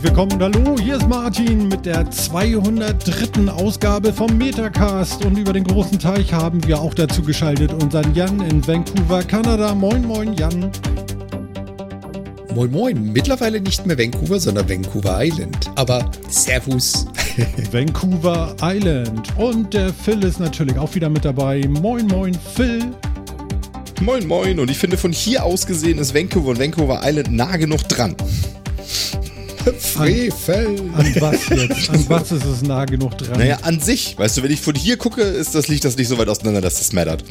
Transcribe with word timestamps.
Herzlich 0.00 0.16
willkommen. 0.16 0.42
Hallo, 0.42 0.76
hier 0.80 0.96
ist 0.96 1.08
Martin 1.08 1.68
mit 1.68 1.84
der 1.84 2.10
203. 2.10 3.50
Ausgabe 3.52 4.14
vom 4.14 4.38
Metacast. 4.38 5.22
Und 5.26 5.36
über 5.36 5.52
den 5.52 5.64
großen 5.64 5.98
Teich 5.98 6.32
haben 6.32 6.66
wir 6.66 6.80
auch 6.80 6.94
dazu 6.94 7.20
geschaltet 7.20 7.70
unseren 7.70 8.14
Jan 8.14 8.40
in 8.40 8.66
Vancouver, 8.66 9.22
Kanada. 9.22 9.74
Moin, 9.74 10.02
moin, 10.06 10.32
Jan. 10.32 10.70
Moin 12.54 12.70
Moin, 12.70 13.12
mittlerweile 13.12 13.60
nicht 13.60 13.84
mehr 13.84 13.98
Vancouver, 13.98 14.40
sondern 14.40 14.70
Vancouver 14.70 15.22
Island. 15.22 15.70
Aber 15.74 16.10
Servus. 16.30 17.06
Vancouver 17.70 18.56
Island. 18.62 19.28
Und 19.36 19.74
der 19.74 19.92
Phil 19.92 20.24
ist 20.24 20.40
natürlich 20.40 20.78
auch 20.78 20.94
wieder 20.94 21.10
mit 21.10 21.26
dabei. 21.26 21.68
Moin 21.68 22.06
Moin, 22.06 22.34
Phil. 22.54 22.86
Moin 24.00 24.26
Moin. 24.26 24.60
Und 24.60 24.70
ich 24.70 24.78
finde, 24.78 24.96
von 24.96 25.12
hier 25.12 25.44
aus 25.44 25.66
gesehen 25.66 25.98
ist 25.98 26.14
Vancouver 26.14 26.48
und 26.50 26.58
Vancouver 26.58 27.02
Island 27.04 27.32
nah 27.32 27.54
genug 27.58 27.86
dran. 27.86 28.16
Frevel. 29.78 30.80
An, 30.94 31.06
an 31.06 31.14
was 31.20 31.48
jetzt? 31.48 31.90
An 31.90 32.08
was 32.08 32.32
ist 32.32 32.44
es 32.44 32.62
nah 32.62 32.84
genug 32.84 33.16
dran? 33.18 33.38
Naja, 33.38 33.58
an 33.62 33.80
sich. 33.80 34.18
Weißt 34.18 34.36
du, 34.36 34.42
wenn 34.42 34.50
ich 34.50 34.60
von 34.60 34.74
hier 34.74 34.96
gucke, 34.96 35.22
ist 35.22 35.54
das, 35.54 35.68
liegt 35.68 35.84
das 35.84 35.96
nicht 35.96 36.08
so 36.08 36.18
weit 36.18 36.28
auseinander, 36.28 36.60
dass 36.60 36.78
das 36.78 36.92
mattert. 36.92 37.24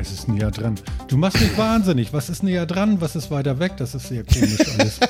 Es 0.00 0.10
ist 0.12 0.28
näher 0.28 0.50
dran. 0.50 0.76
Du 1.08 1.16
machst 1.16 1.40
mich 1.40 1.56
wahnsinnig. 1.58 2.12
Was 2.12 2.30
ist 2.30 2.42
näher 2.42 2.64
dran? 2.64 3.00
Was 3.00 3.16
ist 3.16 3.30
weiter 3.30 3.58
weg? 3.58 3.72
Das 3.76 3.94
ist 3.94 4.08
sehr 4.08 4.24
komisch 4.24 4.60
alles. 4.78 4.98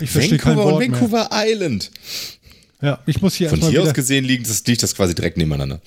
Ich 0.00 0.10
verstehe 0.10 0.36
kein 0.36 0.56
Wort 0.56 0.74
und 0.74 0.82
Vancouver 0.82 1.28
mehr. 1.30 1.46
Island. 1.46 1.90
Ja, 2.82 2.98
ich 3.06 3.22
muss 3.22 3.34
hier 3.34 3.48
Von 3.48 3.60
hier 3.62 3.82
aus 3.82 3.94
gesehen 3.94 4.24
liegt 4.24 4.48
das, 4.48 4.66
liegt 4.66 4.82
das 4.82 4.94
quasi 4.94 5.14
direkt 5.14 5.38
nebeneinander. 5.38 5.80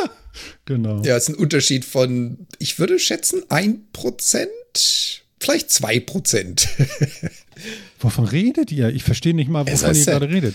genau. 0.64 1.02
Ja, 1.02 1.16
es 1.16 1.28
ist 1.28 1.36
ein 1.36 1.40
Unterschied 1.40 1.84
von, 1.84 2.46
ich 2.58 2.78
würde 2.78 2.98
schätzen, 2.98 3.42
1%, 3.48 4.46
vielleicht 5.38 5.70
2%. 5.70 6.68
Wovon 8.04 8.26
redet 8.26 8.70
ihr? 8.70 8.90
Ich 8.90 9.02
verstehe 9.02 9.34
nicht 9.34 9.48
mal, 9.48 9.66
wovon 9.66 9.94
ihr 9.94 10.04
gerade 10.04 10.28
redet. 10.28 10.54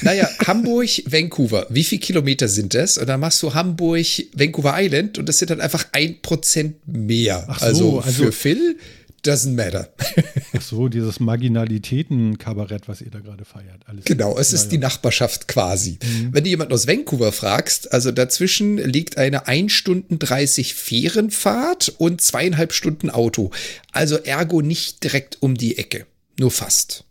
Naja, 0.00 0.26
Hamburg, 0.46 0.88
Vancouver. 1.04 1.66
Wie 1.68 1.84
viele 1.84 2.00
Kilometer 2.00 2.48
sind 2.48 2.72
das? 2.72 2.96
Und 2.96 3.06
dann 3.06 3.20
machst 3.20 3.42
du 3.42 3.52
Hamburg, 3.52 4.06
Vancouver 4.32 4.74
Island 4.76 5.18
und 5.18 5.28
das 5.28 5.38
sind 5.38 5.50
dann 5.50 5.60
einfach 5.60 5.86
ein 5.92 6.22
Prozent 6.22 6.76
mehr. 6.86 7.46
So, 7.58 7.64
also, 7.66 8.00
also 8.00 8.24
für 8.24 8.32
Phil 8.32 8.78
doesn't 9.26 9.54
matter. 9.54 9.92
Ach 10.56 10.62
so, 10.62 10.88
dieses 10.88 11.20
Marginalitäten-Kabarett, 11.20 12.88
was 12.88 13.02
ihr 13.02 13.10
da 13.10 13.18
gerade 13.18 13.44
feiert. 13.44 13.82
Alles 13.84 14.06
genau, 14.06 14.38
es 14.38 14.54
ist 14.54 14.64
ja. 14.64 14.70
die 14.70 14.78
Nachbarschaft 14.78 15.48
quasi. 15.48 15.98
Mhm. 16.02 16.32
Wenn 16.32 16.44
du 16.44 16.50
jemanden 16.50 16.72
aus 16.72 16.86
Vancouver 16.86 17.32
fragst, 17.32 17.92
also 17.92 18.10
dazwischen 18.10 18.78
liegt 18.78 19.18
eine 19.18 19.46
1 19.46 19.70
Stunden 19.70 20.18
30 20.18 20.72
Fährenfahrt 20.72 21.92
und 21.98 22.22
zweieinhalb 22.22 22.72
Stunden 22.72 23.10
Auto. 23.10 23.50
Also 23.92 24.16
ergo 24.16 24.62
nicht 24.62 25.04
direkt 25.04 25.42
um 25.42 25.56
die 25.56 25.76
Ecke. 25.76 26.06
Nur 26.38 26.50
fast. 26.50 27.04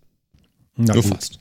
Na 0.75 0.93
Nur 0.93 1.03
gut. 1.03 1.13
fast. 1.13 1.39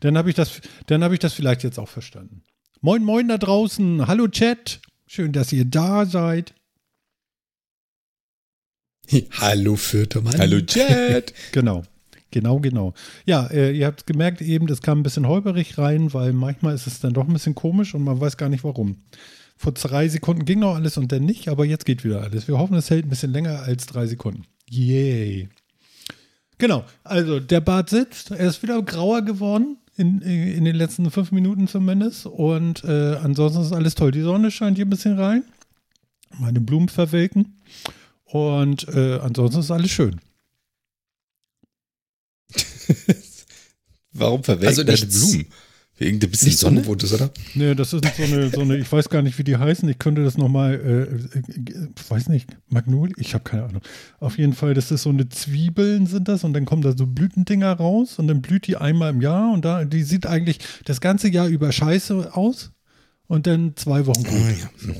Dann 0.00 0.16
habe 0.16 0.30
ich, 0.30 0.36
das, 0.36 0.60
hab 0.90 1.12
ich 1.12 1.18
das 1.18 1.34
vielleicht 1.34 1.62
jetzt 1.62 1.78
auch 1.78 1.88
verstanden. 1.88 2.42
Moin, 2.80 3.04
moin 3.04 3.28
da 3.28 3.38
draußen. 3.38 4.06
Hallo 4.06 4.28
Chat. 4.28 4.80
Schön, 5.06 5.32
dass 5.32 5.52
ihr 5.52 5.64
da 5.64 6.06
seid. 6.06 6.54
Hallo 9.32 9.78
Mann. 10.22 10.38
Hallo 10.38 10.60
Chat. 10.62 11.34
genau. 11.52 11.84
Genau, 12.30 12.58
genau. 12.58 12.94
Ja, 13.26 13.46
äh, 13.46 13.70
ihr 13.76 13.86
habt 13.86 14.06
gemerkt 14.06 14.40
eben, 14.40 14.66
das 14.66 14.82
kam 14.82 15.00
ein 15.00 15.02
bisschen 15.04 15.28
holperig 15.28 15.78
rein, 15.78 16.12
weil 16.14 16.32
manchmal 16.32 16.74
ist 16.74 16.88
es 16.88 16.98
dann 16.98 17.12
doch 17.12 17.28
ein 17.28 17.32
bisschen 17.32 17.54
komisch 17.54 17.94
und 17.94 18.02
man 18.02 18.20
weiß 18.20 18.36
gar 18.36 18.48
nicht 18.48 18.64
warum. 18.64 19.04
Vor 19.56 19.72
drei 19.72 20.08
Sekunden 20.08 20.44
ging 20.44 20.58
noch 20.58 20.74
alles 20.74 20.96
und 20.96 21.12
dann 21.12 21.24
nicht, 21.24 21.48
aber 21.48 21.64
jetzt 21.64 21.86
geht 21.86 22.02
wieder 22.04 22.22
alles. 22.22 22.48
Wir 22.48 22.58
hoffen, 22.58 22.74
es 22.74 22.90
hält 22.90 23.06
ein 23.06 23.10
bisschen 23.10 23.30
länger 23.32 23.60
als 23.60 23.86
drei 23.86 24.06
Sekunden. 24.06 24.46
Yay. 24.68 25.48
Genau, 26.58 26.84
also 27.02 27.40
der 27.40 27.60
Bart 27.60 27.90
sitzt, 27.90 28.30
er 28.30 28.46
ist 28.46 28.62
wieder 28.62 28.80
grauer 28.82 29.22
geworden 29.22 29.78
in, 29.96 30.20
in 30.20 30.64
den 30.64 30.76
letzten 30.76 31.10
fünf 31.10 31.32
Minuten 31.32 31.68
zumindest. 31.68 32.26
Und 32.26 32.84
äh, 32.84 33.16
ansonsten 33.16 33.62
ist 33.62 33.72
alles 33.72 33.94
toll. 33.94 34.12
Die 34.12 34.22
Sonne 34.22 34.50
scheint 34.50 34.76
hier 34.76 34.86
ein 34.86 34.90
bisschen 34.90 35.18
rein. 35.18 35.44
Meine 36.38 36.60
Blumen 36.60 36.88
verwelken. 36.88 37.60
Und 38.24 38.88
äh, 38.88 39.18
ansonsten 39.18 39.60
ist 39.60 39.70
alles 39.70 39.90
schön. 39.90 40.20
Warum 44.12 44.44
verwelken 44.44 44.68
also 44.68 44.84
deine 44.84 45.06
Blumen? 45.06 45.46
Wegen 45.96 46.20
ein 46.20 46.30
bisschen 46.30 46.50
Sonne? 46.50 46.80
Unwohnt 46.80 47.04
oder? 47.12 47.30
Nee, 47.54 47.74
das 47.76 47.92
ist 47.92 48.04
so 48.16 48.22
eine, 48.24 48.50
so 48.50 48.62
eine, 48.62 48.76
ich 48.78 48.90
weiß 48.90 49.08
gar 49.08 49.22
nicht, 49.22 49.38
wie 49.38 49.44
die 49.44 49.56
heißen. 49.56 49.88
Ich 49.88 50.00
könnte 50.00 50.24
das 50.24 50.36
nochmal, 50.36 50.74
äh, 50.74 51.38
äh, 51.38 51.88
weiß 52.08 52.28
nicht, 52.30 52.48
Magnol? 52.68 53.12
Ich 53.16 53.32
habe 53.34 53.44
keine 53.44 53.64
Ahnung. 53.64 53.82
Auf 54.18 54.36
jeden 54.36 54.54
Fall, 54.54 54.74
das 54.74 54.90
ist 54.90 55.02
so 55.02 55.10
eine 55.10 55.28
Zwiebeln 55.28 56.06
sind 56.06 56.26
das 56.26 56.42
und 56.42 56.52
dann 56.52 56.64
kommen 56.64 56.82
da 56.82 56.96
so 56.96 57.06
Blütendinger 57.06 57.72
raus 57.72 58.18
und 58.18 58.26
dann 58.26 58.42
blüht 58.42 58.66
die 58.66 58.76
einmal 58.76 59.10
im 59.10 59.20
Jahr 59.20 59.52
und 59.52 59.64
da, 59.64 59.84
die 59.84 60.02
sieht 60.02 60.26
eigentlich 60.26 60.58
das 60.84 61.00
ganze 61.00 61.28
Jahr 61.28 61.46
über 61.46 61.70
scheiße 61.70 62.34
aus 62.34 62.72
und 63.28 63.46
dann 63.46 63.76
zwei 63.76 64.06
Wochen 64.06 64.24
gut. 64.24 64.68
So, 64.78 64.92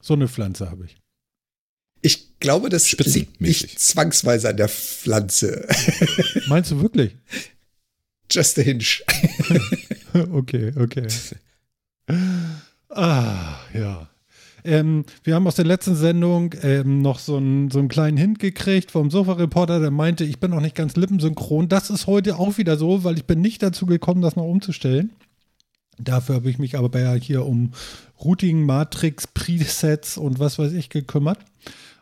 so 0.00 0.14
eine 0.14 0.26
Pflanze 0.26 0.68
habe 0.70 0.86
ich. 0.86 0.96
Ich 2.02 2.38
glaube, 2.40 2.68
das 2.68 2.90
liegt 2.92 3.40
nicht 3.40 3.78
zwangsweise 3.78 4.48
an 4.48 4.56
der 4.56 4.68
Pflanze. 4.68 5.68
Meinst 6.48 6.72
du 6.72 6.80
wirklich? 6.80 7.16
Just 8.30 8.58
a 8.58 8.62
hinge. 8.62 8.84
okay, 10.32 10.72
okay. 10.76 11.06
Ah, 12.88 13.56
ja. 13.74 14.08
Ähm, 14.64 15.04
wir 15.22 15.34
haben 15.34 15.46
aus 15.46 15.54
der 15.54 15.64
letzten 15.64 15.94
Sendung 15.94 16.54
ähm, 16.62 17.00
noch 17.00 17.20
so 17.20 17.36
einen, 17.36 17.70
so 17.70 17.78
einen 17.78 17.88
kleinen 17.88 18.16
Hint 18.16 18.40
gekriegt 18.40 18.90
vom 18.90 19.10
Sofa-Reporter, 19.10 19.78
der 19.78 19.92
meinte, 19.92 20.24
ich 20.24 20.40
bin 20.40 20.50
noch 20.50 20.60
nicht 20.60 20.74
ganz 20.74 20.96
lippensynchron. 20.96 21.68
Das 21.68 21.88
ist 21.88 22.08
heute 22.08 22.36
auch 22.36 22.58
wieder 22.58 22.76
so, 22.76 23.04
weil 23.04 23.16
ich 23.16 23.26
bin 23.26 23.40
nicht 23.40 23.62
dazu 23.62 23.86
gekommen, 23.86 24.22
das 24.22 24.34
noch 24.34 24.44
umzustellen. 24.44 25.12
Dafür 25.98 26.36
habe 26.36 26.50
ich 26.50 26.58
mich 26.58 26.76
aber 26.76 27.14
hier 27.14 27.46
um 27.46 27.72
Routing, 28.22 28.66
Matrix, 28.66 29.26
Presets 29.28 30.18
und 30.18 30.38
was 30.40 30.58
weiß 30.58 30.72
ich 30.72 30.90
gekümmert. 30.90 31.38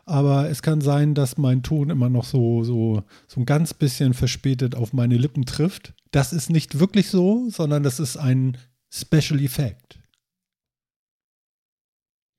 Aber 0.05 0.49
es 0.49 0.61
kann 0.61 0.81
sein, 0.81 1.15
dass 1.15 1.37
mein 1.37 1.63
Ton 1.63 1.89
immer 1.89 2.09
noch 2.09 2.25
so, 2.25 2.63
so, 2.63 3.03
so 3.27 3.39
ein 3.39 3.45
ganz 3.45 3.73
bisschen 3.73 4.13
verspätet 4.13 4.75
auf 4.75 4.93
meine 4.93 5.17
Lippen 5.17 5.45
trifft 5.45 5.93
das 6.15 6.31
ist 6.31 6.49
nicht 6.49 6.79
wirklich 6.79 7.09
so, 7.09 7.49
sondern 7.49 7.83
das 7.83 7.99
ist 7.99 8.15
ein 8.15 8.57
Special 8.89 9.43
Effect. 9.43 9.99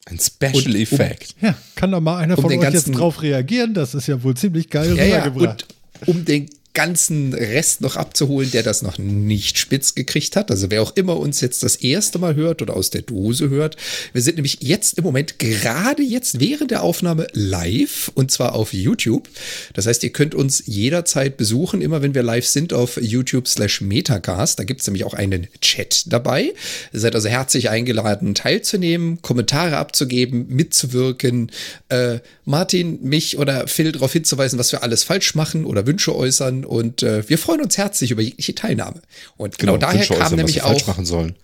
Ein 0.06 0.18
Special 0.18 0.74
und, 0.74 0.74
Effect. 0.76 1.34
Um, 1.40 1.48
ja, 1.48 1.58
kann 1.74 1.92
da 1.92 2.00
mal 2.00 2.16
einer 2.16 2.38
um 2.38 2.42
von 2.42 2.52
euch 2.52 2.72
jetzt 2.72 2.86
drauf 2.86 3.20
reagieren? 3.20 3.74
Das 3.74 3.94
ist 3.94 4.06
ja 4.06 4.22
wohl 4.22 4.34
ziemlich 4.34 4.70
geil 4.70 4.96
ja, 4.96 5.24
rübergebracht. 5.24 5.66
Ja, 5.68 6.00
und 6.06 6.08
um 6.08 6.24
den 6.24 6.48
ganzen 6.76 7.32
Rest 7.32 7.80
noch 7.80 7.96
abzuholen, 7.96 8.50
der 8.50 8.62
das 8.62 8.82
noch 8.82 8.98
nicht 8.98 9.56
spitz 9.56 9.94
gekriegt 9.94 10.36
hat. 10.36 10.50
Also 10.50 10.70
wer 10.70 10.82
auch 10.82 10.94
immer 10.94 11.16
uns 11.16 11.40
jetzt 11.40 11.62
das 11.62 11.76
erste 11.76 12.18
Mal 12.18 12.34
hört 12.34 12.60
oder 12.60 12.76
aus 12.76 12.90
der 12.90 13.00
Dose 13.00 13.48
hört. 13.48 13.76
Wir 14.12 14.20
sind 14.20 14.34
nämlich 14.34 14.58
jetzt 14.60 14.98
im 14.98 15.04
Moment 15.04 15.38
gerade 15.38 16.02
jetzt 16.02 16.38
während 16.38 16.70
der 16.70 16.82
Aufnahme 16.82 17.28
live 17.32 18.12
und 18.14 18.30
zwar 18.30 18.54
auf 18.54 18.74
YouTube. 18.74 19.26
Das 19.72 19.86
heißt, 19.86 20.04
ihr 20.04 20.10
könnt 20.10 20.34
uns 20.34 20.64
jederzeit 20.66 21.38
besuchen, 21.38 21.80
immer 21.80 22.02
wenn 22.02 22.14
wir 22.14 22.22
live 22.22 22.46
sind 22.46 22.74
auf 22.74 23.00
YouTube 23.00 23.48
slash 23.48 23.80
Metacast. 23.80 24.58
Da 24.58 24.64
gibt 24.64 24.82
es 24.82 24.86
nämlich 24.86 25.04
auch 25.04 25.14
einen 25.14 25.46
Chat 25.62 26.04
dabei. 26.12 26.52
Ihr 26.92 27.00
seid 27.00 27.14
also 27.14 27.30
herzlich 27.30 27.70
eingeladen, 27.70 28.34
teilzunehmen, 28.34 29.22
Kommentare 29.22 29.78
abzugeben, 29.78 30.46
mitzuwirken, 30.50 31.50
äh, 31.88 32.18
Martin, 32.44 33.02
mich 33.02 33.38
oder 33.38 33.66
Phil 33.66 33.92
darauf 33.92 34.12
hinzuweisen, 34.12 34.58
was 34.58 34.72
wir 34.72 34.82
alles 34.82 35.04
falsch 35.04 35.34
machen 35.34 35.64
oder 35.64 35.86
Wünsche 35.86 36.14
äußern 36.14 36.65
und 36.66 37.02
äh, 37.02 37.28
wir 37.28 37.38
freuen 37.38 37.60
uns 37.62 37.78
herzlich 37.78 38.10
über 38.10 38.22
jegliche 38.22 38.54
Teilnahme. 38.54 39.02
Und 39.36 39.58
genau, 39.58 39.74
genau 39.74 39.86
daher 39.86 40.06
kam 40.06 40.16
äußern, 40.18 40.36
nämlich 40.36 40.56
was 40.56 40.70
wir 40.70 40.76
auch. 40.76 40.86
machen 40.86 41.06
sollen. 41.06 41.36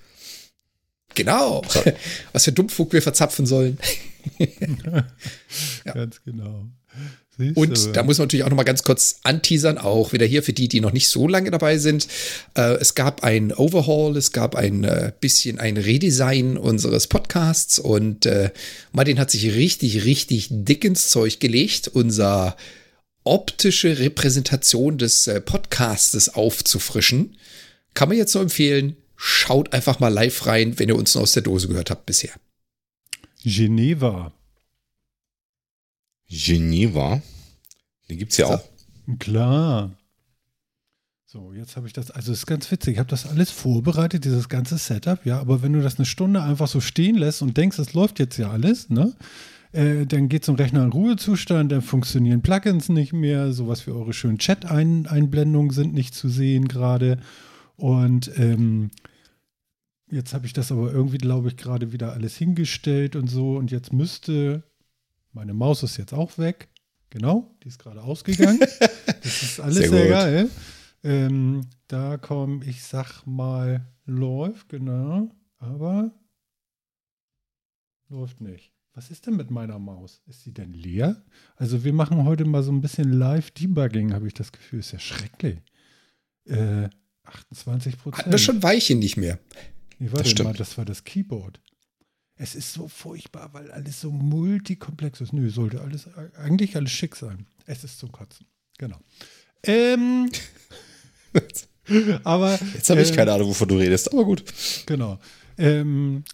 Genau. 1.15 1.63
was 2.33 2.45
für 2.45 2.53
Dummfug 2.53 2.93
wir 2.93 3.03
verzapfen 3.03 3.47
sollen. 3.47 3.79
ja. 4.39 5.93
Ganz 5.93 6.23
genau. 6.25 6.67
Und 7.55 7.97
da 7.97 8.03
muss 8.03 8.19
man 8.19 8.27
natürlich 8.27 8.45
auch 8.45 8.51
noch 8.51 8.57
mal 8.57 8.63
ganz 8.63 8.83
kurz 8.83 9.21
anteasern, 9.23 9.79
auch 9.79 10.13
wieder 10.13 10.27
hier 10.27 10.43
für 10.43 10.53
die, 10.53 10.69
die 10.69 10.81
noch 10.81 10.93
nicht 10.93 11.09
so 11.09 11.27
lange 11.27 11.51
dabei 11.51 11.79
sind. 11.79 12.07
Äh, 12.55 12.75
es 12.75 12.95
gab 12.95 13.25
ein 13.25 13.53
Overhaul, 13.53 14.17
es 14.19 14.33
gab 14.33 14.55
ein 14.55 14.85
äh, 14.85 15.13
bisschen 15.19 15.59
ein 15.59 15.79
Redesign 15.79 16.59
unseres 16.59 17.07
Podcasts 17.07 17.79
und 17.79 18.27
äh, 18.27 18.51
Martin 18.93 19.19
hat 19.19 19.31
sich 19.31 19.55
richtig, 19.55 20.05
richtig 20.05 20.49
dick 20.51 20.85
ins 20.85 21.09
Zeug 21.09 21.41
gelegt. 21.41 21.89
Unser 21.89 22.55
optische 23.25 23.99
Repräsentation 23.99 24.99
des 24.99 25.27
äh, 25.27 25.41
Podcastes 25.41 26.35
aufzufrischen. 26.35 27.37
Kann 27.95 28.09
man 28.09 28.19
jetzt 28.19 28.35
nur 28.35 28.43
empfehlen, 28.43 28.97
schaut 29.17 29.73
einfach 29.73 30.01
mal 30.01 30.09
live 30.09 30.47
rein, 30.47 30.79
wenn 30.79 30.89
ihr 30.89 30.97
uns 30.97 31.15
noch 31.15 31.23
aus 31.23 31.33
der 31.33 31.43
Dose 31.43 31.69
gehört 31.69 31.91
habt 31.91 32.07
bisher. 32.07 32.33
Geneva. 33.45 34.33
Geneva? 36.29 37.23
Den 38.09 38.19
gibt 38.19 38.33
es 38.33 38.39
ja 38.39 38.47
auch. 38.47 38.65
Klar. 39.19 39.97
So, 41.27 41.53
jetzt 41.55 41.77
habe 41.77 41.87
ich 41.87 41.95
das, 41.95 42.11
also 42.11 42.31
es 42.31 42.41
ist 42.41 42.47
ganz 42.47 42.71
witzig, 42.71 42.95
ich 42.95 42.99
habe 42.99 43.09
das 43.09 43.25
alles 43.27 43.51
vorbereitet, 43.51 44.27
dieses 44.27 44.51
ganze 44.51 44.77
Setup, 44.77 45.25
ja, 45.25 45.41
aber 45.41 45.63
wenn 45.63 45.73
du 45.73 45.81
das 45.81 45.97
eine 45.97 46.05
Stunde 46.05 46.43
einfach 46.43 46.69
so 46.69 46.81
stehen 46.81 47.17
lässt 47.17 47.41
und 47.41 47.57
denkst, 47.57 47.79
es 47.79 47.95
läuft 47.95 48.19
jetzt 48.19 48.37
ja 48.37 48.51
alles, 48.51 48.91
ne, 48.91 49.15
Äh, 49.73 50.07
dann 50.07 50.29
geht 50.29 50.45
zum 50.45 50.57
Rechner 50.57 50.85
in 50.85 50.93
Ruhezustand, 50.93 51.73
dann 51.73 51.83
funktionieren 51.83 52.43
Plugins 52.43 52.89
nicht 52.91 53.13
mehr, 53.13 53.53
sowas 53.53 53.87
wie 53.87 53.91
eure 53.91 54.13
schönen 54.13 54.39
Chat-Einblendungen 54.39 55.71
sind 55.71 55.95
nicht 55.95 56.15
zu 56.15 56.29
sehen 56.29 56.69
gerade. 56.69 57.19
Und 57.77 58.31
ähm, 58.39 58.91
jetzt 60.11 60.35
habe 60.35 60.47
ich 60.47 60.53
das 60.53 60.71
aber 60.71 60.93
irgendwie, 60.93 61.19
glaube 61.19 61.49
ich, 61.49 61.57
gerade 61.57 61.93
wieder 61.93 62.13
alles 62.13 62.37
hingestellt 62.37 63.17
und 63.17 63.29
so. 63.29 63.57
Und 63.57 63.71
jetzt 63.71 63.93
müsste, 63.93 64.63
meine 65.33 65.55
Maus 65.55 65.83
ist 65.83 65.97
jetzt 65.97 66.13
auch 66.13 66.37
weg. 66.37 66.69
Genau, 67.09 67.55
die 67.63 67.69
ist 67.69 67.79
gerade 67.79 68.03
ausgegangen. 68.03 68.61
das 69.23 69.43
ist 69.43 69.61
alles 69.61 69.77
Sehr 69.77 69.89
sehr, 69.89 70.09
geil. 70.09 70.51
Ähm, 71.03 71.63
da 71.89 72.17
kommt, 72.19 72.67
ich 72.67 72.83
sag 72.83 73.27
mal, 73.27 73.87
läuft, 74.05 74.69
genau. 74.69 75.31
Aber 75.59 76.11
läuft 78.09 78.41
nicht. 78.41 78.72
Was 78.95 79.11
ist 79.11 79.27
denn 79.27 79.37
mit 79.37 79.51
meiner 79.51 79.79
Maus? 79.79 80.21
Ist 80.27 80.43
sie 80.45 80.53
denn 80.53 80.75
leer? 80.75 81.25
Also 81.57 81.83
wir 81.83 81.93
machen 81.95 82.25
heute 82.25 82.45
mal 82.45 82.63
so 82.63 82.71
ein 82.71 82.83
bisschen 82.83 83.11
Live-Debugging, 83.13 84.13
habe 84.13 84.27
ich 84.27 84.35
das 84.35 84.53
Gefühl. 84.53 84.81
Ist 84.81 84.93
ja 84.93 84.99
schrecklich. 84.99 85.59
Äh, 86.45 86.91
28 87.25 87.97
Prozent. 87.99 88.19
Hatten 88.19 88.31
wir 88.33 88.39
schon 88.39 88.63
Weichen 88.63 88.99
nicht 88.99 89.17
mehr. 89.17 89.39
Nee, 89.99 90.07
Das 90.09 90.15
warte 90.19 90.29
stimmt. 90.31 90.49
mal, 90.51 90.55
das 90.57 90.77
war 90.77 90.85
das 90.85 91.05
Keyboard. 91.05 91.61
Es 92.37 92.55
ist 92.55 92.73
so 92.73 92.89
furchtbar, 92.89 93.55
weil 93.55 93.71
alles 93.71 94.01
so 94.01 94.11
multikomplex 94.11 95.21
ist. 95.21 95.33
Nö, 95.33 95.49
sollte 95.49 95.81
alles 95.81 96.09
eigentlich 96.37 96.77
alles 96.77 96.91
schick 96.91 97.17
sein. 97.17 97.47
Es 97.67 97.85
ist 97.85 97.99
zum 97.99 98.11
Kotzen. 98.13 98.47
Genau. 98.79 98.99
Ähm, 99.63 100.31
aber 102.25 102.59
Jetzt 102.75 102.91
habe 102.91 103.01
ich 103.03 103.11
ähm, 103.11 103.17
keine 103.17 103.33
Ahnung, 103.33 103.49
wovon 103.49 103.69
du 103.69 103.77
redest, 103.77 104.13
aber 104.13 104.25
gut. 104.25 104.45
Genau. 104.87 105.19
Ähm, 105.57 106.25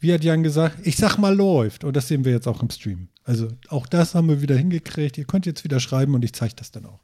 wie 0.00 0.12
hat 0.12 0.22
Jan 0.24 0.42
gesagt? 0.42 0.78
Ich 0.86 0.96
sag 0.96 1.16
mal 1.18 1.34
läuft. 1.34 1.84
Und 1.84 1.96
das 1.96 2.08
sehen 2.08 2.24
wir 2.24 2.32
jetzt 2.32 2.46
auch 2.46 2.62
im 2.62 2.70
Stream. 2.70 3.08
Also 3.24 3.48
auch 3.68 3.86
das 3.86 4.14
haben 4.14 4.28
wir 4.28 4.40
wieder 4.40 4.56
hingekriegt. 4.56 5.18
Ihr 5.18 5.24
könnt 5.24 5.44
jetzt 5.46 5.64
wieder 5.64 5.80
schreiben 5.80 6.14
und 6.14 6.24
ich 6.24 6.32
zeige 6.32 6.54
das 6.56 6.70
dann 6.70 6.86
auch. 6.86 7.00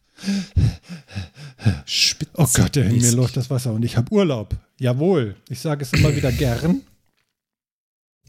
Spitze. 1.87 2.31
Oh 2.37 2.47
Gott, 2.55 2.77
der 2.77 2.85
mir 2.91 3.13
läuft 3.13 3.37
das 3.37 3.51
Wasser 3.51 3.73
und 3.73 3.85
ich 3.85 3.97
habe 3.97 4.13
Urlaub. 4.13 4.57
Jawohl. 4.79 5.35
Ich 5.49 5.61
sage 5.61 5.83
es 5.83 5.93
immer 5.93 6.15
wieder 6.15 6.31
gern. 6.33 6.83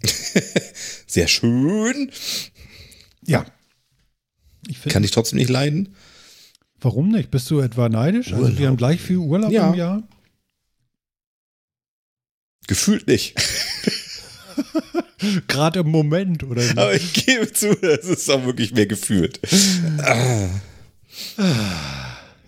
Sehr 1.08 1.28
schön. 1.28 2.12
Ja. 3.24 3.46
Ich 4.68 4.82
Kann 4.84 5.04
ich 5.04 5.12
trotzdem 5.12 5.38
nicht 5.38 5.50
leiden. 5.50 5.96
warum 6.82 7.10
nicht? 7.10 7.30
Bist 7.32 7.50
du 7.52 7.60
etwa 7.60 7.88
neidisch? 7.88 8.34
Also 8.34 8.48
wir 8.48 8.54
Urlaub. 8.54 8.68
haben 8.68 8.78
gleich 8.78 9.00
viel 9.02 9.18
Urlaub 9.18 9.52
Ja. 9.52 9.70
im 9.70 9.76
Jahr. 9.76 10.04
Gefühlt 12.68 13.08
nicht. 13.08 13.36
Gerade 15.48 15.80
im 15.80 15.90
Moment, 15.90 16.44
oder? 16.44 16.62
wie? 16.62 16.78
Aber 16.78 16.94
ich 16.94 17.14
gebe 17.14 17.52
zu, 17.52 17.70
es 17.82 18.06
ist 18.06 18.30
auch 18.30 18.46
wirklich 18.46 18.74
mehr 18.74 18.88
gefühlt. 18.88 19.40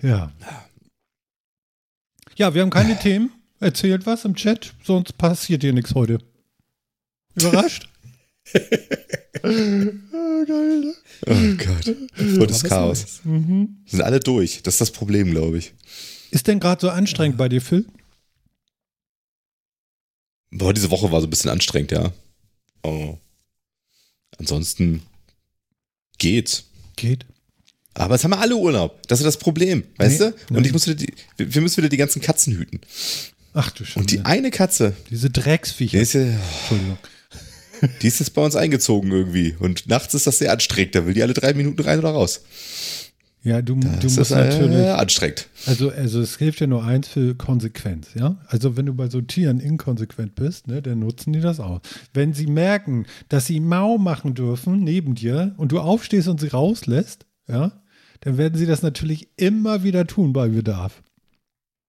Ja. 0.02 0.32
Ja, 2.36 2.54
wir 2.54 2.62
haben 2.62 2.70
keine 2.70 2.98
Themen. 3.00 3.32
Erzählt 3.60 4.06
was 4.06 4.24
im 4.26 4.36
Chat, 4.36 4.74
sonst 4.84 5.18
passiert 5.18 5.64
hier 5.64 5.74
nichts 5.74 5.96
heute. 5.96 6.20
Überrascht? 7.36 7.88
Ah, 9.44 10.44
geil, 10.46 10.80
ne? 10.82 10.94
Oh 11.28 11.64
Gott. 11.64 11.88
Und 12.18 12.50
das 12.50 12.64
Chaos. 12.64 13.22
Mhm. 13.24 13.78
Sind 13.86 14.02
alle 14.02 14.20
durch. 14.20 14.62
Das 14.64 14.76
ist 14.76 14.82
das 14.82 14.92
Problem, 14.92 15.30
glaube 15.32 15.60
ich. 15.60 15.74
Ist 16.32 16.48
denn 16.48 16.60
gerade 16.60 16.82
so 16.82 16.90
anstrengend 16.90 17.38
bei 17.38 17.48
dir, 17.50 17.62
Phil? 17.62 17.86
Boah, 20.52 20.74
diese 20.74 20.92
Woche 20.92 21.12
war 21.12 21.22
so 21.22 21.28
ein 21.28 21.30
bisschen 21.30 21.52
anstrengend, 21.52 21.92
ja. 21.92 22.12
Oh. 22.84 23.18
Ansonsten 24.38 25.04
geht's. 26.18 26.66
Geht. 26.96 27.26
Aber 27.94 28.16
jetzt 28.16 28.24
haben 28.24 28.32
wir 28.32 28.40
alle 28.40 28.56
Urlaub. 28.56 29.06
Das 29.08 29.20
ist 29.20 29.26
das 29.26 29.38
Problem, 29.38 29.84
weißt 29.98 30.20
Nee, 30.22 30.32
du? 30.50 30.56
Und 30.56 30.66
ich 30.66 30.72
muss 30.74 30.86
wieder 30.88 30.96
die, 30.96 31.14
wir 31.38 31.62
müssen 31.62 31.78
wieder 31.78 31.90
die 31.90 31.98
ganzen 31.98 32.22
Katzen 32.22 32.54
hüten. 32.56 32.80
Ach 33.54 33.72
du 33.72 33.84
Scheiße. 33.86 34.00
Und 34.00 34.12
die 34.12 34.20
eine 34.22 34.52
Katze, 34.52 34.96
Diese 35.10 35.30
Drecksviecher. 35.32 35.98
die 35.98 36.04
ist, 36.04 36.14
ja- 36.14 36.22
Entschuldigung. 36.22 36.98
die 38.02 38.08
ist 38.08 38.20
jetzt 38.20 38.34
bei 38.36 38.44
uns 38.44 38.56
eingezogen 38.56 39.12
irgendwie. 39.12 39.56
Und 39.60 39.88
nachts 39.88 40.14
ist 40.14 40.28
das 40.28 40.38
sehr 40.38 40.52
anstrengend. 40.52 40.94
Da 40.96 41.06
will 41.08 41.14
die 41.16 41.24
alle 41.24 41.34
drei 41.34 41.54
Minuten 41.54 41.82
rein 41.82 41.98
oder 42.00 42.12
raus. 42.12 42.42
Ja, 43.48 43.62
du, 43.62 43.76
du 43.76 43.88
Das 43.88 44.04
musst 44.04 44.18
ist 44.18 44.30
natürlich. 44.32 44.78
äh, 44.78 44.90
anstrengend. 44.90 45.48
Also, 45.68 45.90
also 45.90 46.20
es 46.20 46.36
hilft 46.38 46.60
ja 46.60 46.68
nur 46.68 46.84
eins 46.84 47.08
für 47.08 47.34
Konsequenz, 47.34 48.10
ja. 48.14 48.36
Also 48.48 48.76
wenn 48.76 48.86
du 48.88 48.94
bei 48.94 49.10
so 49.10 49.22
Tieren 49.22 49.62
inkonsequent 49.62 50.36
bist, 50.36 50.68
ne, 50.68 50.82
dann 50.82 51.00
nutzen 51.00 51.32
die 51.32 51.40
das 51.40 51.62
auch. 51.62 51.80
Wenn 52.14 52.34
sie 52.34 52.48
merken, 52.48 53.06
dass 53.30 53.46
sie 53.46 53.62
Mau 53.62 53.98
machen 53.98 54.34
dürfen 54.34 54.84
neben 54.84 55.16
dir 55.16 55.54
und 55.56 55.72
du 55.72 55.80
aufstehst 55.80 56.28
und 56.28 56.42
sie 56.42 56.50
rauslässt, 56.50 57.26
ja, 57.48 57.72
dann 58.20 58.38
werden 58.38 58.58
sie 58.58 58.66
das 58.66 58.82
natürlich 58.82 59.30
immer 59.38 59.84
wieder 59.84 60.06
tun 60.06 60.34
bei 60.34 60.50
Bedarf. 60.50 61.02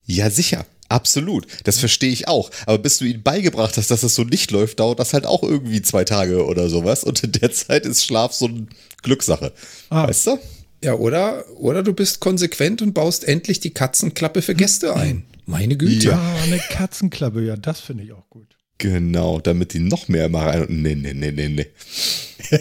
Ja, 0.05 0.31
sicher. 0.31 0.65
Absolut. 0.89 1.47
Das 1.65 1.79
verstehe 1.81 2.13
ich 2.13 2.29
auch. 2.29 2.51
Aber 2.67 2.79
bis 2.79 2.99
du 2.99 3.05
ihnen 3.05 3.23
beigebracht 3.25 3.77
hast, 3.77 3.91
dass 3.91 4.03
das 4.03 4.15
so 4.15 4.23
nicht 4.23 4.53
läuft, 4.53 4.79
dauert 4.81 5.01
das 5.01 5.13
halt 5.13 5.27
auch 5.27 5.43
irgendwie 5.43 5.83
zwei 5.83 6.05
Tage 6.05 6.47
oder 6.47 6.69
sowas. 6.71 7.03
Und 7.05 7.23
in 7.25 7.33
der 7.33 7.51
Zeit 7.51 7.85
ist 7.85 8.05
Schlaf 8.05 8.33
so 8.33 8.47
eine 8.47 8.67
Glückssache. 9.03 9.53
Ah. 9.91 10.07
Weißt 10.09 10.29
du? 10.29 10.39
Ja, 10.83 10.95
oder, 10.95 11.45
oder 11.57 11.83
du 11.83 11.93
bist 11.93 12.21
konsequent 12.21 12.83
und 12.83 12.95
baust 12.95 13.27
endlich 13.27 13.61
die 13.61 13.71
Katzenklappe 13.71 14.43
für 14.43 14.55
Gäste 14.55 14.95
ein. 14.95 15.25
Meine 15.47 15.77
Güte. 15.77 16.09
Ja, 16.09 16.35
eine 16.45 16.59
Katzenklappe, 16.59 17.43
ja, 17.43 17.57
das 17.57 17.81
finde 17.81 18.05
ich 18.05 18.13
auch 18.13 18.29
gut. 18.29 18.55
Genau, 18.81 19.41
damit 19.41 19.75
die 19.75 19.81
noch 19.81 20.07
mehr 20.07 20.29
mal 20.29 20.51
rein. 20.51 20.67
Nee, 20.69 20.95
nee, 20.95 21.13
nee, 21.13 21.33
nee, 21.33 21.49
nee. 21.49 21.67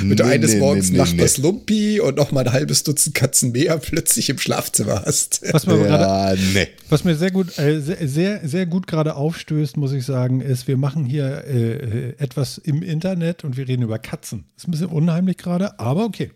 Wenn 0.00 0.16
du 0.16 0.22
Nee, 0.24 0.30
eines 0.30 0.52
nee, 0.52 0.60
Morgens 0.60 0.90
nee, 0.90 0.98
Nachbars 0.98 1.38
nee. 1.38 1.42
Lumpi 1.42 2.00
und 2.00 2.16
noch 2.16 2.30
mal 2.30 2.46
ein 2.46 2.52
halbes 2.52 2.84
Dutzend 2.84 3.16
Katzen 3.16 3.50
mehr 3.50 3.78
plötzlich 3.78 4.30
im 4.30 4.38
Schlafzimmer 4.38 5.02
hast. 5.04 5.42
Was 5.50 5.66
mir, 5.66 5.72
aber 5.74 5.84
gerade, 5.84 6.40
Ja, 6.40 6.48
nee. 6.54 6.68
was 6.88 7.02
mir 7.02 7.16
sehr 7.16 7.32
gut, 7.32 7.58
äh, 7.58 7.80
sehr, 7.80 8.06
sehr, 8.06 8.46
sehr 8.46 8.66
gut 8.66 8.86
gerade 8.86 9.16
aufstößt, 9.16 9.76
muss 9.76 9.92
ich 9.92 10.04
sagen, 10.04 10.40
ist, 10.40 10.68
wir 10.68 10.76
machen 10.76 11.04
hier 11.04 11.44
äh, 11.48 11.72
äh, 11.72 12.14
etwas 12.18 12.58
im 12.58 12.82
Internet 12.84 13.42
und 13.42 13.56
wir 13.56 13.66
reden 13.66 13.82
über 13.82 13.98
Katzen. 13.98 14.44
Ist 14.56 14.68
ein 14.68 14.70
bisschen 14.70 14.86
unheimlich 14.86 15.36
gerade, 15.36 15.80
aber 15.80 16.04
okay. 16.04 16.30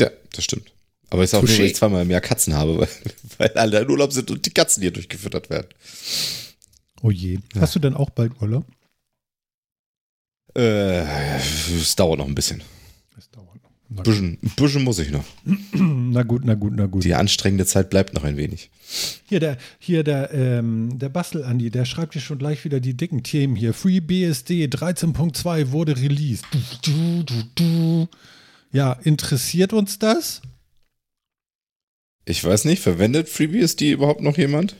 Ja, 0.00 0.10
das 0.32 0.44
stimmt. 0.44 0.72
Aber 1.10 1.22
es 1.22 1.30
ist 1.30 1.34
auch 1.34 1.42
nur, 1.42 1.50
Touché. 1.50 1.58
weil 1.58 1.66
ich 1.66 1.76
zweimal 1.76 2.02
im 2.02 2.10
Jahr 2.10 2.20
Katzen 2.20 2.54
habe, 2.54 2.78
weil, 2.80 2.88
weil 3.38 3.50
alle 3.54 3.80
in 3.80 3.90
Urlaub 3.90 4.12
sind 4.12 4.30
und 4.30 4.44
die 4.44 4.50
Katzen 4.50 4.82
hier 4.82 4.92
durchgefüttert 4.92 5.50
werden. 5.50 5.68
Oh 7.02 7.10
je. 7.10 7.38
Hast 7.58 7.74
du 7.74 7.78
denn 7.78 7.94
auch 7.94 8.10
bald 8.10 8.32
Urlaub? 8.40 8.66
Äh, 10.56 11.36
es 11.36 11.94
dauert 11.96 12.18
noch 12.18 12.26
ein 12.26 12.34
bisschen. 12.34 12.62
Das 13.14 13.30
dauert 13.30 13.62
noch. 13.62 13.70
Na 13.90 14.02
bisschen, 14.02 14.38
ein 14.42 14.52
bisschen 14.56 14.82
muss 14.82 14.98
ich 14.98 15.10
noch. 15.10 15.24
na 15.72 16.22
gut, 16.24 16.44
na 16.44 16.54
gut. 16.54 16.72
Na 16.74 16.86
gut. 16.86 17.04
Die 17.04 17.14
anstrengende 17.14 17.64
Zeit 17.64 17.90
bleibt 17.90 18.12
noch 18.14 18.24
ein 18.24 18.36
wenig. 18.36 18.70
Hier 19.26 19.40
der, 19.40 19.58
hier 19.78 20.02
der, 20.02 20.32
ähm, 20.32 20.98
der 20.98 21.08
Bastel-Andi, 21.10 21.70
der 21.70 21.84
schreibt 21.84 22.14
dir 22.14 22.20
schon 22.20 22.38
gleich 22.38 22.64
wieder 22.64 22.80
die 22.80 22.94
dicken 22.94 23.22
Themen 23.22 23.54
hier. 23.54 23.72
FreeBSD 23.72 24.66
13.2 24.66 25.70
wurde 25.70 25.96
released. 25.96 26.46
Du, 26.50 26.58
du, 26.82 27.22
du, 27.22 27.42
du. 27.54 28.08
Ja, 28.70 28.92
interessiert 28.92 29.72
uns 29.72 29.98
das? 29.98 30.42
Ich 32.24 32.44
weiß 32.44 32.66
nicht, 32.66 32.82
verwendet 32.82 33.28
FreeBSD 33.28 33.92
überhaupt 33.92 34.20
noch 34.20 34.36
jemand? 34.36 34.76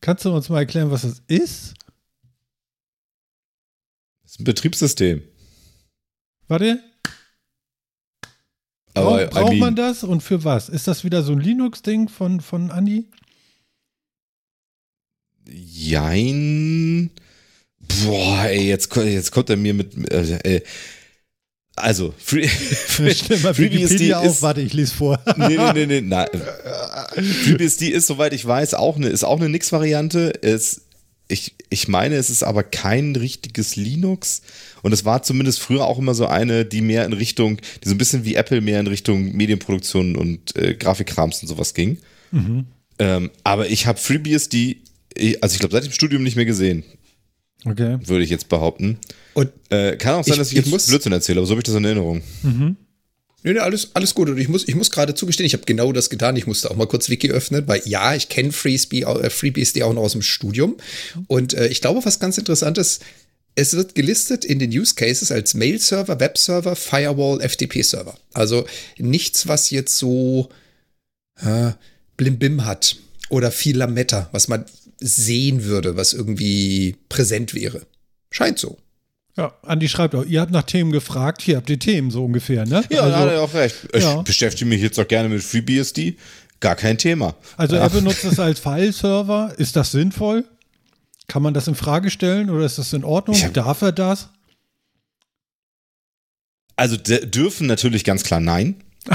Kannst 0.00 0.24
du 0.24 0.34
uns 0.34 0.48
mal 0.48 0.60
erklären, 0.60 0.90
was 0.90 1.02
das 1.02 1.22
ist? 1.26 1.74
Das 4.22 4.32
ist 4.32 4.40
ein 4.40 4.44
Betriebssystem. 4.44 5.22
Warte, 6.46 6.82
Aber 8.94 9.26
brauch, 9.26 9.30
braucht 9.30 9.56
man 9.56 9.76
das 9.76 10.02
und 10.04 10.22
für 10.22 10.44
was? 10.44 10.68
Ist 10.70 10.88
das 10.88 11.04
wieder 11.04 11.22
so 11.22 11.32
ein 11.32 11.40
Linux-Ding 11.40 12.08
von, 12.08 12.40
von 12.40 12.70
Andi? 12.70 13.10
Jein. 15.46 17.10
Boah, 17.80 18.44
ey, 18.44 18.68
jetzt, 18.68 18.94
jetzt 18.96 19.30
kommt 19.30 19.50
er 19.50 19.56
mir 19.56 19.74
mit. 19.74 19.94
Äh, 20.10 20.56
äh, 20.56 20.62
also, 21.82 22.14
Free, 22.18 22.46
FreeBSD 22.48 24.14
auf, 24.14 24.24
ist. 24.26 24.42
warte, 24.42 24.60
ich 24.60 24.72
lese 24.72 24.94
vor. 24.94 25.20
Nee, 25.36 25.56
nee, 25.56 25.72
nee, 25.74 25.86
nee. 25.86 26.00
Na, 26.02 26.26
FreeBSD 27.44 27.88
ist, 27.88 28.06
soweit 28.06 28.32
ich 28.32 28.44
weiß, 28.46 28.74
auch 28.74 28.96
eine, 28.96 29.08
ist 29.08 29.24
auch 29.24 29.38
eine 29.40 29.48
Nix-Variante. 29.48 30.32
Es, 30.42 30.82
ich, 31.28 31.54
ich 31.70 31.88
meine, 31.88 32.16
es 32.16 32.30
ist 32.30 32.42
aber 32.42 32.62
kein 32.62 33.14
richtiges 33.16 33.76
Linux. 33.76 34.42
Und 34.82 34.92
es 34.92 35.04
war 35.04 35.22
zumindest 35.22 35.60
früher 35.60 35.84
auch 35.84 35.98
immer 35.98 36.14
so 36.14 36.26
eine, 36.26 36.64
die 36.64 36.80
mehr 36.80 37.04
in 37.04 37.12
Richtung, 37.12 37.58
die 37.84 37.88
so 37.88 37.94
ein 37.94 37.98
bisschen 37.98 38.24
wie 38.24 38.34
Apple 38.36 38.60
mehr 38.60 38.80
in 38.80 38.86
Richtung 38.86 39.32
Medienproduktion 39.32 40.16
und 40.16 40.56
äh, 40.56 40.74
Grafikkrams 40.74 41.42
und 41.42 41.48
sowas 41.48 41.74
ging. 41.74 41.98
Ähm, 42.98 43.30
aber 43.44 43.68
ich 43.68 43.86
habe 43.86 43.98
FreeBSD, 43.98 44.76
also 45.40 45.54
ich 45.54 45.58
glaube, 45.60 45.72
seit 45.72 45.84
dem 45.84 45.92
Studium 45.92 46.22
nicht 46.22 46.36
mehr 46.36 46.44
gesehen, 46.44 46.84
Okay. 47.64 47.98
würde 48.04 48.22
ich 48.22 48.30
jetzt 48.30 48.48
behaupten. 48.48 48.98
Und 49.38 49.52
Äh, 49.70 49.96
kann 49.96 50.14
auch 50.16 50.24
sein, 50.24 50.32
Ich- 50.34 50.38
dass 50.38 50.48
ich, 50.48 50.52
ich 50.54 50.64
jetzt 50.64 50.70
muss- 50.70 50.86
Blödsinn 50.86 51.12
erzähle, 51.12 51.38
aber 51.38 51.46
so 51.46 51.52
habe 51.52 51.60
ich 51.60 51.64
das 51.66 51.74
in 51.74 51.84
Erinnerung. 51.84 52.22
Nee, 53.44 53.52
nee, 53.52 53.58
alles, 53.60 53.90
alles 53.94 54.14
gut. 54.14 54.28
Und 54.28 54.38
ich 54.38 54.48
muss, 54.48 54.66
ich 54.66 54.74
muss 54.74 54.90
gerade 54.90 55.14
zugestehen, 55.14 55.46
ich 55.46 55.52
habe 55.52 55.62
genau 55.64 55.92
das 55.92 56.10
getan. 56.10 56.34
Ich 56.36 56.46
musste 56.48 56.70
auch 56.70 56.76
mal 56.76 56.88
kurz 56.88 57.08
Wiki 57.08 57.30
öffnen, 57.30 57.68
weil 57.68 57.80
ja, 57.84 58.14
ich 58.14 58.28
kenne 58.28 58.50
FreeBSD, 58.50 59.02
äh, 59.02 59.30
FreeBSD 59.30 59.82
auch 59.84 59.92
noch 59.94 60.02
aus 60.02 60.12
dem 60.12 60.22
Studium. 60.22 60.76
Und 61.28 61.54
äh, 61.54 61.68
ich 61.68 61.80
glaube, 61.80 62.04
was 62.04 62.18
ganz 62.18 62.36
Interessantes, 62.36 62.98
es 63.54 63.74
wird 63.74 63.94
gelistet 63.94 64.44
in 64.44 64.58
den 64.58 64.70
Use 64.70 64.94
Cases 64.96 65.30
als 65.30 65.54
Mail-Server, 65.54 66.18
Web-Server, 66.18 66.74
Firewall, 66.74 67.40
FTP-Server. 67.40 68.18
Also 68.34 68.66
nichts, 68.98 69.46
was 69.46 69.70
jetzt 69.70 69.96
so 69.98 70.48
äh, 71.40 71.70
Blimbim 72.16 72.64
hat 72.64 72.96
oder 73.30 73.52
viel 73.52 73.76
Lametta, 73.76 74.28
was 74.32 74.48
man 74.48 74.64
sehen 75.00 75.62
würde, 75.64 75.96
was 75.96 76.12
irgendwie 76.12 76.96
präsent 77.08 77.54
wäre. 77.54 77.82
Scheint 78.30 78.58
so. 78.58 78.78
Ja, 79.38 79.54
Andi 79.62 79.88
schreibt 79.88 80.16
auch, 80.16 80.24
ihr 80.24 80.40
habt 80.40 80.50
nach 80.50 80.64
Themen 80.64 80.90
gefragt, 80.90 81.42
hier 81.42 81.58
habt 81.58 81.70
ihr 81.70 81.78
Themen 81.78 82.10
so 82.10 82.24
ungefähr, 82.24 82.66
ne? 82.66 82.82
Ja, 82.90 83.02
also, 83.02 83.10
da 83.12 83.18
hat 83.20 83.30
er 83.30 83.42
auch 83.42 83.54
recht. 83.54 83.76
Ich 83.92 84.02
ja. 84.02 84.20
beschäftige 84.22 84.68
mich 84.68 84.82
jetzt 84.82 84.98
auch 84.98 85.06
gerne 85.06 85.28
mit 85.28 85.44
FreeBSD. 85.44 86.16
Gar 86.58 86.74
kein 86.74 86.98
Thema. 86.98 87.36
Also 87.56 87.76
ja. 87.76 87.82
er 87.82 87.90
benutzt 87.90 88.24
es 88.24 88.40
als 88.40 88.58
File-Server. 88.58 89.54
Ist 89.56 89.76
das 89.76 89.92
sinnvoll? 89.92 90.44
Kann 91.28 91.42
man 91.42 91.54
das 91.54 91.68
in 91.68 91.76
Frage 91.76 92.10
stellen 92.10 92.50
oder 92.50 92.66
ist 92.66 92.78
das 92.78 92.92
in 92.92 93.04
Ordnung? 93.04 93.36
Hab- 93.36 93.54
Darf 93.54 93.80
er 93.82 93.92
das? 93.92 94.28
Also 96.74 96.96
dürfen 96.96 97.68
natürlich 97.68 98.02
ganz 98.02 98.24
klar 98.24 98.40
nein. 98.40 98.82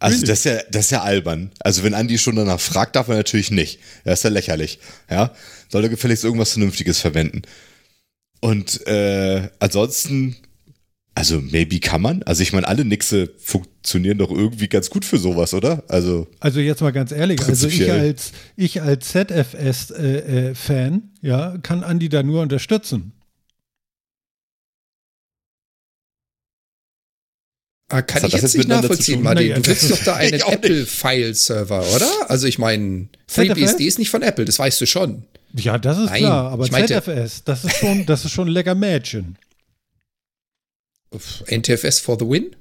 Also 0.00 0.26
das 0.26 0.40
ist, 0.40 0.44
ja, 0.44 0.58
das 0.70 0.86
ist 0.86 0.90
ja 0.90 1.02
albern. 1.02 1.50
Also 1.60 1.82
wenn 1.82 1.94
Andi 1.94 2.18
schon 2.18 2.36
danach 2.36 2.60
fragt, 2.60 2.94
darf 2.94 3.08
er 3.08 3.14
natürlich 3.14 3.50
nicht. 3.50 3.78
Das 4.04 4.18
ist 4.18 4.24
ja 4.24 4.30
lächerlich. 4.30 4.78
Ja, 5.08 5.34
soll 5.70 5.84
er 5.84 5.88
gefälligst 5.88 6.24
irgendwas 6.24 6.52
Vernünftiges 6.52 7.00
verwenden. 7.00 7.42
Und 8.40 8.86
äh, 8.86 9.48
ansonsten, 9.58 10.36
also 11.14 11.40
maybe 11.40 11.80
kann 11.80 12.02
man. 12.02 12.22
Also 12.24 12.42
ich 12.42 12.52
meine, 12.52 12.68
alle 12.68 12.84
Nixe 12.84 13.30
funktionieren 13.38 14.18
doch 14.18 14.30
irgendwie 14.30 14.68
ganz 14.68 14.90
gut 14.90 15.04
für 15.04 15.18
sowas, 15.18 15.54
oder? 15.54 15.82
Also 15.88 16.26
Also 16.40 16.60
jetzt 16.60 16.80
mal 16.82 16.92
ganz 16.92 17.12
ehrlich, 17.12 17.40
also 17.42 17.68
ich 17.68 17.90
als, 17.90 18.32
ich 18.56 18.82
als 18.82 19.08
ZFS-Fan, 19.08 19.96
äh, 20.04 20.48
äh, 20.50 20.54
Fan, 20.54 21.10
ja, 21.22 21.56
kann 21.62 21.82
Andi 21.84 22.08
da 22.08 22.22
nur 22.22 22.42
unterstützen. 22.42 23.12
Ah, 27.90 28.02
Kann 28.02 28.24
ich 28.24 28.32
das 28.32 28.32
jetzt 28.32 28.42
jetzt 28.42 28.56
nicht 28.56 28.68
nachvollziehen? 28.68 29.22
Martin. 29.22 29.48
Naja, 29.48 29.60
Du 29.60 29.66
willst 29.68 29.90
doch 29.90 30.02
da 30.04 30.14
einen. 30.16 30.40
Apple-File-Server, 30.40 31.84
oder? 31.94 32.10
Also 32.30 32.46
ich 32.46 32.58
meine, 32.58 33.08
FreeBSD 33.28 33.86
ist 33.86 33.98
nicht 33.98 34.10
von 34.10 34.22
Apple, 34.22 34.44
das 34.46 34.58
weißt 34.58 34.80
du 34.80 34.86
schon. 34.86 35.24
Ja, 35.56 35.78
das 35.78 35.98
ist 35.98 36.10
Nein, 36.10 36.18
klar, 36.22 36.50
aber 36.50 36.64
ich 36.64 36.72
meinte- 36.72 37.00
ZFS, 37.00 37.44
das 37.44 37.64
ist 37.64 37.76
schon, 37.76 38.06
das 38.06 38.24
ist 38.24 38.32
schon 38.32 38.48
lecker 38.48 38.74
Mädchen. 38.74 39.38
NTFS 41.46 42.00
for 42.00 42.18
the 42.18 42.28
win? 42.28 42.56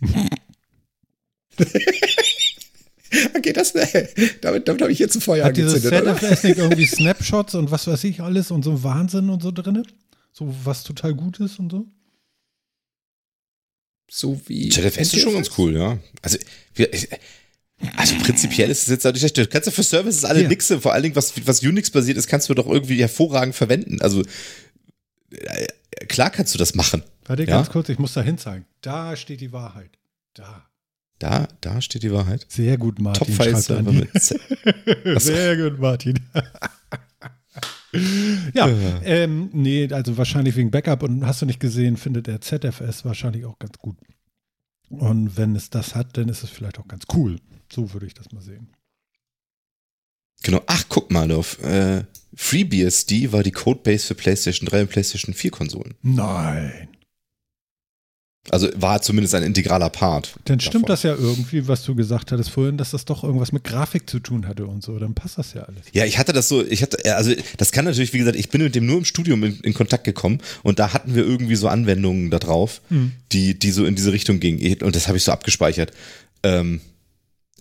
okay, 3.36 3.52
das, 3.52 3.72
damit, 4.40 4.66
damit 4.68 4.82
habe 4.82 4.90
ich 4.90 4.98
jetzt 4.98 5.14
ein 5.14 5.20
Feuer 5.20 5.44
Hat 5.44 5.56
dieses 5.56 5.74
angezündet, 5.76 6.02
oder? 6.02 6.16
ZFS 6.18 6.42
nicht 6.44 6.58
irgendwie 6.58 6.86
Snapshots 6.96 7.54
und 7.54 7.70
was 7.70 7.86
weiß 7.86 8.02
ich 8.04 8.20
alles 8.20 8.50
und 8.50 8.64
so 8.64 8.82
Wahnsinn 8.82 9.30
und 9.30 9.42
so 9.42 9.52
drin? 9.52 9.86
So 10.32 10.52
was 10.64 10.82
total 10.82 11.14
gut 11.14 11.38
ist 11.40 11.58
und 11.58 11.70
so? 11.70 11.86
So 14.10 14.40
wie 14.46 14.68
ZFS 14.70 15.14
ist 15.14 15.20
schon 15.20 15.34
ganz 15.34 15.50
cool, 15.56 15.76
ja. 15.76 15.98
Also, 16.22 16.38
wir, 16.74 16.92
ich- 16.92 17.08
also 17.96 18.14
prinzipiell 18.16 18.70
ist 18.70 18.82
es 18.82 18.88
jetzt 18.88 19.06
auch 19.06 19.12
nicht 19.12 19.20
schlecht. 19.20 19.36
Du 19.38 19.46
kannst 19.46 19.66
ja 19.66 19.72
für 19.72 19.82
Services 19.82 20.24
alle 20.24 20.42
Ja. 20.42 20.48
Nixe, 20.48 20.80
vor 20.80 20.92
allen 20.92 21.02
Dingen 21.02 21.16
was, 21.16 21.32
was 21.46 21.62
Unix-basiert 21.62 22.16
ist, 22.16 22.26
kannst 22.28 22.48
du 22.48 22.54
doch 22.54 22.66
irgendwie 22.66 23.00
hervorragend 23.00 23.54
verwenden. 23.54 24.00
Also 24.00 24.22
äh, 25.30 25.66
klar 26.08 26.30
kannst 26.30 26.54
du 26.54 26.58
das 26.58 26.74
machen. 26.74 27.02
Warte 27.24 27.42
Ja? 27.44 27.56
ganz 27.56 27.70
kurz, 27.70 27.88
ich 27.88 27.98
muss 27.98 28.12
da 28.14 28.22
hin 28.22 28.38
zeigen. 28.38 28.66
Da 28.80 29.16
steht 29.16 29.40
die 29.40 29.52
Wahrheit. 29.52 29.90
Da. 30.34 30.66
Da, 31.18 31.46
da 31.60 31.80
steht 31.80 32.02
die 32.02 32.12
Wahrheit. 32.12 32.46
Sehr 32.48 32.76
gut, 32.78 32.98
Martin. 33.00 33.26
schreibt 33.32 33.38
Top-File-Server 33.52 33.90
Andi. 33.90 34.08
mit 34.12 34.22
Z. 34.22 34.40
Sehr 35.22 35.56
gut, 35.56 35.78
Martin. 35.78 36.18
ja, 38.54 38.66
ähm, 39.04 39.50
nee, 39.52 39.88
also 39.92 40.16
wahrscheinlich 40.16 40.56
wegen 40.56 40.70
Backup 40.70 41.02
und 41.02 41.26
hast 41.26 41.42
du 41.42 41.46
nicht 41.46 41.60
gesehen, 41.60 41.96
findet 41.96 42.26
der 42.26 42.40
ZFS 42.40 43.04
wahrscheinlich 43.04 43.44
auch 43.44 43.58
ganz 43.58 43.78
gut. 43.78 43.96
Und 44.88 45.36
wenn 45.36 45.54
es 45.54 45.70
das 45.70 45.94
hat, 45.94 46.16
dann 46.16 46.28
ist 46.28 46.42
es 46.42 46.50
vielleicht 46.50 46.78
auch 46.78 46.88
ganz 46.88 47.04
cool. 47.14 47.38
So 47.72 47.92
würde 47.92 48.06
ich 48.06 48.14
das 48.14 48.32
mal 48.32 48.42
sehen. 48.42 48.68
Genau. 50.42 50.62
Ach, 50.66 50.84
guck 50.88 51.10
mal 51.10 51.30
auf. 51.32 51.62
Äh, 51.62 52.04
FreeBSD 52.34 53.32
war 53.32 53.42
die 53.42 53.52
Codebase 53.52 54.06
für 54.06 54.14
PlayStation 54.14 54.68
3 54.68 54.82
und 54.82 54.90
PlayStation 54.90 55.34
4 55.34 55.50
Konsolen. 55.50 55.94
Nein. 56.02 56.88
Also 58.50 58.68
war 58.74 59.00
zumindest 59.00 59.36
ein 59.36 59.44
integraler 59.44 59.88
Part. 59.88 60.34
Dann 60.46 60.58
stimmt 60.58 60.84
davon. 60.84 60.86
das 60.88 61.04
ja 61.04 61.14
irgendwie, 61.14 61.68
was 61.68 61.84
du 61.84 61.94
gesagt 61.94 62.32
hattest 62.32 62.50
vorhin, 62.50 62.76
dass 62.76 62.90
das 62.90 63.04
doch 63.04 63.22
irgendwas 63.22 63.52
mit 63.52 63.62
Grafik 63.62 64.10
zu 64.10 64.18
tun 64.18 64.48
hatte 64.48 64.66
und 64.66 64.82
so. 64.82 64.98
Dann 64.98 65.14
passt 65.14 65.38
das 65.38 65.54
ja 65.54 65.62
alles. 65.62 65.86
Ja, 65.92 66.04
ich 66.04 66.18
hatte 66.18 66.32
das 66.32 66.48
so, 66.48 66.64
ich 66.66 66.82
hatte, 66.82 67.14
also 67.14 67.32
das 67.56 67.70
kann 67.70 67.84
natürlich, 67.84 68.12
wie 68.12 68.18
gesagt, 68.18 68.36
ich 68.36 68.48
bin 68.48 68.62
mit 68.62 68.74
dem 68.74 68.84
nur 68.84 68.98
im 68.98 69.04
Studium 69.04 69.44
in, 69.44 69.60
in 69.60 69.74
Kontakt 69.74 70.02
gekommen 70.02 70.40
und 70.64 70.80
da 70.80 70.92
hatten 70.92 71.14
wir 71.14 71.24
irgendwie 71.24 71.54
so 71.54 71.68
Anwendungen 71.68 72.32
da 72.32 72.40
drauf, 72.40 72.82
die, 73.30 73.56
die 73.56 73.70
so 73.70 73.84
in 73.86 73.94
diese 73.94 74.12
Richtung 74.12 74.40
gingen. 74.40 74.82
Und 74.82 74.96
das 74.96 75.06
habe 75.06 75.16
ich 75.16 75.24
so 75.24 75.30
abgespeichert. 75.30 75.92
Ähm, 76.42 76.80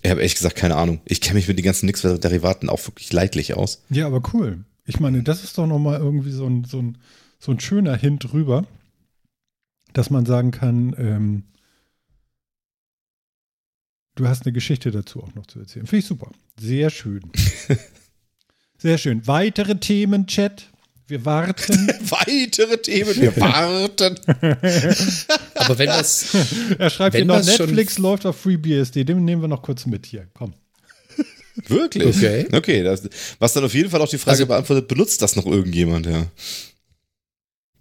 ich 0.01 0.10
habe 0.10 0.22
ehrlich 0.22 0.36
gesagt 0.36 0.55
keine 0.55 0.75
Ahnung. 0.75 1.01
Ich 1.05 1.22
kenne 1.22 1.36
mich 1.36 1.48
mit 1.48 1.58
den 1.58 1.65
ganzen 1.65 1.86
Nix-Derivaten 1.86 2.70
auch 2.70 2.86
wirklich 2.88 3.12
leidlich 3.13 3.53
aus. 3.53 3.84
Ja, 3.89 4.08
aber 4.08 4.22
cool. 4.34 4.65
Ich 4.86 5.00
meine, 5.00 5.22
das 5.24 5.43
ist 5.43 5.58
doch 5.58 5.67
nochmal 5.67 6.00
irgendwie 6.00 6.31
so 6.31 6.48
ein, 6.48 6.63
so, 6.63 6.79
ein, 6.79 6.98
so 7.39 7.51
ein 7.51 7.60
schöner 7.60 7.96
Hint 7.96 8.31
drüber, 8.31 8.65
dass 9.93 10.10
man 10.10 10.25
sagen 10.25 10.51
kann, 10.51 10.96
ähm, 10.98 11.43
du 14.15 14.27
hast 14.27 14.46
eine 14.46 14.53
Geschichte 14.53 14.91
dazu 14.91 15.22
auch 15.22 15.36
noch 15.36 15.46
zu 15.46 15.60
erzählen. 15.60 15.86
Finde 15.86 16.00
ich 16.00 16.08
super. 16.08 16.31
Sehr 16.60 16.89
schön. 16.89 17.22
Sehr 18.77 18.98
schön. 18.98 19.27
Weitere 19.27 19.79
Themen, 19.79 20.25
Chat. 20.25 20.71
Wir 21.12 21.25
warten. 21.25 21.88
Weitere 22.10 22.77
Themen, 22.77 23.13
wir 23.20 23.36
warten. 23.41 24.18
Aber 25.56 25.77
wenn 25.77 25.88
das, 25.88 26.34
er 26.80 26.89
schreibt 26.89 27.13
Wenn 27.15 27.30
hier 27.30 27.38
noch, 27.39 27.46
Netflix 27.46 27.98
läuft 27.98 28.25
auf 28.25 28.38
FreeBSD. 28.39 29.03
Den 29.03 29.25
nehmen 29.25 29.41
wir 29.41 29.50
noch 29.50 29.62
kurz 29.62 29.86
mit 29.86 30.06
hier. 30.06 30.27
Komm. 30.34 30.53
Wirklich? 31.68 32.15
Okay. 32.15 32.48
Okay, 32.53 32.82
das, 32.82 33.01
was 33.39 33.51
dann 33.51 33.65
auf 33.65 33.74
jeden 33.74 33.89
Fall 33.89 34.01
auch 34.01 34.08
die 34.10 34.18
Frage 34.18 34.32
Also- 34.38 34.46
beantwortet, 34.48 34.88
benutzt 34.88 35.22
das 35.22 35.36
noch 35.36 35.46
irgendjemand, 35.46 36.06
ja? 36.06 36.27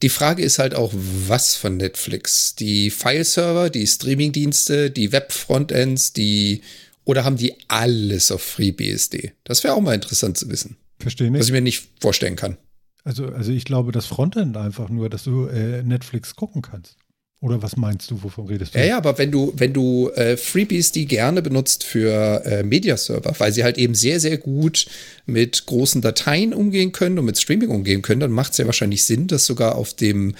die 0.03 0.09
Frage 0.09 0.43
ist 0.43 0.59
halt 0.59 0.75
auch, 0.75 0.93
was 0.95 1.55
von 1.57 1.77
Netflix? 1.77 2.55
Die 2.57 2.91
File-Server, 2.91 3.69
die 3.71 3.87
Streaming-Dienste, 3.87 4.91
die 4.91 5.13
Web-Frontends, 5.13 6.15
die, 6.15 6.63
oder 7.05 7.25
haben 7.25 7.37
die 7.37 7.55
alles 7.69 8.31
auf 8.33 8.43
FreeBSD? 8.43 9.33
Das 9.45 9.63
wäre 9.63 9.75
auch 9.75 9.81
mal 9.83 9.95
interessant 9.95 10.39
zu 10.39 10.49
wissen, 10.49 10.77
Verstehe 10.99 11.29
was 11.29 11.33
nicht. 11.35 11.47
ich 11.49 11.53
mir 11.53 11.61
nicht 11.61 11.87
vorstellen 12.01 12.35
kann. 12.35 12.57
Also, 13.05 13.27
also 13.27 13.53
ich 13.53 13.65
glaube, 13.65 13.93
das 13.93 14.07
Frontend 14.07 14.57
einfach 14.57 14.89
nur, 14.89 15.09
dass 15.09 15.25
du 15.25 15.47
äh, 15.47 15.83
Netflix 15.83 16.37
gucken 16.37 16.63
kannst. 16.63 16.97
Oder 17.43 17.63
was 17.63 17.77
meinst 17.79 18.11
du, 18.11 18.23
wovon 18.23 18.49
redest 18.49 18.75
du? 18.75 18.79
Ja, 18.79 18.85
ja, 18.85 18.97
aber 18.99 19.17
wenn 19.17 19.31
du, 19.31 19.55
wenn 19.57 19.73
du 19.73 20.11
äh, 20.11 20.37
FreeBSD 20.37 21.07
gerne 21.07 21.41
benutzt 21.41 21.85
für 21.85 22.45
äh, 22.45 22.63
Mediaserver, 22.63 23.35
weil 23.39 23.53
sie 23.53 23.65
halt 23.65 23.79
eben 23.79 23.95
sehr, 23.95 24.21
sehr 24.21 24.37
gut 24.37 24.87
mit 25.25 25.65
großen 25.65 26.03
Dateien 26.03 26.53
umgehen 26.53 26.93
können 26.93 27.19
und 27.19 27.25
mit 27.25 27.39
Streaming 27.39 27.71
umgehen 27.71 28.03
können, 28.03 28.21
dann 28.21 28.31
macht 28.31 28.53
es 28.53 28.59
ja 28.59 28.67
wahrscheinlich 28.67 29.05
Sinn, 29.05 29.27
das 29.27 29.47
sogar 29.47 29.77
auf 29.77 29.95
dem 29.95 30.35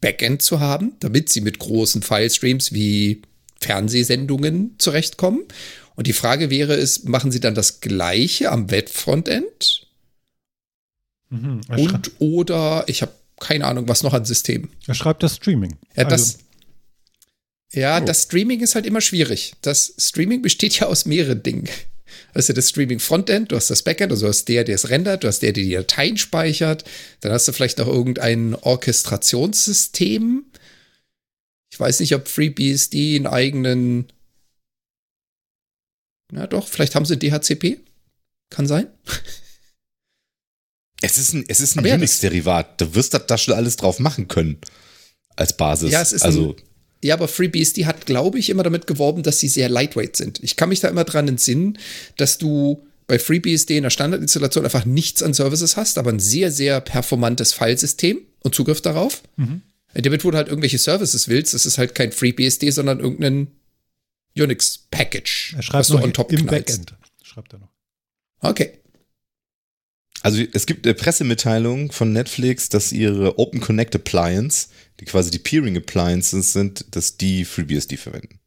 Backend 0.00 0.42
zu 0.42 0.60
haben, 0.60 0.92
damit 1.00 1.28
sie 1.28 1.40
mit 1.40 1.58
großen 1.58 2.02
Filestreams 2.02 2.72
wie 2.72 3.22
Fernsehsendungen 3.60 4.76
zurechtkommen. 4.78 5.42
Und 5.96 6.06
die 6.06 6.12
Frage 6.12 6.50
wäre, 6.50 6.74
ist, 6.74 7.08
machen 7.08 7.32
sie 7.32 7.40
dann 7.40 7.56
das 7.56 7.80
gleiche 7.80 8.52
am 8.52 8.70
Web-Frontend? 8.70 9.88
Mhm. 11.34 11.60
Und 11.68 12.10
oder, 12.20 12.84
ich 12.86 13.02
habe 13.02 13.12
keine 13.40 13.64
Ahnung, 13.66 13.88
was 13.88 14.02
noch 14.02 14.14
an 14.14 14.24
Systemen. 14.24 14.70
er 14.86 14.94
schreibt 14.94 15.22
das 15.22 15.36
Streaming. 15.36 15.76
Ja, 15.96 16.04
das, 16.04 16.34
Also, 16.34 16.38
ja, 17.80 18.00
Oh. 18.00 18.04
das 18.04 18.22
Streaming 18.24 18.60
ist 18.60 18.74
halt 18.76 18.86
immer 18.86 19.00
schwierig. 19.00 19.54
Das 19.62 19.94
Streaming 19.98 20.40
besteht 20.42 20.78
ja 20.78 20.86
aus 20.86 21.04
mehreren 21.06 21.42
Dingen. 21.42 21.64
Du 22.32 22.38
hast 22.38 22.48
ja 22.48 22.54
das 22.54 22.68
Streaming 22.68 23.00
Frontend, 23.00 23.50
du 23.50 23.56
hast 23.56 23.70
das 23.70 23.82
Backend, 23.82 24.12
also 24.12 24.26
du 24.26 24.28
hast 24.30 24.44
der, 24.46 24.62
der 24.64 24.76
es 24.76 24.88
rendert, 24.88 25.24
du 25.24 25.28
hast 25.28 25.40
der, 25.40 25.52
der 25.52 25.64
die 25.64 25.72
Dateien 25.72 26.16
speichert, 26.16 26.84
dann 27.20 27.32
hast 27.32 27.48
du 27.48 27.52
vielleicht 27.52 27.78
noch 27.78 27.88
irgendein 27.88 28.54
Orchestrationssystem. 28.54 30.44
Ich 31.72 31.80
weiß 31.80 31.98
nicht, 32.00 32.14
ob 32.14 32.28
FreeBSD 32.28 33.16
einen 33.16 33.26
eigenen. 33.26 34.06
Na 36.32 36.46
doch, 36.46 36.68
vielleicht 36.68 36.94
haben 36.94 37.04
sie 37.04 37.18
DHCP. 37.18 37.80
Kann 38.50 38.66
sein. 38.68 38.86
Es 41.04 41.18
ist 41.18 41.32
ein, 41.34 41.44
es 41.48 41.60
ist 41.60 41.76
ein 41.76 41.84
Unix-Derivat. 41.84 42.80
Du 42.80 42.94
wirst 42.94 43.14
das 43.14 43.26
da 43.26 43.38
schon 43.38 43.54
alles 43.54 43.76
drauf 43.76 43.98
machen 43.98 44.28
können. 44.28 44.58
Als 45.36 45.56
Basis. 45.56 45.90
Ja, 45.90 46.00
es 46.00 46.12
ist 46.12 46.22
also, 46.22 46.50
ein, 46.50 46.62
ja, 47.02 47.14
aber 47.14 47.28
FreeBSD 47.28 47.86
hat, 47.86 48.06
glaube 48.06 48.38
ich, 48.38 48.50
immer 48.50 48.62
damit 48.62 48.86
geworben, 48.86 49.22
dass 49.22 49.40
sie 49.40 49.48
sehr 49.48 49.68
lightweight 49.68 50.16
sind. 50.16 50.42
Ich 50.42 50.56
kann 50.56 50.68
mich 50.68 50.80
da 50.80 50.88
immer 50.88 51.04
dran 51.04 51.28
entsinnen, 51.28 51.78
dass 52.16 52.38
du 52.38 52.86
bei 53.06 53.18
FreeBSD 53.18 53.76
in 53.76 53.82
der 53.82 53.90
Standardinstallation 53.90 54.64
einfach 54.64 54.86
nichts 54.86 55.22
an 55.22 55.34
Services 55.34 55.76
hast, 55.76 55.98
aber 55.98 56.10
ein 56.10 56.20
sehr, 56.20 56.50
sehr 56.50 56.80
performantes 56.80 57.52
Filesystem 57.52 58.20
und 58.42 58.54
Zugriff 58.54 58.80
darauf. 58.80 59.22
Mhm. 59.36 59.62
Damit, 59.92 60.24
wo 60.24 60.30
du 60.30 60.36
halt 60.36 60.48
irgendwelche 60.48 60.78
Services 60.78 61.28
willst, 61.28 61.52
das 61.52 61.66
ist 61.66 61.78
halt 61.78 61.94
kein 61.94 62.10
FreeBSD, 62.10 62.70
sondern 62.70 63.00
irgendein 63.00 63.48
Unix-Package, 64.36 65.54
er 65.56 65.62
schreibt 65.62 65.80
was 65.80 65.88
du 65.88 65.94
noch 65.94 66.04
on 66.04 66.12
top 66.12 66.32
im 66.32 66.46
knallst. 66.46 66.86
Backend. 66.86 66.94
Schreibt 67.22 67.52
er 67.52 67.58
noch. 67.60 67.68
Okay. 68.40 68.78
Also 70.24 70.42
es 70.54 70.64
gibt 70.64 70.86
eine 70.86 70.94
Pressemitteilung 70.94 71.92
von 71.92 72.12
Netflix, 72.14 72.70
dass 72.70 72.92
ihre 72.92 73.38
Open 73.38 73.60
Connect 73.60 73.94
Appliance, 73.94 74.68
die 74.98 75.04
quasi 75.04 75.30
die 75.30 75.38
Peering 75.38 75.76
Appliances 75.76 76.54
sind, 76.54 76.86
dass 76.96 77.18
die 77.18 77.44
FreeBSD 77.44 77.98
verwenden. 77.98 78.40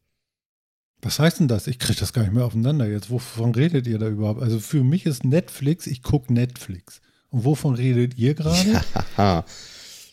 Was 1.04 1.20
heißt 1.20 1.40
denn 1.40 1.48
das? 1.48 1.68
Ich 1.68 1.78
kriege 1.78 2.00
das 2.00 2.14
gar 2.14 2.24
nicht 2.24 2.34
mehr 2.34 2.46
aufeinander 2.46 2.88
jetzt. 2.90 3.12
Wovon 3.12 3.54
redet 3.54 3.86
ihr 3.86 4.00
da 4.00 4.08
überhaupt? 4.08 4.42
Also 4.42 4.60
für 4.60 4.84
mich 4.84 5.06
ist 5.06 5.24
Netflix, 5.24 5.86
ich 5.86 6.02
gucke 6.02 6.34
Netflix. 6.34 7.00
Und 7.30 7.46
wovon 7.46 7.76
redet 7.76 8.18
ihr 8.18 8.34
gerade? 8.34 8.82
Ja, 9.18 9.46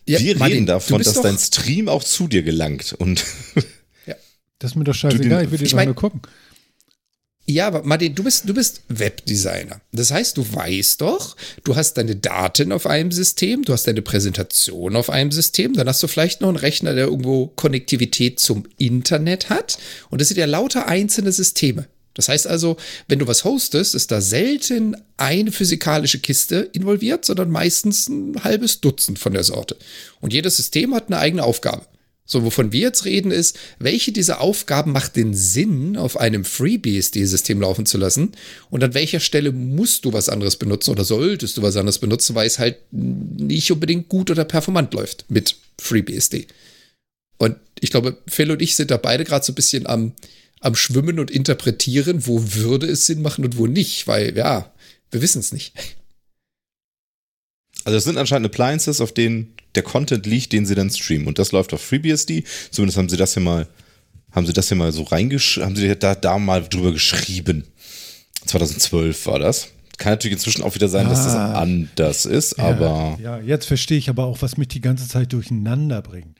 Ja, 0.06 0.21
Wir 0.21 0.37
Martin, 0.37 0.52
reden 0.56 0.66
du 0.66 0.73
davon, 0.75 1.02
dass 1.02 1.23
dein 1.23 1.38
Stream 1.38 1.88
auch 1.88 2.04
zu 2.04 2.28
dir 2.28 2.42
gelangt. 2.42 2.92
Und 2.99 3.25
Das 4.59 4.73
ist 4.73 4.76
mir 4.76 4.85
doch 4.85 4.94
scheißegal, 4.94 5.44
ich 5.44 5.50
will 5.50 5.59
dir 5.59 5.64
ich 5.64 5.75
mein- 5.75 5.87
nur 5.88 5.94
gucken. 5.94 6.21
Ja, 7.47 7.67
aber 7.67 7.83
Martin, 7.83 8.15
du 8.15 8.25
bist, 8.25 8.49
du 8.49 8.55
bist 8.55 8.83
Webdesigner. 8.89 9.81
Das 9.93 10.11
heißt, 10.11 10.39
du 10.39 10.51
weißt 10.51 11.03
doch, 11.03 11.37
du 11.63 11.77
hast 11.77 11.95
deine 11.95 12.17
Daten 12.17 12.73
auf 12.73 12.87
einem 12.87 13.13
System, 13.13 13.63
du 13.65 13.75
hast 13.75 13.87
deine 13.87 14.01
Präsentation 14.01 14.97
auf 14.97 15.11
einem 15.11 15.31
System, 15.31 15.75
dann 15.75 15.87
hast 15.87 16.03
du 16.03 16.07
vielleicht 16.07 16.41
noch 16.41 16.49
einen 16.49 16.57
Rechner, 16.57 16.95
der 16.95 17.07
irgendwo 17.07 17.49
Konnektivität 17.49 18.41
zum 18.41 18.65
Internet 18.79 19.51
hat. 19.51 19.79
Und 20.09 20.23
das 20.23 20.29
sind 20.29 20.39
ja 20.39 20.47
lauter 20.47 20.87
einzelne 20.89 21.33
Systeme. 21.33 21.87
Das 22.15 22.29
heißt 22.29 22.47
also, 22.47 22.77
wenn 23.09 23.19
du 23.19 23.27
was 23.27 23.45
hostest, 23.45 23.95
ist 23.95 24.11
da 24.11 24.21
selten 24.21 24.97
eine 25.17 25.53
physikalische 25.53 26.21
Kiste 26.21 26.71
involviert, 26.73 27.25
sondern 27.25 27.51
meistens 27.51 28.09
ein 28.09 28.43
halbes 28.43 28.81
Dutzend 28.81 29.19
von 29.19 29.33
der 29.35 29.45
Sorte. 29.45 29.77
Und 30.21 30.33
jedes 30.33 30.57
System 30.57 30.95
hat 30.95 31.09
eine 31.09 31.19
eigene 31.19 31.43
Aufgabe. 31.43 31.85
So, 32.26 32.43
wovon 32.43 32.73
wir 32.73 32.81
jetzt 32.81 33.04
reden, 33.04 33.31
ist, 33.31 33.59
welche 33.78 34.11
dieser 34.11 34.40
Aufgaben 34.40 34.93
macht 34.93 35.14
den 35.16 35.35
Sinn, 35.35 35.99
auf 35.99 36.19
einem 36.19 36.45
FreeBSD-System 36.45 37.61
laufen 37.61 37.85
zu 37.85 37.99
lassen? 37.99 38.33
Und 38.71 38.83
an 38.83 38.95
welcher 38.95 39.21
Stelle 39.21 39.52
musst 39.52 40.07
du 40.07 40.14
was 40.14 40.31
anderes 40.31 40.57
benutzen 40.57 40.90
oder 40.93 41.04
solltest 41.04 41.59
du 41.59 41.62
was 41.62 41.76
anderes 41.76 41.99
benutzen, 41.99 42.35
weil 42.35 42.47
es 42.47 42.59
halt 42.59 42.78
nicht 42.90 43.71
unbedingt 43.71 44.09
gut 44.09 44.31
oder 44.31 44.47
performant 44.47 44.95
läuft 44.95 45.26
mit 45.28 45.57
FreeBSD? 45.78 46.47
Und 47.37 47.57
ich 47.81 47.90
glaube, 47.90 48.16
Phil 48.26 48.50
und 48.50 48.62
ich 48.62 48.75
sind 48.75 48.90
da 48.90 48.97
beide 48.97 49.25
gerade 49.25 49.45
so 49.45 49.52
ein 49.52 49.57
bisschen 49.57 49.87
am, 49.87 50.12
am 50.61 50.75
Schwimmen 50.75 51.19
und 51.19 51.31
Interpretieren, 51.31 52.26
wo 52.26 52.40
würde 52.54 52.87
es 52.87 53.04
Sinn 53.04 53.21
machen 53.21 53.45
und 53.45 53.59
wo 53.59 53.66
nicht, 53.66 54.07
weil 54.07 54.35
ja, 54.35 54.73
wir 55.11 55.21
wissen 55.21 55.40
es 55.40 55.52
nicht. 55.52 55.75
also 57.85 57.99
es 57.99 58.04
sind 58.04 58.16
anscheinend 58.16 58.47
Appliances, 58.47 59.02
auf 59.02 59.12
denen 59.12 59.53
der 59.76 59.83
Content 59.83 60.26
liegt, 60.26 60.52
den 60.52 60.66
sie 60.66 60.75
dann 60.75 60.90
streamen. 60.90 61.26
Und 61.26 61.38
das 61.38 61.52
läuft 61.52 61.73
auf 61.75 61.81
FreeBSD. 61.83 62.45
Zumindest 62.71 62.99
haben 62.99 63.09
sie 63.09 63.16
das 63.16 63.35
hier 63.35 63.43
mal, 63.43 63.66
haben 64.33 64.47
sie 64.47 64.52
das 64.52 64.69
hier 64.69 64.76
mal 64.76 64.93
so 64.93 65.02
reingeschrieben, 65.02 65.69
haben 65.69 65.76
sie 65.76 65.95
da, 65.97 66.14
da 66.14 66.38
mal 66.38 66.62
drüber 66.69 66.93
geschrieben. 66.93 67.64
2012 68.47 69.26
war 69.26 69.38
das. 69.38 69.69
Kann 69.97 70.12
natürlich 70.14 70.35
inzwischen 70.38 70.62
auch 70.62 70.75
wieder 70.75 70.88
sein, 70.88 71.09
dass 71.09 71.25
das 71.25 71.35
Ah. 71.35 71.54
anders 71.61 72.26
ist, 72.26 72.59
aber 72.59 73.16
Ja, 73.23 73.38
jetzt 73.38 73.66
verstehe 73.66 73.97
ich 73.99 74.09
aber 74.09 74.25
auch, 74.25 74.43
was 74.43 74.57
mich 74.57 74.69
die 74.69 74.81
ganze 74.81 75.07
Zeit 75.07 75.33
durcheinander 75.33 76.02
bringt. 76.02 76.37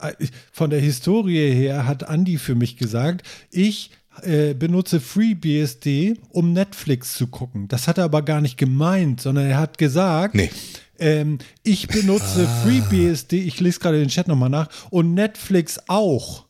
Äh, 0.00 0.12
Von 0.52 0.70
der 0.70 0.80
Historie 0.80 1.52
her 1.54 1.86
hat 1.86 2.02
Andy 2.10 2.36
für 2.38 2.54
mich 2.56 2.76
gesagt, 2.76 3.24
ich 3.52 3.90
äh, 4.22 4.54
benutze 4.54 4.98
FreeBSD, 5.00 6.14
um 6.30 6.52
Netflix 6.52 7.14
zu 7.14 7.26
gucken. 7.28 7.68
Das 7.68 7.86
hat 7.86 7.98
er 7.98 8.04
aber 8.04 8.22
gar 8.22 8.40
nicht 8.40 8.56
gemeint, 8.58 9.20
sondern 9.20 9.46
er 9.46 9.58
hat 9.58 9.78
gesagt, 9.78 10.34
Nee. 10.34 10.50
Ähm, 10.98 11.38
ich 11.62 11.88
benutze 11.88 12.48
FreeBSD, 12.64 13.34
ich 13.34 13.60
lese 13.60 13.80
gerade 13.80 13.98
den 13.98 14.08
Chat 14.08 14.28
nochmal 14.28 14.50
nach, 14.50 14.68
und 14.90 15.14
Netflix 15.14 15.78
auch. 15.88 16.44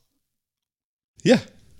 ja. 1.22 1.36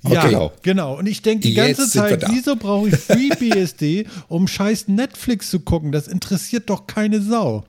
Ja, 0.09 0.21
Okay. 0.21 0.29
genau. 0.29 0.53
genau. 0.63 0.99
Und 0.99 1.07
ich 1.07 1.21
denke 1.23 1.49
die 1.49 1.55
Jetzt 1.55 1.79
ganze 1.79 1.91
Zeit, 1.91 2.25
wieso 2.31 2.55
brauche 2.55 2.89
ich 2.91 2.95
FreeBSD, 2.97 4.07
um 4.29 4.47
scheiß 4.47 4.87
Netflix 4.87 5.51
zu 5.51 5.59
gucken? 5.61 5.91
Das 5.91 6.07
interessiert 6.07 6.71
doch 6.71 6.87
keine 6.87 7.21
Sau. 7.21 7.65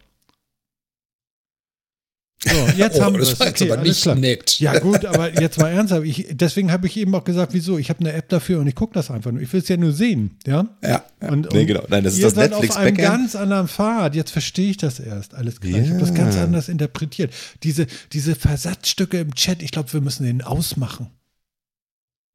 So, 2.44 2.50
jetzt 2.78 3.00
Oh, 3.00 3.02
haben 3.04 3.14
wir 3.16 3.22
das 3.22 3.40
war 3.40 3.48
jetzt 3.48 3.62
Okay, 3.62 3.72
aber 3.72 3.82
nicht 3.82 4.02
klar. 4.04 4.14
nett. 4.16 4.60
Ja 4.60 4.78
gut, 4.78 5.06
aber 5.06 5.42
jetzt 5.42 5.58
mal 5.58 5.70
ernsthaft. 5.70 6.06
Ich, 6.06 6.28
deswegen 6.32 6.72
habe 6.72 6.86
ich 6.86 6.96
eben 6.96 7.14
auch 7.16 7.24
gesagt, 7.24 7.54
wieso? 7.54 7.80
Ich 7.80 7.90
habe 7.90 8.00
eine 8.02 8.14
App 8.14 8.30
dafür 8.30 8.60
und 8.60 8.68
ich 8.68 8.76
gucke 8.76 8.94
das 8.94 9.10
einfach 9.10 9.32
nur. 9.32 9.42
Ich 9.42 9.52
will 9.52 9.62
es 9.62 9.68
ja 9.68 9.76
nur 9.78 9.92
sehen, 9.92 10.38
ja? 10.46 10.68
Ja. 10.84 11.04
Und, 11.22 11.52
Nee, 11.52 11.62
und 11.62 11.68
genau. 11.68 11.84
Nein, 11.90 12.04
das 12.04 12.14
ist 12.14 12.20
ihr 12.20 12.26
das 12.26 12.36
seid 12.36 12.52
Netflix 12.52 12.76
auf 12.76 12.82
einem 12.82 12.96
Backend. 12.96 13.10
ganz 13.12 13.36
anderen 13.36 13.68
Pfad. 13.68 14.14
Jetzt 14.16 14.30
verstehe 14.32 14.70
ich 14.70 14.78
das 14.78 15.00
erst. 15.00 15.34
Alles 15.34 15.60
klar. 15.60 15.82
Ich 15.82 15.90
habe 15.90 16.00
das 16.00 16.10
Ja. 16.10 16.16
ganz 16.16 16.38
anders 16.38 16.70
interpretiert. 16.70 17.34
Diese, 17.64 17.88
diese 18.14 18.36
Versatzstücke 18.36 19.20
im 19.20 19.34
Chat, 19.34 19.64
ich 19.64 19.72
glaube, 19.72 19.92
wir 19.94 20.02
müssen 20.02 20.24
den 20.24 20.44
ausmachen. 20.44 21.08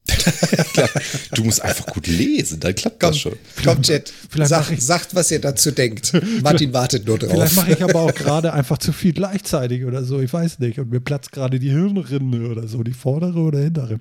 Du 1.34 1.44
musst 1.44 1.62
einfach 1.62 1.86
gut 1.86 2.06
lesen, 2.06 2.60
dann 2.60 2.74
klappt 2.74 3.00
Komm, 3.00 3.10
das 3.10 3.18
schon. 3.18 3.32
komm, 3.64 3.82
Chat. 3.82 4.12
Vielleicht 4.30 4.50
Sag, 4.50 4.60
mach 4.62 4.70
ich- 4.72 4.82
sagt, 4.84 5.14
was 5.14 5.30
ihr 5.30 5.40
dazu 5.40 5.70
denkt. 5.70 6.12
Martin 6.42 6.72
wartet 6.72 7.06
nur 7.06 7.18
Vielleicht 7.18 7.36
drauf. 7.36 7.54
mache 7.56 7.72
ich 7.72 7.82
aber 7.82 8.00
auch 8.00 8.14
gerade 8.14 8.52
einfach 8.52 8.78
zu 8.78 8.92
viel 8.92 9.12
gleichzeitig 9.12 9.84
oder 9.84 10.04
so. 10.04 10.20
Ich 10.20 10.32
weiß 10.32 10.58
nicht. 10.58 10.78
Und 10.78 10.90
mir 10.90 11.00
platzt 11.00 11.32
gerade 11.32 11.58
die 11.58 11.70
Hirnrinde 11.70 12.48
oder 12.48 12.66
so, 12.68 12.82
die 12.82 12.92
vordere 12.92 13.38
oder 13.40 13.60
hintere. 13.60 14.00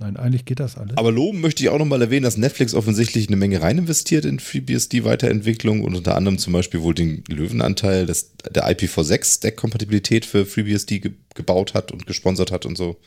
Nein, 0.00 0.16
eigentlich 0.16 0.44
geht 0.46 0.58
das 0.58 0.76
alles. 0.76 0.96
Aber 0.96 1.12
loben 1.12 1.40
möchte 1.40 1.62
ich 1.62 1.68
auch 1.68 1.78
nochmal 1.78 2.00
erwähnen, 2.02 2.24
dass 2.24 2.36
Netflix 2.36 2.74
offensichtlich 2.74 3.28
eine 3.28 3.36
Menge 3.36 3.60
rein 3.62 3.78
investiert 3.78 4.24
in 4.24 4.40
FreeBSD-Weiterentwicklung 4.40 5.82
und 5.84 5.94
unter 5.94 6.16
anderem 6.16 6.38
zum 6.38 6.52
Beispiel 6.54 6.80
wohl 6.82 6.94
den 6.94 7.22
Löwenanteil 7.28 8.06
des, 8.06 8.32
der 8.52 8.68
IPv6-Stack-Kompatibilität 8.70 10.24
für 10.24 10.44
FreeBSD 10.46 10.98
ge 11.00 11.12
gebaut 11.34 11.72
hat 11.74 11.92
und 11.92 12.06
gesponsert 12.06 12.50
hat 12.52 12.66
und 12.66 12.76
so. 12.76 12.98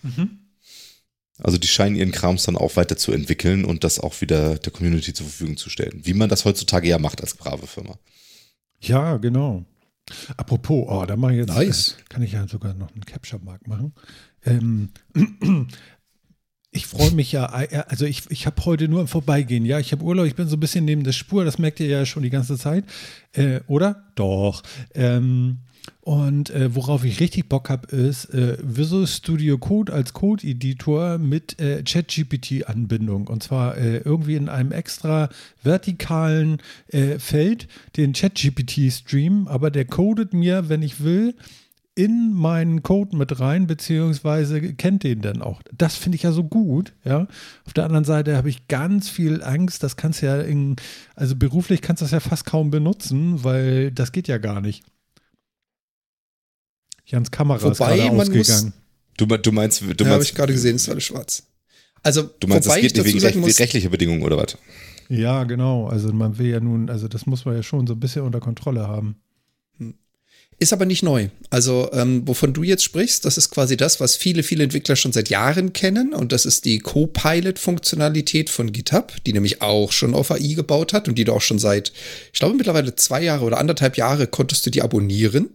Also 1.40 1.58
die 1.58 1.68
scheinen 1.68 1.96
ihren 1.96 2.12
Krams 2.12 2.44
dann 2.44 2.56
auch 2.56 2.76
weiter 2.78 2.98
zu 2.98 3.12
entwickeln 3.12 3.66
und 3.66 3.84
das 3.84 4.00
auch 4.00 4.22
wieder 4.22 4.58
der 4.58 4.72
Community 4.72 5.14
zur 5.14 5.26
Verfügung 5.26 5.58
zu 5.58 5.70
stellen. 5.70 6.02
Wie 6.04 6.14
man 6.14 6.30
das 6.30 6.46
heutzutage 6.46 6.88
ja 6.88 6.98
macht 6.98 7.22
als 7.22 7.36
brave 7.36 7.68
Firma. 7.68 8.00
Ja, 8.80 9.18
genau. 9.18 9.66
Apropos, 10.38 10.86
oh, 10.88 11.06
da 11.06 11.16
mache 11.16 11.34
ich 11.34 11.40
jetzt, 11.40 11.56
Nice. 11.56 11.96
äh, 12.00 12.04
kann 12.10 12.22
ich 12.22 12.34
ja 12.34 12.48
sogar 12.48 12.74
noch 12.74 12.92
einen 12.92 13.06
Capture-Mark 13.06 13.68
machen. 13.68 13.94
Ähm, 14.46 14.90
ich 16.72 16.86
freue 16.86 17.12
mich 17.12 17.32
ja, 17.32 17.62
äh, 17.62 17.84
also 17.88 18.06
ich, 18.06 18.30
ich 18.30 18.46
habe 18.46 18.64
heute 18.66 18.88
nur 18.88 19.02
im 19.02 19.08
Vorbeigehen, 19.08 19.66
ja, 19.66 19.80
ich 19.80 19.92
habe 19.92 20.04
Urlaub, 20.04 20.28
ich 20.28 20.36
bin 20.36 20.48
so 20.48 20.58
ein 20.58 20.60
bisschen 20.60 20.86
neben 20.86 21.04
der 21.04 21.12
Spur, 21.12 21.44
das 21.44 21.58
merkt 21.58 21.80
ihr 21.80 21.88
ja 21.88 22.06
schon 22.06 22.22
die 22.22 22.30
ganze 22.30 22.58
Zeit, 22.58 22.86
äh, 23.34 23.62
oder? 23.68 24.04
Doch. 24.16 24.62
Ähm, 24.94 25.62
und 26.02 26.52
äh, 26.52 26.76
worauf 26.76 27.04
ich 27.04 27.20
richtig 27.20 27.50
Bock 27.50 27.70
habe, 27.70 27.88
ist 27.96 28.26
äh, 28.34 28.58
Visual 28.62 29.08
Studio 29.08 29.58
Code 29.58 29.92
als 29.92 30.14
Code-Editor 30.14 31.18
mit 31.18 31.60
äh, 31.60 31.84
ChatGPT-Anbindung. 31.84 33.28
Und 33.28 33.44
zwar 33.44 33.78
äh, 33.78 33.98
irgendwie 33.98 34.36
in 34.36 34.50
einem 34.50 34.72
extra 34.72 35.30
vertikalen 35.64 36.62
äh, 36.90 37.18
Feld 37.18 37.68
den 37.98 38.14
ChatGPT-Stream, 38.14 39.48
aber 39.48 39.72
der 39.72 39.86
codet 39.86 40.34
mir, 40.34 40.70
wenn 40.70 40.84
ich 40.84 41.04
will, 41.04 41.34
in 41.96 42.34
meinen 42.34 42.84
Code 42.84 43.16
mit 43.16 43.40
rein, 43.40 43.68
beziehungsweise 43.68 44.62
kennt 44.74 45.04
den 45.04 45.22
dann 45.22 45.42
auch. 45.42 45.62
Das 45.76 45.96
finde 45.96 46.18
ich 46.18 46.24
ja 46.24 46.34
so 46.34 46.44
gut, 46.44 46.94
ja. 47.06 47.26
Auf 47.66 47.74
der 47.74 47.86
anderen 47.86 48.04
Seite 48.04 48.36
habe 48.36 48.50
ich 48.50 48.68
ganz 48.68 49.10
viel 49.10 49.42
Angst, 49.42 49.82
das 49.82 49.96
kannst 49.96 50.22
du 50.22 50.26
ja 50.26 50.42
in, 50.42 50.76
also 51.16 51.38
beruflich 51.38 51.82
kannst 51.82 52.02
du 52.02 52.04
das 52.04 52.12
ja 52.12 52.20
fast 52.20 52.46
kaum 52.46 52.70
benutzen, 52.70 53.44
weil 53.46 53.92
das 53.92 54.12
geht 54.12 54.28
ja 54.28 54.38
gar 54.38 54.60
nicht. 54.60 54.84
Jans 57.06 57.32
Kamera 57.32 57.58
ist 57.58 57.80
Wobei, 57.80 57.98
gerade 57.98 58.16
man 58.16 58.28
muss- 58.28 58.50
ausgegangen. 58.50 58.74
Du, 59.18 59.26
du 59.26 59.52
meinst, 59.52 59.82
du 59.82 60.04
Ja, 60.04 60.10
habe 60.12 60.24
ich 60.24 60.36
gerade 60.36 60.52
gesehen, 60.52 60.76
ist 60.76 60.90
alles 60.90 61.06
schwarz. 61.06 61.44
Also, 62.04 62.24
du 62.40 62.48
meinst, 62.48 62.68
das 62.68 62.76
geht 62.76 62.86
ich 62.86 62.94
nicht 62.94 63.06
wegen 63.06 63.20
recht, 63.20 63.38
muss, 63.38 63.60
rechtlicher 63.60 63.90
Bedingungen 63.90 64.24
oder 64.24 64.38
was? 64.38 64.58
Ja, 65.08 65.44
genau. 65.46 65.88
Also 65.88 66.12
man 66.12 66.38
will 66.38 66.48
ja 66.48 66.60
nun, 66.60 66.90
also 66.90 67.08
das 67.08 67.26
muss 67.26 67.46
man 67.46 67.56
ja 67.56 67.64
schon 67.64 67.88
so 67.88 67.94
ein 67.94 68.00
bisschen 68.00 68.24
unter 68.24 68.40
Kontrolle 68.40 68.88
haben. 68.88 69.16
Ist 70.58 70.72
aber 70.72 70.86
nicht 70.86 71.04
neu. 71.04 71.28
Also, 71.50 71.90
ähm, 71.92 72.26
wovon 72.28 72.54
du 72.54 72.64
jetzt 72.64 72.84
sprichst, 72.84 73.26
das 73.26 73.38
ist 73.38 73.50
quasi 73.50 73.76
das, 73.76 74.00
was 74.00 74.16
viele, 74.16 74.42
viele 74.42 74.64
Entwickler 74.64 74.96
schon 74.96 75.12
seit 75.12 75.28
Jahren 75.30 75.74
kennen. 75.74 76.14
Und 76.14 76.32
das 76.32 76.46
ist 76.46 76.64
die 76.64 76.80
Copilot-Funktionalität 76.80 78.50
von 78.50 78.72
GitHub, 78.72 79.14
die 79.26 79.34
nämlich 79.34 79.62
auch 79.62 79.92
schon 79.92 80.14
auf 80.14 80.32
AI 80.32 80.54
gebaut 80.54 80.94
hat 80.94 81.08
und 81.10 81.18
die 81.18 81.26
du 81.26 81.34
auch 81.34 81.42
schon 81.42 81.60
seit, 81.60 81.92
ich 82.32 82.40
glaube, 82.40 82.56
mittlerweile 82.56 82.96
zwei 82.96 83.22
Jahre 83.22 83.44
oder 83.44 83.58
anderthalb 83.58 83.98
Jahre 83.98 84.28
konntest 84.28 84.66
du 84.66 84.70
die 84.70 84.82
abonnieren. 84.82 85.50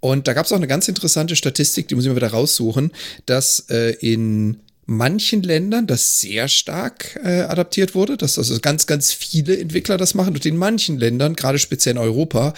Und 0.00 0.28
da 0.28 0.32
gab 0.32 0.46
es 0.46 0.52
auch 0.52 0.56
eine 0.56 0.68
ganz 0.68 0.88
interessante 0.88 1.36
Statistik, 1.36 1.88
die 1.88 1.94
muss 1.94 2.04
ich 2.04 2.10
mal 2.10 2.16
wieder 2.16 2.30
raussuchen, 2.30 2.92
dass 3.26 3.66
äh, 3.68 3.90
in 4.00 4.60
manchen 4.86 5.42
Ländern 5.42 5.86
das 5.86 6.20
sehr 6.20 6.48
stark 6.48 7.20
äh, 7.22 7.42
adaptiert 7.42 7.94
wurde, 7.94 8.16
dass 8.16 8.38
also 8.38 8.58
ganz, 8.60 8.86
ganz 8.86 9.12
viele 9.12 9.58
Entwickler 9.58 9.98
das 9.98 10.14
machen 10.14 10.34
und 10.34 10.46
in 10.46 10.56
manchen 10.56 10.98
Ländern, 10.98 11.36
gerade 11.36 11.58
speziell 11.58 11.96
in 11.96 12.02
Europa, 12.02 12.54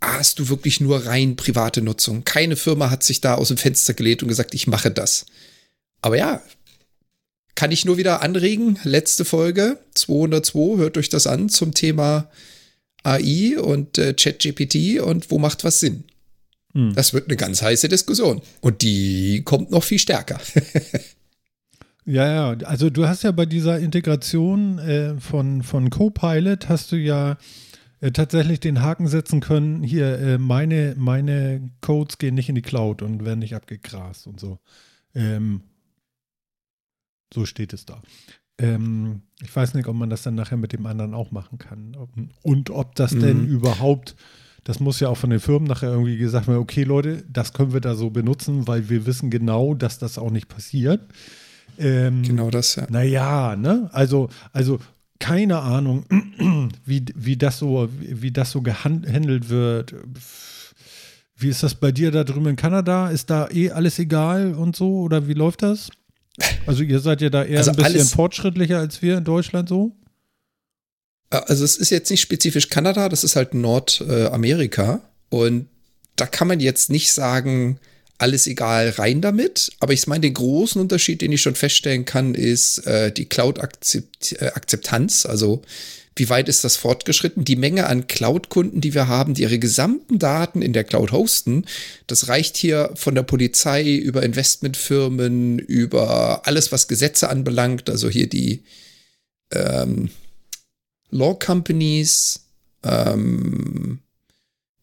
hast 0.00 0.38
du 0.38 0.48
wirklich 0.48 0.80
nur 0.80 1.06
rein 1.06 1.36
private 1.36 1.82
Nutzung. 1.82 2.24
Keine 2.24 2.56
Firma 2.56 2.90
hat 2.90 3.02
sich 3.02 3.20
da 3.20 3.34
aus 3.34 3.48
dem 3.48 3.56
Fenster 3.56 3.94
gelehnt 3.94 4.22
und 4.22 4.28
gesagt, 4.28 4.54
ich 4.54 4.66
mache 4.66 4.90
das. 4.90 5.26
Aber 6.02 6.16
ja, 6.16 6.42
kann 7.54 7.72
ich 7.72 7.84
nur 7.84 7.96
wieder 7.96 8.22
anregen. 8.22 8.78
Letzte 8.84 9.24
Folge 9.24 9.78
202, 9.94 10.78
hört 10.78 10.96
euch 10.96 11.08
das 11.08 11.26
an 11.26 11.48
zum 11.48 11.74
Thema 11.74 12.30
AI 13.02 13.58
und 13.58 13.98
äh, 13.98 14.14
ChatGPT 14.14 15.00
und 15.00 15.30
wo 15.30 15.38
macht 15.38 15.64
was 15.64 15.80
Sinn. 15.80 16.04
Hm. 16.74 16.94
Das 16.94 17.12
wird 17.12 17.26
eine 17.28 17.36
ganz 17.36 17.62
heiße 17.62 17.88
Diskussion 17.88 18.42
und 18.60 18.82
die 18.82 19.42
kommt 19.44 19.70
noch 19.70 19.84
viel 19.84 19.98
stärker. 19.98 20.40
Ja, 22.06 22.54
ja, 22.54 22.66
also 22.66 22.90
du 22.90 23.06
hast 23.06 23.22
ja 23.22 23.30
bei 23.30 23.46
dieser 23.46 23.78
Integration 23.78 24.78
äh, 24.78 25.20
von, 25.20 25.62
von 25.62 25.90
Copilot 25.90 26.68
hast 26.68 26.90
du 26.90 26.96
ja 26.96 27.36
äh, 28.00 28.10
tatsächlich 28.10 28.58
den 28.58 28.80
Haken 28.80 29.06
setzen 29.06 29.40
können, 29.40 29.82
hier, 29.82 30.18
äh, 30.18 30.38
meine, 30.38 30.94
meine 30.98 31.70
Codes 31.82 32.18
gehen 32.18 32.34
nicht 32.34 32.48
in 32.48 32.54
die 32.54 32.62
Cloud 32.62 33.02
und 33.02 33.24
werden 33.24 33.40
nicht 33.40 33.54
abgegrast 33.54 34.26
und 34.26 34.40
so. 34.40 34.58
Ähm, 35.14 35.60
so 37.32 37.44
steht 37.44 37.74
es 37.74 37.84
da. 37.84 38.00
Ähm, 38.58 39.22
ich 39.40 39.54
weiß 39.54 39.74
nicht, 39.74 39.86
ob 39.86 39.94
man 39.94 40.10
das 40.10 40.22
dann 40.22 40.34
nachher 40.34 40.56
mit 40.56 40.72
dem 40.72 40.86
anderen 40.86 41.14
auch 41.14 41.30
machen 41.30 41.58
kann. 41.58 41.96
Und 42.42 42.70
ob 42.70 42.94
das 42.94 43.12
Mhm. 43.12 43.20
denn 43.20 43.46
überhaupt, 43.46 44.16
das 44.64 44.80
muss 44.80 45.00
ja 45.00 45.08
auch 45.08 45.16
von 45.16 45.30
den 45.30 45.40
Firmen 45.40 45.66
nachher 45.68 45.90
irgendwie 45.90 46.16
gesagt 46.16 46.46
werden, 46.48 46.58
okay 46.60 46.84
Leute, 46.84 47.24
das 47.32 47.52
können 47.52 47.72
wir 47.72 47.80
da 47.80 47.94
so 47.94 48.10
benutzen, 48.10 48.66
weil 48.68 48.88
wir 48.88 49.06
wissen 49.06 49.30
genau, 49.30 49.74
dass 49.74 49.98
das 49.98 50.18
auch 50.18 50.30
nicht 50.30 50.48
passiert. 50.48 51.00
Ähm, 51.78 52.22
Genau 52.22 52.50
das, 52.50 52.76
ja. 52.76 52.86
naja, 52.90 53.56
ne? 53.56 53.88
Also, 53.92 54.28
also 54.52 54.78
keine 55.18 55.60
Ahnung, 55.60 56.04
wie, 56.84 57.04
wie 57.14 57.36
das 57.36 57.58
so, 57.58 57.88
wie 58.00 58.30
das 58.32 58.50
so 58.50 58.62
gehandelt 58.62 59.48
wird. 59.48 59.94
Wie 61.36 61.48
ist 61.48 61.62
das 61.62 61.74
bei 61.74 61.90
dir 61.90 62.10
da 62.10 62.22
drüben 62.24 62.48
in 62.48 62.56
Kanada? 62.56 63.08
Ist 63.08 63.30
da 63.30 63.48
eh 63.50 63.70
alles 63.70 63.98
egal 63.98 64.54
und 64.54 64.76
so? 64.76 65.00
Oder 65.00 65.26
wie 65.26 65.32
läuft 65.34 65.62
das? 65.62 65.90
Also 66.66 66.82
ihr 66.82 67.00
seid 67.00 67.22
ja 67.22 67.30
da 67.30 67.44
eher 67.44 67.58
Also 67.58 67.70
ein 67.70 67.76
bisschen 67.76 67.94
alles- 68.00 68.12
fortschrittlicher 68.14 68.78
als 68.78 69.00
wir 69.00 69.16
in 69.18 69.24
Deutschland 69.24 69.68
so? 69.68 69.96
Also 71.30 71.64
es 71.64 71.76
ist 71.76 71.90
jetzt 71.90 72.10
nicht 72.10 72.20
spezifisch 72.20 72.68
Kanada, 72.68 73.08
das 73.08 73.24
ist 73.24 73.36
halt 73.36 73.54
Nordamerika. 73.54 75.00
Und 75.28 75.68
da 76.16 76.26
kann 76.26 76.48
man 76.48 76.60
jetzt 76.60 76.90
nicht 76.90 77.12
sagen, 77.12 77.78
alles 78.18 78.46
egal, 78.46 78.90
rein 78.90 79.22
damit. 79.22 79.70
Aber 79.80 79.92
ich 79.92 80.06
meine, 80.06 80.20
den 80.22 80.34
großen 80.34 80.80
Unterschied, 80.80 81.22
den 81.22 81.32
ich 81.32 81.40
schon 81.40 81.54
feststellen 81.54 82.04
kann, 82.04 82.34
ist 82.34 82.86
äh, 82.86 83.10
die 83.12 83.24
Cloud-Akzeptanz. 83.26 85.24
Also 85.24 85.62
wie 86.16 86.28
weit 86.28 86.48
ist 86.50 86.64
das 86.64 86.76
fortgeschritten? 86.76 87.44
Die 87.44 87.56
Menge 87.56 87.86
an 87.86 88.06
Cloud-Kunden, 88.08 88.82
die 88.82 88.92
wir 88.92 89.08
haben, 89.08 89.32
die 89.34 89.42
ihre 89.42 89.58
gesamten 89.58 90.18
Daten 90.18 90.60
in 90.60 90.74
der 90.74 90.84
Cloud 90.84 91.12
hosten, 91.12 91.64
das 92.08 92.28
reicht 92.28 92.56
hier 92.58 92.90
von 92.94 93.14
der 93.14 93.22
Polizei 93.22 93.94
über 93.94 94.22
Investmentfirmen, 94.22 95.58
über 95.58 96.42
alles, 96.46 96.72
was 96.72 96.88
Gesetze 96.88 97.30
anbelangt. 97.30 97.88
Also 97.88 98.10
hier 98.10 98.28
die 98.28 98.64
ähm, 99.52 100.10
Law 101.10 101.34
Companies, 101.34 102.40
ähm, 102.82 104.00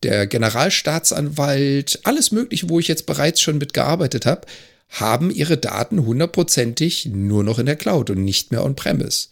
der 0.03 0.27
Generalstaatsanwalt, 0.27 1.99
alles 2.03 2.31
Mögliche, 2.31 2.69
wo 2.69 2.79
ich 2.79 2.87
jetzt 2.87 3.05
bereits 3.05 3.41
schon 3.41 3.57
mitgearbeitet 3.57 4.25
habe, 4.25 4.47
haben 4.89 5.31
ihre 5.31 5.57
Daten 5.57 6.05
hundertprozentig 6.05 7.07
nur 7.07 7.43
noch 7.43 7.59
in 7.59 7.65
der 7.65 7.75
Cloud 7.75 8.09
und 8.09 8.23
nicht 8.23 8.51
mehr 8.51 8.63
on-premise. 8.63 9.29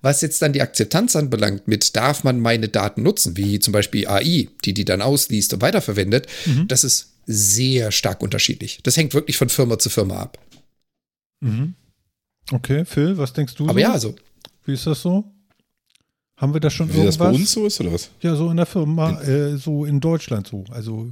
Was 0.00 0.20
jetzt 0.20 0.42
dann 0.42 0.52
die 0.52 0.62
Akzeptanz 0.62 1.16
anbelangt, 1.16 1.66
mit 1.66 1.96
darf 1.96 2.24
man 2.24 2.38
meine 2.40 2.68
Daten 2.68 3.02
nutzen, 3.02 3.36
wie 3.36 3.58
zum 3.58 3.72
Beispiel 3.72 4.06
AI, 4.06 4.48
die 4.64 4.74
die 4.74 4.84
dann 4.84 5.02
ausliest 5.02 5.54
und 5.54 5.62
weiterverwendet, 5.62 6.26
das 6.68 6.84
ist 6.84 7.14
sehr 7.26 7.90
stark 7.90 8.22
unterschiedlich. 8.22 8.80
Das 8.82 8.96
hängt 8.96 9.14
wirklich 9.14 9.36
von 9.38 9.48
Firma 9.48 9.78
zu 9.78 9.88
Firma 9.88 10.18
ab. 10.20 10.38
Mhm. 11.40 11.74
Okay, 12.50 12.84
Phil, 12.84 13.16
was 13.16 13.32
denkst 13.32 13.54
du? 13.54 13.64
Aber 13.64 13.74
so? 13.74 13.80
ja, 13.80 13.92
also 13.92 14.14
Wie 14.66 14.74
ist 14.74 14.86
das 14.86 15.00
so? 15.00 15.24
Haben 16.36 16.52
wir 16.52 16.60
da 16.60 16.68
schon 16.70 16.88
Wie 16.88 16.92
das 16.96 17.16
irgendwas? 17.16 17.18
bei 17.18 17.30
uns 17.30 17.52
so 17.52 17.66
ist, 17.66 17.80
oder 17.80 17.92
was? 17.92 18.10
Ja, 18.20 18.34
so 18.34 18.50
in 18.50 18.56
der 18.56 18.66
Firma, 18.66 19.20
äh, 19.22 19.56
so 19.56 19.84
in 19.84 20.00
Deutschland 20.00 20.46
so. 20.48 20.64
Also 20.70 21.10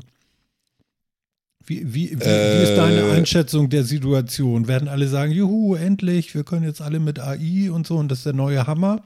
wie, 1.64 1.80
wie, 1.94 2.10
wie, 2.10 2.18
wie 2.20 2.62
ist 2.64 2.76
deine 2.76 3.02
Äh. 3.02 3.12
Einschätzung 3.12 3.70
der 3.70 3.84
Situation? 3.84 4.66
Werden 4.66 4.88
alle 4.88 5.06
sagen, 5.06 5.30
juhu, 5.32 5.76
endlich, 5.76 6.34
wir 6.34 6.42
können 6.42 6.64
jetzt 6.64 6.80
alle 6.80 6.98
mit 6.98 7.20
AI 7.20 7.70
und 7.70 7.86
so 7.86 7.98
und 7.98 8.08
das 8.10 8.18
ist 8.18 8.26
der 8.26 8.32
neue 8.32 8.66
Hammer 8.66 9.02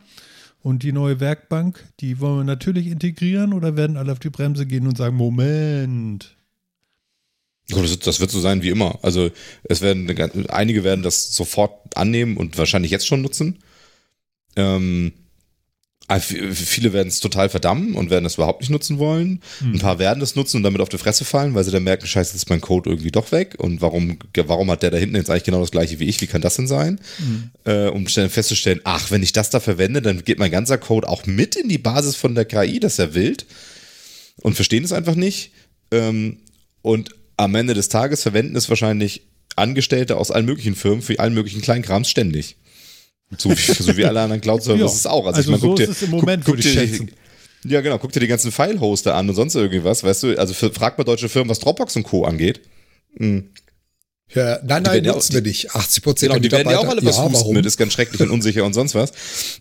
und 0.63 0.83
die 0.83 0.93
neue 0.93 1.21
Werkbank, 1.21 1.85
die 2.01 2.19
wollen 2.19 2.39
wir 2.39 2.45
natürlich 2.45 2.87
integrieren 2.87 3.53
oder 3.53 3.77
werden 3.77 3.99
alle 3.99 4.11
auf 4.13 4.19
die 4.19 4.31
Bremse 4.31 4.65
gehen 4.65 4.87
und 4.87 4.97
sagen, 4.97 5.17
Moment. 5.17 6.35
Das, 7.69 7.99
das 7.99 8.21
wird 8.21 8.31
so 8.31 8.41
sein 8.41 8.63
wie 8.63 8.71
immer. 8.71 8.99
Also 9.03 9.31
es 9.65 9.83
werden 9.83 10.09
einige 10.49 10.83
werden 10.83 11.03
das 11.03 11.35
sofort 11.35 11.97
annehmen 11.97 12.37
und 12.37 12.57
wahrscheinlich 12.57 12.91
jetzt 12.91 13.07
schon 13.07 13.23
nutzen. 13.23 13.59
Ähm, 14.55 15.13
viele 16.09 16.93
werden 16.93 17.09
es 17.09 17.21
total 17.21 17.49
verdammen 17.49 17.95
und 17.95 18.11
werden 18.11 18.25
es 18.27 18.35
überhaupt 18.35 18.61
nicht 18.61 18.71
nutzen 18.71 18.99
wollen. 18.99 19.41
Ein 19.61 19.81
paar 19.81 19.99
werden 19.99 20.23
es 20.23 20.37
nutzen 20.37 20.59
und 20.59 20.63
damit 20.63 20.81
auf 20.81 20.89
die 20.89 20.99
Fresse 20.99 21.25
fallen, 21.25 21.55
weil 21.55 21.65
sie 21.65 21.73
dann 21.73 21.83
merken, 21.83 22.07
scheiße, 22.07 22.33
jetzt 22.33 22.43
ist 22.43 22.49
mein 22.49 22.61
Code 22.61 22.91
irgendwie 22.91 23.11
doch 23.11 23.33
weg. 23.33 23.57
Und 23.59 23.81
warum, 23.81 24.19
warum 24.35 24.71
hat 24.71 24.83
der 24.83 24.91
da 24.91 24.99
hinten 24.99 25.17
jetzt 25.17 25.31
eigentlich 25.31 25.45
genau 25.45 25.61
das 25.61 25.73
gleiche 25.73 25.99
wie 25.99 26.05
ich? 26.05 26.21
Wie 26.21 26.29
kann 26.29 26.43
das 26.43 26.57
denn 26.57 26.69
sein? 26.69 27.01
Äh, 27.65 27.89
um 27.89 28.07
dann 28.07 28.31
festzustellen, 28.31 28.81
ach, 28.85 29.11
wenn 29.11 29.23
ich 29.23 29.33
das 29.33 29.51
da 29.51 29.59
verwende, 29.59 30.01
dann 30.01 30.23
geht 30.23 30.39
mein 30.39 30.53
ganzer 30.53 30.79
Code 30.79 31.09
auch 31.09 31.27
mit 31.27 31.57
in 31.57 31.69
die 31.69 31.79
Basis 31.79 32.15
von 32.15 32.35
der 32.35 32.45
KI, 32.45 32.79
das 32.79 32.93
ist 32.93 32.99
ja 32.99 33.15
wild. 33.15 33.47
Und 34.43 34.55
verstehen 34.55 34.85
es 34.85 34.93
einfach 34.93 35.17
nicht. 35.17 35.51
Ähm, 35.91 36.39
und 36.83 37.11
am 37.37 37.55
Ende 37.55 37.75
des 37.75 37.89
Tages 37.89 38.23
verwenden 38.23 38.55
es 38.55 38.69
wahrscheinlich 38.69 39.23
Angestellte 39.57 40.17
aus 40.19 40.31
allen 40.31 40.47
möglichen 40.47 40.77
Firmen 40.77 41.03
für 41.03 41.19
allen 41.19 41.35
möglichen 41.35 41.63
Kleinkrams 41.63 42.09
ständig. 42.09 42.57
So 43.39 43.51
wie, 43.51 43.55
so 43.55 43.97
wie 43.97 44.05
alle 44.05 44.21
anderen 44.21 44.41
Cloud-Services 44.41 45.05
Ja, 45.05 45.11
auch. 45.11 45.27
also 45.27 45.41
ich 45.41 45.47
meine, 45.49 45.59
so 45.61 45.69
guck 45.71 45.81
ist 45.81 45.87
dir- 45.87 45.93
es 45.93 46.03
im 46.03 46.11
Moment, 46.11 46.45
guck, 46.45 46.55
guck 46.55 46.63
dir 46.63 46.69
schätzen. 46.71 47.11
Die, 47.65 47.69
ja, 47.71 47.81
genau. 47.81 47.99
Guck 47.99 48.13
dir 48.13 48.21
die 48.21 48.29
ganzen 48.29 48.53
File-Hoster 48.53 49.15
an 49.17 49.29
und 49.29 49.35
sonst 49.35 49.55
irgendwas, 49.57 50.05
weißt 50.05 50.23
du. 50.23 50.39
Also 50.39 50.55
für, 50.55 50.73
frag 50.73 50.97
mal 50.99 51.05
deutsche 51.05 51.29
Firmen, 51.29 51.51
was 51.51 51.59
Dropbox 51.59 51.97
und 51.97 52.05
Co. 52.05 52.25
angeht. 52.25 52.61
Ja, 54.35 54.59
nein, 54.65 54.83
nein, 54.83 55.05
ja 55.05 55.13
nutzen 55.13 55.31
auch- 55.33 55.35
wir 55.35 55.43
nicht. 55.43 55.71
80 55.75 56.03
Prozent 56.03 56.33
Genau, 56.33 56.41
die 56.43 56.51
werden 56.51 56.71
ja 56.71 56.79
auch 56.79 56.89
alle 56.89 57.05
was 57.05 57.17
ja, 57.17 57.33
warum? 57.33 57.55
mit, 57.55 57.65
ist 57.65 57.77
ganz 57.77 57.93
schrecklich 57.93 58.21
und 58.21 58.31
unsicher 58.31 58.65
und 58.65 58.73
sonst 58.75 58.95
was. 58.95 59.13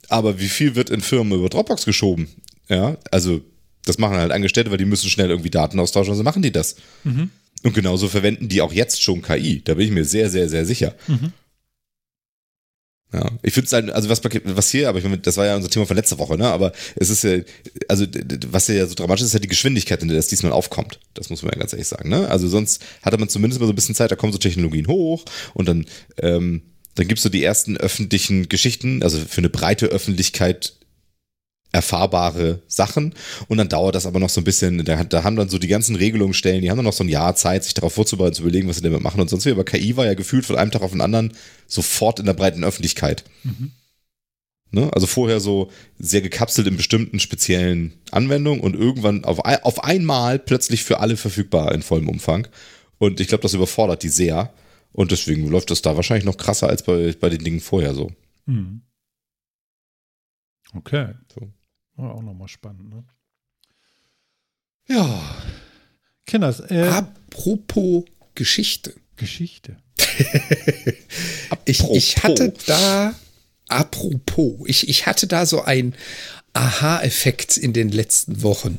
Aber 0.10 0.40
wie 0.40 0.48
viel 0.50 0.76
wird 0.76 0.90
in 0.90 1.02
Firmen 1.02 1.38
über 1.38 1.50
Dropbox 1.50 1.86
geschoben? 1.86 2.28
Ja, 2.68 2.98
also 3.12 3.42
das 3.86 3.98
machen 4.00 4.18
halt 4.18 4.32
Angestellte, 4.32 4.72
weil 4.72 4.78
die 4.80 4.86
müssen 4.86 5.10
schnell 5.10 5.30
irgendwie 5.30 5.52
Daten 5.52 5.80
austauschen, 5.80 6.12
also 6.12 6.24
machen 6.24 6.42
die 6.42 6.52
das. 6.52 6.76
Und 7.04 7.74
genauso 7.74 8.08
verwenden 8.10 8.50
die 8.50 8.62
auch 8.62 8.74
jetzt 8.74 9.02
schon 9.04 9.22
KI. 9.22 9.62
Da 9.64 9.76
bin 9.76 9.86
ich 9.86 9.92
mir 9.92 10.04
sehr, 10.06 10.30
sehr, 10.30 10.50
sehr 10.50 10.66
sicher. 10.66 10.96
Ja, 13.14 13.32
ich 13.44 13.54
finde 13.54 13.68
es 13.68 13.74
halt, 13.74 13.92
also 13.92 14.10
was, 14.10 14.22
was 14.24 14.70
hier, 14.72 14.90
aber 14.90 14.98
ich 14.98 15.04
meine, 15.06 15.20
das 15.20 15.38
war 15.38 15.46
ja 15.46 15.56
unser 15.56 15.70
Thema 15.70 15.86
von 15.86 15.96
letzter 15.96 16.18
Woche, 16.18 16.38
ne? 16.38 16.48
Aber 16.48 16.74
es 16.96 17.10
ist 17.10 17.24
ja, 17.24 17.38
also 17.88 18.06
was 18.48 18.68
ja 18.68 18.86
so 18.88 18.96
dramatisch 18.96 19.22
ist, 19.22 19.28
ist 19.28 19.34
halt 19.34 19.44
die 19.44 19.50
Geschwindigkeit, 19.50 20.02
in 20.02 20.10
der 20.10 20.18
das 20.18 20.28
diesmal 20.28 20.52
aufkommt. 20.52 21.00
Das 21.14 21.30
muss 21.30 21.42
man 21.42 21.54
ja 21.54 21.60
ganz 21.60 21.72
ehrlich 21.72 21.88
sagen, 21.88 22.10
ne? 22.10 22.28
Also 22.28 22.48
sonst 22.48 22.84
hatte 23.04 23.18
man 23.18 23.30
zumindest 23.30 23.62
mal 23.62 23.68
so 23.68 23.74
ein 23.74 23.76
bisschen 23.76 23.96
Zeit, 23.96 24.12
da 24.12 24.16
kommen 24.16 24.34
so 24.34 24.40
Technologien 24.40 24.88
hoch 24.88 25.24
und 25.54 25.68
dann, 25.68 25.86
ähm, 26.18 26.64
dann 26.96 27.08
gibt's 27.08 27.24
so 27.24 27.30
die 27.30 27.44
ersten 27.44 27.78
öffentlichen 27.78 28.50
Geschichten, 28.50 29.04
also 29.04 29.20
für 29.20 29.40
eine 29.40 29.50
breite 29.50 29.86
Öffentlichkeit 29.86 30.74
erfahrbare 31.76 32.62
Sachen 32.68 33.14
und 33.48 33.58
dann 33.58 33.70
dauert 33.70 33.96
das 33.96 34.06
aber 34.06 34.20
noch 34.20 34.30
so 34.30 34.42
ein 34.42 34.46
bisschen, 34.46 34.84
da, 34.86 35.04
da 35.04 35.24
haben 35.24 35.36
dann 35.36 35.50
so 35.50 35.58
die 35.58 35.68
ganzen 35.68 35.96
Regelungsstellen, 35.96 36.62
die 36.62 36.70
haben 36.70 36.78
dann 36.78 36.86
noch 36.86 36.94
so 36.94 37.04
ein 37.04 37.10
Jahr 37.10 37.36
Zeit, 37.36 37.64
sich 37.64 37.74
darauf 37.74 37.94
vorzubereiten, 37.94 38.34
zu 38.34 38.44
überlegen, 38.44 38.68
was 38.68 38.78
sie 38.78 38.82
damit 38.82 39.02
machen 39.02 39.22
und 39.22 39.30
sonst 39.30 39.46
wie, 39.46 39.52
aber 39.52 39.66
KI 39.66 39.98
war 39.98 40.06
ja 40.06 40.14
gefühlt 40.14 40.46
von 40.46 40.56
einem 40.56 40.72
Tag 40.72 40.82
auf 40.82 40.92
den 40.92 41.02
anderen 41.02 41.34
sofort 41.68 42.20
in 42.20 42.26
der 42.26 42.34
breiten 42.34 42.64
Öffentlichkeit. 42.64 43.26
Ne? 44.72 44.92
Also 44.94 45.08
vorher 45.08 45.40
so 45.40 45.72
sehr 46.00 46.22
gekapselt 46.22 46.68
in 46.68 46.78
bestimmten 46.78 47.20
speziellen 47.20 47.94
Anwendungen 48.12 48.62
und 48.62 48.76
irgendwann 48.76 49.24
auf, 49.24 49.40
auf 49.40 49.84
einmal 49.84 50.40
plötzlich 50.40 50.84
für 50.84 51.00
alle 51.00 51.18
verfügbar 51.18 51.74
in 51.74 51.82
vollem 51.82 52.10
Umfang. 52.10 52.48
Und 52.98 53.20
ich 53.20 53.28
glaube, 53.28 53.42
das 53.42 53.54
überfordert 53.54 54.04
die 54.04 54.10
sehr. 54.10 54.54
Und 54.92 55.12
deswegen 55.12 55.48
läuft 55.48 55.72
das 55.72 55.82
da 55.82 55.96
wahrscheinlich 55.96 56.26
noch 56.26 56.38
krasser 56.38 56.68
als 56.68 56.84
bei, 56.84 57.14
bei 57.20 57.30
den 57.30 57.44
Dingen 57.44 57.60
vorher 57.60 57.94
so. 57.94 58.12
Hm. 58.48 58.82
Okay. 60.74 61.14
So. 61.34 61.50
Ja, 61.98 62.12
auch 62.12 62.22
nochmal 62.22 62.48
spannend, 62.48 62.90
ne? 62.90 63.04
Ja. 64.88 65.36
Kinders, 66.26 66.60
äh, 66.72 66.88
Apropos 66.90 68.06
Geschichte. 68.36 68.94
Geschichte. 69.16 69.78
Ich, 71.68 71.84
ich 71.90 72.18
hatte 72.24 72.54
da, 72.68 73.16
apropos, 73.70 74.60
ich, 74.68 74.88
ich 74.88 75.08
hatte 75.08 75.26
da 75.26 75.46
so 75.48 75.64
ein 75.64 75.96
Aha-Effekt 76.54 77.58
in 77.58 77.74
den 77.74 77.90
letzten 77.90 78.44
Wochen, 78.44 78.78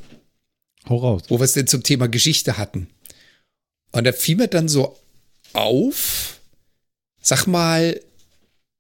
Hau 0.89 0.97
raus. 0.99 1.23
wo 1.29 1.39
wir 1.41 1.45
es 1.45 1.55
denn 1.55 1.67
zum 1.67 1.83
Thema 1.83 2.07
Geschichte 2.09 2.59
hatten. 2.59 2.89
Und 3.93 4.05
da 4.05 4.13
fiel 4.13 4.37
mir 4.37 4.47
dann 4.49 4.69
so 4.69 4.97
auf, 5.53 6.41
sag 7.21 7.47
mal, 7.47 8.01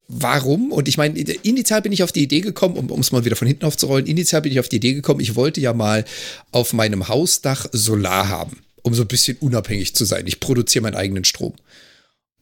warum? 0.09 0.73
Und 0.73 0.89
ich 0.89 0.97
meine, 0.97 1.19
initial 1.19 1.83
bin 1.83 1.93
ich 1.93 2.03
auf 2.03 2.13
die 2.13 2.23
Idee 2.23 2.41
gekommen, 2.41 2.77
um 2.77 3.01
es 3.01 3.13
mal 3.13 3.25
wieder 3.25 3.37
von 3.37 3.49
hinten 3.49 3.65
aufzurollen, 3.65 4.07
initial 4.07 4.43
bin 4.43 4.53
ich 4.53 4.61
auf 4.61 4.69
die 4.69 4.77
Idee 4.77 4.95
gekommen, 4.95 5.21
ich 5.21 5.35
wollte 5.35 5.61
ja 5.61 5.73
mal 5.73 6.05
auf 6.53 6.73
meinem 6.73 7.09
Hausdach 7.09 7.67
Solar 7.73 8.29
haben, 8.29 8.63
um 8.83 8.95
so 8.95 9.03
ein 9.03 9.09
bisschen 9.09 9.37
unabhängig 9.39 9.95
zu 9.95 10.05
sein. 10.05 10.27
Ich 10.27 10.41
produziere 10.41 10.83
meinen 10.83 10.97
eigenen 10.97 11.25
Strom. 11.25 11.55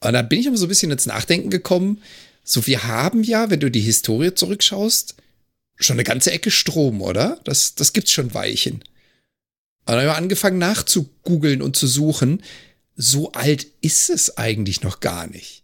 Und 0.00 0.12
dann 0.12 0.29
bin 0.29 0.40
ich 0.40 0.48
aber 0.48 0.57
so 0.57 0.66
ein 0.66 0.68
bisschen 0.68 0.90
ins 0.90 1.07
Nachdenken 1.07 1.50
gekommen, 1.50 2.03
so 2.42 2.66
wir 2.66 2.85
haben 2.85 3.22
ja, 3.22 3.48
wenn 3.48 3.61
du 3.61 3.70
die 3.70 3.81
Historie 3.81 4.35
zurückschaust, 4.35 5.14
schon 5.77 5.94
eine 5.94 6.05
ganze 6.05 6.31
Ecke 6.31 6.50
Strom, 6.50 7.00
oder? 7.00 7.40
Das, 7.44 7.74
das 7.74 7.94
gibt's 7.94 8.12
schon 8.12 8.35
Weilchen. 8.35 8.74
Und 9.87 9.92
dann 9.92 9.98
haben 9.98 10.07
wir 10.07 10.16
angefangen 10.16 10.59
nachzugoogeln 10.59 11.62
und 11.62 11.77
zu 11.77 11.87
suchen. 11.87 12.42
So 12.96 13.33
alt 13.33 13.66
ist 13.81 14.11
es 14.11 14.37
eigentlich 14.37 14.83
noch 14.83 15.00
gar 15.00 15.27
nicht. 15.27 15.63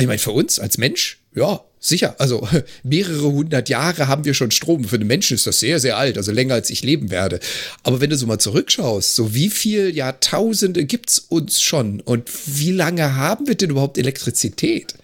Ich 0.00 0.06
meine, 0.06 0.18
für 0.18 0.32
uns 0.32 0.58
als 0.58 0.78
Mensch, 0.78 1.18
ja, 1.34 1.62
sicher. 1.78 2.14
Also 2.18 2.46
mehrere 2.82 3.30
hundert 3.30 3.68
Jahre 3.68 4.08
haben 4.08 4.24
wir 4.24 4.34
schon 4.34 4.50
Strom. 4.50 4.84
Für 4.84 4.98
den 4.98 5.06
Menschen 5.06 5.34
ist 5.34 5.46
das 5.46 5.60
sehr, 5.60 5.78
sehr 5.80 5.96
alt, 5.96 6.16
also 6.16 6.32
länger 6.32 6.54
als 6.54 6.70
ich 6.70 6.82
leben 6.82 7.10
werde. 7.10 7.40
Aber 7.82 8.00
wenn 8.00 8.10
du 8.10 8.16
so 8.16 8.26
mal 8.26 8.38
zurückschaust, 8.38 9.14
so 9.14 9.34
wie 9.34 9.50
viel 9.50 9.94
Jahrtausende 9.94 10.84
gibt's 10.84 11.18
uns 11.18 11.60
schon 11.60 12.00
und 12.00 12.30
wie 12.46 12.72
lange 12.72 13.16
haben 13.16 13.46
wir 13.46 13.54
denn 13.54 13.70
überhaupt 13.70 13.98
Elektrizität? 13.98 14.94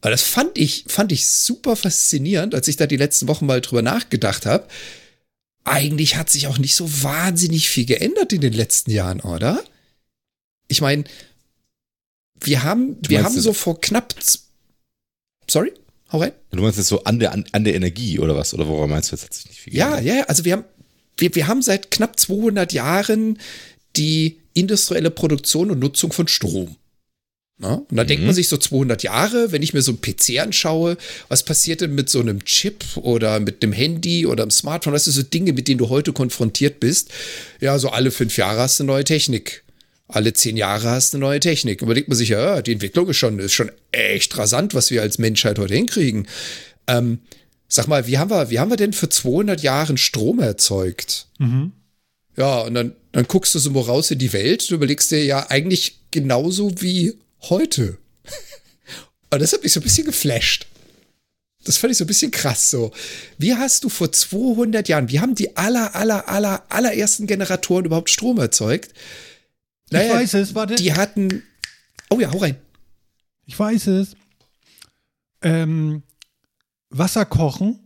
Weil 0.00 0.12
das 0.12 0.22
fand 0.22 0.58
ich, 0.58 0.84
fand 0.88 1.12
ich 1.12 1.28
super 1.28 1.76
faszinierend, 1.76 2.54
als 2.54 2.66
ich 2.68 2.76
da 2.76 2.86
die 2.86 2.96
letzten 2.96 3.28
Wochen 3.28 3.46
mal 3.46 3.60
drüber 3.60 3.82
nachgedacht 3.82 4.46
habe. 4.46 4.66
Eigentlich 5.64 6.16
hat 6.16 6.28
sich 6.28 6.48
auch 6.48 6.58
nicht 6.58 6.74
so 6.74 7.02
wahnsinnig 7.02 7.68
viel 7.68 7.86
geändert 7.86 8.32
in 8.32 8.40
den 8.40 8.52
letzten 8.52 8.90
Jahren, 8.90 9.20
oder? 9.20 9.62
Ich 10.66 10.80
meine, 10.80 11.04
wir 12.42 12.62
haben, 12.62 12.96
wir 13.06 13.24
haben 13.24 13.38
so 13.38 13.52
vor 13.52 13.80
knapp. 13.80 14.14
Sorry? 15.48 15.72
Hau 16.12 16.18
rein. 16.18 16.32
Du 16.50 16.60
meinst 16.62 16.78
jetzt 16.78 16.88
so 16.88 17.04
an 17.04 17.18
der, 17.18 17.32
an, 17.32 17.44
an 17.52 17.64
der 17.64 17.74
Energie 17.74 18.18
oder 18.18 18.36
was? 18.36 18.52
Oder 18.52 18.68
woran 18.68 18.90
meinst 18.90 19.10
du, 19.10 19.16
jetzt 19.16 19.24
hat 19.24 19.34
sich 19.34 19.48
nicht 19.48 19.60
viel 19.60 19.74
Ja, 19.74 19.98
ja, 19.98 20.24
also 20.24 20.44
wir 20.44 20.52
haben, 20.52 20.64
wir, 21.16 21.34
wir 21.34 21.46
haben 21.46 21.62
seit 21.62 21.90
knapp 21.90 22.18
200 22.18 22.72
Jahren 22.72 23.38
die 23.96 24.40
industrielle 24.54 25.10
Produktion 25.10 25.70
und 25.70 25.78
Nutzung 25.78 26.12
von 26.12 26.28
Strom. 26.28 26.76
Na? 27.58 27.74
Und 27.74 27.96
da 27.96 28.02
mhm. 28.02 28.08
denkt 28.08 28.24
man 28.24 28.34
sich 28.34 28.48
so 28.48 28.56
200 28.56 29.02
Jahre, 29.02 29.52
wenn 29.52 29.62
ich 29.62 29.72
mir 29.72 29.82
so 29.82 29.92
einen 29.92 30.00
PC 30.00 30.40
anschaue, 30.40 30.96
was 31.28 31.44
passiert 31.44 31.80
denn 31.80 31.94
mit 31.94 32.10
so 32.10 32.20
einem 32.20 32.44
Chip 32.44 32.84
oder 32.96 33.40
mit 33.40 33.62
dem 33.62 33.72
Handy 33.72 34.26
oder 34.26 34.42
einem 34.42 34.50
Smartphone? 34.50 34.92
Das 34.92 35.04
sind 35.04 35.12
so 35.12 35.22
Dinge, 35.22 35.52
mit 35.52 35.68
denen 35.68 35.78
du 35.78 35.88
heute 35.88 36.12
konfrontiert 36.12 36.80
bist. 36.80 37.10
Ja, 37.60 37.78
so 37.78 37.90
alle 37.90 38.10
fünf 38.10 38.36
Jahre 38.36 38.60
hast 38.60 38.78
du 38.78 38.84
eine 38.84 38.92
neue 38.92 39.04
Technik 39.04 39.62
alle 40.12 40.32
zehn 40.32 40.56
Jahre 40.56 40.90
hast 40.90 41.12
du 41.12 41.16
eine 41.16 41.26
neue 41.26 41.40
Technik. 41.40 41.82
Überlegt 41.82 42.08
man 42.08 42.16
sich 42.16 42.30
ja, 42.30 42.62
die 42.62 42.72
Entwicklung 42.72 43.08
ist 43.08 43.16
schon, 43.16 43.38
ist 43.38 43.52
schon 43.52 43.70
echt 43.90 44.36
rasant, 44.36 44.74
was 44.74 44.90
wir 44.90 45.02
als 45.02 45.18
Menschheit 45.18 45.58
heute 45.58 45.74
hinkriegen. 45.74 46.28
Ähm, 46.86 47.20
sag 47.68 47.88
mal, 47.88 48.06
wie 48.06 48.18
haben 48.18 48.30
wir, 48.30 48.50
wie 48.50 48.58
haben 48.58 48.70
wir 48.70 48.76
denn 48.76 48.92
für 48.92 49.08
200 49.08 49.62
Jahre 49.62 49.96
Strom 49.96 50.40
erzeugt? 50.40 51.26
Mhm. 51.38 51.72
Ja, 52.36 52.60
und 52.60 52.74
dann, 52.74 52.94
dann 53.12 53.26
guckst 53.26 53.54
du 53.54 53.58
so 53.58 53.70
mal 53.70 53.80
raus 53.80 54.10
in 54.10 54.18
die 54.18 54.32
Welt, 54.32 54.70
du 54.70 54.74
überlegst 54.74 55.10
dir 55.10 55.24
ja 55.24 55.50
eigentlich 55.50 56.00
genauso 56.10 56.80
wie 56.80 57.14
heute. 57.42 57.98
und 59.30 59.42
das 59.42 59.52
hat 59.52 59.62
mich 59.62 59.72
so 59.72 59.80
ein 59.80 59.84
bisschen 59.84 60.06
geflasht. 60.06 60.66
Das 61.64 61.76
fand 61.76 61.92
ich 61.92 61.98
so 61.98 62.04
ein 62.04 62.08
bisschen 62.08 62.30
krass 62.30 62.70
so. 62.70 62.90
Wie 63.38 63.54
hast 63.54 63.84
du 63.84 63.88
vor 63.88 64.10
200 64.10 64.88
Jahren, 64.88 65.10
wie 65.10 65.20
haben 65.20 65.34
die 65.34 65.56
aller, 65.56 65.94
aller, 65.94 66.28
aller, 66.28 66.64
allerersten 66.68 67.26
Generatoren 67.26 67.84
überhaupt 67.84 68.10
Strom 68.10 68.38
erzeugt? 68.38 68.92
Naja, 69.92 70.14
ich 70.14 70.20
weiß 70.20 70.34
es, 70.34 70.54
warte. 70.54 70.74
Die 70.76 70.92
hatten. 70.92 71.42
Oh 72.10 72.20
ja, 72.20 72.30
hau 72.32 72.38
rein. 72.38 72.56
Ich 73.46 73.58
weiß 73.58 73.88
es. 73.88 74.16
Ähm, 75.42 76.02
Wasser 76.90 77.24
kochen, 77.24 77.80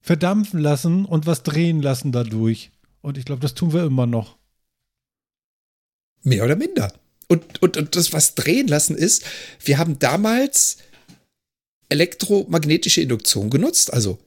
verdampfen 0.00 0.60
lassen 0.60 1.04
und 1.04 1.26
was 1.26 1.42
drehen 1.42 1.82
lassen 1.82 2.12
dadurch. 2.12 2.70
Und 3.02 3.18
ich 3.18 3.24
glaube, 3.24 3.42
das 3.42 3.54
tun 3.54 3.72
wir 3.72 3.84
immer 3.84 4.06
noch. 4.06 4.36
Mehr 6.22 6.44
oder 6.44 6.56
minder. 6.56 6.92
Und, 7.28 7.60
und, 7.62 7.76
und 7.76 7.96
das, 7.96 8.12
was 8.12 8.34
drehen 8.34 8.68
lassen 8.68 8.96
ist, 8.96 9.24
wir 9.64 9.78
haben 9.78 9.98
damals 9.98 10.78
elektromagnetische 11.88 13.00
Induktion 13.00 13.50
genutzt, 13.50 13.92
also 13.92 14.18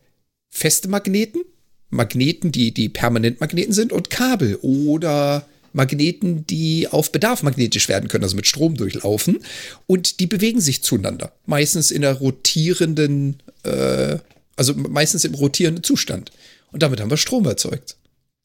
feste 0.50 0.88
Magneten, 0.88 1.44
Magneten, 1.90 2.52
die, 2.52 2.74
die 2.74 2.90
permanent 2.90 3.40
Magneten 3.40 3.74
sind 3.74 3.92
und 3.92 4.10
Kabel 4.10 4.58
oder 4.62 5.46
Magneten, 5.74 6.46
die 6.48 6.88
auf 6.88 7.12
Bedarf 7.12 7.44
magnetisch 7.44 7.90
werden 7.90 8.10
können, 8.10 8.24
also 8.24 8.36
mit 8.36 8.48
Strom 8.48 8.76
durchlaufen. 8.76 9.40
Und 9.88 10.20
die 10.20 10.28
bewegen 10.28 10.62
sich 10.62 10.84
zueinander. 10.84 11.34
Meistens 11.46 11.92
in 11.92 12.04
einer 12.04 12.18
rotierenden, 12.18 13.42
äh, 13.64 14.18
also 14.56 14.74
meistens 14.76 15.26
im 15.26 15.34
rotierenden 15.34 15.84
Zustand. 15.84 16.32
Und 16.72 16.84
damit 16.84 17.00
haben 17.00 17.10
wir 17.10 17.18
Strom 17.18 17.46
erzeugt. 17.46 17.98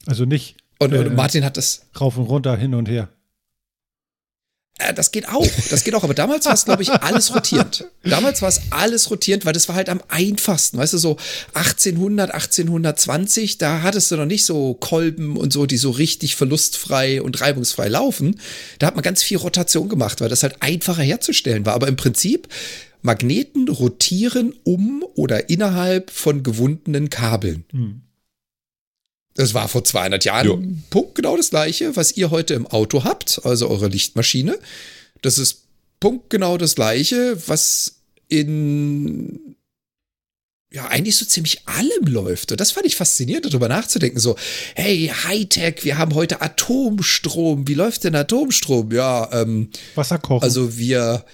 Also 0.06 0.24
nicht. 0.24 0.56
Und, 0.78 0.92
äh, 0.92 0.98
und 0.98 1.14
Martin 1.14 1.44
hat 1.44 1.56
das. 1.56 1.86
Rauf 2.00 2.16
und 2.16 2.24
runter, 2.24 2.56
hin 2.56 2.74
und 2.74 2.88
her. 2.88 3.08
Äh, 4.78 4.92
das 4.92 5.12
geht 5.12 5.28
auch, 5.28 5.46
das 5.70 5.84
geht 5.84 5.94
auch, 5.94 6.02
aber 6.02 6.14
damals 6.14 6.46
war 6.46 6.54
es, 6.54 6.64
glaube 6.64 6.82
ich, 6.82 6.90
alles 6.90 7.34
rotierend. 7.34 7.84
Damals 8.02 8.42
war 8.42 8.48
es 8.48 8.60
alles 8.70 9.10
rotierend, 9.10 9.46
weil 9.46 9.52
das 9.52 9.68
war 9.68 9.76
halt 9.76 9.88
am 9.88 10.02
einfachsten, 10.08 10.78
weißt 10.78 10.94
du, 10.94 10.98
so 10.98 11.16
1800, 11.54 12.32
1820, 12.32 13.58
da 13.58 13.82
hattest 13.82 14.10
du 14.10 14.16
noch 14.16 14.26
nicht 14.26 14.44
so 14.44 14.74
Kolben 14.74 15.36
und 15.36 15.52
so, 15.52 15.66
die 15.66 15.76
so 15.76 15.90
richtig 15.90 16.34
verlustfrei 16.34 17.22
und 17.22 17.40
reibungsfrei 17.40 17.88
laufen. 17.88 18.40
Da 18.78 18.88
hat 18.88 18.96
man 18.96 19.02
ganz 19.02 19.22
viel 19.22 19.36
Rotation 19.36 19.88
gemacht, 19.88 20.20
weil 20.20 20.28
das 20.28 20.42
halt 20.42 20.56
einfacher 20.60 21.02
herzustellen 21.02 21.64
war. 21.66 21.74
Aber 21.74 21.88
im 21.88 21.96
Prinzip, 21.96 22.48
Magneten 23.02 23.68
rotieren 23.68 24.54
um 24.64 25.04
oder 25.14 25.50
innerhalb 25.50 26.10
von 26.10 26.42
gewundenen 26.42 27.10
Kabeln. 27.10 27.64
Hm. 27.70 28.00
Das 29.34 29.52
war 29.52 29.68
vor 29.68 29.84
200 29.84 30.24
Jahren 30.24 30.46
jo. 30.46 30.62
Punkt 30.90 31.16
genau 31.16 31.36
das 31.36 31.50
gleiche, 31.50 31.96
was 31.96 32.16
ihr 32.16 32.30
heute 32.30 32.54
im 32.54 32.66
Auto 32.66 33.04
habt, 33.04 33.40
also 33.44 33.68
eure 33.68 33.88
Lichtmaschine. 33.88 34.58
Das 35.22 35.38
ist 35.38 35.64
Punkt 36.00 36.30
genau 36.30 36.56
das 36.56 36.76
gleiche, 36.76 37.36
was 37.48 37.96
in 38.28 39.56
ja, 40.74 40.88
eigentlich 40.88 41.16
so 41.16 41.24
ziemlich 41.24 41.62
allem 41.66 42.06
läuft. 42.06 42.50
Und 42.50 42.60
das 42.60 42.72
fand 42.72 42.84
ich 42.84 42.96
faszinierend, 42.96 43.46
darüber 43.46 43.68
nachzudenken. 43.68 44.18
So, 44.18 44.34
hey, 44.74 45.12
Hightech, 45.24 45.84
wir 45.84 45.98
haben 45.98 46.14
heute 46.14 46.42
Atomstrom. 46.42 47.68
Wie 47.68 47.74
läuft 47.74 48.02
denn 48.02 48.16
Atomstrom? 48.16 48.90
Ja, 48.90 49.30
ähm. 49.32 49.70
Wasser 49.94 50.18
kochen. 50.18 50.42
Also 50.42 50.76
wir, 50.76 51.24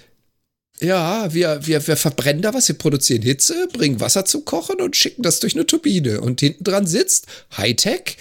ja, 0.81 1.33
wir, 1.33 1.65
wir, 1.65 1.85
wir 1.87 1.95
verbrennen 1.95 2.41
da 2.41 2.53
was, 2.53 2.67
wir 2.67 2.77
produzieren 2.77 3.21
Hitze, 3.21 3.67
bringen 3.71 3.99
Wasser 3.99 4.25
zum 4.25 4.45
Kochen 4.45 4.81
und 4.81 4.95
schicken 4.95 5.21
das 5.21 5.39
durch 5.39 5.55
eine 5.55 5.65
Turbine. 5.65 6.21
Und 6.21 6.39
hinten 6.39 6.63
dran 6.63 6.87
sitzt 6.87 7.27
Hightech, 7.55 8.17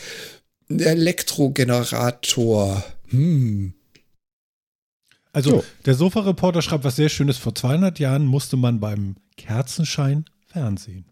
ein 0.69 0.81
Elektrogenerator. 0.81 2.85
Hm. 3.09 3.73
Also, 5.33 5.51
so. 5.51 5.65
der 5.87 5.95
Sofa-Reporter 5.95 6.61
schreibt 6.61 6.85
was 6.85 6.97
sehr 6.97 7.09
Schönes. 7.09 7.39
Vor 7.39 7.55
200 7.55 7.99
Jahren 7.99 8.27
musste 8.27 8.57
man 8.57 8.81
beim 8.81 9.17
Kerzenschein 9.37 10.25
Fernsehen. 10.47 11.05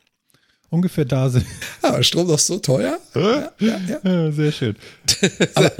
Ungefähr 0.71 1.05
da 1.05 1.31
sind. 1.31 1.47
Ja, 1.83 2.03
Strom 2.03 2.29
doch 2.29 2.39
so 2.39 2.59
teuer. 2.59 2.99
ja, 3.15 3.53
ja, 3.59 3.81
ja. 4.03 4.33
Sehr 4.33 4.53
schön. 4.53 4.77
Aber, 5.55 5.73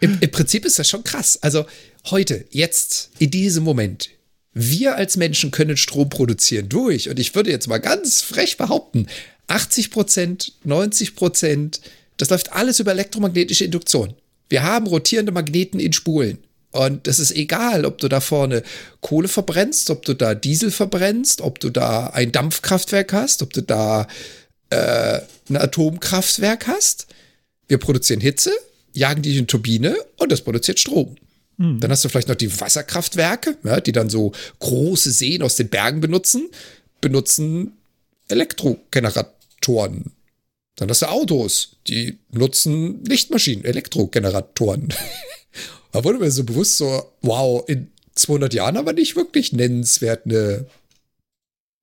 im, 0.00 0.18
Im 0.20 0.30
Prinzip 0.30 0.64
ist 0.64 0.78
das 0.78 0.88
schon 0.88 1.02
krass. 1.02 1.38
Also 1.42 1.66
heute, 2.10 2.44
jetzt, 2.50 3.10
in 3.18 3.30
diesem 3.30 3.64
Moment, 3.64 4.10
wir 4.52 4.96
als 4.96 5.16
Menschen 5.16 5.50
können 5.50 5.76
Strom 5.76 6.08
produzieren 6.08 6.68
durch, 6.68 7.08
und 7.08 7.18
ich 7.18 7.34
würde 7.34 7.50
jetzt 7.50 7.68
mal 7.68 7.78
ganz 7.78 8.22
frech 8.22 8.56
behaupten, 8.56 9.06
80 9.46 9.90
Prozent, 9.90 10.52
90 10.64 11.14
Prozent, 11.14 11.80
das 12.16 12.30
läuft 12.30 12.52
alles 12.52 12.80
über 12.80 12.92
elektromagnetische 12.92 13.64
Induktion. 13.64 14.14
Wir 14.48 14.62
haben 14.62 14.86
rotierende 14.86 15.32
Magneten 15.32 15.80
in 15.80 15.92
Spulen. 15.92 16.38
Und 16.70 17.06
das 17.06 17.18
ist 17.18 17.30
egal, 17.30 17.86
ob 17.86 17.98
du 17.98 18.08
da 18.08 18.20
vorne 18.20 18.62
Kohle 19.00 19.28
verbrennst, 19.28 19.88
ob 19.90 20.04
du 20.04 20.14
da 20.14 20.34
Diesel 20.34 20.70
verbrennst, 20.70 21.40
ob 21.40 21.60
du 21.60 21.70
da 21.70 22.08
ein 22.08 22.30
Dampfkraftwerk 22.30 23.12
hast, 23.12 23.42
ob 23.42 23.52
du 23.52 23.62
da 23.62 24.06
äh, 24.70 25.20
ein 25.48 25.56
Atomkraftwerk 25.56 26.66
hast. 26.66 27.06
Wir 27.68 27.78
produzieren 27.78 28.20
Hitze, 28.20 28.52
jagen 28.92 29.22
die 29.22 29.38
in 29.38 29.46
Turbine 29.46 29.96
und 30.16 30.30
das 30.30 30.42
produziert 30.42 30.78
Strom. 30.78 31.16
Mhm. 31.58 31.80
Dann 31.80 31.90
hast 31.90 32.04
du 32.04 32.08
vielleicht 32.08 32.28
noch 32.28 32.36
die 32.36 32.60
Wasserkraftwerke, 32.60 33.58
ja, 33.64 33.80
die 33.80 33.92
dann 33.92 34.08
so 34.08 34.32
große 34.60 35.10
Seen 35.10 35.42
aus 35.42 35.56
den 35.56 35.68
Bergen 35.68 36.00
benutzen, 36.00 36.48
benutzen 37.00 37.72
Elektrogeneratoren. 38.28 40.12
Dann 40.76 40.88
hast 40.88 41.02
du 41.02 41.06
Autos, 41.06 41.76
die 41.88 42.18
nutzen 42.30 43.04
Lichtmaschinen, 43.04 43.64
Elektrogeneratoren. 43.64 44.94
da 45.92 46.04
wurde 46.04 46.18
mir 46.18 46.30
so 46.30 46.44
bewusst 46.44 46.78
so, 46.78 47.12
wow, 47.20 47.64
in 47.68 47.90
200 48.14 48.54
Jahren 48.54 48.76
haben 48.78 48.86
wir 48.86 48.92
nicht 48.92 49.16
wirklich 49.16 49.52
nennenswert 49.52 50.24
eine 50.24 50.66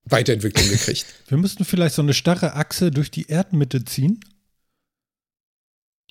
Weiterentwicklung 0.06 0.70
gekriegt. 0.70 1.06
Wir 1.28 1.38
müssten 1.38 1.66
vielleicht 1.66 1.96
so 1.96 2.02
eine 2.04 2.14
starre 2.14 2.54
Achse 2.54 2.92
durch 2.92 3.10
die 3.10 3.28
Erdmitte 3.28 3.84
ziehen 3.86 4.20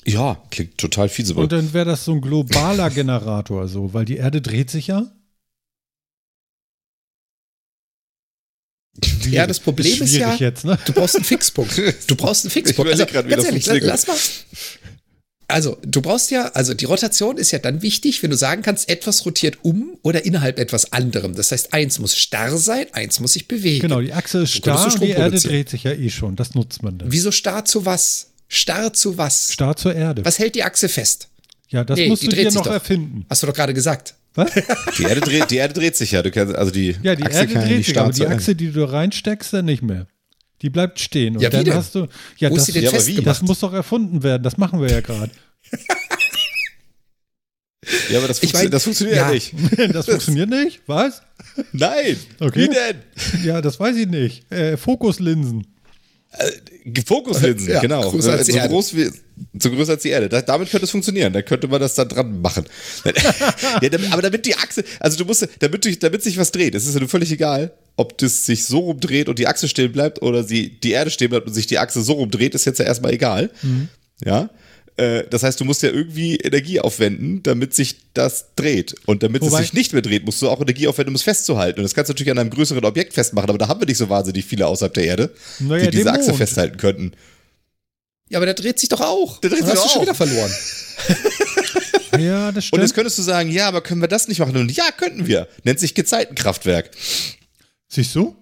ja, 0.06 0.42
klingt 0.50 0.78
total 0.78 1.08
feasible. 1.08 1.42
Und 1.44 1.52
dann 1.52 1.72
wäre 1.72 1.86
das 1.86 2.04
so 2.04 2.12
ein 2.12 2.20
globaler 2.20 2.90
Generator, 2.94 3.68
so, 3.68 3.94
weil 3.94 4.04
die 4.04 4.16
Erde 4.16 4.42
dreht 4.42 4.70
sich 4.70 4.86
ja. 4.86 5.10
Ja, 9.28 9.46
das 9.46 9.58
Problem 9.58 10.02
ist, 10.02 10.14
ja, 10.14 10.34
jetzt, 10.34 10.64
ne? 10.64 10.78
du 10.84 10.92
brauchst 10.92 11.16
einen 11.16 11.24
Fixpunkt. 11.24 11.80
Du 12.06 12.14
brauchst 12.14 12.44
einen 12.44 12.50
Fixpunkt. 12.50 12.90
Also, 12.92 13.06
ganz 13.06 13.44
ehrlich, 13.44 13.66
lass 13.66 14.06
mal. 14.06 14.16
Also, 15.48 15.78
du 15.82 16.00
brauchst 16.00 16.30
ja, 16.30 16.48
also 16.48 16.74
die 16.74 16.84
Rotation 16.84 17.36
ist 17.36 17.50
ja 17.50 17.58
dann 17.58 17.82
wichtig, 17.82 18.22
wenn 18.22 18.30
du 18.30 18.36
sagen 18.36 18.62
kannst, 18.62 18.88
etwas 18.88 19.26
rotiert 19.26 19.58
um 19.62 19.98
oder 20.02 20.24
innerhalb 20.24 20.58
etwas 20.58 20.92
anderem. 20.92 21.34
Das 21.34 21.52
heißt, 21.52 21.72
eins 21.72 21.98
muss 21.98 22.16
starr 22.16 22.56
sein, 22.56 22.86
eins 22.92 23.20
muss 23.20 23.34
sich 23.34 23.48
bewegen. 23.48 23.80
Genau, 23.80 24.00
die 24.00 24.12
Achse 24.12 24.42
ist 24.42 24.52
starr 24.52 24.92
und 24.92 25.02
die 25.02 25.10
Erde 25.10 25.38
dreht 25.38 25.68
sich 25.68 25.84
ja 25.84 25.92
eh 25.92 26.10
schon. 26.10 26.36
Das 26.36 26.54
nutzt 26.54 26.82
man 26.82 26.98
dann. 26.98 27.12
Wieso 27.12 27.30
starr 27.30 27.64
zu 27.64 27.84
was? 27.84 28.33
Starr 28.48 28.92
zu 28.92 29.18
was? 29.18 29.52
Starr 29.52 29.76
zur 29.76 29.94
Erde. 29.94 30.24
Was 30.24 30.38
hält 30.38 30.54
die 30.54 30.62
Achse 30.64 30.88
fest? 30.88 31.28
Ja, 31.68 31.84
das 31.84 31.98
nee, 31.98 32.08
musst 32.08 32.22
du 32.22 32.28
dir 32.28 32.50
noch 32.52 32.66
erfinden. 32.66 33.26
Hast 33.28 33.42
du 33.42 33.46
doch 33.46 33.54
gerade 33.54 33.74
gesagt. 33.74 34.14
Was? 34.34 34.50
Die 34.98 35.04
Erde 35.04 35.20
dreht, 35.20 35.50
die 35.50 35.56
Erde 35.56 35.74
dreht 35.74 35.96
sich 35.96 36.10
ja. 36.12 36.22
Du 36.22 36.30
kannst, 36.30 36.54
also 36.54 36.70
die 36.70 36.96
Ja, 37.02 37.14
die 37.14 37.24
Achse 37.24 37.38
Erde 37.38 37.52
kann 37.52 37.62
ja 37.62 37.68
dreht 37.68 37.76
nicht 37.78 37.86
sich, 37.86 37.98
aber 37.98 38.12
die. 38.12 38.26
Achse, 38.26 38.54
die 38.54 38.70
du 38.72 38.84
reinsteckst, 38.84 39.52
dann 39.52 39.64
nicht 39.64 39.82
mehr. 39.82 40.06
Die 40.62 40.70
bleibt 40.70 40.98
stehen. 41.00 41.36
Und 41.36 41.42
Ja, 41.42 41.50
dann 41.50 41.68
hast 41.74 41.94
du. 41.94 42.06
Ja, 42.38 42.50
Wo 42.50 42.56
das, 42.56 42.68
Ja, 42.68 42.80
aber 42.80 42.90
wie? 42.90 42.96
festgemacht? 42.96 43.26
das 43.26 43.42
muss 43.42 43.60
doch 43.60 43.72
erfunden 43.72 44.22
werden. 44.22 44.42
Das 44.42 44.56
machen 44.56 44.80
wir 44.80 44.90
ja 44.90 45.00
gerade. 45.00 45.30
Ja, 48.10 48.18
aber 48.18 48.28
das, 48.28 48.42
Ich 48.42 48.50
funktio 48.50 48.60
mein, 48.64 48.70
das 48.70 48.84
funktioniert 48.84 49.16
ja. 49.18 49.26
ja 49.28 49.34
nicht. 49.34 49.54
das 49.94 50.06
funktioniert 50.06 50.48
nicht? 50.48 50.80
Was? 50.86 51.22
Nein. 51.72 52.16
Okay. 52.40 52.62
Wie 52.62 52.68
denn? 52.68 53.44
Ja, 53.44 53.60
das 53.60 53.78
weiß 53.78 53.96
ich 53.96 54.06
nicht. 54.06 54.50
Äh, 54.50 54.76
Fokuslinsen. 54.76 55.66
Fokuslinsen, 57.06 57.68
Ja, 57.68 57.80
genau. 57.80 58.10
größer 58.10 58.32
als 58.32 58.46
die 58.46 58.52
so 58.52 58.58
Erde. 58.58 58.68
groß 58.70 58.96
wie 58.96 59.10
so 59.58 59.70
größer 59.70 59.92
als 59.92 60.02
die 60.02 60.10
Erde. 60.10 60.28
Da, 60.28 60.42
damit 60.42 60.70
könnte 60.70 60.84
es 60.84 60.90
funktionieren. 60.90 61.32
Da 61.32 61.42
könnte 61.42 61.66
man 61.68 61.80
das 61.80 61.94
dann 61.94 62.08
dran 62.08 62.40
machen. 62.40 62.64
ja, 63.82 63.88
damit, 63.88 64.12
aber 64.12 64.22
damit 64.22 64.46
die 64.46 64.54
Achse, 64.54 64.84
also 65.00 65.16
du 65.18 65.24
musst, 65.24 65.48
damit, 65.60 65.84
du, 65.84 65.96
damit 65.96 66.22
sich 66.22 66.36
was 66.36 66.52
dreht, 66.52 66.74
es 66.74 66.86
ist 66.86 66.98
ja 66.98 67.06
völlig 67.08 67.32
egal, 67.32 67.72
ob 67.96 68.18
das 68.18 68.46
sich 68.46 68.64
so 68.64 68.78
rumdreht 68.80 69.28
und 69.28 69.38
die 69.38 69.46
Achse 69.46 69.68
stehen 69.68 69.92
bleibt 69.92 70.22
oder 70.22 70.44
sie, 70.44 70.78
die 70.80 70.92
Erde 70.92 71.10
stehen 71.10 71.30
bleibt 71.30 71.46
und 71.46 71.54
sich 71.54 71.66
die 71.66 71.78
Achse 71.78 72.02
so 72.02 72.14
rumdreht, 72.14 72.54
ist 72.54 72.64
jetzt 72.64 72.78
ja 72.78 72.84
erstmal 72.84 73.12
egal. 73.12 73.50
Mhm. 73.62 73.88
Ja. 74.24 74.50
Äh, 74.96 75.24
Das 75.28 75.42
heißt, 75.42 75.58
du 75.60 75.64
musst 75.64 75.82
ja 75.82 75.90
irgendwie 75.90 76.36
Energie 76.36 76.80
aufwenden, 76.80 77.42
damit 77.42 77.74
sich 77.74 77.96
das 78.14 78.54
dreht. 78.54 78.94
Und 79.06 79.22
damit 79.22 79.42
Wobei- 79.42 79.58
es 79.60 79.66
sich 79.66 79.72
nicht 79.72 79.92
mehr 79.92 80.02
dreht, 80.02 80.24
musst 80.24 80.40
du 80.40 80.48
auch 80.48 80.60
Energie 80.60 80.86
aufwenden, 80.86 81.10
um 81.12 81.16
es 81.16 81.22
festzuhalten. 81.22 81.80
Und 81.80 81.84
das 81.84 81.94
kannst 81.94 82.08
du 82.08 82.12
natürlich 82.12 82.30
an 82.30 82.38
einem 82.38 82.50
größeren 82.50 82.84
Objekt 82.84 83.12
festmachen, 83.14 83.48
aber 83.48 83.58
da 83.58 83.66
haben 83.68 83.80
wir 83.80 83.86
nicht 83.86 83.98
so 83.98 84.08
wahnsinnig 84.08 84.44
viele 84.44 84.66
außerhalb 84.66 84.94
der 84.94 85.04
Erde, 85.04 85.34
Naja, 85.58 85.90
die 85.90 85.96
diese 85.98 86.12
Achse 86.12 86.28
Mond. 86.28 86.38
festhalten 86.38 86.76
könnten. 86.76 87.12
Ja, 88.30 88.38
aber 88.38 88.46
der 88.46 88.54
dreht 88.54 88.78
sich 88.78 88.88
doch 88.88 89.00
auch. 89.00 89.38
Der 89.40 89.50
dreht 89.50 89.60
sich 89.60 89.68
hast 89.68 89.76
doch 89.78 89.82
du 89.84 89.88
schon 89.90 89.98
auch. 89.98 90.02
wieder 90.02 90.14
verloren. 90.14 90.52
Ja, 92.18 92.46
das 92.52 92.56
Und 92.56 92.62
stimmt. 92.62 92.82
jetzt 92.82 92.94
könntest 92.94 93.18
du 93.18 93.22
sagen, 93.22 93.50
ja, 93.50 93.66
aber 93.66 93.80
können 93.80 94.00
wir 94.00 94.06
das 94.06 94.28
nicht 94.28 94.38
machen? 94.38 94.56
Und 94.56 94.70
ja, 94.70 94.84
könnten 94.96 95.26
wir. 95.26 95.48
Nennt 95.64 95.80
sich 95.80 95.94
Gezeitenkraftwerk. 95.96 96.90
Siehst 97.88 98.14
du? 98.14 98.36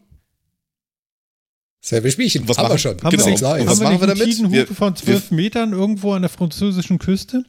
Selbe 1.85 2.11
Spielchen. 2.12 2.49
Was 2.49 2.57
haben 2.59 2.64
machen- 2.64 2.75
wir 2.75 2.79
schon. 2.79 2.90
Haben 3.03 3.11
Genau. 3.11 3.27
wir 3.27 3.33
haben 3.33 3.66
was 3.66 3.81
wir 3.81 3.85
machen 3.88 4.01
wir 4.01 4.07
damit? 4.07 4.53
Wir- 4.53 4.66
von 4.68 4.95
zwölf 4.95 5.31
Metern 5.33 5.73
irgendwo 5.73 6.12
an 6.12 6.23
der 6.23 6.29
französischen 6.29 6.99
Küste? 7.01 7.45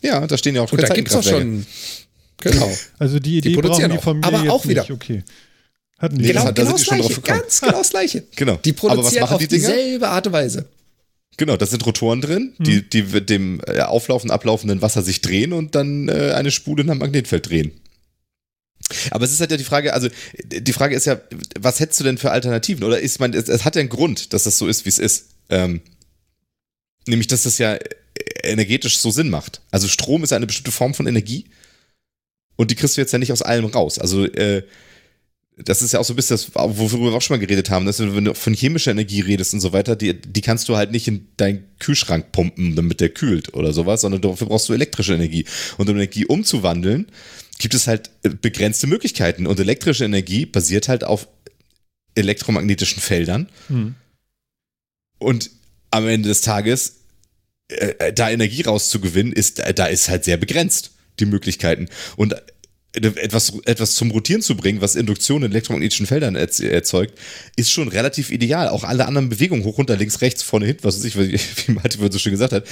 Ja, 0.00 0.24
da 0.26 0.38
stehen 0.38 0.54
ja 0.54 0.62
auch 0.62 0.70
Und 0.72 0.80
da 0.80 0.86
gibt's 0.94 1.12
doch 1.12 1.18
Gezeitenkraftwerke. 1.22 1.64
schon. 1.64 2.60
Genau. 2.62 2.76
Also 3.00 3.18
die 3.18 3.38
Idee 3.38 3.54
produzieren 3.54 3.90
brauchen 3.90 3.92
die 3.92 3.98
auch. 3.98 4.02
von 4.02 4.20
mir 4.20 4.26
Aber 4.26 4.38
jetzt 4.42 4.50
auch 4.50 4.66
wieder. 4.66 4.82
nicht. 4.82 4.92
Okay. 4.92 5.24
Hatten 5.98 6.18
die 6.18 6.24
Genau, 6.28 6.44
das- 6.44 6.54
da 6.54 6.62
genau 6.62 6.76
sind 6.76 6.78
die 6.78 6.84
das 6.84 6.86
schon 6.86 6.98
drauf 6.98 7.06
Gleiche. 7.08 7.20
gekommen. 7.22 7.40
Ganz 7.40 7.60
genau 7.60 7.78
das 7.78 7.90
Gleiche. 7.90 8.22
Genau. 8.36 8.56
Die 8.64 8.70
Aber 8.70 8.78
was 8.82 8.94
produzieren 8.94 9.20
machen 9.22 9.34
auf 9.34 9.40
die 9.40 9.48
Dinger? 9.48 9.68
dieselbe 9.68 10.08
Art 10.08 10.26
und 10.28 10.32
Weise. 10.32 10.64
Genau, 11.36 11.56
da 11.56 11.66
sind 11.66 11.84
Rotoren 11.86 12.20
drin, 12.20 12.52
Hm. 12.58 12.64
die, 12.64 12.88
die 12.88 13.02
mit 13.02 13.28
dem 13.28 13.60
äh, 13.66 13.80
auflaufenden, 13.80 14.32
ablaufenden 14.32 14.82
Wasser 14.82 15.02
sich 15.02 15.20
drehen 15.20 15.52
und 15.52 15.74
dann 15.74 16.08
äh, 16.08 16.32
eine 16.36 16.52
Spule 16.52 16.82
in 16.84 16.90
einem 16.90 17.00
Magnetfeld 17.00 17.48
drehen. 17.48 17.72
Aber 19.10 19.24
es 19.24 19.32
ist 19.32 19.40
halt 19.40 19.50
ja 19.50 19.56
die 19.56 19.64
Frage, 19.64 19.92
also 19.92 20.08
die 20.44 20.72
Frage 20.72 20.94
ist 20.94 21.06
ja, 21.06 21.20
was 21.58 21.80
hättest 21.80 22.00
du 22.00 22.04
denn 22.04 22.18
für 22.18 22.30
Alternativen? 22.30 22.84
Oder 22.84 23.00
ist 23.00 23.20
man, 23.20 23.34
es, 23.34 23.48
es 23.48 23.64
hat 23.64 23.76
ja 23.76 23.80
einen 23.80 23.88
Grund, 23.88 24.32
dass 24.32 24.44
das 24.44 24.58
so 24.58 24.66
ist, 24.66 24.84
wie 24.84 24.90
es 24.90 24.98
ist. 24.98 25.30
Ähm, 25.50 25.80
nämlich, 27.06 27.26
dass 27.26 27.42
das 27.42 27.58
ja 27.58 27.78
energetisch 28.42 28.98
so 28.98 29.10
Sinn 29.10 29.30
macht. 29.30 29.62
Also 29.70 29.88
Strom 29.88 30.24
ist 30.24 30.32
eine 30.32 30.46
bestimmte 30.46 30.72
Form 30.72 30.94
von 30.94 31.06
Energie 31.06 31.46
und 32.56 32.70
die 32.70 32.74
kriegst 32.74 32.96
du 32.96 33.00
jetzt 33.00 33.12
ja 33.12 33.18
nicht 33.18 33.32
aus 33.32 33.42
allem 33.42 33.66
raus. 33.66 33.98
Also 33.98 34.24
äh, 34.24 34.62
das 35.56 35.82
ist 35.82 35.92
ja 35.92 36.00
auch 36.00 36.04
so 36.04 36.12
ein 36.12 36.16
bisschen 36.16 36.36
das, 36.36 36.54
worüber 36.54 37.10
wir 37.10 37.16
auch 37.16 37.22
schon 37.22 37.36
mal 37.36 37.44
geredet 37.44 37.70
haben, 37.70 37.84
dass 37.86 37.98
wenn 37.98 38.24
du 38.24 38.34
von 38.34 38.54
chemischer 38.54 38.92
Energie 38.92 39.20
redest 39.20 39.54
und 39.54 39.60
so 39.60 39.72
weiter, 39.72 39.96
die, 39.96 40.14
die 40.14 40.40
kannst 40.40 40.68
du 40.68 40.76
halt 40.76 40.92
nicht 40.92 41.08
in 41.08 41.26
deinen 41.36 41.64
Kühlschrank 41.80 42.30
pumpen, 42.30 42.76
damit 42.76 43.00
der 43.00 43.08
kühlt 43.08 43.54
oder 43.54 43.72
sowas, 43.72 44.02
sondern 44.02 44.20
dafür 44.20 44.46
brauchst 44.46 44.68
du 44.68 44.72
elektrische 44.72 45.14
Energie. 45.14 45.44
Und 45.76 45.88
um 45.90 45.96
Energie 45.96 46.26
umzuwandeln, 46.26 47.06
gibt 47.58 47.74
es 47.74 47.86
halt 47.86 48.10
äh, 48.22 48.30
begrenzte 48.30 48.86
Möglichkeiten. 48.86 49.46
Und 49.46 49.60
elektrische 49.60 50.04
Energie 50.04 50.46
basiert 50.46 50.88
halt 50.88 51.04
auf 51.04 51.28
elektromagnetischen 52.14 53.00
Feldern. 53.00 53.48
Hm. 53.68 53.94
Und 55.18 55.50
am 55.90 56.06
Ende 56.06 56.28
des 56.28 56.40
Tages, 56.40 57.00
äh, 57.68 57.94
äh, 57.98 58.12
da 58.12 58.30
Energie 58.30 58.62
rauszugewinnen, 58.62 59.32
ist, 59.32 59.60
äh, 59.60 59.74
da 59.74 59.86
ist 59.86 60.08
halt 60.08 60.24
sehr 60.24 60.36
begrenzt, 60.36 60.92
die 61.18 61.26
Möglichkeiten. 61.26 61.88
Und 62.16 62.34
etwas, 63.04 63.52
etwas 63.64 63.94
zum 63.94 64.10
Rotieren 64.10 64.42
zu 64.42 64.56
bringen, 64.56 64.80
was 64.80 64.94
Induktion 64.94 65.42
in 65.42 65.50
elektromagnetischen 65.50 66.06
Feldern 66.06 66.36
erz- 66.36 66.62
erzeugt, 66.62 67.18
ist 67.56 67.70
schon 67.70 67.88
relativ 67.88 68.30
ideal. 68.30 68.68
Auch 68.68 68.84
alle 68.84 69.06
anderen 69.06 69.28
Bewegungen, 69.28 69.64
hoch, 69.64 69.78
runter, 69.78 69.96
links, 69.96 70.20
rechts, 70.20 70.42
vorne, 70.42 70.66
hinten, 70.66 70.84
was 70.84 70.98
weiß 70.98 71.04
ich, 71.04 71.18
wie 71.18 71.72
Martin 71.72 71.98
vorhin 71.98 72.12
so 72.12 72.18
schön 72.18 72.32
gesagt 72.32 72.52
hat. 72.52 72.64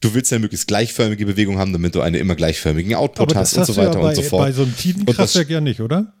Du 0.00 0.14
willst 0.14 0.30
ja 0.30 0.38
möglichst 0.38 0.68
gleichförmige 0.68 1.26
Bewegung 1.26 1.58
haben, 1.58 1.72
damit 1.72 1.94
du 1.94 2.00
einen 2.00 2.14
immer 2.16 2.36
gleichförmigen 2.36 2.94
Output 2.94 3.34
hast 3.34 3.56
und 3.56 3.64
so 3.66 3.72
du 3.74 3.80
ja 3.80 3.88
weiter 3.88 3.98
bei, 4.00 4.08
und 4.10 4.14
so 4.16 4.22
fort. 4.22 4.42
bei 4.46 4.52
so 4.52 4.62
einem 4.62 4.76
Tidenkraftwerk 4.76 5.50
ja 5.50 5.60
nicht, 5.60 5.80
oder? 5.80 6.14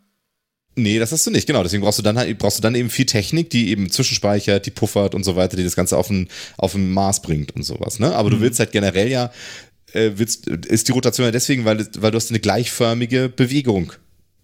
Nee, 0.78 1.00
das 1.00 1.10
hast 1.10 1.26
du 1.26 1.32
nicht, 1.32 1.46
genau. 1.46 1.64
Deswegen 1.64 1.82
brauchst 1.82 1.98
du 1.98 2.04
dann 2.04 2.16
halt, 2.16 2.38
brauchst 2.38 2.58
du 2.58 2.62
dann 2.62 2.76
eben 2.76 2.88
viel 2.88 3.06
Technik, 3.06 3.50
die 3.50 3.70
eben 3.70 3.90
zwischenspeichert, 3.90 4.64
die 4.64 4.70
puffert 4.70 5.14
und 5.14 5.24
so 5.24 5.34
weiter, 5.34 5.56
die 5.56 5.64
das 5.64 5.74
Ganze 5.74 5.96
auf 5.96 6.06
den, 6.06 6.28
auf 6.56 6.72
den 6.72 6.92
Maß 6.92 7.22
bringt 7.22 7.54
und 7.56 7.64
sowas. 7.64 7.98
Ne? 7.98 8.14
Aber 8.14 8.30
du 8.30 8.40
willst 8.40 8.60
halt 8.60 8.70
generell 8.70 9.08
ja, 9.08 9.32
äh, 9.98 10.14
ist 10.68 10.88
die 10.88 10.92
Rotation 10.92 11.26
ja 11.26 11.30
deswegen, 11.30 11.64
weil, 11.64 11.86
weil 11.98 12.10
du 12.10 12.16
hast 12.16 12.30
eine 12.30 12.40
gleichförmige 12.40 13.28
Bewegung 13.28 13.92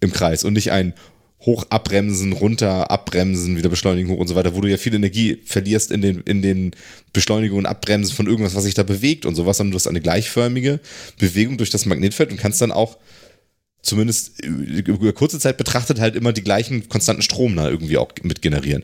im 0.01 0.13
Kreis 0.13 0.45
und 0.45 0.53
nicht 0.55 0.73
ein 0.73 0.95
hoch 1.41 1.67
abbremsen, 1.69 2.33
runter 2.33 2.91
abbremsen, 2.91 3.57
wieder 3.57 3.69
beschleunigen, 3.69 4.11
hoch 4.11 4.19
und 4.19 4.29
so 4.29 4.35
weiter, 4.35 4.55
wo 4.55 4.61
du 4.61 4.69
ja 4.69 4.79
viel 4.79 4.95
Energie 4.95 5.41
verlierst 5.45 5.91
in 5.91 6.01
den, 6.01 6.21
in 6.23 6.43
den 6.43 6.73
Beschleunigungen 7.13 7.67
und 7.67 7.71
Abbremsen 7.71 8.15
von 8.15 8.27
irgendwas, 8.27 8.55
was 8.55 8.65
sich 8.65 8.75
da 8.75 8.83
bewegt 8.83 9.27
und 9.27 9.35
sowas, 9.35 9.59
sondern 9.59 9.73
du 9.73 9.77
hast 9.77 9.87
eine 9.87 10.01
gleichförmige 10.01 10.81
Bewegung 11.19 11.59
durch 11.59 11.71
das 11.71 11.87
Magnetfeld 11.87 12.31
und 12.31 12.39
kannst 12.39 12.61
dann 12.61 12.73
auch 12.73 12.99
zumindest 13.83 14.43
über 14.43 15.13
kurze 15.13 15.39
Zeit 15.39 15.59
betrachtet 15.59 16.01
halt 16.01 16.17
immer 16.17 16.33
die 16.33 16.43
gleichen 16.43 16.89
konstanten 16.89 17.21
Strom 17.21 17.55
da 17.55 17.69
irgendwie 17.69 17.99
auch 17.99 18.11
mit 18.23 18.41
generieren. 18.41 18.83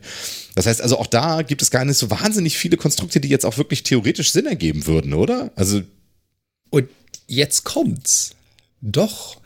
Das 0.53 0.67
heißt 0.67 0.81
also 0.81 0.99
auch 0.99 1.07
da 1.07 1.41
gibt 1.41 1.63
es 1.63 1.71
gar 1.71 1.85
nicht 1.85 1.97
so 1.97 2.11
wahnsinnig 2.11 2.57
viele 2.57 2.77
Konstrukte, 2.77 3.19
die 3.19 3.29
jetzt 3.29 3.45
auch 3.45 3.57
wirklich 3.57 3.81
theoretisch 3.81 4.31
Sinn 4.31 4.45
ergeben 4.45 4.85
würden, 4.85 5.15
oder? 5.15 5.51
Also 5.55 5.81
Und 6.71 6.89
jetzt 7.27 7.63
kommt's. 7.63 8.31
Doch. 8.81 9.39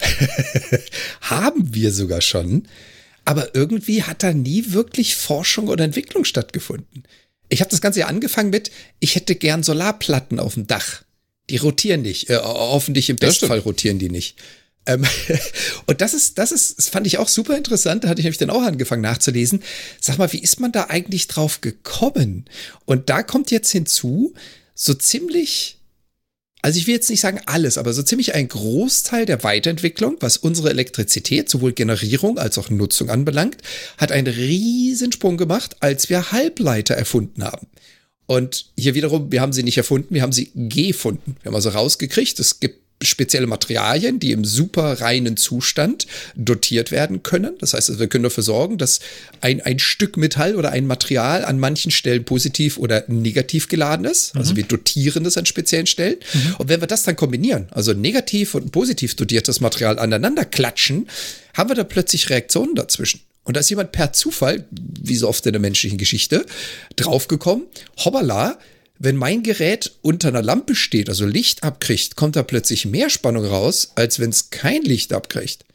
Haben 1.22 1.76
wir 1.76 1.92
sogar 1.92 2.22
schon. 2.22 2.68
Aber 3.26 3.54
irgendwie 3.54 4.04
hat 4.04 4.24
da 4.24 4.32
nie 4.32 4.72
wirklich 4.72 5.16
Forschung 5.18 5.68
oder 5.68 5.84
Entwicklung 5.84 6.24
stattgefunden. 6.24 7.04
Ich 7.50 7.60
habe 7.60 7.72
das 7.72 7.82
Ganze 7.82 8.02
ja 8.02 8.08
angefangen 8.08 8.52
mit, 8.52 8.72
ich 9.00 9.16
hätte 9.16 9.36
gern 9.36 9.64
Solarplatten 9.64 10.40
auf 10.40 10.54
dem 10.54 10.68
Dach. 10.68 11.04
Die 11.50 11.58
rotieren 11.58 12.02
nicht. 12.02 12.30
Äh, 12.30 12.38
hoffentlich 12.38 13.10
im 13.10 13.18
Bestfall 13.18 13.60
rotieren 13.60 14.00
die 14.00 14.10
nicht. 14.10 14.38
Ähm, 14.86 15.04
und 15.86 16.02
das 16.02 16.14
ist, 16.14 16.38
das 16.38 16.52
ist, 16.52 16.78
das 16.78 16.90
fand 16.90 17.08
ich 17.08 17.18
auch 17.18 17.28
super 17.28 17.58
interessant. 17.58 18.04
Da 18.04 18.10
hatte 18.10 18.22
ich 18.22 18.26
nämlich 18.26 18.38
dann 18.38 18.50
auch 18.50 18.64
angefangen 18.64 19.02
nachzulesen. 19.02 19.64
Sag 20.00 20.18
mal, 20.18 20.32
wie 20.32 20.40
ist 20.40 20.60
man 20.60 20.72
da 20.72 20.86
eigentlich 20.86 21.28
drauf 21.28 21.62
gekommen? 21.62 22.46
Und 22.86 23.10
da 23.10 23.24
kommt 23.24 23.52
jetzt 23.52 23.72
hinzu, 23.72 24.34
so 24.74 24.94
ziemlich 24.94 25.78
also 26.65 26.80
ich 26.80 26.88
will 26.88 26.95
jetzt 26.95 27.12
nicht 27.12 27.21
sagen 27.21 27.41
alles, 27.45 27.78
aber 27.78 27.93
so 27.93 28.01
ziemlich 28.01 28.34
ein 28.34 28.47
Großteil 28.47 29.28
der 29.28 29.43
Weiterentwicklung, 29.43 30.17
was 30.19 30.38
unsere 30.38 30.71
Elektrizität, 30.71 31.47
sowohl 31.47 31.73
Generierung 31.73 32.39
als 32.39 32.58
auch 32.58 32.71
Nutzung 32.71 33.12
anbelangt, 33.12 33.58
hat 33.99 34.12
einen 34.12 34.25
Riesensprung 34.25 35.38
gemacht, 35.38 35.75
als 35.82 36.10
wir 36.10 36.32
Halbleiter 36.32 36.95
erfunden 36.95 37.43
haben. 37.43 37.67
Und 38.25 38.71
hier 38.75 38.95
wiederum, 38.95 39.32
wir 39.32 39.41
haben 39.41 39.54
sie 39.54 39.62
nicht 39.62 39.78
erfunden, 39.78 40.15
wir 40.15 40.23
haben 40.23 40.32
sie 40.32 40.49
gefunden. 40.56 41.36
Wir 41.43 41.51
haben 41.51 41.56
also 41.56 41.69
rausgekriegt, 41.69 42.39
es 42.39 42.60
gibt 42.60 42.80
spezielle 43.06 43.48
Materialien, 43.48 44.20
die 44.20 44.32
im 44.32 44.45
super 44.45 45.01
reinen 45.01 45.38
Zustand 45.38 46.08
dotiert 46.36 46.91
werden 46.91 47.24
können. 47.24 47.53
Das 47.60 47.74
heißt, 47.74 47.89
also 47.89 47.99
wir 47.99 48.08
können 48.08 48.24
dafür 48.24 48.43
sorgen, 48.43 48.78
dass 48.78 48.99
ein, 49.41 49.62
ein 49.62 49.80
Stück 49.80 50.18
Metall 50.18 50.56
oder 50.56 50.72
ein 50.72 50.88
Material 50.88 51.45
an 51.45 51.60
manchen 51.60 51.91
Stellen 51.91 52.26
positiv 52.26 52.78
oder 52.78 53.03
negativ 53.08 53.68
geladen 53.68 54.06
ist. 54.06 54.36
Also 54.36 54.56
wir 54.56 54.64
dotieren 54.64 55.24
das 55.24 55.38
an 55.38 55.45
speziellen 55.45 55.88
Stellen. 55.88 56.18
Und 56.58 56.70
wenn 56.70 56.82
wir 56.82 56.88
das 56.88 57.03
dann 57.03 57.16
kombinieren, 57.16 57.68
also 57.72 57.93
negativ 57.93 58.56
und 58.56 58.72
positiv 58.72 59.16
dotiertes 59.16 59.62
Material 59.62 59.99
aneinander 59.99 60.45
klatschen, 60.45 61.08
haben 61.53 61.70
wir 61.70 61.76
da 61.76 61.84
plötzlich 61.84 62.30
Reaktionen 62.30 62.76
dazwischen. 62.76 63.22
Und 63.45 63.56
da 63.56 63.60
ist 63.60 63.70
jemand 63.70 63.91
per 63.91 64.12
Zufall, 64.12 64.66
wie 64.72 65.16
so 65.16 65.30
oft 65.30 65.45
in 65.45 65.53
der 65.53 65.62
menschlichen 65.62 65.97
Geschichte, 65.97 66.45
draufgekommen, 66.95 67.66
hoppala, 68.03 68.58
wenn 69.00 69.16
mein 69.16 69.43
Gerät 69.43 69.93
unter 70.02 70.30
einer 70.30 70.41
Lampe 70.41 70.76
steht, 70.76 71.10
also 71.10 71.26
Licht 71.26 71.64
abkriegt, 71.64 72.16
kommt 72.16 72.36
da 72.36 72.43
plötzlich 72.43 72.86
mehr 72.86 73.10
Spannung 73.10 73.46
raus, 73.46 73.91
als 73.96 74.20
wenn 74.20 74.30
es 74.30 74.50
kein 74.50 74.82
Licht 74.84 75.14
abkriegt. 75.14 75.66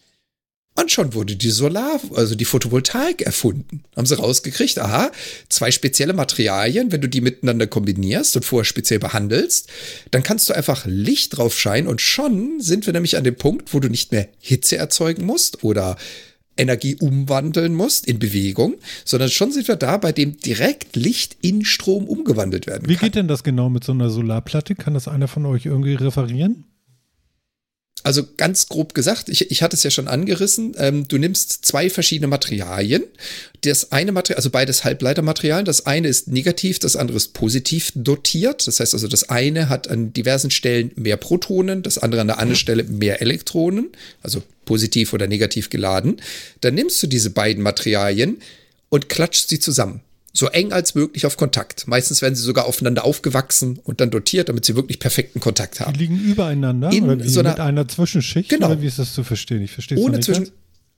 Und 0.77 0.91
schon 0.91 1.13
wurde 1.15 1.37
die 1.37 1.51
Solar, 1.51 2.01
also 2.15 2.35
die 2.35 2.45
Photovoltaik 2.45 3.23
erfunden. 3.23 3.83
Haben 3.97 4.07
sie 4.07 4.17
rausgekriegt, 4.17 4.79
aha, 4.79 5.11
zwei 5.49 5.71
spezielle 5.73 6.15
Materialien, 6.15 6.91
wenn 6.91 7.01
du 7.01 7.09
die 7.09 7.21
miteinander 7.21 7.67
kombinierst 7.67 8.37
und 8.37 8.45
vorher 8.45 8.65
speziell 8.65 9.01
behandelst, 9.01 9.69
dann 10.11 10.23
kannst 10.23 10.49
du 10.49 10.55
einfach 10.55 10.87
Licht 10.87 11.37
drauf 11.37 11.59
scheinen 11.59 11.89
und 11.89 12.01
schon 12.01 12.61
sind 12.61 12.87
wir 12.87 12.93
nämlich 12.93 13.17
an 13.17 13.25
dem 13.25 13.37
Punkt, 13.37 13.75
wo 13.75 13.81
du 13.81 13.89
nicht 13.89 14.13
mehr 14.13 14.29
Hitze 14.39 14.77
erzeugen 14.77 15.27
musst 15.27 15.65
oder 15.65 15.97
Energie 16.61 16.97
umwandeln 16.97 17.75
musst 17.75 18.07
in 18.07 18.19
Bewegung, 18.19 18.77
sondern 19.05 19.31
schon 19.31 19.51
sind 19.53 19.67
wir 19.69 19.77
da, 19.77 19.97
bei 19.97 20.13
dem 20.13 20.37
direkt 20.39 20.95
Licht 20.95 21.37
in 21.41 21.65
Strom 21.65 22.05
umgewandelt 22.05 22.67
werden 22.67 22.89
Wie 22.89 22.95
kann. 22.95 23.07
geht 23.07 23.15
denn 23.17 23.29
das 23.29 23.43
genau 23.43 23.69
mit 23.69 23.85
so 23.85 23.93
einer 23.93 24.11
Solarplatte? 24.11 24.75
Kann 24.75 24.95
das 24.95 25.09
einer 25.09 25.29
von 25.29 25.47
euch 25.47 25.67
irgendwie 25.67 25.95
referieren? 25.95 26.65
Also 28.03 28.27
ganz 28.37 28.69
grob 28.69 28.95
gesagt, 28.95 29.29
ich, 29.29 29.51
ich 29.51 29.63
hatte 29.63 29.77
es 29.77 29.83
ja 29.83 29.91
schon 29.91 30.09
angerissen, 30.09 30.75
ähm, 30.79 31.07
du 31.07 31.19
nimmst 31.19 31.65
zwei 31.65 31.91
verschiedene 31.91 32.29
Materialien. 32.29 33.05
Das 33.63 33.93
eine 33.93 34.13
Material, 34.13 34.37
also 34.37 34.51
beides 34.51 34.85
Halbleitermaterialien, 34.85 35.67
das 35.67 35.87
eine 35.87 36.09
ist 36.09 36.29
negativ, 36.29 36.79
das 36.79 36.97
andere 36.97 37.19
ist 37.19 37.35
positiv 37.35 37.93
dotiert. 37.95 38.67
Das 38.67 38.81
heißt 38.81 38.95
also, 38.95 39.07
das 39.07 39.29
eine 39.29 39.69
hat 39.69 39.89
an 39.89 40.13
diversen 40.13 40.51
Stellen 40.51 40.93
mehr 40.97 41.17
Protonen, 41.17 41.83
das 41.83 41.99
andere 41.99 42.23
an 42.23 42.29
der 42.29 42.39
anderen 42.39 42.59
Stelle 42.59 42.85
mehr 42.85 43.21
Elektronen, 43.21 43.91
also 44.23 44.43
positiv 44.65 45.13
oder 45.13 45.27
negativ 45.27 45.69
geladen. 45.69 46.21
Dann 46.61 46.75
nimmst 46.75 47.03
du 47.03 47.07
diese 47.07 47.31
beiden 47.31 47.63
Materialien 47.63 48.39
und 48.89 49.09
klatscht 49.09 49.49
sie 49.49 49.61
zusammen 49.61 50.01
so 50.33 50.47
eng 50.49 50.73
als 50.73 50.95
möglich 50.95 51.27
auf 51.27 51.37
Kontakt. 51.37 51.87
Meistens 51.89 52.23
werden 52.23 52.35
sie 52.37 52.43
sogar 52.43 52.67
aufeinander 52.67 53.05
aufgewachsen 53.05 53.79
und 53.83 54.01
dann 54.01 54.11
dotiert, 54.11 54.49
damit 54.49 54.65
sie 54.65 54.77
wirklich 54.77 54.99
perfekten 55.01 55.41
Kontakt 55.41 55.81
haben. 55.81 55.93
Die 55.95 55.99
liegen 56.01 56.19
übereinander 56.21 56.91
In 56.93 57.05
oder 57.11 57.29
so 57.29 57.41
einer- 57.41 57.51
mit 57.51 57.61
einer 57.61 57.89
Zwischenschicht? 57.89 58.49
Genau. 58.49 58.67
Oder 58.67 58.81
wie 58.83 58.87
ist 58.87 58.99
das 58.99 59.13
zu 59.15 59.25
verstehen? 59.25 59.63
Ich 59.63 59.73
verstehe 59.73 59.97
es 59.99 60.01
noch 60.03 60.09
ohne 60.09 60.17
nicht 60.19 60.27
Zwischen. 60.27 60.45
ganz. 60.45 60.55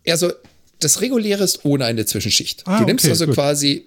Also 0.09 0.33
das 0.81 1.01
Reguläre 1.01 1.45
ist 1.45 1.65
ohne 1.65 1.85
eine 1.87 2.05
Zwischenschicht. 2.05 2.63
Ah, 2.67 2.81
du 2.81 2.85
nimmst 2.87 3.05
okay, 3.05 3.13
also 3.13 3.27
gut. 3.27 3.35
quasi 3.35 3.87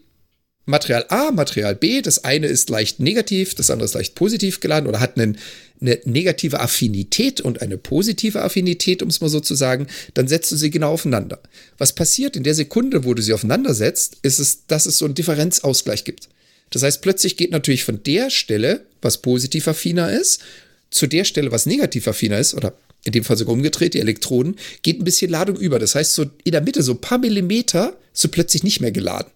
Material 0.66 1.06
A, 1.10 1.32
Material 1.32 1.76
B. 1.76 2.02
Das 2.02 2.24
eine 2.24 2.48
ist 2.48 2.70
leicht 2.70 3.00
negativ, 3.00 3.54
das 3.54 3.70
andere 3.70 3.86
ist 3.86 3.94
leicht 3.94 4.16
positiv 4.16 4.60
geladen 4.60 4.88
oder 4.88 5.00
hat 5.00 5.18
einen, 5.18 5.38
eine 5.80 6.00
negative 6.06 6.60
Affinität 6.60 7.42
und 7.42 7.62
eine 7.62 7.78
positive 7.78 8.42
Affinität, 8.42 9.04
um 9.04 9.10
es 9.10 9.22
mal 9.22 9.30
so 9.30 9.40
zu 9.40 9.56
sagen. 9.56 9.88
Dann 10.16 10.28
setzt 10.28 10.52
du 10.52 10.56
sie 10.56 10.72
genau 10.72 10.92
aufeinander. 10.94 11.40
Was 11.78 11.94
passiert 11.94 12.36
in 12.36 12.44
der 12.44 12.56
Sekunde, 12.56 13.04
wo 13.04 13.14
du 13.14 13.22
sie 13.22 13.34
aufeinander 13.34 13.74
setzt, 13.74 14.18
ist 14.24 14.40
es, 14.40 14.66
dass 14.68 14.86
es 14.86 14.98
so 14.98 15.06
einen 15.06 15.16
Differenzausgleich 15.16 16.04
gibt. 16.04 16.30
Das 16.72 16.82
heißt, 16.82 17.02
plötzlich 17.02 17.38
geht 17.38 17.52
natürlich 17.52 17.84
von 17.84 18.02
der 18.04 18.32
Stelle, 18.32 18.86
was 19.02 19.22
positiv 19.22 19.68
affiner 19.68 20.12
ist, 20.12 20.42
zu 20.90 21.08
der 21.08 21.26
Stelle, 21.26 21.52
was 21.52 21.66
negativ 21.66 22.08
affiner 22.08 22.40
ist, 22.40 22.56
oder 22.56 22.74
in 23.04 23.12
dem 23.12 23.24
Fall 23.24 23.38
sogar 23.38 23.54
umgedreht, 23.54 23.94
die 23.94 24.00
Elektronen, 24.00 24.56
geht 24.82 25.00
ein 25.00 25.04
bisschen 25.04 25.30
Ladung 25.30 25.58
über. 25.58 25.78
Das 25.78 25.94
heißt, 25.94 26.16
so 26.16 26.26
in 26.44 26.52
der 26.52 26.62
Mitte, 26.62 26.82
so 26.82 26.94
ein 26.94 27.02
paar 27.02 27.20
Millimeter, 27.20 27.96
so 28.14 28.30
plötzlich 28.30 28.64
nicht 28.64 28.82
mehr 28.82 28.92
geladen. 28.92 29.32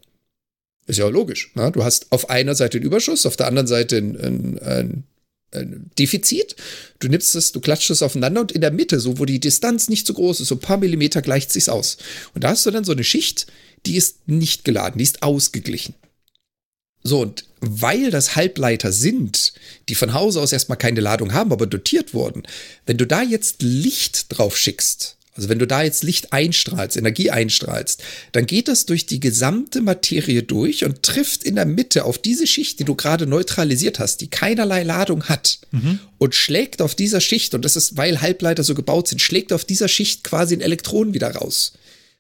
Ist 0.90 0.98
ja 0.98 1.06
auch 1.06 1.12
logisch. 1.12 1.52
Ne? 1.54 1.72
Du 1.72 1.84
hast 1.84 2.08
auf 2.12 2.32
einer 2.32 2.56
Seite 2.56 2.78
einen 2.78 2.86
Überschuss, 2.86 3.28
auf 3.28 3.38
der 3.38 3.46
anderen 3.46 3.68
Seite 3.68 3.98
ein, 3.98 4.20
ein, 4.20 4.60
ein, 4.60 5.04
ein 5.54 5.92
Defizit. 6.00 6.56
Du 6.98 7.08
nimmst 7.10 7.36
es, 7.36 7.52
du 7.52 7.62
klatschst 7.62 7.92
es 7.92 8.02
aufeinander 8.02 8.42
und 8.42 8.52
in 8.52 8.62
der 8.62 8.72
Mitte, 8.72 9.00
so 9.00 9.20
wo 9.20 9.26
die 9.26 9.40
Distanz 9.40 9.88
nicht 9.88 10.08
so 10.08 10.16
groß 10.16 10.40
ist, 10.40 10.48
so 10.48 10.56
ein 10.56 10.62
paar 10.62 10.78
Millimeter 10.78 11.22
gleicht 11.22 11.52
sich's 11.52 11.70
aus. 11.70 11.98
Und 12.34 12.44
da 12.44 12.50
hast 12.50 12.66
du 12.66 12.72
dann 12.72 12.86
so 12.86 12.92
eine 12.92 13.04
Schicht, 13.04 13.46
die 13.86 13.98
ist 13.98 14.28
nicht 14.28 14.66
geladen, 14.66 14.98
die 14.98 15.04
ist 15.04 15.22
ausgeglichen. 15.22 15.94
So, 17.04 17.22
und 17.22 17.46
weil 17.62 18.10
das 18.10 18.36
Halbleiter 18.36 18.92
sind, 18.92 19.54
die 19.90 19.96
von 19.96 20.16
Hause 20.16 20.42
aus 20.42 20.52
erstmal 20.52 20.80
keine 20.80 21.02
Ladung 21.02 21.34
haben, 21.34 21.52
aber 21.52 21.68
dotiert 21.68 22.16
wurden, 22.16 22.48
wenn 22.88 22.98
du 22.98 23.06
da 23.06 23.22
jetzt 23.22 23.62
Licht 23.62 24.26
drauf 24.30 24.58
schickst, 24.58 25.19
also 25.40 25.48
wenn 25.48 25.60
du 25.60 25.68
da 25.68 25.84
jetzt 25.84 26.04
Licht 26.04 26.34
einstrahlst, 26.34 26.98
Energie 26.98 27.32
einstrahlst, 27.32 28.04
dann 28.34 28.46
geht 28.46 28.68
das 28.68 28.86
durch 28.86 29.06
die 29.06 29.22
gesamte 29.22 29.80
Materie 29.80 30.44
durch 30.44 30.84
und 30.84 31.02
trifft 31.02 31.46
in 31.46 31.56
der 31.56 31.66
Mitte 31.66 32.04
auf 32.04 32.18
diese 32.18 32.46
Schicht, 32.46 32.78
die 32.80 32.84
du 32.84 32.94
gerade 32.94 33.26
neutralisiert 33.26 34.00
hast, 34.00 34.20
die 34.20 34.30
keinerlei 34.30 34.84
Ladung 34.84 35.24
hat 35.24 35.60
und 36.18 36.36
schlägt 36.36 36.82
auf 36.82 36.94
dieser 36.94 37.22
Schicht, 37.22 37.54
und 37.54 37.64
das 37.64 37.78
ist, 37.78 37.96
weil 37.96 38.20
Halbleiter 38.20 38.66
so 38.66 38.76
gebaut 38.76 39.08
sind, 39.08 39.22
schlägt 39.22 39.54
auf 39.54 39.64
dieser 39.64 39.88
Schicht 39.88 40.26
quasi 40.26 40.56
ein 40.56 40.62
Elektron 40.62 41.14
wieder 41.14 41.34
raus. 41.34 41.72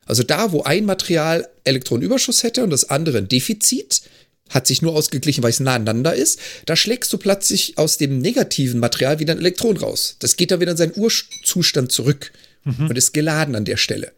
Also 0.05 0.23
da, 0.23 0.53
wo 0.53 0.63
ein 0.63 0.85
Material 0.85 1.49
Elektronenüberschuss 1.65 2.43
hätte 2.43 2.63
und 2.63 2.69
das 2.69 2.89
andere 2.89 3.17
ein 3.17 3.27
Defizit, 3.27 4.01
hat 4.47 4.65
sich 4.65 4.81
nur 4.81 4.93
ausgeglichen, 4.93 5.43
weil 5.43 5.51
es 5.51 5.59
nah 5.59 5.75
aneinander 5.75 6.15
ist, 6.15 6.39
da 6.65 6.77
schlägst 6.77 7.11
du 7.11 7.17
plötzlich 7.17 7.77
aus 7.77 7.97
dem 7.97 8.19
negativen 8.19 8.79
Material 8.79 9.19
wieder 9.19 9.33
ein 9.33 9.39
Elektron 9.39 9.75
raus. 9.75 10.15
Das 10.19 10.37
geht 10.37 10.51
dann 10.51 10.61
wieder 10.61 10.71
in 10.71 10.77
seinen 10.77 10.95
Urzustand 10.95 11.91
zurück 11.91 12.31
und 12.65 12.97
ist 12.97 13.13
geladen 13.13 13.55
an 13.55 13.65
der 13.65 13.77
Stelle. 13.77 14.11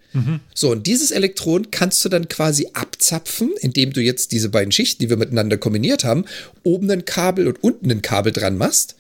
So, 0.53 0.71
und 0.71 0.87
dieses 0.87 1.11
Elektron 1.11 1.71
kannst 1.71 2.03
du 2.03 2.09
dann 2.09 2.27
quasi 2.27 2.67
abzapfen, 2.73 3.51
indem 3.61 3.93
du 3.93 4.01
jetzt 4.01 4.31
diese 4.31 4.49
beiden 4.49 4.71
Schichten, 4.71 5.01
die 5.01 5.09
wir 5.09 5.17
miteinander 5.17 5.57
kombiniert 5.57 6.03
haben, 6.03 6.25
oben 6.63 6.89
ein 6.91 7.05
Kabel 7.05 7.47
und 7.47 7.63
unten 7.63 7.89
ein 7.91 8.01
Kabel 8.01 8.33
dran 8.33 8.57
machst. 8.57 8.95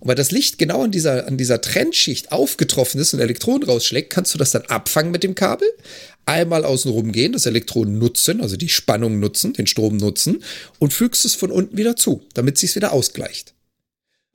Und 0.00 0.08
weil 0.08 0.14
das 0.14 0.30
Licht 0.30 0.58
genau 0.58 0.84
an 0.84 0.90
dieser, 0.90 1.26
an 1.26 1.36
dieser 1.36 1.60
Trennschicht 1.60 2.30
aufgetroffen 2.30 3.00
ist 3.00 3.14
und 3.14 3.20
Elektronen 3.20 3.64
rausschlägt, 3.64 4.10
kannst 4.10 4.32
du 4.32 4.38
das 4.38 4.52
dann 4.52 4.62
abfangen 4.62 5.10
mit 5.10 5.22
dem 5.22 5.34
Kabel, 5.34 5.68
einmal 6.24 6.64
außen 6.64 6.90
rum 6.90 7.10
gehen, 7.10 7.32
das 7.32 7.46
Elektron 7.46 7.98
nutzen, 7.98 8.40
also 8.40 8.56
die 8.56 8.68
Spannung 8.68 9.18
nutzen, 9.18 9.54
den 9.54 9.66
Strom 9.66 9.96
nutzen 9.96 10.42
und 10.78 10.92
fügst 10.92 11.24
es 11.24 11.34
von 11.34 11.50
unten 11.50 11.76
wieder 11.76 11.96
zu, 11.96 12.22
damit 12.34 12.58
sich 12.58 12.74
wieder 12.76 12.92
ausgleicht. 12.92 13.54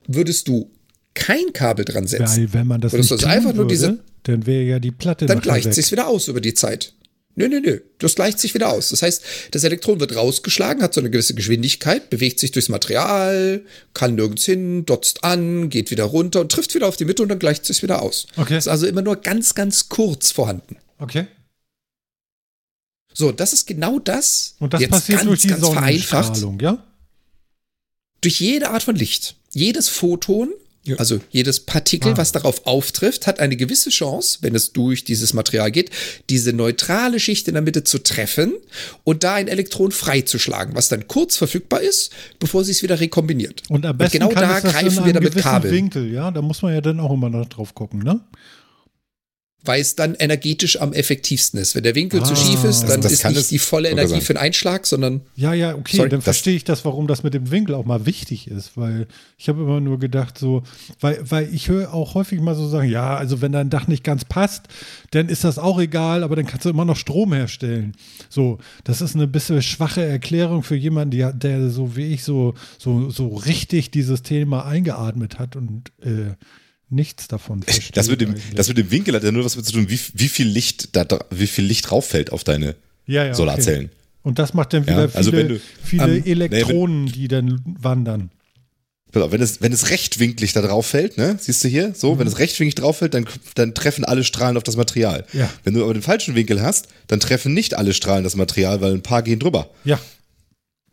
Würdest 0.06 0.48
du 0.48 0.70
kein 1.14 1.52
Kabel 1.52 1.84
dran 1.84 2.06
setzen, 2.06 2.42
Weil 2.42 2.52
wenn 2.52 2.66
man 2.66 2.80
das 2.80 2.92
würdest 2.92 3.10
du 3.12 3.14
also 3.14 3.26
einfach 3.26 3.54
nur 3.54 3.64
würde, 3.64 3.74
diese, 3.74 3.98
dann 4.24 4.46
wäre 4.46 4.64
ja 4.64 4.78
die 4.78 4.90
Platte 4.90 5.26
dann 5.26 5.40
gleicht 5.40 5.66
weg. 5.66 5.74
sich's 5.74 5.92
wieder 5.92 6.08
aus 6.08 6.28
über 6.28 6.40
die 6.40 6.54
Zeit. 6.54 6.92
Nö, 7.36 7.48
nö, 7.48 7.60
nö. 7.60 7.80
Das 7.98 8.14
gleicht 8.14 8.38
sich 8.38 8.54
wieder 8.54 8.70
aus. 8.70 8.90
Das 8.90 9.02
heißt, 9.02 9.22
das 9.50 9.64
Elektron 9.64 9.98
wird 9.98 10.14
rausgeschlagen, 10.14 10.82
hat 10.82 10.94
so 10.94 11.00
eine 11.00 11.10
gewisse 11.10 11.34
Geschwindigkeit, 11.34 12.08
bewegt 12.08 12.38
sich 12.38 12.52
durchs 12.52 12.68
Material, 12.68 13.64
kann 13.92 14.14
nirgends 14.14 14.44
hin, 14.44 14.86
dotzt 14.86 15.24
an, 15.24 15.68
geht 15.68 15.90
wieder 15.90 16.04
runter 16.04 16.40
und 16.40 16.52
trifft 16.52 16.74
wieder 16.74 16.86
auf 16.86 16.96
die 16.96 17.04
Mitte 17.04 17.22
und 17.22 17.28
dann 17.28 17.40
gleicht 17.40 17.66
sich's 17.66 17.82
wieder 17.82 18.02
aus. 18.02 18.26
Okay. 18.36 18.56
Ist 18.56 18.68
also 18.68 18.86
immer 18.86 19.02
nur 19.02 19.16
ganz, 19.16 19.54
ganz 19.54 19.88
kurz 19.88 20.30
vorhanden. 20.30 20.76
Okay. 20.98 21.26
So, 23.12 23.32
das 23.32 23.52
ist 23.52 23.66
genau 23.66 23.98
das. 23.98 24.54
Und 24.60 24.72
das 24.72 24.80
jetzt 24.80 24.90
passiert 24.90 25.18
ganz, 25.18 25.28
durch 25.28 25.40
die 25.40 25.48
ganz 25.48 25.68
vereinfacht. 25.68 26.44
Ja? 26.60 26.84
Durch 28.20 28.40
jede 28.40 28.70
Art 28.70 28.84
von 28.84 28.94
Licht. 28.94 29.36
Jedes 29.52 29.88
Photon, 29.88 30.52
also 30.98 31.20
jedes 31.30 31.60
Partikel, 31.60 32.12
Ah. 32.12 32.16
was 32.18 32.32
darauf 32.32 32.66
auftrifft, 32.66 33.26
hat 33.26 33.40
eine 33.40 33.56
gewisse 33.56 33.90
Chance, 33.90 34.38
wenn 34.42 34.54
es 34.54 34.72
durch 34.72 35.04
dieses 35.04 35.32
Material 35.32 35.70
geht, 35.70 35.90
diese 36.30 36.52
neutrale 36.52 37.18
Schicht 37.20 37.48
in 37.48 37.54
der 37.54 37.62
Mitte 37.62 37.84
zu 37.84 37.98
treffen 38.02 38.52
und 39.02 39.24
da 39.24 39.34
ein 39.34 39.48
Elektron 39.48 39.92
freizuschlagen, 39.92 40.74
was 40.74 40.88
dann 40.88 41.08
kurz 41.08 41.36
verfügbar 41.36 41.80
ist, 41.80 42.12
bevor 42.38 42.64
sie 42.64 42.72
es 42.72 42.82
wieder 42.82 43.00
rekombiniert. 43.00 43.62
Und 43.70 43.86
am 43.86 43.96
besten 43.96 44.18
genau 44.18 44.28
kann 44.28 44.42
da 44.48 44.60
greifen 44.60 45.04
wir 45.04 45.12
dann 45.12 45.22
mit 45.22 45.32
gewissen 45.32 45.42
Kabeln, 45.48 45.74
Winkel, 45.74 46.12
ja? 46.12 46.30
Da 46.30 46.42
muss 46.42 46.60
man 46.62 46.74
ja 46.74 46.80
dann 46.80 47.00
auch 47.00 47.12
immer 47.12 47.30
noch 47.30 47.46
drauf 47.48 47.74
gucken, 47.74 48.00
ne? 48.00 48.20
Weil 49.64 49.80
es 49.80 49.96
dann 49.96 50.14
energetisch 50.14 50.80
am 50.80 50.92
effektivsten 50.92 51.58
ist. 51.60 51.74
Wenn 51.74 51.82
der 51.84 51.94
Winkel 51.94 52.20
Ah. 52.20 52.24
zu 52.24 52.36
schief 52.36 52.64
ist, 52.64 52.82
Das- 52.82 52.90
dann 52.90 53.00
das 53.00 53.12
ist 53.12 53.22
kann 53.22 53.32
nicht 53.32 53.50
die 53.50 53.58
volle 53.58 53.88
Energie 53.90 54.10
sagen. 54.10 54.22
für 54.22 54.34
den 54.34 54.42
Einschlag, 54.42 54.86
sondern 54.86 55.22
Ja, 55.36 55.52
ja, 55.54 55.74
okay, 55.74 55.96
Sorry, 55.96 56.08
dann 56.08 56.18
das- 56.18 56.24
verstehe 56.24 56.54
ich 56.56 56.64
das, 56.64 56.84
warum 56.84 57.06
das 57.06 57.22
mit 57.22 57.34
dem 57.34 57.50
Winkel 57.50 57.74
auch 57.74 57.84
mal 57.84 58.06
wichtig 58.06 58.48
ist, 58.48 58.76
weil 58.76 59.06
ich 59.38 59.48
habe 59.48 59.62
immer 59.62 59.80
nur 59.80 59.98
gedacht, 59.98 60.38
so, 60.38 60.62
weil, 61.00 61.18
weil 61.30 61.48
ich 61.54 61.68
höre 61.68 61.92
auch 61.94 62.14
häufig 62.14 62.40
mal 62.40 62.54
so 62.54 62.68
sagen, 62.68 62.88
ja, 62.88 63.16
also 63.16 63.40
wenn 63.40 63.52
dein 63.52 63.70
Dach 63.70 63.86
nicht 63.88 64.04
ganz 64.04 64.24
passt, 64.24 64.64
dann 65.12 65.28
ist 65.28 65.44
das 65.44 65.58
auch 65.58 65.80
egal, 65.80 66.22
aber 66.22 66.36
dann 66.36 66.46
kannst 66.46 66.64
du 66.64 66.70
immer 66.70 66.84
noch 66.84 66.96
Strom 66.96 67.32
herstellen. 67.32 67.94
So, 68.28 68.58
das 68.84 69.00
ist 69.00 69.14
eine 69.14 69.26
bisschen 69.26 69.62
schwache 69.62 70.04
Erklärung 70.04 70.62
für 70.62 70.76
jemanden, 70.76 71.12
der, 71.16 71.32
der 71.32 71.70
so 71.70 71.96
wie 71.96 72.12
ich 72.12 72.22
so, 72.24 72.54
so, 72.78 73.10
so 73.10 73.28
richtig 73.28 73.90
dieses 73.90 74.22
Thema 74.22 74.66
eingeatmet 74.66 75.38
hat 75.38 75.56
und 75.56 75.90
äh, 76.02 76.34
nichts 76.94 77.28
davon 77.28 77.62
versteht. 77.62 77.96
Das 77.96 78.08
mit, 78.08 78.20
dem, 78.20 78.30
eigentlich. 78.30 78.54
das 78.54 78.68
mit 78.68 78.78
dem 78.78 78.90
Winkel 78.90 79.14
hat 79.14 79.22
ja 79.24 79.32
nur 79.32 79.44
was 79.44 79.56
mit 79.56 79.66
zu 79.66 79.72
tun, 79.72 79.88
wie, 79.90 79.98
wie 80.14 80.28
viel 80.28 80.46
Licht 80.48 80.94
da, 80.96 81.06
wie 81.30 81.46
viel 81.46 81.64
Licht 81.64 81.90
drauf 81.90 82.06
fällt 82.06 82.32
auf 82.32 82.44
deine 82.44 82.76
ja, 83.06 83.22
ja, 83.24 83.28
okay. 83.30 83.34
Solarzellen. 83.36 83.90
Und 84.22 84.38
das 84.38 84.54
macht 84.54 84.72
dann 84.72 84.86
wieder 84.86 85.06
Ja, 85.06 85.14
also 85.14 85.30
viele, 85.30 85.42
wenn 85.42 85.48
du- 85.48 85.60
viele 85.82 86.16
ähm, 86.18 86.24
Elektronen, 86.24 87.06
die 87.06 87.28
dann 87.28 87.60
wandern. 87.78 88.30
Wenn 89.12 89.40
es, 89.40 89.62
wenn 89.62 89.72
es 89.72 89.90
rechtwinklig 89.90 90.54
da 90.54 90.62
drauf 90.62 90.86
fällt, 90.86 91.18
ne, 91.18 91.36
siehst 91.38 91.62
du 91.62 91.68
hier, 91.68 91.92
so, 91.94 92.18
wenn 92.18 92.26
es 92.26 92.40
rechtwinklig 92.40 92.74
drauf 92.74 92.98
fällt, 92.98 93.14
dann, 93.14 93.26
dann 93.54 93.72
treffen 93.72 94.04
alle 94.04 94.24
Strahlen 94.24 94.56
auf 94.56 94.64
das 94.64 94.76
Material. 94.76 95.24
Ja. 95.32 95.48
Wenn 95.62 95.74
du 95.74 95.84
aber 95.84 95.92
den 95.94 96.02
falschen 96.02 96.34
Winkel 96.34 96.60
hast, 96.62 96.88
dann 97.06 97.20
treffen 97.20 97.54
nicht 97.54 97.74
alle 97.74 97.94
Strahlen 97.94 98.24
das 98.24 98.34
Material, 98.34 98.80
weil 98.80 98.92
ein 98.92 99.02
paar 99.02 99.22
gehen 99.22 99.38
drüber. 99.38 99.70
Ja. 99.84 100.00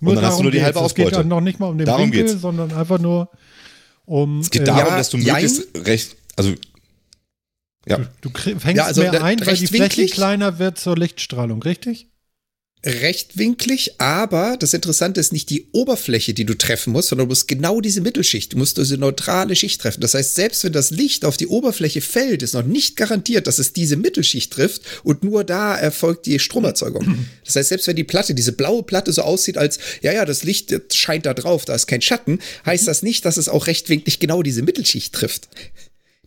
Und 0.01 0.15
dann 0.15 0.23
hast 0.25 0.37
du 0.37 0.43
nur 0.43 0.51
die 0.51 0.61
halbe 0.61 0.79
Es 0.81 0.93
geht 0.93 1.05
Ausbeute. 1.07 1.21
auch 1.21 1.29
noch 1.29 1.41
nicht 1.41 1.59
mal 1.59 1.67
um 1.67 1.77
den 1.79 1.85
Darum 1.85 2.11
Winkel, 2.11 2.25
geht's. 2.25 2.41
sondern 2.41 2.71
einfach 2.73 2.99
nur 2.99 3.29
um. 4.11 4.39
Es 4.41 4.51
geht 4.51 4.63
äh, 4.63 4.65
darum, 4.65 4.85
ja, 4.91 4.97
dass 4.97 5.09
du 5.09 5.17
jein. 5.17 5.41
möglichst 5.43 5.87
recht, 5.87 6.15
also, 6.35 6.53
ja, 7.87 7.97
Du 8.21 8.29
krie- 8.29 8.59
fängst 8.59 8.77
Ja, 8.77 8.85
also 8.85 9.01
mehr 9.01 9.23
ein, 9.23 9.39
weil 9.45 9.57
die 9.57 9.65
Fläche 9.65 10.05
kleiner 10.05 10.59
wird 10.59 10.77
zur 10.77 10.95
Lichtstrahlung, 10.95 11.63
richtig? 11.63 12.10
Rechtwinklig, 12.83 13.99
aber 13.99 14.57
das 14.57 14.73
Interessante 14.73 15.19
ist 15.19 15.31
nicht 15.31 15.49
die 15.49 15.67
Oberfläche, 15.71 16.33
die 16.33 16.45
du 16.45 16.57
treffen 16.57 16.93
musst, 16.93 17.09
sondern 17.09 17.27
du 17.27 17.31
musst 17.31 17.47
genau 17.47 17.79
diese 17.79 18.01
Mittelschicht, 18.01 18.53
du 18.53 18.57
musst 18.57 18.77
diese 18.77 18.97
neutrale 18.97 19.55
Schicht 19.55 19.81
treffen. 19.81 20.01
Das 20.01 20.15
heißt, 20.15 20.33
selbst 20.33 20.63
wenn 20.63 20.73
das 20.73 20.89
Licht 20.89 21.23
auf 21.23 21.37
die 21.37 21.47
Oberfläche 21.47 22.01
fällt, 22.01 22.41
ist 22.41 22.53
noch 22.53 22.63
nicht 22.63 22.95
garantiert, 22.95 23.45
dass 23.45 23.59
es 23.59 23.73
diese 23.73 23.97
Mittelschicht 23.97 24.51
trifft 24.51 24.81
und 25.03 25.23
nur 25.23 25.43
da 25.43 25.77
erfolgt 25.77 26.25
die 26.25 26.39
Stromerzeugung. 26.39 27.27
Das 27.45 27.55
heißt, 27.55 27.69
selbst 27.69 27.87
wenn 27.87 27.95
die 27.95 28.03
Platte, 28.03 28.33
diese 28.33 28.51
blaue 28.51 28.83
Platte 28.83 29.13
so 29.13 29.21
aussieht 29.21 29.57
als, 29.57 29.77
ja, 30.01 30.11
ja, 30.11 30.25
das 30.25 30.43
Licht 30.43 30.73
scheint 30.93 31.25
da 31.25 31.33
drauf, 31.33 31.65
da 31.65 31.75
ist 31.75 31.87
kein 31.87 32.01
Schatten, 32.01 32.39
heißt 32.65 32.87
das 32.87 33.03
nicht, 33.03 33.25
dass 33.25 33.37
es 33.37 33.49
auch 33.49 33.67
rechtwinklig 33.67 34.19
genau 34.19 34.41
diese 34.41 34.63
Mittelschicht 34.63 35.13
trifft. 35.13 35.49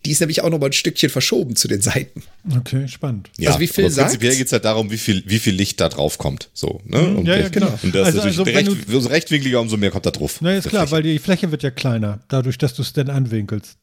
Die 0.05 0.11
ist 0.11 0.21
nämlich 0.21 0.43
auch 0.43 0.51
noch 0.51 0.59
mal 0.59 0.67
ein 0.67 0.73
Stückchen 0.73 1.09
verschoben 1.11 1.57
zu 1.57 1.67
den 1.69 1.81
Seiten. 1.81 2.23
Okay, 2.57 2.87
spannend. 2.89 3.31
ja. 3.39 3.49
Also 3.51 3.61
wie 3.61 3.67
Phil 3.67 3.87
aber 3.87 3.95
prinzipiell 3.95 4.31
sagt- 4.33 4.39
geht 4.39 4.47
es 4.49 4.53
halt 4.53 4.65
darum, 4.65 4.91
wie 4.91 4.99
viel, 4.99 5.23
wie 5.27 5.39
viel 5.39 5.55
Licht 5.55 5.81
da 5.81 5.89
drauf 5.89 6.19
kommt. 6.19 6.51
So, 6.53 6.81
ne? 6.85 7.01
Und 7.17 7.27
ja, 7.27 7.37
ja, 7.37 7.49
genau. 7.49 7.73
Und 7.83 7.95
das 7.95 8.07
Also- 8.07 8.19
ist 8.19 8.25
natürlich 8.37 8.39
also 8.39 8.47
wenn 8.47 8.55
recht, 8.85 8.95
umso 8.95 9.09
rechtwinkliger, 9.09 9.61
umso 9.61 9.77
mehr 9.77 9.91
kommt 9.91 10.07
da 10.07 10.11
drauf. 10.11 10.39
Na, 10.41 10.55
ist 10.55 10.69
klar, 10.69 10.87
Fläche. 10.87 10.93
weil 10.93 11.03
die 11.05 11.19
Fläche 11.19 11.51
wird 11.51 11.63
ja 11.63 11.71
kleiner, 11.71 12.21
dadurch, 12.29 12.59
dass 12.59 12.75
du 12.75 12.83
es 12.83 12.93
dann 12.93 13.09
anwinkelst. 13.09 13.79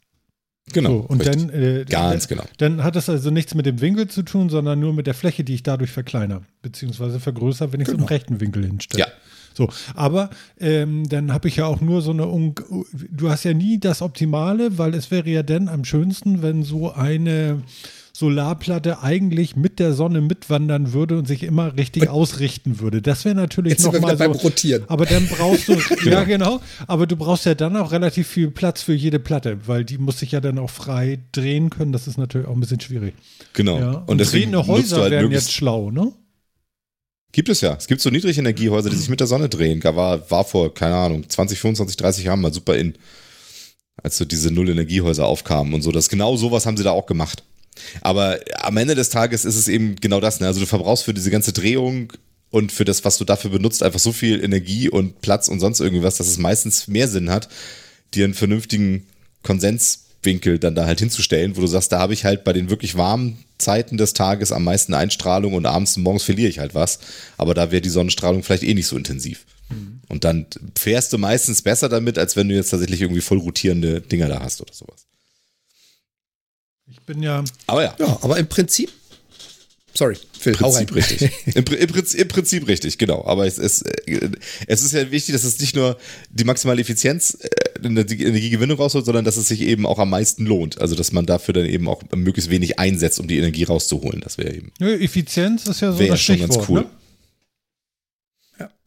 Genau. 0.74 0.89
So, 0.89 0.95
und 1.07 1.19
richtig. 1.22 1.47
dann, 1.47 1.49
äh, 1.49 1.86
Ganz 1.89 2.28
dann, 2.28 2.38
genau. 2.38 2.49
Dann 2.59 2.84
hat 2.84 2.95
es 2.95 3.09
also 3.09 3.32
nichts 3.32 3.55
mit 3.55 3.65
dem 3.65 3.82
Winkel 3.82 4.07
zu 4.07 4.22
tun, 4.22 4.49
sondern 4.49 4.80
nur 4.80 4.93
mit 4.93 5.07
der 5.07 5.15
Fläche, 5.15 5.43
die 5.43 5.55
ich 5.55 5.63
dadurch 5.63 5.89
verkleinere, 5.89 6.43
beziehungsweise 6.61 7.19
vergrößere, 7.19 7.74
wenn 7.74 7.82
ich 7.82 7.88
es 7.88 7.91
Genau. 7.93 8.03
im 8.03 8.07
rechten 8.07 8.39
Winkel 8.39 8.65
hinstelle. 8.67 9.05
Ja. 9.05 9.11
So, 9.53 9.69
aber 9.95 10.29
ähm, 10.59 11.07
dann 11.09 11.33
habe 11.33 11.47
ich 11.47 11.57
ja 11.57 11.65
auch 11.65 11.81
nur 11.81 12.01
so 12.01 12.11
eine, 12.11 12.27
Un 12.27 12.55
du 13.11 13.29
hast 13.29 13.43
ja 13.43 13.53
nie 13.53 13.79
das 13.79 14.01
Optimale, 14.01 14.77
weil 14.77 14.93
es 14.95 15.11
wäre 15.11 15.29
ja 15.29 15.43
dann 15.43 15.67
am 15.67 15.85
schönsten, 15.85 16.41
wenn 16.41 16.63
so 16.63 16.91
eine 16.93 17.61
Solarplatte 18.13 19.01
eigentlich 19.01 19.55
mit 19.55 19.79
der 19.79 19.93
Sonne 19.93 20.21
mitwandern 20.21 20.93
würde 20.93 21.17
und 21.17 21.27
sich 21.27 21.43
immer 21.43 21.75
richtig 21.77 22.09
ausrichten 22.09 22.79
würde. 22.79 23.01
Das 23.01 23.25
wäre 23.25 23.35
natürlich 23.35 23.79
nochmal 23.79 24.17
so. 24.17 24.23
beim 24.23 24.31
Rotieren. 24.33 24.83
Aber 24.87 25.05
dann 25.05 25.27
brauchst 25.27 25.67
du, 25.67 25.77
ja 26.09 26.23
genau, 26.23 26.61
aber 26.87 27.07
du 27.07 27.15
brauchst 27.15 27.45
ja 27.45 27.55
dann 27.55 27.75
auch 27.77 27.91
relativ 27.91 28.27
viel 28.27 28.51
Platz 28.51 28.81
für 28.81 28.93
jede 28.93 29.19
Platte, 29.19 29.59
weil 29.65 29.85
die 29.85 29.97
muss 29.97 30.19
sich 30.19 30.33
ja 30.33 30.41
dann 30.41 30.59
auch 30.59 30.69
frei 30.69 31.19
drehen 31.31 31.69
können. 31.69 31.93
Das 31.93 32.07
ist 32.07 32.17
natürlich 32.17 32.47
auch 32.47 32.53
ein 32.53 32.59
bisschen 32.59 32.79
schwierig. 32.79 33.15
Genau. 33.53 33.79
Ja. 33.79 33.91
Und 34.05 34.19
deswegen 34.19 34.51
drehende 34.51 34.67
Häuser 34.67 35.01
halt 35.01 35.11
werden 35.11 35.31
jetzt 35.31 35.51
schlau, 35.51 35.89
ne? 35.89 36.11
Gibt 37.32 37.49
es 37.49 37.61
ja. 37.61 37.75
Es 37.75 37.88
gibt 37.88 38.01
so 38.01 38.09
Niedrigenergiehäuser, 38.09 38.89
die 38.89 38.95
sich 38.95 39.09
mit 39.09 39.19
der 39.19 39.27
Sonne 39.27 39.47
drehen. 39.47 39.84
War, 39.84 40.29
war 40.29 40.43
vor, 40.43 40.73
keine 40.73 40.95
Ahnung, 40.95 41.29
20, 41.29 41.59
25, 41.59 41.97
30 41.97 42.25
Jahren 42.25 42.41
mal 42.41 42.53
super 42.53 42.75
in. 42.75 42.95
Als 44.03 44.17
so 44.17 44.25
diese 44.25 44.51
Null-Energiehäuser 44.51 45.25
aufkamen 45.25 45.73
und 45.73 45.82
so. 45.82 45.91
Das 45.91 46.09
genau 46.09 46.36
sowas 46.36 46.65
haben 46.65 46.77
sie 46.77 46.84
da 46.84 46.91
auch 46.91 47.05
gemacht. 47.05 47.43
Aber 48.01 48.39
am 48.55 48.77
Ende 48.77 48.95
des 48.95 49.09
Tages 49.09 49.45
ist 49.45 49.55
es 49.55 49.67
eben 49.67 49.95
genau 49.95 50.19
das. 50.19 50.39
Ne? 50.39 50.47
Also 50.47 50.59
du 50.59 50.65
verbrauchst 50.65 51.03
für 51.03 51.13
diese 51.13 51.32
ganze 51.32 51.53
Drehung 51.53 52.11
und 52.49 52.71
für 52.71 52.86
das, 52.86 53.05
was 53.05 53.17
du 53.17 53.25
dafür 53.25 53.51
benutzt, 53.51 53.82
einfach 53.82 53.99
so 53.99 54.11
viel 54.11 54.43
Energie 54.43 54.89
und 54.89 55.21
Platz 55.21 55.47
und 55.47 55.59
sonst 55.59 55.79
irgendwas, 55.79 56.17
dass 56.17 56.27
es 56.27 56.38
meistens 56.38 56.88
mehr 56.88 57.07
Sinn 57.07 57.29
hat, 57.29 57.47
dir 58.13 58.25
einen 58.25 58.34
vernünftigen 58.34 59.07
Konsenswinkel 60.22 60.59
dann 60.59 60.76
da 60.76 60.86
halt 60.86 60.99
hinzustellen, 60.99 61.55
wo 61.55 61.61
du 61.61 61.67
sagst, 61.67 61.91
da 61.91 61.99
habe 61.99 62.13
ich 62.13 62.26
halt 62.26 62.43
bei 62.43 62.53
den 62.53 62.69
wirklich 62.69 62.95
warmen 62.95 63.43
Zeiten 63.57 63.97
des 63.97 64.13
Tages 64.13 64.51
am 64.51 64.63
meisten 64.63 64.93
Einstrahlung 64.93 65.53
und 65.53 65.65
abends 65.65 65.97
und 65.97 66.03
morgens 66.03 66.24
verliere 66.24 66.49
ich 66.49 66.59
halt 66.59 66.74
was. 66.74 66.99
Aber 67.38 67.53
da 67.53 67.72
wäre 67.72 67.82
die 67.82 67.89
Sonnenstrahlung 67.89 68.43
vielleicht 68.43 68.63
eh 68.63 68.74
nicht 68.74 68.88
so 68.88 68.97
intensiv. 68.97 69.45
Und 70.09 70.24
dann 70.26 70.47
fährst 70.78 71.13
du 71.13 71.17
meistens 71.17 71.61
besser 71.61 71.88
damit, 71.88 72.17
als 72.17 72.36
wenn 72.36 72.49
du 72.49 72.55
jetzt 72.55 72.72
tatsächlich 72.72 73.01
irgendwie 73.01 73.22
voll 73.22 73.38
rotierende 73.38 74.01
Dinger 74.01 74.28
da 74.28 74.41
hast 74.41 74.61
oder 74.61 74.74
sowas. 74.74 75.05
Ich 76.88 76.99
bin 77.01 77.24
ja, 77.24 77.43
Aber 77.67 77.84
ja, 77.84 77.95
Ja, 77.97 78.19
aber 78.22 78.38
im 78.38 78.47
Prinzip. 78.47 78.91
Sorry, 79.93 80.17
Phil, 80.39 80.53
im 80.53 80.59
hau 80.61 80.69
rein. 80.69 80.85
Prinzip 80.85 81.19
richtig. 81.19 81.31
Im, 81.55 81.65
im, 81.65 81.87
Prinzip, 81.87 82.19
Im 82.19 82.27
Prinzip 82.27 82.67
richtig, 82.67 82.97
genau. 82.97 83.25
Aber 83.25 83.45
es 83.45 83.57
ist, 83.57 83.81
äh, 84.07 84.29
es 84.67 84.83
ist 84.83 84.93
ja 84.93 85.11
wichtig, 85.11 85.33
dass 85.33 85.43
es 85.43 85.59
nicht 85.59 85.75
nur 85.75 85.97
die 86.29 86.43
maximale 86.45 86.81
Effizienz 86.81 87.37
äh, 87.41 87.49
in 87.85 87.95
der 87.95 88.05
die 88.05 88.23
Energiegewinnung 88.23 88.77
rausholt, 88.77 89.05
sondern 89.05 89.25
dass 89.25 89.37
es 89.37 89.47
sich 89.47 89.61
eben 89.61 89.85
auch 89.85 89.99
am 89.99 90.09
meisten 90.09 90.45
lohnt. 90.45 90.79
Also, 90.79 90.95
dass 90.95 91.11
man 91.11 91.25
dafür 91.25 91.53
dann 91.53 91.65
eben 91.65 91.87
auch 91.87 92.03
möglichst 92.15 92.49
wenig 92.49 92.79
einsetzt, 92.79 93.19
um 93.19 93.27
die 93.27 93.37
Energie 93.37 93.63
rauszuholen. 93.63 94.21
Das 94.21 94.37
wäre 94.37 94.53
eben, 94.53 94.71
Nö, 94.79 94.93
Effizienz 94.95 95.67
ist 95.67 95.81
ja 95.81 95.91
so 95.91 95.99
wäre 95.99 96.07
ja 96.07 96.13
das 96.13 96.21
schon 96.21 96.35
Stichwort. 96.37 96.57
ganz 96.57 96.69
cool. 96.69 96.81
Ne? 96.81 96.89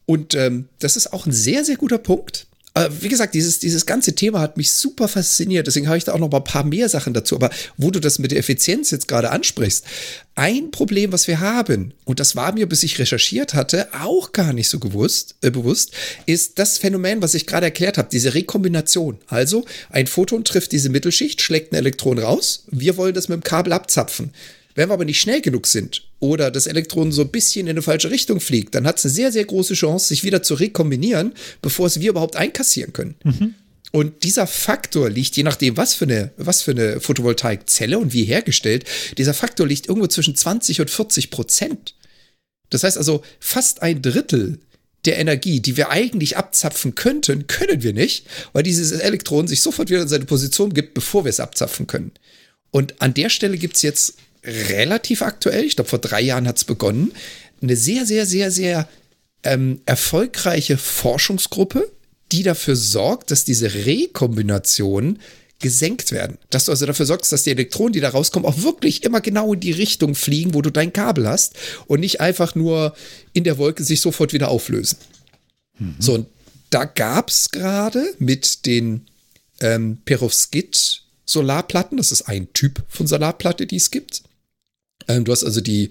Und 0.07 0.35
ähm, 0.35 0.69
das 0.79 0.97
ist 0.97 1.13
auch 1.13 1.25
ein 1.25 1.31
sehr, 1.31 1.65
sehr 1.65 1.77
guter 1.77 1.97
Punkt. 1.97 2.47
Äh, 2.75 2.89
wie 2.99 3.07
gesagt, 3.07 3.33
dieses, 3.33 3.59
dieses 3.59 3.85
ganze 3.85 4.15
Thema 4.15 4.41
hat 4.41 4.57
mich 4.57 4.71
super 4.71 5.07
fasziniert. 5.07 5.65
Deswegen 5.65 5.87
habe 5.87 5.97
ich 5.97 6.03
da 6.03 6.13
auch 6.13 6.19
noch 6.19 6.29
mal 6.29 6.37
ein 6.39 6.43
paar 6.43 6.65
mehr 6.65 6.89
Sachen 6.89 7.13
dazu. 7.13 7.35
Aber 7.35 7.49
wo 7.77 7.89
du 7.89 7.99
das 7.99 8.19
mit 8.19 8.31
der 8.31 8.39
Effizienz 8.39 8.91
jetzt 8.91 9.07
gerade 9.07 9.31
ansprichst, 9.31 9.85
ein 10.35 10.71
Problem, 10.71 11.13
was 11.13 11.27
wir 11.27 11.39
haben, 11.39 11.93
und 12.03 12.19
das 12.19 12.35
war 12.35 12.53
mir, 12.53 12.67
bis 12.67 12.83
ich 12.83 12.99
recherchiert 12.99 13.53
hatte, 13.53 13.87
auch 13.93 14.33
gar 14.33 14.51
nicht 14.51 14.67
so 14.67 14.79
gewusst, 14.79 15.35
äh, 15.41 15.49
bewusst, 15.49 15.91
ist 16.25 16.59
das 16.59 16.77
Phänomen, 16.77 17.21
was 17.21 17.33
ich 17.33 17.47
gerade 17.47 17.65
erklärt 17.65 17.97
habe, 17.97 18.09
diese 18.11 18.33
Rekombination. 18.33 19.19
Also 19.27 19.63
ein 19.89 20.07
Photon 20.07 20.43
trifft 20.43 20.73
diese 20.73 20.89
Mittelschicht, 20.89 21.41
schlägt 21.41 21.71
ein 21.71 21.77
Elektron 21.77 22.19
raus. 22.19 22.65
Wir 22.69 22.97
wollen 22.97 23.13
das 23.13 23.29
mit 23.29 23.37
dem 23.37 23.43
Kabel 23.43 23.71
abzapfen. 23.71 24.31
Wenn 24.75 24.89
wir 24.89 24.93
aber 24.93 25.05
nicht 25.05 25.21
schnell 25.21 25.39
genug 25.39 25.67
sind 25.67 26.03
oder 26.25 26.51
das 26.51 26.67
Elektron 26.67 27.11
so 27.11 27.21
ein 27.21 27.29
bisschen 27.29 27.67
in 27.67 27.71
eine 27.71 27.81
falsche 27.81 28.11
Richtung 28.11 28.39
fliegt, 28.39 28.75
dann 28.75 28.85
hat 28.85 28.97
es 28.97 29.05
eine 29.05 29.13
sehr, 29.13 29.31
sehr 29.31 29.45
große 29.45 29.73
Chance, 29.73 30.07
sich 30.07 30.23
wieder 30.23 30.43
zu 30.43 30.55
rekombinieren, 30.55 31.33
bevor 31.61 31.87
es 31.87 31.99
wir 31.99 32.09
überhaupt 32.09 32.35
einkassieren 32.35 32.93
können. 32.93 33.15
Und 33.91 34.23
dieser 34.23 34.45
Faktor 34.45 35.09
liegt, 35.09 35.37
je 35.37 35.43
nachdem, 35.43 35.77
was 35.77 35.93
für 35.93 36.05
eine, 36.05 36.31
was 36.37 36.61
für 36.61 36.71
eine 36.71 36.99
Photovoltaikzelle 36.99 37.97
und 37.97 38.11
wie 38.11 38.25
hergestellt, 38.25 38.83
dieser 39.17 39.33
Faktor 39.33 39.65
liegt 39.65 39.87
irgendwo 39.87 40.07
zwischen 40.07 40.35
20 40.35 40.81
und 40.81 40.89
40 40.89 41.31
Prozent. 41.31 41.95
Das 42.69 42.83
heißt 42.83 42.97
also, 42.97 43.23
fast 43.39 43.81
ein 43.81 44.01
Drittel 44.01 44.59
der 45.05 45.17
Energie, 45.17 45.61
die 45.61 45.77
wir 45.77 45.91
eigentlich 45.91 46.35
abzapfen 46.35 46.95
könnten, 46.95 47.47
können 47.47 47.83
wir 47.83 47.93
nicht, 47.93 48.25
weil 48.53 48.63
dieses 48.63 48.91
Elektron 48.91 49.47
sich 49.47 49.61
sofort 49.61 49.89
wieder 49.89 50.01
in 50.01 50.07
seine 50.07 50.25
Position 50.25 50.73
gibt, 50.73 50.93
bevor 50.93 51.23
wir 51.23 51.29
es 51.29 51.39
abzapfen 51.39 51.87
können. 51.87 52.11
Und 52.71 53.01
an 53.01 53.13
der 53.13 53.29
Stelle 53.29 53.57
gibt 53.57 53.77
es 53.77 53.83
jetzt 53.83 54.17
relativ 54.45 55.21
aktuell, 55.21 55.63
ich 55.63 55.75
glaube 55.75 55.89
vor 55.89 55.99
drei 55.99 56.21
Jahren 56.21 56.47
hat 56.47 56.57
es 56.57 56.63
begonnen, 56.63 57.11
eine 57.61 57.75
sehr, 57.75 58.05
sehr, 58.05 58.25
sehr, 58.25 58.51
sehr 58.51 58.87
ähm, 59.43 59.81
erfolgreiche 59.85 60.77
Forschungsgruppe, 60.77 61.91
die 62.31 62.43
dafür 62.43 62.75
sorgt, 62.75 63.31
dass 63.31 63.45
diese 63.45 63.73
Rekombinationen 63.73 65.19
gesenkt 65.59 66.11
werden. 66.11 66.37
Dass 66.49 66.65
du 66.65 66.71
also 66.71 66.85
dafür 66.85 67.05
sorgst, 67.05 67.31
dass 67.31 67.43
die 67.43 67.51
Elektronen, 67.51 67.93
die 67.93 68.01
da 68.01 68.09
rauskommen, 68.09 68.47
auch 68.47 68.61
wirklich 68.61 69.03
immer 69.03 69.21
genau 69.21 69.53
in 69.53 69.59
die 69.59 69.71
Richtung 69.71 70.15
fliegen, 70.15 70.53
wo 70.53 70.61
du 70.61 70.69
dein 70.69 70.91
Kabel 70.91 71.27
hast 71.27 71.55
und 71.87 72.01
nicht 72.01 72.19
einfach 72.19 72.55
nur 72.55 72.95
in 73.33 73.43
der 73.43 73.57
Wolke 73.57 73.83
sich 73.83 74.01
sofort 74.01 74.33
wieder 74.33 74.49
auflösen. 74.49 74.97
So, 75.99 76.13
und 76.15 76.27
da 76.69 76.85
gab 76.85 77.29
es 77.29 77.51
gerade 77.51 78.05
mit 78.19 78.65
den 78.65 79.07
ähm, 79.61 79.99
Perovskit-Solarplatten, 80.05 81.97
das 81.97 82.11
ist 82.11 82.23
ein 82.23 82.51
Typ 82.53 82.83
von 82.89 83.07
Solarplatte, 83.07 83.65
die 83.65 83.77
es 83.77 83.91
gibt. 83.91 84.23
Ähm, 85.07 85.23
du 85.25 85.31
hast 85.31 85.43
also 85.43 85.61
die, 85.61 85.89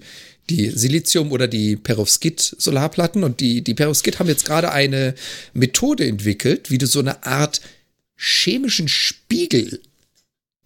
die 0.49 0.69
Silizium- 0.69 1.31
oder 1.31 1.47
die 1.47 1.75
Perovskit-Solarplatten 1.75 3.23
und 3.23 3.39
die, 3.39 3.63
die 3.63 3.73
Perovskit 3.73 4.19
haben 4.19 4.27
jetzt 4.27 4.45
gerade 4.45 4.71
eine 4.71 5.15
Methode 5.53 6.07
entwickelt, 6.07 6.71
wie 6.71 6.77
du 6.77 6.87
so 6.87 6.99
eine 6.99 7.25
Art 7.25 7.61
chemischen 8.15 8.87
Spiegel 8.87 9.81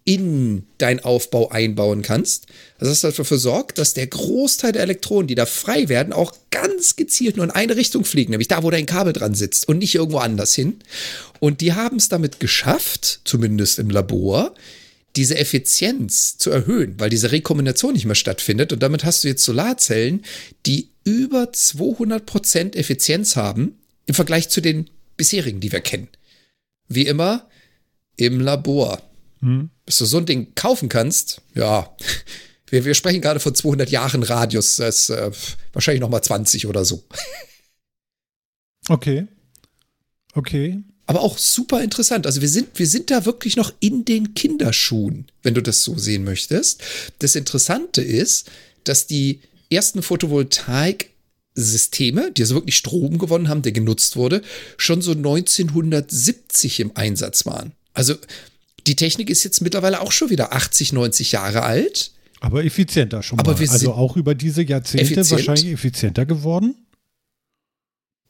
in 0.04 0.64
deinen 0.78 1.00
Aufbau 1.00 1.50
einbauen 1.50 2.02
kannst. 2.02 2.46
Also 2.78 2.90
das 2.90 3.16
dafür 3.16 3.38
sorgt, 3.38 3.78
dass 3.78 3.94
der 3.94 4.06
Großteil 4.06 4.72
der 4.72 4.82
Elektronen, 4.82 5.28
die 5.28 5.34
da 5.34 5.46
frei 5.46 5.88
werden, 5.88 6.12
auch 6.12 6.34
ganz 6.50 6.96
gezielt 6.96 7.36
nur 7.36 7.44
in 7.44 7.50
eine 7.50 7.76
Richtung 7.76 8.04
fliegen, 8.04 8.30
nämlich 8.30 8.48
da, 8.48 8.62
wo 8.62 8.70
dein 8.70 8.86
Kabel 8.86 9.12
dran 9.12 9.34
sitzt 9.34 9.68
und 9.68 9.78
nicht 9.78 9.94
irgendwo 9.94 10.18
anders 10.18 10.54
hin. 10.54 10.80
Und 11.38 11.60
die 11.60 11.74
haben 11.74 11.98
es 11.98 12.08
damit 12.08 12.40
geschafft, 12.40 13.20
zumindest 13.24 13.78
im 13.78 13.90
Labor, 13.90 14.54
diese 15.16 15.36
Effizienz 15.36 16.38
zu 16.38 16.50
erhöhen, 16.50 16.98
weil 16.98 17.10
diese 17.10 17.32
Rekombination 17.32 17.94
nicht 17.94 18.04
mehr 18.04 18.14
stattfindet. 18.14 18.72
Und 18.72 18.82
damit 18.82 19.04
hast 19.04 19.24
du 19.24 19.28
jetzt 19.28 19.44
Solarzellen, 19.44 20.24
die 20.66 20.90
über 21.04 21.44
200% 21.44 22.76
Effizienz 22.76 23.36
haben 23.36 23.78
im 24.06 24.14
Vergleich 24.14 24.48
zu 24.48 24.60
den 24.60 24.88
bisherigen, 25.16 25.60
die 25.60 25.72
wir 25.72 25.80
kennen. 25.80 26.08
Wie 26.88 27.06
immer 27.06 27.48
im 28.16 28.40
Labor. 28.40 29.02
Bis 29.86 29.98
du 29.98 30.04
so 30.04 30.18
ein 30.18 30.26
Ding 30.26 30.54
kaufen 30.54 30.88
kannst, 30.88 31.40
ja, 31.54 31.94
wir, 32.68 32.84
wir 32.84 32.94
sprechen 32.94 33.20
gerade 33.20 33.40
von 33.40 33.54
200 33.54 33.90
Jahren 33.90 34.22
Radius, 34.22 34.76
das 34.76 35.08
ist 35.08 35.10
äh, 35.10 35.30
wahrscheinlich 35.72 36.00
noch 36.00 36.08
mal 36.08 36.22
20 36.22 36.66
oder 36.66 36.84
so. 36.84 37.04
Okay. 38.88 39.26
Okay. 40.34 40.82
Aber 41.10 41.22
auch 41.22 41.38
super 41.38 41.82
interessant. 41.82 42.24
Also 42.24 42.40
wir 42.40 42.48
sind, 42.48 42.78
wir 42.78 42.86
sind 42.86 43.10
da 43.10 43.26
wirklich 43.26 43.56
noch 43.56 43.72
in 43.80 44.04
den 44.04 44.34
Kinderschuhen, 44.34 45.26
wenn 45.42 45.54
du 45.54 45.60
das 45.60 45.82
so 45.82 45.98
sehen 45.98 46.22
möchtest. 46.22 46.84
Das 47.18 47.34
Interessante 47.34 48.00
ist, 48.00 48.48
dass 48.84 49.08
die 49.08 49.40
ersten 49.70 50.02
Photovoltaik-Systeme, 50.02 52.30
die 52.30 52.42
also 52.42 52.54
wirklich 52.54 52.76
Strom 52.76 53.18
gewonnen 53.18 53.48
haben, 53.48 53.62
der 53.62 53.72
genutzt 53.72 54.14
wurde, 54.14 54.40
schon 54.76 55.02
so 55.02 55.10
1970 55.10 56.78
im 56.78 56.96
Einsatz 56.96 57.44
waren. 57.44 57.72
Also 57.92 58.14
die 58.86 58.94
Technik 58.94 59.30
ist 59.30 59.42
jetzt 59.42 59.62
mittlerweile 59.62 60.02
auch 60.02 60.12
schon 60.12 60.30
wieder 60.30 60.52
80, 60.52 60.92
90 60.92 61.32
Jahre 61.32 61.64
alt. 61.64 62.12
Aber 62.38 62.64
effizienter 62.64 63.24
schon 63.24 63.40
Aber 63.40 63.54
mal. 63.54 63.58
wir 63.58 63.66
sind 63.66 63.74
also 63.74 63.94
auch 63.94 64.16
über 64.16 64.36
diese 64.36 64.62
Jahrzehnte 64.62 65.02
effizient. 65.04 65.32
wahrscheinlich 65.32 65.72
effizienter 65.72 66.24
geworden. 66.24 66.76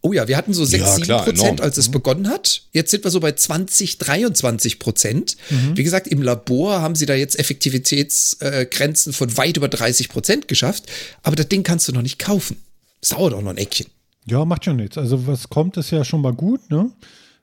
Oh 0.02 0.12
ja, 0.14 0.26
wir 0.28 0.36
hatten 0.38 0.54
so 0.54 0.64
6, 0.64 0.80
Ja, 0.82 0.94
7 0.94 1.04
klar, 1.04 1.24
Prozent, 1.24 1.38
enorm. 1.40 1.60
als 1.60 1.76
es 1.76 1.90
begonnen 1.90 2.28
hat. 2.28 2.62
Jetzt 2.72 2.90
sind 2.90 3.04
wir 3.04 3.10
so 3.10 3.20
bei 3.20 3.32
20, 3.32 3.98
23 3.98 4.78
Prozent. 4.78 5.36
Wie 5.74 5.82
gesagt, 5.82 6.06
im 6.08 6.22
Labor 6.22 6.80
haben 6.80 6.94
sie 6.94 7.04
da 7.06 7.14
jetzt 7.14 7.38
Effektivitätsgrenzen 7.38 9.12
von 9.12 9.36
weit 9.36 9.56
über 9.56 9.68
30 9.68 10.08
Prozent 10.08 10.48
geschafft. 10.48 10.84
Aber 11.22 11.36
das 11.36 11.48
Ding 11.48 11.62
kannst 11.62 11.86
du 11.88 11.92
noch 11.92 12.02
nicht 12.02 12.18
kaufen. 12.18 12.56
Das 13.00 13.10
dauert 13.10 13.34
auch 13.34 13.42
noch 13.42 13.50
ein 13.50 13.58
Eckchen. 13.58 13.86
Ja, 14.26 14.44
macht 14.44 14.64
schon 14.64 14.76
nichts. 14.76 14.96
Also 14.98 15.26
was 15.26 15.48
kommt, 15.48 15.76
ist 15.76 15.90
ja 15.90 16.04
schon 16.04 16.20
mal 16.22 16.32
gut, 16.34 16.70
ne? 16.70 16.90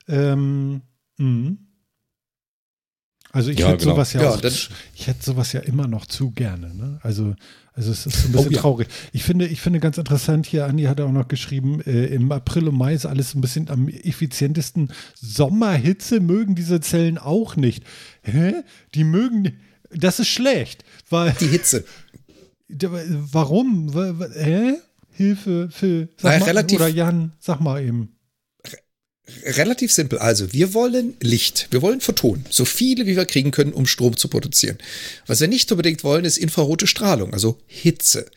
Ähm, 0.07 0.81
mhm. 1.17 1.57
Also 3.31 3.51
ich 3.51 3.59
Ja, 3.59 3.67
hätte 3.67 3.79
genau. 3.79 3.91
sowas 3.95 4.13
ja, 4.13 4.21
Ja, 4.23 4.29
auch, 4.31 4.41
ich 4.95 5.07
hätte 5.07 5.23
sowas 5.23 5.51
ja 5.53 5.59
immer 5.61 5.87
noch 5.87 6.05
zu 6.05 6.31
gerne. 6.31 6.73
Ne? 6.73 6.99
Also, 7.03 7.35
also 7.73 7.91
es 7.91 8.05
ist 8.05 8.25
ein 8.25 8.31
bisschen 8.31 8.47
Oh 8.47 8.51
ja. 8.51 8.59
traurig. 8.61 8.87
Ich 9.11 9.23
finde, 9.23 9.45
ich 9.47 9.61
finde 9.61 9.79
ganz 9.79 9.97
interessant 9.97 10.45
hier, 10.47 10.65
Andi 10.65 10.83
hat 10.83 10.99
auch 11.01 11.11
noch 11.11 11.27
geschrieben, 11.27 11.81
äh, 11.81 12.05
im 12.07 12.31
April 12.31 12.67
und 12.69 12.77
Mai 12.77 12.93
ist 12.93 13.05
alles 13.05 13.35
ein 13.35 13.41
bisschen 13.41 13.69
am 13.69 13.87
effizientesten. 13.89 14.91
Sommerhitze 15.13 16.19
mögen 16.19 16.55
diese 16.55 16.79
Zellen 16.79 17.17
auch 17.17 17.55
nicht. 17.55 17.83
Hä? 18.23 18.53
Die 18.95 19.03
mögen, 19.03 19.57
das 19.91 20.19
ist 20.19 20.29
schlecht, 20.29 20.83
weil, 21.09 21.33
Die 21.39 21.47
Hitze. 21.47 21.83
warum? 22.69 23.93
Wa- 23.93 24.19
wa- 24.19 24.29
Hä? 24.33 24.73
Hilfe, 25.11 25.69
Phil, 25.71 26.09
sag 26.17 26.33
Na, 26.33 26.39
mal, 26.39 26.45
relativ- 26.45 26.77
oder 26.79 26.87
Jan, 26.87 27.31
sag 27.39 27.59
mal 27.59 27.83
eben. 27.83 28.09
Relativ 29.43 29.91
simpel. 29.91 30.19
Also, 30.19 30.53
wir 30.53 30.73
wollen 30.73 31.15
Licht. 31.21 31.67
Wir 31.71 31.81
wollen 31.81 31.99
Photonen. 31.99 32.45
So 32.49 32.63
viele, 32.63 33.05
wie 33.05 33.17
wir 33.17 33.25
kriegen 33.25 33.51
können, 33.51 33.73
um 33.73 33.85
Strom 33.85 34.15
zu 34.15 34.29
produzieren. 34.29 34.77
Was 35.25 35.41
wir 35.41 35.47
nicht 35.47 35.71
unbedingt 35.71 36.03
wollen, 36.03 36.23
ist 36.23 36.37
infrarote 36.37 36.87
Strahlung, 36.87 37.33
also 37.33 37.57
Hitze. 37.67 38.27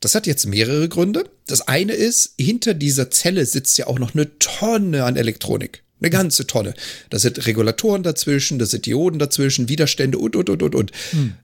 Das 0.00 0.14
hat 0.14 0.26
jetzt 0.26 0.46
mehrere 0.46 0.88
Gründe. 0.88 1.30
Das 1.46 1.68
eine 1.68 1.92
ist, 1.92 2.34
hinter 2.38 2.74
dieser 2.74 3.10
Zelle 3.10 3.46
sitzt 3.46 3.78
ja 3.78 3.86
auch 3.86 3.98
noch 3.98 4.14
eine 4.14 4.38
Tonne 4.38 5.04
an 5.04 5.16
Elektronik. 5.16 5.82
Eine 6.00 6.10
ganze 6.10 6.46
Tonne. 6.46 6.72
Da 7.10 7.18
sind 7.18 7.46
Regulatoren 7.46 8.02
dazwischen, 8.02 8.58
da 8.58 8.64
sind 8.64 8.86
Dioden 8.86 9.18
dazwischen, 9.18 9.68
Widerstände 9.68 10.16
und, 10.18 10.34
und, 10.34 10.48
und, 10.48 10.62
und, 10.62 10.74
und. 10.74 10.92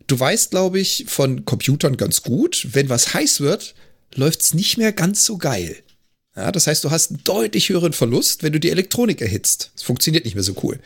Du 0.06 0.18
weißt, 0.18 0.50
glaube 0.50 0.80
ich, 0.80 1.04
von 1.08 1.44
Computern 1.44 1.98
ganz 1.98 2.22
gut, 2.22 2.68
wenn 2.72 2.88
was 2.88 3.12
heiß 3.12 3.40
wird, 3.42 3.74
läuft's 4.14 4.54
nicht 4.54 4.78
mehr 4.78 4.92
ganz 4.92 5.26
so 5.26 5.36
geil. 5.36 5.76
Ja, 6.36 6.52
das 6.52 6.66
heißt, 6.66 6.84
du 6.84 6.90
hast 6.90 7.10
einen 7.10 7.24
deutlich 7.24 7.70
höheren 7.70 7.94
Verlust, 7.94 8.42
wenn 8.42 8.52
du 8.52 8.60
die 8.60 8.70
Elektronik 8.70 9.22
erhitzt. 9.22 9.70
Das 9.74 9.82
funktioniert 9.82 10.24
nicht 10.24 10.34
mehr 10.34 10.44
so 10.44 10.54
cool. 10.62 10.78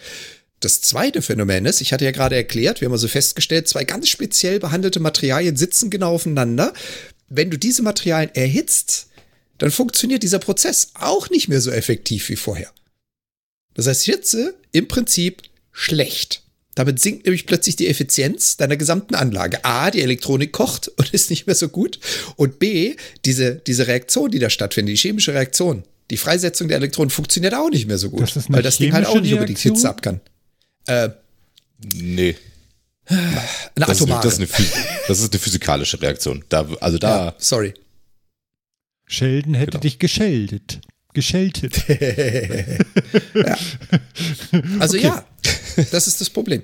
Das 0.60 0.80
zweite 0.80 1.22
Phänomen 1.22 1.66
ist, 1.66 1.80
ich 1.80 1.92
hatte 1.92 2.04
ja 2.04 2.12
gerade 2.12 2.36
erklärt, 2.36 2.80
wir 2.80 2.86
haben 2.86 2.92
also 2.92 3.08
festgestellt, 3.08 3.66
zwei 3.66 3.84
ganz 3.84 4.08
speziell 4.08 4.60
behandelte 4.60 5.00
Materialien 5.00 5.56
sitzen 5.56 5.90
genau 5.90 6.14
aufeinander. 6.14 6.72
Wenn 7.28 7.50
du 7.50 7.58
diese 7.58 7.82
Materialien 7.82 8.34
erhitzt, 8.34 9.08
dann 9.58 9.70
funktioniert 9.70 10.22
dieser 10.22 10.38
Prozess 10.38 10.92
auch 10.94 11.30
nicht 11.30 11.48
mehr 11.48 11.60
so 11.60 11.70
effektiv 11.70 12.28
wie 12.28 12.36
vorher. 12.36 12.70
Das 13.74 13.86
heißt, 13.86 14.04
Hitze 14.04 14.54
im 14.72 14.86
Prinzip 14.86 15.42
schlecht. 15.72 16.42
Damit 16.74 17.00
sinkt 17.00 17.26
nämlich 17.26 17.46
plötzlich 17.46 17.76
die 17.76 17.88
Effizienz 17.88 18.56
deiner 18.56 18.76
gesamten 18.76 19.14
Anlage. 19.14 19.64
A, 19.64 19.90
die 19.90 20.02
Elektronik 20.02 20.52
kocht 20.52 20.88
und 20.96 21.12
ist 21.12 21.30
nicht 21.30 21.46
mehr 21.46 21.56
so 21.56 21.68
gut. 21.68 21.98
Und 22.36 22.58
B, 22.58 22.96
diese, 23.24 23.56
diese 23.56 23.86
Reaktion, 23.86 24.30
die 24.30 24.38
da 24.38 24.50
stattfindet, 24.50 24.94
die 24.94 24.98
chemische 24.98 25.34
Reaktion, 25.34 25.82
die 26.10 26.16
Freisetzung 26.16 26.68
der 26.68 26.76
Elektronen 26.78 27.10
funktioniert 27.10 27.54
auch 27.54 27.70
nicht 27.70 27.86
mehr 27.86 27.98
so 27.98 28.10
gut. 28.10 28.34
Das 28.34 28.50
weil 28.50 28.62
das 28.62 28.78
Ding 28.78 28.92
halt 28.92 29.06
auch 29.06 29.20
nicht 29.20 29.32
unbedingt 29.32 29.58
Reaktion? 29.58 29.74
Hitze 29.74 29.88
ab 29.88 30.02
kann. 30.02 30.20
Äh, 30.86 31.10
Nee. 31.82 32.36
eine 33.06 33.42
Das 33.74 34.00
ist, 34.00 34.06
eine, 34.06 34.20
das, 34.22 34.38
ist 34.38 34.40
eine, 34.40 34.68
das 35.08 35.20
ist 35.20 35.32
eine 35.32 35.40
physikalische 35.40 36.00
Reaktion. 36.00 36.44
Da, 36.48 36.68
also 36.80 36.98
da, 36.98 37.26
ja, 37.26 37.34
sorry. 37.38 37.74
Sheldon 39.06 39.54
hätte 39.54 39.72
Genau. 39.72 39.80
dich 39.80 39.98
gescheldet. 39.98 40.80
Gescheltet. 41.12 41.84
Also 44.78 44.96
Okay. 44.96 45.06
ja, 45.06 45.24
das 45.90 46.06
ist 46.06 46.20
das 46.20 46.30
Problem. 46.30 46.62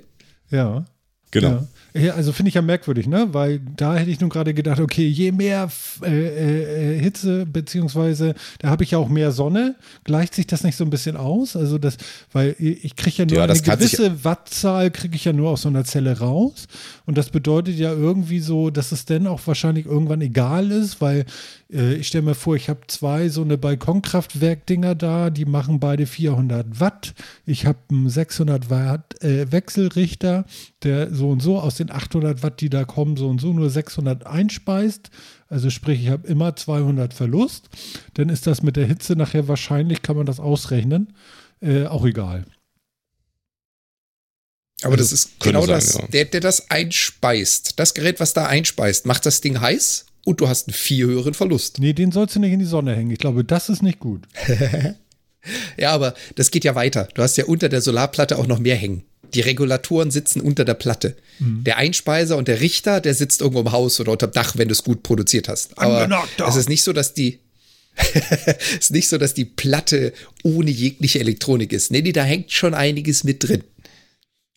Ja. 0.51 0.85
genau. 1.31 1.49
Ja. 1.51 1.67
Ja, 1.99 2.15
also 2.15 2.33
finde 2.33 2.49
ich 2.49 2.55
ja 2.55 2.63
merkwürdig, 2.63 3.07
ne? 3.07 3.29
Weil 3.33 3.61
da 3.77 3.97
hätte 3.97 4.11
ich 4.11 4.21
nun 4.21 4.31
gerade 4.31 4.55
gedacht, 4.55 4.81
okay, 4.81 5.07
je 5.07 5.33
mehr 5.33 5.69
äh, 6.03 6.97
äh, 6.97 7.01
Hitze, 7.01 7.47
beziehungsweise 7.47 8.35
da 8.59 8.69
habe 8.69 8.85
ich 8.85 8.93
ja 8.93 8.99
auch 8.99 9.09
mehr 9.09 9.33
Sonne, 9.33 9.77
gleicht 10.05 10.35
sich 10.35 10.47
das 10.47 10.63
nicht 10.65 10.77
so 10.77 10.85
ein 10.85 10.91
bisschen 10.91 11.17
aus? 11.17 11.57
Also 11.57 11.79
das, 11.79 11.97
weil 12.33 12.55
ich 12.59 12.97
kriege 12.97 13.17
ja 13.19 13.27
nur 13.27 13.37
Ja, 13.39 13.45
eine 13.45 13.61
gewisse 13.61 14.25
Wattzahl 14.25 14.91
kriege 14.91 15.17
ich 15.17 15.25
ja 15.25 15.33
nur 15.33 15.51
aus 15.51 15.63
so 15.63 15.69
einer 15.69 15.85
Zelle 15.85 16.19
raus. 16.19 16.67
Und 17.07 17.17
das 17.17 17.31
bedeutet 17.31 17.77
ja 17.77 17.93
irgendwie 17.93 18.41
so, 18.41 18.71
dass 18.71 18.93
es 18.93 19.05
dann 19.05 19.27
auch 19.27 19.41
wahrscheinlich 19.47 19.87
irgendwann 19.87 20.21
egal 20.21 20.71
ist, 20.71 21.01
weil 21.01 21.25
äh, 21.73 21.95
ich 21.95 22.09
stelle 22.09 22.25
mir 22.25 22.35
vor, 22.35 22.57
ich 22.57 22.69
habe 22.69 22.81
zwei 22.89 23.29
so 23.29 23.43
eine 23.43 23.59
Balkonkraftwerk-Dinger 23.59 24.95
da, 24.95 25.31
die 25.31 25.45
machen 25.45 25.81
beide 25.81 26.07
400 26.07 26.81
Watt. 26.81 27.15
Ich 27.45 27.67
habe 27.67 27.79
einen 27.91 28.09
600 28.09 28.71
Watt 28.71 29.23
äh, 29.23 29.51
Wechselrichter, 29.51 30.45
der 30.83 31.15
so 31.15 31.31
und 31.31 31.41
so 31.41 31.59
aus 31.59 31.77
den 31.77 31.86
800 31.91 32.43
Watt, 32.43 32.61
die 32.61 32.71
da 32.71 32.85
kommen, 32.85 33.17
so 33.17 33.29
und 33.29 33.41
so 33.41 33.53
nur 33.53 33.71
600 33.71 34.27
einspeist. 34.27 35.11
Also 35.49 35.71
sprich, 35.71 36.03
ich 36.03 36.09
habe 36.09 36.27
immer 36.27 36.57
200 36.57 37.15
Verlust. 37.15 37.69
Dann 38.15 38.29
ist 38.29 38.47
das 38.47 38.63
mit 38.63 38.77
der 38.77 38.87
Hitze 38.87 39.15
nachher 39.15 39.49
wahrscheinlich, 39.49 40.03
kann 40.03 40.17
man 40.17 40.27
das 40.27 40.41
ausrechnen, 40.41 41.15
äh, 41.61 41.87
auch 41.87 42.05
egal. 42.05 42.45
Aber 44.83 44.97
das 44.97 45.13
ist 45.13 45.41
genau 45.41 45.63
sein, 45.63 45.77
das. 45.77 45.95
ja. 45.95 46.07
Der, 46.09 46.25
der 46.27 46.41
das 46.41 46.71
einspeist, 46.71 47.79
das 47.79 47.95
Gerät, 47.95 48.21
was 48.21 48.35
da 48.35 48.47
einspeist, 48.47 49.07
macht 49.07 49.25
das 49.25 49.41
Ding 49.41 49.61
heiß 49.61 50.07
und 50.25 50.41
du 50.41 50.49
hast 50.49 50.69
einen 50.69 50.75
viel 50.75 51.07
höheren 51.07 51.35
Verlust. 51.35 51.79
Nee, 51.79 51.95
den 51.95 52.13
sollst 52.13 52.37
du 52.37 52.41
nicht 52.41 52.53
in 52.53 52.59
die 52.59 52.67
Sonne 52.67 52.95
hängen. 52.95 53.11
Ich 53.11 53.19
glaube, 53.19 53.45
das 53.45 53.69
ist 53.69 53.83
nicht 53.83 54.01
gut. 54.01 54.27
Ja, 55.77 55.93
aber 55.93 56.15
das 56.35 56.51
geht 56.51 56.65
ja 56.65 56.75
weiter. 56.75 57.09
Du 57.15 57.23
hast 57.23 57.37
ja 57.37 57.45
unter 57.45 57.69
der 57.69 57.81
Solarplatte 57.81 58.39
auch 58.39 58.47
noch 58.47 58.59
mehr 58.59 58.77
hängen. 58.77 59.05
Die 59.37 59.43
Regulatoren 59.43 60.11
sitzen 60.11 60.41
unter 60.41 60.65
der 60.65 60.73
Platte. 60.73 61.15
Der 61.39 61.77
Einspeiser 61.77 62.39
und 62.39 62.49
der 62.49 62.63
Richter, 62.63 63.03
der 63.03 63.13
sitzt 63.13 63.43
irgendwo 63.43 63.61
im 63.61 63.71
Haus 63.71 64.01
oder 64.01 64.13
unterm 64.13 64.33
Dach, 64.33 64.57
wenn 64.57 64.69
du 64.69 64.73
es 64.73 64.83
gut 64.83 65.03
produziert 65.03 65.49
hast. 65.49 65.79
Aber 65.79 66.27
es 66.49 66.57
ist 66.57 66.71
nicht 66.71 66.83
so, 66.83 66.95
dass 66.95 67.13
die 67.13 67.41
ist 68.79 68.93
nicht 68.93 69.09
so, 69.09 69.19
dass 69.19 69.35
die 69.35 69.45
Platte 69.45 70.15
ohne 70.43 70.71
jegliche 70.71 71.21
Elektronik 71.21 71.73
ist. 71.73 71.91
Nee, 71.91 72.01
nee, 72.01 72.13
da 72.13 72.25
hängt 72.25 72.51
schon 72.51 72.73
einiges 72.73 73.25
mit 73.25 73.47
drin. 73.47 73.63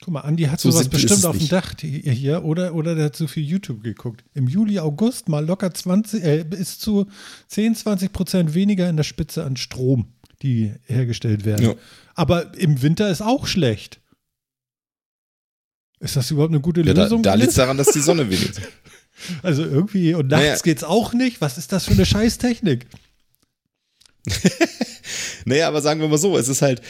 Guck 0.02 0.14
mal, 0.14 0.22
Andi 0.22 0.44
hat 0.44 0.62
So 0.62 0.72
sowas 0.72 0.88
bestimmt 0.88 1.20
es 1.20 1.26
auf 1.26 1.38
dem. 1.38 1.50
Dach 1.50 1.74
hier, 1.82 2.46
oder, 2.46 2.74
oder 2.74 2.96
der 2.96 3.06
hat 3.06 3.18
zu 3.18 3.28
viel 3.28 3.44
YouTube 3.44 3.84
geguckt. 3.84 4.24
Im 4.34 4.48
Juli, 4.48 4.80
August 4.80 5.28
mal 5.28 5.46
locker 5.46 5.74
20, 5.74 6.24
äh, 6.24 6.46
bis 6.46 6.80
zu 6.80 7.06
10, 7.50 7.76
20 7.76 8.14
Prozent 8.14 8.54
weniger 8.54 8.90
in 8.90 8.96
der 8.96 9.04
Spitze 9.04 9.44
an 9.44 9.58
Strom, 9.58 10.08
die 10.42 10.72
hergestellt 10.86 11.44
werden. 11.44 11.66
Ja. 11.66 11.76
Aber 12.16 12.58
im 12.58 12.82
Winter 12.82 13.10
ist 13.10 13.22
auch 13.22 13.46
schlecht. 13.46 14.00
Ist 16.00 16.16
das 16.16 16.32
überhaupt 16.32 16.52
eine 16.54 16.62
gute 16.62 16.82
Ja, 16.82 16.94
da 16.94 17.04
Lösung? 17.04 17.24
da 17.24 17.34
liegt 17.34 17.42
Liz? 17.48 17.50
es 17.52 17.56
daran, 17.56 17.78
dass 17.78 17.88
die 17.92 18.00
Sonne 18.00 18.30
wenig 18.30 18.50
ist. 18.52 18.62
also 19.44 19.64
irgendwie, 19.64 20.14
und 20.14 20.28
nachts 20.28 20.44
Naja. 20.46 20.58
geht's 20.64 20.84
auch 20.84 21.14
nicht. 21.14 21.42
Was 21.42 21.58
ist 21.58 21.72
das 21.72 21.86
für 21.86 21.92
eine 21.94 22.06
Scheißtechnik? 22.06 22.88
Naja, 25.46 25.68
aber 25.68 25.82
sagen 25.82 26.02
wir 26.02 26.08
mal 26.08 26.18
so, 26.18 26.38
es 26.38 26.48
ist 26.50 26.62
halt 26.62 26.82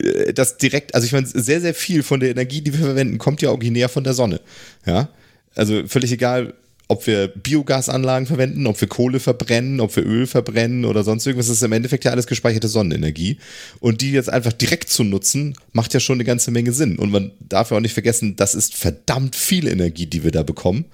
äh, 0.00 0.32
das 0.32 0.56
direkt, 0.56 0.94
also 0.94 1.04
ich 1.06 1.12
meine, 1.12 1.26
sehr, 1.26 1.60
sehr 1.60 1.74
viel 1.74 2.02
von 2.02 2.18
der 2.18 2.30
Energie, 2.30 2.60
die 2.62 2.72
wir 2.72 2.84
verwenden, 2.84 3.18
kommt 3.18 3.42
ja 3.42 3.50
originär 3.50 3.88
von 3.88 4.02
der 4.02 4.14
Sonne. 4.14 4.40
Ja. 4.86 5.08
Also 5.54 5.86
völlig 5.86 6.10
egal, 6.10 6.54
ob 6.88 7.06
wir 7.06 7.28
Biogasanlagen 7.28 8.26
verwenden, 8.26 8.66
ob 8.66 8.80
wir 8.80 8.88
Kohle 8.88 9.20
verbrennen, 9.20 9.80
ob 9.80 9.94
wir 9.94 10.06
Öl 10.06 10.26
verbrennen 10.26 10.86
oder 10.86 11.04
sonst 11.04 11.26
irgendwas, 11.26 11.48
das 11.48 11.58
ist 11.58 11.62
im 11.62 11.72
Endeffekt 11.72 12.04
ja 12.04 12.10
alles 12.10 12.26
gespeicherte 12.26 12.66
Sonnenenergie. 12.66 13.38
Und 13.78 14.00
die 14.00 14.10
jetzt 14.10 14.30
einfach 14.30 14.54
direkt 14.54 14.88
zu 14.88 15.04
nutzen, 15.04 15.54
macht 15.72 15.92
ja 15.92 16.00
schon 16.00 16.16
eine 16.16 16.24
ganze 16.24 16.50
Menge 16.50 16.72
Sinn. 16.72 16.98
Und 16.98 17.10
man 17.10 17.32
darf 17.40 17.70
ja 17.70 17.76
auch 17.76 17.82
nicht 17.82 17.92
vergessen, 17.92 18.36
das 18.36 18.54
ist 18.54 18.74
verdammt 18.74 19.36
viel 19.36 19.68
Energie, 19.68 20.06
die 20.06 20.24
wir 20.24 20.30
da 20.30 20.42
bekommen. 20.42 20.86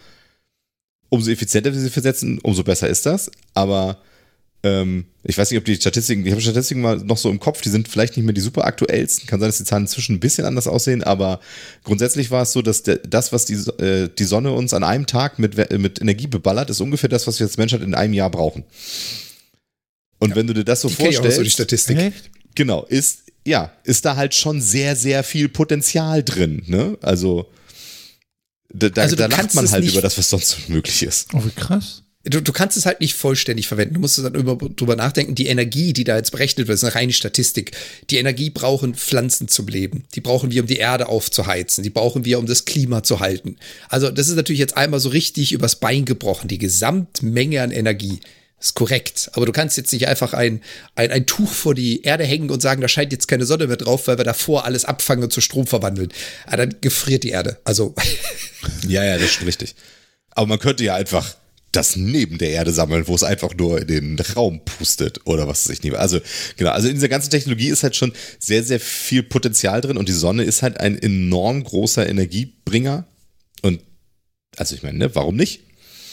Umso 1.10 1.30
effizienter 1.30 1.72
wir 1.72 1.80
sie 1.80 1.90
versetzen, 1.90 2.40
umso 2.40 2.64
besser 2.64 2.88
ist 2.88 3.06
das. 3.06 3.30
Aber 3.54 3.98
ähm, 4.64 5.04
ich 5.22 5.38
weiß 5.38 5.50
nicht, 5.50 5.58
ob 5.58 5.64
die 5.64 5.76
Statistiken, 5.76 6.24
ich 6.26 6.32
habe 6.32 6.40
Statistiken 6.40 6.80
mal 6.80 6.96
noch 6.96 7.18
so 7.18 7.30
im 7.30 7.38
Kopf, 7.38 7.60
die 7.60 7.68
sind 7.68 7.86
vielleicht 7.86 8.16
nicht 8.16 8.24
mehr 8.24 8.32
die 8.34 8.40
super 8.40 8.64
aktuellsten. 8.64 9.26
Kann 9.28 9.38
sein, 9.38 9.48
dass 9.48 9.58
die 9.58 9.64
Zahlen 9.64 9.84
inzwischen 9.84 10.16
ein 10.16 10.20
bisschen 10.20 10.44
anders 10.46 10.66
aussehen, 10.66 11.02
aber 11.04 11.38
grundsätzlich 11.84 12.30
war 12.30 12.42
es 12.42 12.52
so, 12.52 12.62
dass 12.62 12.82
der, 12.82 12.96
das, 12.98 13.32
was 13.32 13.44
die, 13.44 13.54
äh, 13.54 14.08
die 14.18 14.24
Sonne 14.24 14.52
uns 14.52 14.74
an 14.74 14.82
einem 14.82 15.06
Tag 15.06 15.38
mit, 15.38 15.56
We- 15.56 15.78
mit 15.78 16.00
Energie 16.00 16.26
beballert, 16.26 16.70
ist 16.70 16.80
ungefähr 16.80 17.08
das, 17.08 17.26
was 17.26 17.38
wir 17.38 17.46
als 17.46 17.56
Menschheit 17.58 17.82
in 17.82 17.94
einem 17.94 18.14
Jahr 18.14 18.30
brauchen. 18.30 18.64
Und 20.18 20.34
wenn 20.34 20.46
du 20.46 20.54
dir 20.54 20.64
das 20.64 20.80
so 20.80 20.88
Die 20.88 20.94
kenne 20.94 21.10
ich 21.10 21.18
auch 21.18 21.22
vorstellst, 21.22 21.36
so 21.36 21.42
die 21.44 21.50
Statistik. 21.50 21.98
Echt? 21.98 22.30
genau, 22.54 22.84
ist, 22.84 23.24
ja, 23.46 23.72
ist 23.84 24.04
da 24.04 24.16
halt 24.16 24.34
schon 24.34 24.60
sehr, 24.62 24.96
sehr 24.96 25.22
viel 25.24 25.48
Potenzial 25.50 26.22
drin, 26.22 26.62
ne? 26.66 26.96
Also, 27.02 27.50
da, 28.72 28.88
da, 28.88 29.02
Also 29.02 29.16
da 29.16 29.26
lacht 29.26 29.54
man 29.54 29.70
halt 29.70 29.84
nicht- 29.84 29.92
über 29.92 30.00
das, 30.00 30.16
was 30.16 30.30
sonst 30.30 30.68
möglich 30.70 31.02
ist. 31.02 31.34
Oh, 31.34 31.44
wie 31.44 31.50
krass. 31.50 32.03
Du, 32.24 32.40
du 32.40 32.52
kannst 32.52 32.76
es 32.76 32.86
halt 32.86 33.00
nicht 33.00 33.14
vollständig 33.14 33.68
verwenden. 33.68 33.94
Du 33.94 34.00
musst 34.00 34.16
dann 34.18 34.34
immer 34.34 34.56
drüber 34.56 34.96
nachdenken. 34.96 35.34
Die 35.34 35.46
Energie, 35.46 35.92
die 35.92 36.04
da 36.04 36.16
jetzt 36.16 36.32
berechnet 36.32 36.68
wird, 36.68 36.76
ist 36.76 36.84
eine 36.84 36.94
reine 36.94 37.12
Statistik. 37.12 37.72
Die 38.08 38.16
Energie 38.16 38.48
brauchen 38.48 38.94
Pflanzen 38.94 39.48
zum 39.48 39.68
Leben. 39.68 40.04
Die 40.14 40.20
brauchen 40.22 40.50
wir, 40.50 40.62
um 40.62 40.66
die 40.66 40.78
Erde 40.78 41.08
aufzuheizen. 41.08 41.84
Die 41.84 41.90
brauchen 41.90 42.24
wir, 42.24 42.38
um 42.38 42.46
das 42.46 42.64
Klima 42.64 43.02
zu 43.02 43.20
halten. 43.20 43.56
Also 43.90 44.10
das 44.10 44.28
ist 44.28 44.36
natürlich 44.36 44.60
jetzt 44.60 44.76
einmal 44.76 45.00
so 45.00 45.10
richtig 45.10 45.52
übers 45.52 45.76
Bein 45.76 46.06
gebrochen. 46.06 46.48
Die 46.48 46.58
Gesamtmenge 46.58 47.60
an 47.60 47.70
Energie 47.70 48.20
ist 48.58 48.74
korrekt. 48.74 49.30
Aber 49.34 49.44
du 49.44 49.52
kannst 49.52 49.76
jetzt 49.76 49.92
nicht 49.92 50.08
einfach 50.08 50.32
ein, 50.32 50.62
ein, 50.94 51.10
ein 51.10 51.26
Tuch 51.26 51.52
vor 51.52 51.74
die 51.74 52.02
Erde 52.02 52.24
hängen 52.24 52.50
und 52.50 52.62
sagen, 52.62 52.80
da 52.80 52.88
scheint 52.88 53.12
jetzt 53.12 53.28
keine 53.28 53.44
Sonne 53.44 53.66
mehr 53.66 53.76
drauf, 53.76 54.06
weil 54.06 54.16
wir 54.16 54.24
davor 54.24 54.64
alles 54.64 54.86
abfangen 54.86 55.24
und 55.24 55.32
zu 55.32 55.42
Strom 55.42 55.66
verwandeln. 55.66 56.08
Aber 56.46 56.56
dann 56.56 56.76
gefriert 56.80 57.22
die 57.22 57.30
Erde. 57.30 57.58
Also 57.64 57.94
Ja, 58.88 59.04
ja, 59.04 59.14
das 59.14 59.24
ist 59.24 59.34
schon 59.34 59.46
richtig. 59.46 59.74
Aber 60.30 60.46
man 60.46 60.58
könnte 60.58 60.84
ja 60.84 60.94
einfach 60.94 61.36
das 61.76 61.96
neben 61.96 62.38
der 62.38 62.50
Erde 62.50 62.72
sammeln, 62.72 63.06
wo 63.08 63.14
es 63.14 63.22
einfach 63.22 63.54
nur 63.54 63.80
in 63.80 63.86
den 63.86 64.20
Raum 64.34 64.64
pustet 64.64 65.20
oder 65.24 65.48
was 65.48 65.66
weiß 65.66 65.74
ich 65.74 65.82
nicht. 65.82 65.94
Also 65.94 66.20
genau, 66.56 66.70
also 66.70 66.88
in 66.88 66.94
dieser 66.94 67.08
ganzen 67.08 67.30
Technologie 67.30 67.68
ist 67.68 67.82
halt 67.82 67.96
schon 67.96 68.12
sehr, 68.38 68.62
sehr 68.62 68.80
viel 68.80 69.22
Potenzial 69.22 69.80
drin 69.80 69.96
und 69.96 70.08
die 70.08 70.12
Sonne 70.12 70.44
ist 70.44 70.62
halt 70.62 70.80
ein 70.80 70.98
enorm 70.98 71.64
großer 71.64 72.08
Energiebringer 72.08 73.06
und 73.62 73.80
also 74.56 74.74
ich 74.74 74.82
meine, 74.82 74.98
ne, 74.98 75.14
warum 75.14 75.36
nicht? 75.36 75.62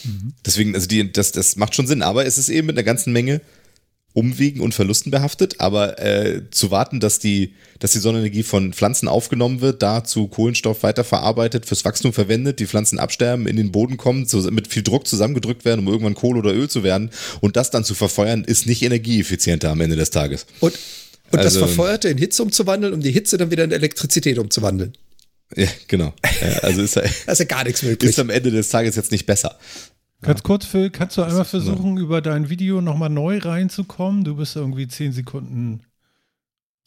Mhm. 0.03 0.33
Deswegen, 0.45 0.73
also 0.73 0.87
die, 0.87 1.11
das, 1.11 1.31
das 1.31 1.55
macht 1.55 1.75
schon 1.75 1.87
Sinn, 1.87 2.01
aber 2.01 2.25
es 2.25 2.37
ist 2.37 2.49
eben 2.49 2.67
mit 2.67 2.77
einer 2.77 2.83
ganzen 2.83 3.13
Menge 3.13 3.41
Umwegen 4.13 4.59
und 4.61 4.73
Verlusten 4.73 5.09
behaftet, 5.09 5.59
aber 5.59 5.99
äh, 5.99 6.41
zu 6.51 6.69
warten, 6.69 6.99
dass 6.99 7.19
die, 7.19 7.53
dass 7.79 7.91
die 7.91 7.99
Sonnenenergie 7.99 8.43
von 8.43 8.73
Pflanzen 8.73 9.07
aufgenommen 9.07 9.61
wird, 9.61 9.81
da 9.81 10.03
zu 10.03 10.27
Kohlenstoff 10.27 10.83
weiterverarbeitet, 10.83 11.65
fürs 11.65 11.85
Wachstum 11.85 12.11
verwendet, 12.11 12.59
die 12.59 12.67
Pflanzen 12.67 12.99
absterben, 12.99 13.47
in 13.47 13.55
den 13.55 13.71
Boden 13.71 13.95
kommen, 13.95 14.25
so, 14.25 14.39
mit 14.51 14.67
viel 14.67 14.83
Druck 14.83 15.07
zusammengedrückt 15.07 15.63
werden, 15.63 15.79
um 15.79 15.87
irgendwann 15.87 16.15
Kohle 16.15 16.39
oder 16.39 16.53
Öl 16.53 16.69
zu 16.69 16.83
werden 16.83 17.09
und 17.39 17.55
das 17.55 17.71
dann 17.71 17.85
zu 17.85 17.95
verfeuern, 17.95 18.43
ist 18.43 18.65
nicht 18.67 18.81
energieeffizienter 18.81 19.69
am 19.69 19.79
Ende 19.79 19.95
des 19.95 20.09
Tages. 20.09 20.45
Und, 20.59 20.77
und 21.31 21.39
also, 21.39 21.59
das 21.59 21.69
Verfeuerte 21.69 22.09
in 22.09 22.17
Hitze 22.17 22.43
umzuwandeln, 22.43 22.93
um 22.93 22.99
die 22.99 23.11
Hitze 23.11 23.37
dann 23.37 23.49
wieder 23.49 23.63
in 23.63 23.71
Elektrizität 23.71 24.37
umzuwandeln. 24.37 24.93
Ja, 25.55 25.67
genau. 25.87 26.13
Also 26.61 26.81
ist 26.83 26.95
ja 26.95 27.45
gar 27.45 27.63
nichts 27.63 27.83
möglich. 27.83 28.09
Ist 28.09 28.19
am 28.19 28.29
Ende 28.29 28.51
des 28.51 28.69
Tages 28.69 28.95
jetzt 28.95 29.11
nicht 29.11 29.25
besser. 29.25 29.57
Ganz 30.21 30.43
kurz, 30.43 30.65
Phil, 30.65 30.91
kannst 30.91 31.17
du 31.17 31.23
einmal 31.23 31.45
versuchen, 31.45 31.97
über 31.97 32.21
dein 32.21 32.49
Video 32.49 32.79
nochmal 32.81 33.09
neu 33.09 33.39
reinzukommen? 33.39 34.23
Du 34.23 34.35
bist 34.35 34.55
irgendwie 34.55 34.87
zehn 34.87 35.11
Sekunden 35.11 35.81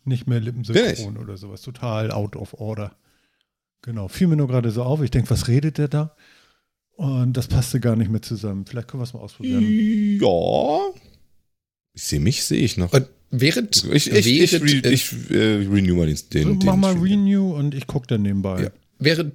nicht 0.05 0.29
mehr 0.29 0.41
lippensynchron 0.41 1.17
oder 1.17 1.37
sowas. 1.37 1.63
Total 1.63 2.13
out 2.13 2.37
of 2.37 2.55
order. 2.55 2.97
Genau, 3.83 4.09
fiel 4.09 4.29
mir 4.29 4.37
nur 4.37 4.49
gerade 4.49 4.71
so 4.71 4.83
auf. 4.83 5.03
Ich 5.03 5.11
denke, 5.11 5.31
was 5.31 5.49
redet 5.49 5.79
der 5.79 5.89
da? 5.89 6.17
Und 6.97 7.37
das 7.37 7.49
passte 7.49 7.81
gar 7.81 7.97
nicht 7.97 8.11
mehr 8.11 8.23
zusammen. 8.23 8.67
Vielleicht 8.67 8.89
können 8.89 9.01
wir 9.01 9.05
es 9.05 9.15
mal 9.15 9.21
ausprobieren. 9.21 9.63
Ja. 10.21 11.01
Ich 11.93 12.05
sehe 12.05 12.21
mich, 12.21 12.45
sehe 12.45 12.63
ich 12.63 12.77
noch. 12.77 12.93
Und 12.93 13.09
während. 13.31 13.85
Ich, 13.93 14.11
ich, 14.11 14.53
während, 14.53 14.71
ich, 14.71 14.85
ich, 14.85 15.13
ich 15.13 15.31
äh, 15.31 15.67
renew 15.67 15.97
mal 15.97 16.07
den. 16.07 16.19
den, 16.33 16.61
den 16.61 16.67
Mach 16.67 16.77
mal 16.77 16.95
Renew 16.95 17.53
und 17.55 17.75
ich 17.75 17.87
gucke 17.87 18.07
dann 18.07 18.23
nebenbei. 18.23 18.65
Ja. 18.65 18.71
Während 18.99 19.35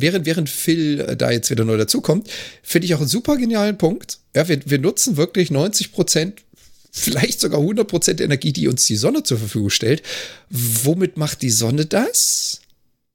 während, 0.00 0.26
während 0.26 0.48
Phil 0.48 1.00
äh, 1.00 1.16
da 1.16 1.30
jetzt 1.30 1.50
wieder 1.50 1.64
neu 1.64 1.76
dazukommt, 1.76 2.28
finde 2.62 2.86
ich 2.86 2.94
auch 2.94 3.00
einen 3.00 3.08
super 3.08 3.36
genialen 3.36 3.78
Punkt. 3.78 4.18
Ja, 4.34 4.48
wir, 4.48 4.60
wir 4.64 4.78
nutzen 4.78 5.16
wirklich 5.16 5.50
90 5.50 5.92
Prozent, 5.92 6.42
vielleicht 6.90 7.40
sogar 7.40 7.60
100 7.60 7.86
Prozent 7.86 8.20
der 8.20 8.26
Energie, 8.26 8.52
die 8.52 8.68
uns 8.68 8.84
die 8.86 8.96
Sonne 8.96 9.22
zur 9.22 9.38
Verfügung 9.38 9.70
stellt. 9.70 10.02
Womit 10.50 11.16
macht 11.16 11.42
die 11.42 11.50
Sonne 11.50 11.86
das? 11.86 12.60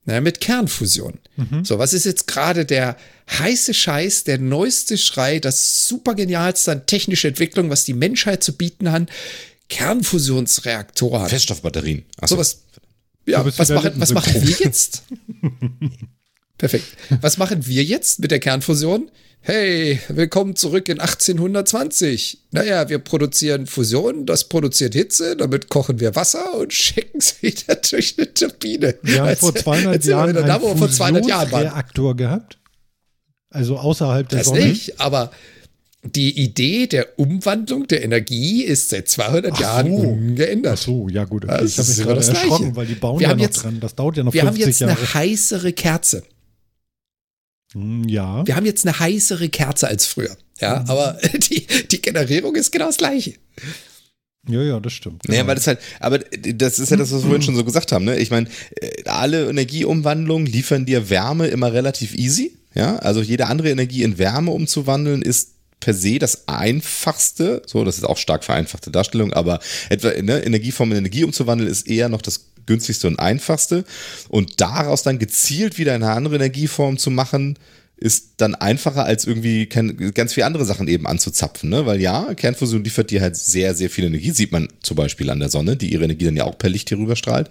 Na, 0.06 0.20
mit 0.20 0.42
Kernfusion. 0.42 1.20
Mhm. 1.38 1.64
So, 1.64 1.80
was 1.80 1.94
ist 1.94 2.06
jetzt 2.06 2.28
gerade 2.28 2.66
der 2.66 2.98
heiße 3.30 3.74
Scheiß, 3.74 4.26
der 4.26 4.38
neueste 4.38 4.98
Schrei, 4.98 5.40
das 5.40 5.88
super 5.88 6.14
genialste 6.14 6.74
an 6.74 6.86
technischer 6.86 7.30
Entwicklung, 7.30 7.70
was 7.70 7.86
die 7.86 7.94
Menschheit 7.94 8.44
zu 8.44 8.54
bieten 8.54 8.92
hat? 8.92 9.10
Kernfusionsreaktoren. 9.70 11.30
Feststoffbatterien. 11.30 12.04
Achso. 12.20 12.36
So 12.36 12.40
was, 12.40 12.64
ja, 13.26 13.46
was, 13.46 13.70
machen, 13.70 13.94
was 13.96 14.14
machen 14.14 14.46
wir 14.46 14.58
jetzt? 14.60 15.04
Perfekt. 16.58 16.86
Was 17.22 17.38
machen 17.38 17.66
wir 17.66 17.84
jetzt 17.84 18.20
mit 18.20 18.32
der 18.32 18.40
Kernfusion? 18.40 19.10
Hey, 19.42 20.00
willkommen 20.08 20.56
zurück 20.56 20.88
in 20.88 21.00
1820. 21.02 22.44
Naja, 22.52 22.88
wir 22.88 23.00
produzieren 23.00 23.68
Fusion, 23.68 24.26
das 24.26 24.48
produziert 24.48 24.94
Hitze, 24.94 25.36
damit 25.36 25.68
kochen 25.68 26.00
wir 26.00 26.16
Wasser 26.16 26.58
und 26.58 26.72
schicken 26.74 27.18
es 27.18 27.42
wieder 27.42 27.76
durch 27.76 28.16
eine 28.18 28.34
Turbine. 28.34 28.96
Wir 29.02 29.24
haben 29.24 29.36
vor 29.36 29.54
200 29.54 30.06
Jahren 30.06 30.38
einen 30.38 30.48
da, 30.48 30.60
vor 30.60 30.90
200 30.90 31.28
Jahren 31.28 31.54
Reaktor 31.54 32.16
gehabt. 32.16 32.58
Also 33.50 33.78
außerhalb 33.78 34.30
der 34.30 34.40
das 34.40 34.48
Sonne. 34.48 34.68
nicht, 34.68 35.02
aber 35.02 35.32
die 36.04 36.42
Idee 36.42 36.88
der 36.88 37.20
Umwandlung 37.20 37.88
der 37.88 38.04
Energie 38.04 38.64
ist 38.64 38.90
seit 38.90 39.10
200 39.10 39.54
Ach 39.54 39.60
Jahren 39.60 39.88
so. 39.88 40.08
ungeändert. 40.08 40.74
Ach 40.78 40.82
so, 40.82 41.10
ja 41.10 41.26
gut. 41.26 41.46
Okay. 41.46 41.66
Ich 41.66 41.78
habe 41.78 41.88
mich 41.88 41.98
gerade 41.98 42.26
erschrocken, 42.26 42.76
weil 42.76 42.86
die 42.86 42.96
bauen 42.96 43.20
wir 43.20 43.28
ja 43.28 43.36
noch 43.36 43.42
jetzt, 43.42 43.64
dran. 43.64 43.80
Das 43.80 43.96
dauert 43.96 44.18
ja 44.18 44.24
noch 44.24 44.34
wir 44.34 44.44
50 44.44 44.44
Jahre. 44.44 44.58
Wir 44.58 44.64
haben 44.64 44.70
jetzt 44.70 44.80
Jahre. 44.80 44.98
eine 45.00 45.14
heißere 45.14 45.74
Kerze. 45.74 46.24
Hm, 47.74 48.08
ja. 48.08 48.46
Wir 48.46 48.56
haben 48.56 48.66
jetzt 48.66 48.86
eine 48.86 48.98
heißere 48.98 49.50
Kerze 49.50 49.88
als 49.88 50.06
früher. 50.06 50.36
Ja, 50.60 50.80
mhm. 50.80 50.90
aber 50.90 51.20
die, 51.34 51.68
die 51.92 52.02
Generierung 52.02 52.56
ist 52.56 52.72
genau 52.72 52.88
das 52.88 52.98
gleiche. 52.98 53.34
Ja, 54.48 54.62
ja, 54.62 54.80
das 54.80 54.94
stimmt. 54.94 55.24
Genau. 55.24 55.34
Naja, 55.34 55.48
weil 55.48 55.56
das 55.56 55.68
halt, 55.68 55.80
aber 56.00 56.20
das 56.20 56.80
ist 56.80 56.92
ja 56.92 56.98
das, 56.98 57.12
was 57.12 57.22
wir 57.22 57.28
vorhin 57.28 57.42
schon 57.42 57.56
so 57.56 57.64
gesagt 57.64 57.92
haben, 57.92 58.04
ne? 58.04 58.18
Ich 58.18 58.30
meine, 58.30 58.50
äh, 58.76 59.04
alle 59.06 59.50
Energieumwandlungen 59.50 60.46
liefern 60.46 60.86
dir 60.86 61.10
Wärme 61.10 61.48
immer 61.48 61.72
relativ 61.72 62.14
easy. 62.16 62.58
Ja, 62.76 62.98
also 62.98 63.22
jede 63.22 63.48
andere 63.48 63.70
Energie 63.70 64.04
in 64.04 64.18
Wärme 64.18 64.52
umzuwandeln 64.52 65.22
ist 65.22 65.52
per 65.80 65.94
se 65.94 66.18
das 66.18 66.48
einfachste, 66.48 67.62
so, 67.66 67.84
das 67.84 67.98
ist 67.98 68.06
auch 68.06 68.18
stark 68.18 68.44
vereinfachte 68.44 68.90
Darstellung, 68.90 69.34
aber 69.34 69.60
etwa 69.90 70.10
ne, 70.22 70.44
Energieform 70.44 70.92
in 70.92 71.00
Energie 71.00 71.24
umzuwandeln 71.24 71.70
ist 71.70 71.88
eher 71.88 72.10
noch 72.10 72.22
das 72.22 72.53
günstigste 72.66 73.08
und 73.08 73.20
einfachste. 73.20 73.86
Und 74.30 74.62
daraus 74.62 75.04
dann 75.04 75.20
gezielt 75.20 75.78
wieder 75.78 75.94
eine 75.94 76.12
andere 76.12 76.36
Energieform 76.36 76.98
zu 76.98 77.12
machen, 77.12 77.58
ist 77.98 78.34
dann 78.38 78.56
einfacher 78.56 79.06
als 79.06 79.26
irgendwie 79.26 79.68
ganz 79.68 80.34
viele 80.34 80.46
andere 80.46 80.66
Sachen 80.66 80.88
eben 80.88 81.08
anzuzapfen, 81.08 81.70
ne? 81.70 81.86
Weil 81.86 82.02
ja, 82.02 82.34
Kernfusion 82.34 82.84
liefert 82.84 83.12
dir 83.12 83.22
halt 83.22 83.38
sehr, 83.38 83.76
sehr 83.76 83.90
viel 83.90 84.06
Energie. 84.06 84.32
Sieht 84.32 84.52
man 84.52 84.68
zum 84.82 84.98
Beispiel 84.98 85.30
an 85.30 85.40
der 85.40 85.50
Sonne, 85.50 85.78
die 85.78 85.94
ihre 85.94 86.04
Energie 86.04 86.26
dann 86.26 86.36
ja 86.36 86.44
auch 86.44 86.58
per 86.58 86.70
Licht 86.70 86.90
hier 86.90 86.98
rüber 86.98 87.16
strahlt. 87.16 87.50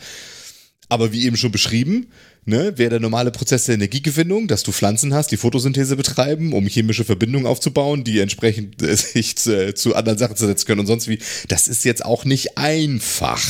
Aber 0.90 1.10
wie 1.10 1.24
eben 1.24 1.38
schon 1.38 1.52
beschrieben, 1.52 2.08
ne, 2.44 2.76
wäre 2.76 2.90
der 2.90 3.00
normale 3.00 3.30
Prozess 3.30 3.64
der 3.64 3.76
Energiegewinnung, 3.76 4.46
dass 4.46 4.62
du 4.62 4.72
Pflanzen 4.72 5.14
hast, 5.14 5.30
die 5.30 5.38
Photosynthese 5.38 5.96
betreiben, 5.96 6.52
um 6.52 6.66
chemische 6.66 7.04
Verbindungen 7.04 7.46
aufzubauen, 7.46 8.04
die 8.04 8.20
entsprechend 8.20 8.82
äh, 8.82 8.94
sich 8.94 9.38
zu, 9.38 9.72
zu 9.74 9.94
anderen 9.94 10.18
Sachen 10.18 10.36
zu 10.36 10.46
setzen 10.46 10.66
können 10.66 10.80
und 10.80 10.86
sonst 10.86 11.08
wie. 11.08 11.18
Das 11.48 11.66
ist 11.66 11.86
jetzt 11.86 12.04
auch 12.04 12.26
nicht 12.26 12.58
einfach. 12.58 13.42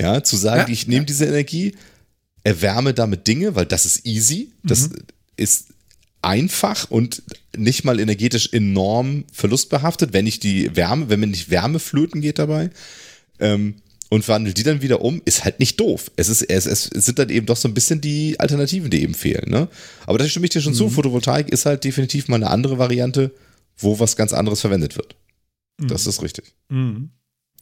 Ja, 0.00 0.22
zu 0.22 0.36
sagen, 0.36 0.68
ja, 0.68 0.72
ich 0.72 0.86
nehme 0.86 1.02
ja. 1.02 1.06
diese 1.06 1.26
Energie, 1.26 1.74
erwärme 2.42 2.94
damit 2.94 3.26
Dinge, 3.26 3.54
weil 3.54 3.66
das 3.66 3.84
ist 3.84 4.06
easy, 4.06 4.52
das 4.62 4.88
mhm. 4.88 4.96
ist 5.36 5.66
einfach 6.22 6.90
und 6.90 7.22
nicht 7.56 7.84
mal 7.84 8.00
energetisch 8.00 8.52
enorm 8.52 9.24
verlustbehaftet, 9.32 10.12
wenn 10.12 10.26
ich 10.26 10.40
die 10.40 10.74
Wärme, 10.74 11.08
wenn 11.08 11.20
mir 11.20 11.26
nicht 11.26 11.50
Wärme 11.50 11.78
flöten 11.78 12.20
geht 12.20 12.38
dabei. 12.38 12.70
Ähm, 13.38 13.76
und 14.10 14.26
wandelt 14.26 14.58
die 14.58 14.64
dann 14.64 14.82
wieder 14.82 15.02
um, 15.02 15.22
ist 15.24 15.44
halt 15.44 15.60
nicht 15.60 15.78
doof. 15.78 16.10
Es, 16.16 16.28
ist, 16.28 16.42
es, 16.42 16.66
es 16.66 16.84
sind 16.86 17.20
dann 17.20 17.28
eben 17.28 17.46
doch 17.46 17.56
so 17.56 17.68
ein 17.68 17.74
bisschen 17.74 18.00
die 18.00 18.40
Alternativen, 18.40 18.90
die 18.90 19.02
eben 19.02 19.14
fehlen. 19.14 19.48
Ne? 19.48 19.68
Aber 20.04 20.18
da 20.18 20.28
stimme 20.28 20.46
ich 20.46 20.50
dir 20.50 20.60
schon 20.60 20.72
mhm. 20.72 20.78
zu, 20.78 20.90
Photovoltaik 20.90 21.48
ist 21.48 21.64
halt 21.64 21.84
definitiv 21.84 22.26
mal 22.26 22.34
eine 22.34 22.50
andere 22.50 22.76
Variante, 22.76 23.32
wo 23.78 24.00
was 24.00 24.16
ganz 24.16 24.32
anderes 24.32 24.60
verwendet 24.62 24.96
wird. 24.96 25.14
Mhm. 25.78 25.88
Das 25.88 26.08
ist 26.08 26.22
richtig. 26.22 26.52
Mhm. 26.68 27.10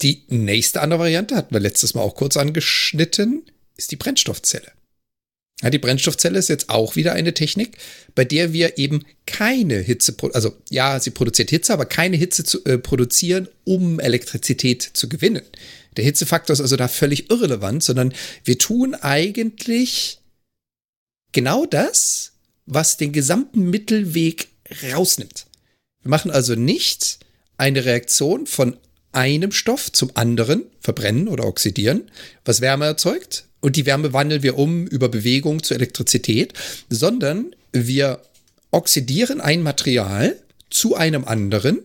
Die 0.02 0.24
nächste 0.28 0.80
andere 0.80 1.00
Variante, 1.00 1.34
hatten 1.34 1.54
wir 1.54 1.60
letztes 1.60 1.94
Mal 1.94 2.02
auch 2.02 2.14
kurz 2.14 2.36
angeschnitten, 2.36 3.44
ist 3.76 3.90
die 3.90 3.96
Brennstoffzelle. 3.96 4.70
Ja, 5.62 5.70
die 5.70 5.78
Brennstoffzelle 5.78 6.38
ist 6.38 6.48
jetzt 6.48 6.70
auch 6.70 6.94
wieder 6.94 7.14
eine 7.14 7.34
Technik, 7.34 7.78
bei 8.14 8.24
der 8.24 8.52
wir 8.52 8.78
eben 8.78 9.04
keine 9.26 9.78
Hitze, 9.78 10.14
also 10.32 10.56
ja, 10.70 11.00
sie 11.00 11.10
produziert 11.10 11.50
Hitze, 11.50 11.72
aber 11.72 11.84
keine 11.84 12.16
Hitze 12.16 12.44
zu, 12.44 12.64
äh, 12.64 12.78
produzieren, 12.78 13.48
um 13.64 13.98
Elektrizität 13.98 14.82
zu 14.82 15.08
gewinnen. 15.08 15.42
Der 15.96 16.04
Hitzefaktor 16.04 16.54
ist 16.54 16.60
also 16.60 16.76
da 16.76 16.86
völlig 16.86 17.28
irrelevant, 17.28 17.82
sondern 17.82 18.14
wir 18.44 18.56
tun 18.56 18.94
eigentlich 18.94 20.20
genau 21.32 21.66
das, 21.66 22.34
was 22.66 22.96
den 22.96 23.12
gesamten 23.12 23.68
Mittelweg 23.68 24.48
rausnimmt. 24.92 25.46
Wir 26.02 26.10
machen 26.10 26.30
also 26.30 26.54
nicht 26.54 27.18
eine 27.56 27.84
Reaktion 27.84 28.46
von 28.46 28.76
einem 29.12 29.52
Stoff 29.52 29.92
zum 29.92 30.10
anderen 30.14 30.64
verbrennen 30.80 31.28
oder 31.28 31.44
oxidieren, 31.44 32.10
was 32.44 32.60
Wärme 32.60 32.86
erzeugt. 32.86 33.44
Und 33.60 33.76
die 33.76 33.86
Wärme 33.86 34.12
wandeln 34.12 34.42
wir 34.42 34.56
um 34.56 34.86
über 34.86 35.08
Bewegung 35.08 35.62
zu 35.62 35.74
Elektrizität, 35.74 36.52
sondern 36.88 37.54
wir 37.72 38.22
oxidieren 38.70 39.40
ein 39.40 39.62
Material 39.62 40.36
zu 40.70 40.94
einem 40.94 41.24
anderen 41.24 41.80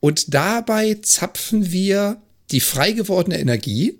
und 0.00 0.32
dabei 0.32 0.98
zapfen 1.02 1.72
wir 1.72 2.22
die 2.50 2.60
frei 2.60 2.92
gewordene 2.92 3.38
Energie 3.38 3.98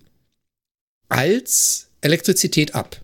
als 1.09 1.89
Elektrizität 2.01 2.75
ab. 2.75 3.01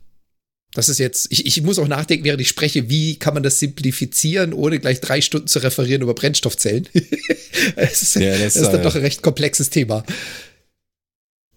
Das 0.75 0.89
ist 0.89 0.99
jetzt, 0.99 1.29
ich, 1.31 1.47
ich 1.47 1.62
muss 1.62 1.79
auch 1.79 1.87
nachdenken, 1.87 2.25
während 2.25 2.41
ich 2.41 2.49
spreche, 2.49 2.91
wie 2.91 3.16
kann 3.16 3.33
man 3.33 3.45
das 3.45 3.61
simplifizieren, 3.61 4.53
ohne 4.53 4.81
gleich 4.81 5.01
drei 5.01 5.20
Stunden 5.20 5.47
zu 5.47 5.61
referieren 5.61 6.03
über 6.03 6.14
Brennstoffzellen. 6.14 6.89
es 7.77 8.03
ist, 8.03 8.16
ja, 8.16 8.37
das, 8.37 8.55
das 8.55 8.64
ist 8.64 8.72
dann 8.72 8.83
doch 8.83 8.97
ein 8.97 9.03
recht 9.03 9.22
komplexes 9.22 9.70
Thema. 9.70 10.05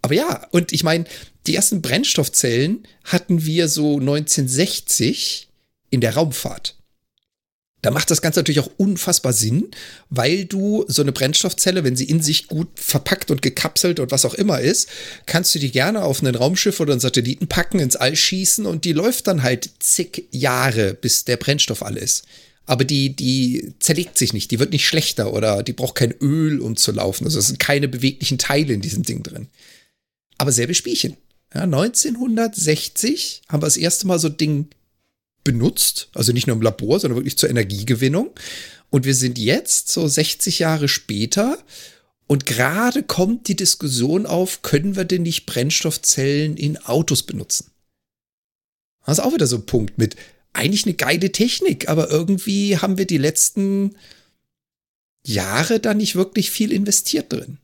Aber 0.03 0.13
ja, 0.13 0.47
und 0.51 0.71
ich 0.71 0.83
meine, 0.83 1.05
die 1.47 1.55
ersten 1.55 1.81
Brennstoffzellen 1.81 2.87
hatten 3.03 3.43
wir 3.43 3.67
so 3.67 3.99
1960 3.99 5.49
in 5.89 6.01
der 6.01 6.13
Raumfahrt. 6.13 6.76
Da 7.87 7.91
macht 7.91 8.11
das 8.11 8.21
Ganze 8.21 8.41
natürlich 8.41 8.59
auch 8.59 8.69
unfassbar 8.75 9.31
Sinn, 9.31 9.71
weil 10.09 10.43
du 10.43 10.83
so 10.89 11.01
eine 11.01 11.13
Brennstoffzelle, 11.13 11.85
wenn 11.85 11.95
sie 11.95 12.03
in 12.03 12.21
sich 12.21 12.47
gut 12.47 12.67
verpackt 12.75 13.31
und 13.31 13.41
gekapselt 13.41 14.01
und 14.01 14.11
was 14.11 14.25
auch 14.25 14.33
immer 14.33 14.59
ist, 14.59 14.89
kannst 15.25 15.55
du 15.55 15.59
die 15.59 15.71
gerne 15.71 16.03
auf 16.03 16.21
ein 16.21 16.35
Raumschiff 16.35 16.81
oder 16.81 16.91
einen 16.91 16.99
Satelliten 16.99 17.47
packen, 17.47 17.79
ins 17.79 17.95
All 17.95 18.13
schießen 18.13 18.65
und 18.65 18.83
die 18.83 18.91
läuft 18.91 19.27
dann 19.27 19.41
halt 19.41 19.69
zig 19.79 20.27
Jahre, 20.31 20.95
bis 20.95 21.23
der 21.23 21.37
Brennstoff 21.37 21.81
alle 21.81 22.01
ist. 22.01 22.25
Aber 22.65 22.83
die, 22.83 23.15
die 23.15 23.71
zerlegt 23.79 24.17
sich 24.17 24.33
nicht, 24.33 24.51
die 24.51 24.59
wird 24.59 24.73
nicht 24.73 24.85
schlechter 24.85 25.31
oder 25.31 25.63
die 25.63 25.71
braucht 25.71 25.95
kein 25.95 26.13
Öl, 26.19 26.59
um 26.59 26.75
zu 26.75 26.91
laufen. 26.91 27.23
Also 27.23 27.39
es 27.39 27.47
sind 27.47 27.59
keine 27.59 27.87
beweglichen 27.87 28.37
Teile 28.37 28.73
in 28.73 28.81
diesem 28.81 29.03
Ding 29.03 29.23
drin. 29.23 29.47
Aber 30.37 30.51
selbe 30.51 30.73
Spielchen. 30.73 31.15
Ja, 31.55 31.61
1960 31.61 33.43
haben 33.47 33.61
wir 33.61 33.67
das 33.67 33.77
erste 33.77 34.07
Mal 34.07 34.19
so 34.19 34.27
Ding 34.27 34.67
benutzt, 35.47 36.09
also 36.13 36.33
nicht 36.33 36.45
nur 36.45 36.57
im 36.57 36.61
Labor, 36.61 36.99
sondern 36.99 37.17
wirklich 37.17 37.37
zur 37.37 37.49
Energiegewinnung. 37.49 38.31
Und 38.89 39.05
wir 39.05 39.15
sind 39.15 39.39
jetzt 39.39 39.87
so 39.87 40.05
60 40.05 40.59
Jahre 40.59 40.89
später 40.89 41.57
und 42.27 42.45
gerade 42.45 43.01
kommt 43.01 43.47
die 43.47 43.55
Diskussion 43.55 44.25
auf, 44.25 44.61
können 44.61 44.97
wir 44.97 45.05
denn 45.05 45.21
nicht 45.21 45.45
Brennstoffzellen 45.45 46.57
in 46.57 46.75
Autos 46.75 47.23
benutzen? 47.23 47.71
Das 49.05 49.19
ist 49.19 49.23
auch 49.23 49.33
wieder 49.33 49.47
so 49.47 49.55
ein 49.55 49.65
Punkt 49.65 49.97
mit 49.97 50.17
eigentlich 50.51 50.85
eine 50.85 50.95
geile 50.95 51.31
Technik, 51.31 51.87
aber 51.87 52.09
irgendwie 52.09 52.77
haben 52.77 52.97
wir 52.97 53.07
die 53.07 53.17
letzten 53.17 53.95
Jahre 55.25 55.79
da 55.79 55.93
nicht 55.93 56.15
wirklich 56.15 56.51
viel 56.51 56.73
investiert 56.73 57.31
drin. 57.31 57.57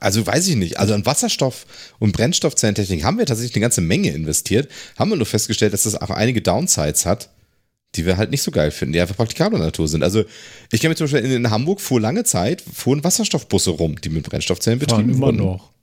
Also 0.00 0.26
weiß 0.26 0.48
ich 0.48 0.56
nicht. 0.56 0.78
Also 0.78 0.94
an 0.94 1.04
Wasserstoff- 1.04 1.66
und 1.98 2.12
Brennstoffzellentechnik 2.12 3.04
haben 3.04 3.18
wir 3.18 3.26
tatsächlich 3.26 3.54
eine 3.54 3.62
ganze 3.62 3.80
Menge 3.80 4.10
investiert. 4.10 4.68
Haben 4.98 5.10
wir 5.10 5.16
nur 5.16 5.26
festgestellt, 5.26 5.72
dass 5.72 5.84
das 5.84 6.00
auch 6.00 6.10
einige 6.10 6.42
Downsides 6.42 7.06
hat, 7.06 7.30
die 7.94 8.06
wir 8.06 8.16
halt 8.16 8.30
nicht 8.30 8.42
so 8.42 8.50
geil 8.50 8.70
finden, 8.70 8.92
die 8.92 9.00
einfach 9.00 9.16
praktikabler 9.16 9.58
Natur 9.58 9.88
sind. 9.88 10.02
Also 10.02 10.24
ich 10.70 10.80
kenne 10.80 10.90
mich 10.90 10.98
zum 10.98 11.06
Beispiel 11.06 11.24
in, 11.24 11.32
in, 11.32 11.50
Hamburg 11.50 11.80
fuhr 11.80 12.00
lange 12.00 12.24
Zeit, 12.24 12.60
fuhren 12.62 13.02
Wasserstoffbusse 13.04 13.70
rum, 13.70 14.00
die 14.00 14.08
mit 14.08 14.28
Brennstoffzellen 14.28 14.78
betrieben 14.78 15.10
immer 15.10 15.26
wurden. 15.26 15.38
noch. 15.38 15.75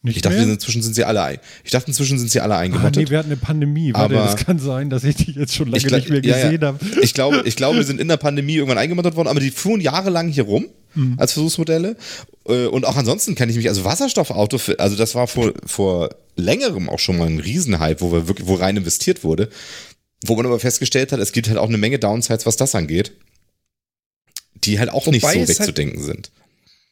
Nicht 0.00 0.16
Ich 0.16 0.22
dachte, 0.22 0.36
mehr? 0.36 0.48
inzwischen 0.54 0.80
sind 0.80 0.94
sie 0.94 1.02
alle 1.04 1.22
ein. 1.22 1.38
Ich 1.64 1.72
dachte, 1.72 1.88
inzwischen 1.88 2.18
sind 2.20 2.30
sie 2.30 2.38
alle 2.40 2.54
Ah, 2.54 2.58
eingemottet. 2.58 2.96
nee, 3.02 3.10
wir 3.10 3.18
hatten 3.18 3.30
eine 3.30 3.36
Pandemie. 3.36 3.92
Warte, 3.92 4.14
Aber- 4.16 4.26
das 4.30 4.36
kann 4.36 4.60
sein, 4.60 4.90
dass 4.90 5.02
ich 5.02 5.16
die 5.16 5.32
jetzt 5.32 5.56
schon 5.56 5.66
lange 5.68 5.78
Ich 5.78 5.86
gla- 5.86 5.96
nicht 5.96 6.08
mehr 6.08 6.22
ja, 6.24 6.38
ja. 6.38 6.44
gesehen 6.44 6.62
habe. 6.64 6.78
Ich 7.02 7.14
glaube, 7.14 7.42
ich 7.44 7.56
glaube, 7.56 7.78
wir 7.78 7.84
sind 7.84 8.00
in 8.00 8.06
der 8.06 8.16
Pandemie 8.16 8.54
irgendwann 8.54 8.78
eingemottet 8.78 9.16
worden, 9.16 9.26
aber 9.26 9.40
die 9.40 9.50
fuhren 9.50 9.80
jahrelang 9.80 10.28
hier 10.28 10.44
rum 10.44 10.66
Mhm. 10.94 11.14
als 11.18 11.32
Versuchsmodelle. 11.32 11.96
Äh, 12.46 12.66
Und 12.66 12.86
auch 12.86 12.96
ansonsten 12.96 13.34
kann 13.34 13.50
ich 13.50 13.56
mich, 13.56 13.68
also 13.68 13.84
Wasserstoffauto, 13.84 14.58
also 14.78 14.94
das 14.96 15.14
war 15.16 15.26
vor, 15.26 15.52
vor 15.66 16.10
längerem 16.36 16.88
auch 16.88 17.00
schon 17.00 17.18
mal 17.18 17.26
ein 17.26 17.40
Riesenhype, 17.40 18.00
wo 18.00 18.12
wir 18.12 18.28
wirklich, 18.28 18.46
wo 18.46 18.54
rein 18.54 18.76
investiert 18.76 19.24
wurde. 19.24 19.48
Wo 20.24 20.36
man 20.36 20.46
aber 20.46 20.60
festgestellt 20.60 21.10
hat, 21.12 21.18
es 21.20 21.32
gibt 21.32 21.48
halt 21.48 21.58
auch 21.58 21.68
eine 21.68 21.76
Menge 21.78 21.98
Downsides, 21.98 22.46
was 22.46 22.56
das 22.56 22.74
angeht, 22.76 23.12
die 24.64 24.78
halt 24.78 24.90
auch 24.90 25.06
nicht 25.08 25.22
Wobei 25.22 25.34
so 25.34 25.40
es 25.40 25.48
halt- 25.48 25.58
wegzudenken 25.60 26.02
sind. 26.02 26.30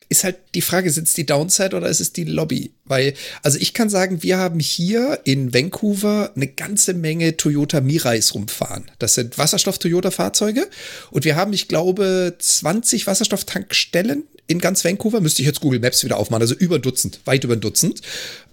Ist 0.09 0.25
halt 0.25 0.37
die 0.55 0.63
Frage, 0.63 0.91
sind 0.91 1.09
es 1.09 1.15
die 1.15 1.27
Downside 1.27 1.77
oder 1.77 1.89
ist 1.89 2.01
es 2.01 2.13
die 2.13 2.25
Lobby? 2.25 2.73
Weil, 2.85 3.15
also 3.43 3.59
ich 3.59 3.75
kann 3.75 3.91
sagen, 3.91 4.23
wir 4.23 4.39
haben 4.39 4.61
hier 4.61 5.21
in 5.25 5.53
Vancouver 5.53 6.33
eine 6.37 6.47
ganze 6.47 6.95
Menge 6.95 7.37
Toyota 7.37 7.81
Mirais 7.81 8.35
rumfahren. 8.35 8.91
Das 8.99 9.15
sind 9.15 9.37
Wasserstoff-Toyota-Fahrzeuge. 9.39 10.69
Und 11.11 11.25
wir 11.25 11.35
haben, 11.37 11.53
ich 11.53 11.69
glaube, 11.69 12.35
20 12.39 13.07
Wasserstofftankstellen 13.07 14.25
in 14.47 14.61
ganz 14.61 14.85
Vancouver. 14.85 15.21
Müsste 15.21 15.43
ich 15.43 15.49
jetzt 15.49 15.61
Google 15.61 15.81
Maps 15.81 16.05
wieder 16.05 16.19
aufmachen. 16.19 16.43
Also 16.43 16.55
über 16.55 16.77
ein 16.77 16.83
Dutzend, 16.83 17.21
weit 17.25 17.43
über 17.43 17.55
ein 17.55 17.61
Dutzend. 17.61 18.03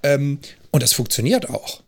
Ähm, 0.02 0.40
und 0.72 0.82
das 0.82 0.94
funktioniert 0.94 1.50
auch. 1.50 1.84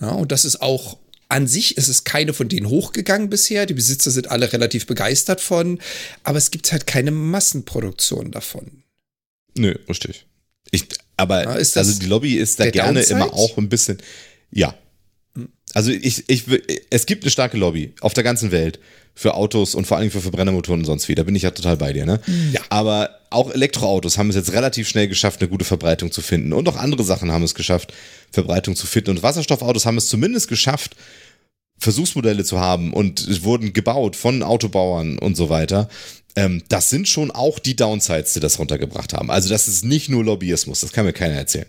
Ja, 0.00 0.10
und 0.12 0.32
das 0.32 0.44
ist 0.44 0.62
auch 0.62 0.98
an 1.28 1.46
sich 1.46 1.78
ist 1.78 1.88
es 1.88 2.04
keine 2.04 2.34
von 2.34 2.48
denen 2.48 2.68
hochgegangen 2.68 3.30
bisher. 3.30 3.64
Die 3.64 3.72
Besitzer 3.72 4.10
sind 4.10 4.30
alle 4.30 4.52
relativ 4.52 4.86
begeistert 4.86 5.40
von, 5.40 5.80
aber 6.24 6.36
es 6.36 6.50
gibt 6.50 6.70
halt 6.72 6.86
keine 6.86 7.10
Massenproduktion 7.10 8.30
davon. 8.30 8.82
Nö, 9.56 9.74
richtig. 9.88 10.26
Ich, 10.70 10.84
aber 11.16 11.44
das 11.44 11.76
also 11.76 11.98
die 11.98 12.06
Lobby 12.06 12.34
ist 12.34 12.58
da 12.58 12.70
gerne 12.70 13.00
Downside? 13.00 13.20
immer 13.20 13.32
auch 13.32 13.56
ein 13.58 13.68
bisschen. 13.68 13.98
Ja. 14.50 14.74
Also 15.74 15.90
ich, 15.90 16.28
ich, 16.28 16.44
es 16.90 17.06
gibt 17.06 17.24
eine 17.24 17.30
starke 17.30 17.56
Lobby 17.56 17.94
auf 18.00 18.14
der 18.14 18.24
ganzen 18.24 18.52
Welt 18.52 18.78
für 19.14 19.34
Autos 19.34 19.74
und 19.74 19.86
vor 19.86 19.98
allem 19.98 20.10
für 20.10 20.20
Verbrennermotoren 20.20 20.80
und 20.80 20.86
sonst 20.86 21.08
wie. 21.08 21.14
Da 21.14 21.22
bin 21.22 21.34
ich 21.34 21.42
ja 21.42 21.50
total 21.50 21.76
bei 21.76 21.92
dir, 21.92 22.06
ne? 22.06 22.20
Ja. 22.52 22.60
Aber 22.70 23.18
auch 23.30 23.50
Elektroautos 23.50 24.18
haben 24.18 24.30
es 24.30 24.36
jetzt 24.36 24.52
relativ 24.52 24.88
schnell 24.88 25.08
geschafft, 25.08 25.40
eine 25.40 25.48
gute 25.48 25.64
Verbreitung 25.64 26.12
zu 26.12 26.22
finden. 26.22 26.52
Und 26.52 26.68
auch 26.68 26.76
andere 26.76 27.04
Sachen 27.04 27.30
haben 27.32 27.42
es 27.42 27.54
geschafft, 27.54 27.92
Verbreitung 28.30 28.76
zu 28.76 28.86
finden. 28.86 29.10
Und 29.10 29.22
Wasserstoffautos 29.22 29.86
haben 29.86 29.98
es 29.98 30.08
zumindest 30.08 30.48
geschafft, 30.48 30.96
Versuchsmodelle 31.78 32.44
zu 32.44 32.60
haben 32.60 32.92
und 32.92 33.20
es 33.20 33.42
wurden 33.42 33.72
gebaut 33.72 34.14
von 34.14 34.42
Autobauern 34.42 35.18
und 35.18 35.36
so 35.36 35.48
weiter. 35.48 35.88
Ähm, 36.36 36.62
das 36.68 36.88
sind 36.90 37.08
schon 37.08 37.30
auch 37.30 37.58
die 37.58 37.76
Downsides, 37.76 38.32
die 38.32 38.40
das 38.40 38.58
runtergebracht 38.58 39.12
haben. 39.12 39.30
Also 39.30 39.48
das 39.48 39.68
ist 39.68 39.84
nicht 39.84 40.08
nur 40.08 40.24
Lobbyismus, 40.24 40.80
das 40.80 40.92
kann 40.92 41.04
mir 41.04 41.12
keiner 41.12 41.34
erzählen. 41.34 41.68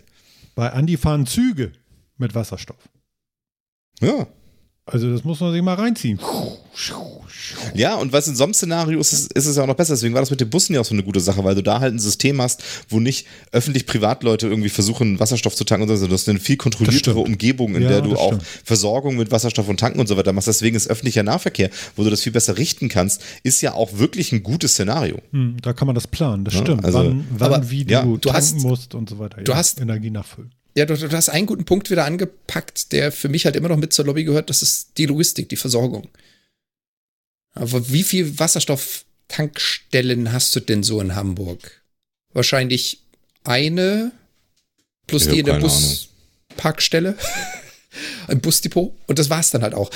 Bei 0.54 0.70
Andi 0.72 0.96
fahren 0.96 1.26
Züge 1.26 1.72
mit 2.16 2.34
Wasserstoff. 2.34 2.88
Ja. 4.00 4.26
Also 4.86 5.10
das 5.10 5.24
muss 5.24 5.40
man 5.40 5.52
sich 5.52 5.62
mal 5.62 5.74
reinziehen. 5.74 6.18
Ja, 7.74 7.94
und 7.94 8.12
was 8.12 8.28
in 8.28 8.36
so 8.36 8.44
einem 8.44 8.52
Szenario 8.52 9.00
ist, 9.00 9.12
es- 9.12 9.26
ist 9.28 9.46
es 9.46 9.56
ja 9.56 9.62
auch 9.62 9.66
noch 9.66 9.76
besser. 9.76 9.94
Deswegen 9.94 10.12
war 10.12 10.20
das 10.20 10.30
mit 10.30 10.40
den 10.40 10.50
Bussen 10.50 10.74
ja 10.74 10.80
auch 10.80 10.84
so 10.84 10.92
eine 10.94 11.02
gute 11.02 11.20
Sache, 11.20 11.42
weil 11.42 11.54
du 11.54 11.62
da 11.62 11.80
halt 11.80 11.94
ein 11.94 11.98
System 11.98 12.40
hast, 12.42 12.62
wo 12.90 13.00
nicht 13.00 13.26
öffentlich-Privatleute 13.52 14.46
irgendwie 14.46 14.68
versuchen, 14.68 15.18
Wasserstoff 15.20 15.54
zu 15.54 15.64
tanken, 15.64 15.82
und 15.84 15.88
so, 15.88 15.94
sondern 15.96 16.10
du 16.10 16.14
hast 16.14 16.28
eine 16.28 16.38
viel 16.38 16.56
kontrolliertere. 16.58 17.18
Umgebung, 17.18 17.74
in 17.76 17.82
Ja, 17.82 17.88
der 17.88 18.00
du 18.02 18.14
auch 18.16 18.34
stimmt. 18.34 18.42
Versorgung 18.64 19.16
mit 19.16 19.30
Wasserstoff 19.30 19.68
und 19.68 19.80
Tanken 19.80 20.00
und 20.00 20.06
so 20.06 20.16
weiter 20.18 20.32
machst. 20.34 20.48
Deswegen 20.48 20.76
ist 20.76 20.88
öffentlicher 20.88 21.22
Nahverkehr, 21.22 21.70
wo 21.96 22.04
du 22.04 22.10
das 22.10 22.20
viel 22.20 22.32
besser 22.32 22.58
richten 22.58 22.88
kannst, 22.88 23.22
ist 23.42 23.62
ja 23.62 23.72
auch 23.72 23.98
wirklich 23.98 24.32
ein 24.32 24.42
gutes 24.42 24.72
Szenario. 24.72 25.18
Hm, 25.32 25.56
da 25.62 25.72
kann 25.72 25.86
man 25.86 25.94
das 25.94 26.06
planen, 26.06 26.44
das 26.44 26.54
Ja, 26.54 26.60
stimmt. 26.60 26.84
also- 26.84 26.98
wann, 26.98 27.26
wann 27.30 27.52
aber- 27.54 27.70
wie 27.70 27.84
du 27.86 27.92
ja, 27.92 28.00
tanken 28.00 28.20
du 28.20 28.32
hast- 28.32 28.58
musst 28.60 28.94
und 28.94 29.08
so 29.08 29.18
weiter. 29.18 29.40
du 29.42 29.54
hast- 29.54 29.80
Energie 29.80 30.10
nachfüllen. 30.10 30.50
Ja, 30.76 30.86
du, 30.86 30.96
du 30.96 31.10
hast 31.12 31.28
einen 31.28 31.46
guten 31.46 31.64
Punkt 31.64 31.90
wieder 31.90 32.04
angepackt, 32.04 32.92
der 32.92 33.12
für 33.12 33.28
mich 33.28 33.44
halt 33.44 33.56
immer 33.56 33.68
noch 33.68 33.76
mit 33.76 33.92
zur 33.92 34.06
Lobby 34.06 34.24
gehört, 34.24 34.50
das 34.50 34.62
ist 34.62 34.98
die 34.98 35.06
Logistik, 35.06 35.48
die 35.48 35.56
Versorgung. 35.56 36.08
Aber 37.52 37.90
wie 37.90 38.02
viel 38.02 38.38
Wasserstofftankstellen 38.38 40.32
hast 40.32 40.54
du 40.56 40.60
denn 40.60 40.82
so 40.82 41.00
in 41.00 41.14
Hamburg? 41.14 41.82
Wahrscheinlich 42.32 43.00
eine 43.44 44.10
plus 45.06 45.28
die 45.28 45.38
in 45.38 45.46
der 45.46 45.60
Busparkstelle, 45.60 47.16
ein 48.26 48.40
Busdepot 48.40 48.96
und 49.06 49.18
das 49.18 49.30
war's 49.30 49.52
dann 49.52 49.62
halt 49.62 49.74
auch. 49.74 49.90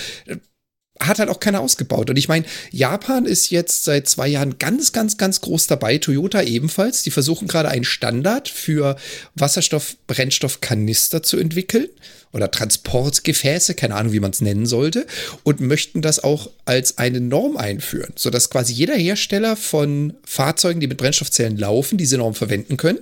Hat 1.01 1.19
halt 1.19 1.29
auch 1.29 1.41
keiner 1.41 1.61
ausgebaut. 1.61 2.11
Und 2.11 2.17
ich 2.17 2.29
meine, 2.29 2.45
Japan 2.71 3.25
ist 3.25 3.51
jetzt 3.51 3.85
seit 3.85 4.09
zwei 4.09 4.29
Jahren 4.29 4.59
ganz, 4.59 4.93
ganz, 4.93 5.17
ganz 5.17 5.41
groß 5.41 5.67
dabei. 5.67 5.99
Toyota 5.99 6.43
ebenfalls. 6.43 7.03
Die 7.03 7.11
versuchen 7.11 7.49
gerade 7.49 7.69
einen 7.69 7.85
Standard 7.85 8.49
für 8.49 8.97
Wasserstoff-Brennstoffkanister 9.37 11.23
zu 11.23 11.39
entwickeln 11.39 11.89
oder 12.33 12.51
Transportgefäße, 12.51 13.75
keine 13.75 13.95
Ahnung, 13.95 14.13
wie 14.13 14.21
man 14.21 14.33
es 14.33 14.41
nennen 14.41 14.67
sollte, 14.67 15.07
und 15.45 15.61
möchten 15.61 16.03
das 16.03 16.23
auch 16.23 16.51
als 16.65 16.99
eine 16.99 17.21
Norm 17.21 17.57
einführen, 17.57 18.13
sodass 18.17 18.51
quasi 18.51 18.73
jeder 18.73 18.95
Hersteller 18.95 19.57
von 19.57 20.15
Fahrzeugen, 20.25 20.81
die 20.81 20.89
mit 20.89 20.99
Brennstoffzellen 20.99 21.57
laufen, 21.57 21.97
diese 21.97 22.19
Norm 22.19 22.35
verwenden 22.35 22.77
können. 22.77 23.01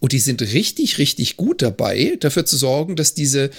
Und 0.00 0.12
die 0.12 0.18
sind 0.18 0.42
richtig, 0.42 0.98
richtig 0.98 1.36
gut 1.36 1.62
dabei, 1.62 2.16
dafür 2.20 2.44
zu 2.44 2.56
sorgen, 2.56 2.96
dass 2.96 3.14
diese 3.14 3.50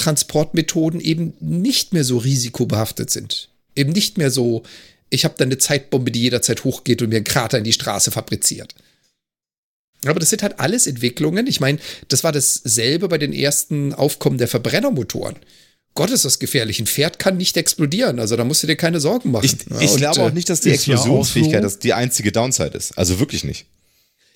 Transportmethoden 0.00 1.00
eben 1.00 1.34
nicht 1.40 1.92
mehr 1.92 2.04
so 2.04 2.18
risikobehaftet 2.18 3.10
sind. 3.10 3.48
Eben 3.76 3.92
nicht 3.92 4.18
mehr 4.18 4.30
so, 4.30 4.62
ich 5.10 5.24
habe 5.24 5.34
da 5.38 5.44
eine 5.44 5.58
Zeitbombe, 5.58 6.10
die 6.10 6.22
jederzeit 6.22 6.64
hochgeht 6.64 7.02
und 7.02 7.10
mir 7.10 7.16
einen 7.16 7.24
Krater 7.24 7.58
in 7.58 7.64
die 7.64 7.72
Straße 7.72 8.10
fabriziert. 8.10 8.74
Aber 10.06 10.18
das 10.18 10.30
sind 10.30 10.42
halt 10.42 10.58
alles 10.58 10.86
Entwicklungen. 10.86 11.46
Ich 11.46 11.60
meine, 11.60 11.78
das 12.08 12.24
war 12.24 12.32
dasselbe 12.32 13.08
bei 13.08 13.18
den 13.18 13.32
ersten 13.34 13.92
Aufkommen 13.92 14.38
der 14.38 14.48
Verbrennermotoren. 14.48 15.36
Gott 15.94 16.10
ist 16.10 16.24
das 16.24 16.38
gefährlich. 16.38 16.78
Ein 16.80 16.86
Pferd 16.86 17.18
kann 17.18 17.36
nicht 17.36 17.56
explodieren. 17.56 18.18
Also 18.18 18.36
da 18.36 18.44
musst 18.44 18.62
du 18.62 18.66
dir 18.66 18.76
keine 18.76 19.00
Sorgen 19.00 19.30
machen. 19.32 19.44
Ich, 19.44 19.52
Ja, 19.70 19.80
ich 19.80 19.90
und, 19.90 19.96
glaube 19.98 20.20
äh, 20.20 20.22
auch 20.24 20.32
nicht, 20.32 20.48
dass 20.48 20.60
die 20.62 20.68
ja 20.70 20.74
Explosionsfähigkeit 20.76 21.60
so. 21.62 21.66
das 21.68 21.78
die 21.80 21.92
einzige 21.92 22.32
Downside 22.32 22.76
ist. 22.76 22.96
Also 22.96 23.18
wirklich 23.20 23.44
nicht. 23.44 23.66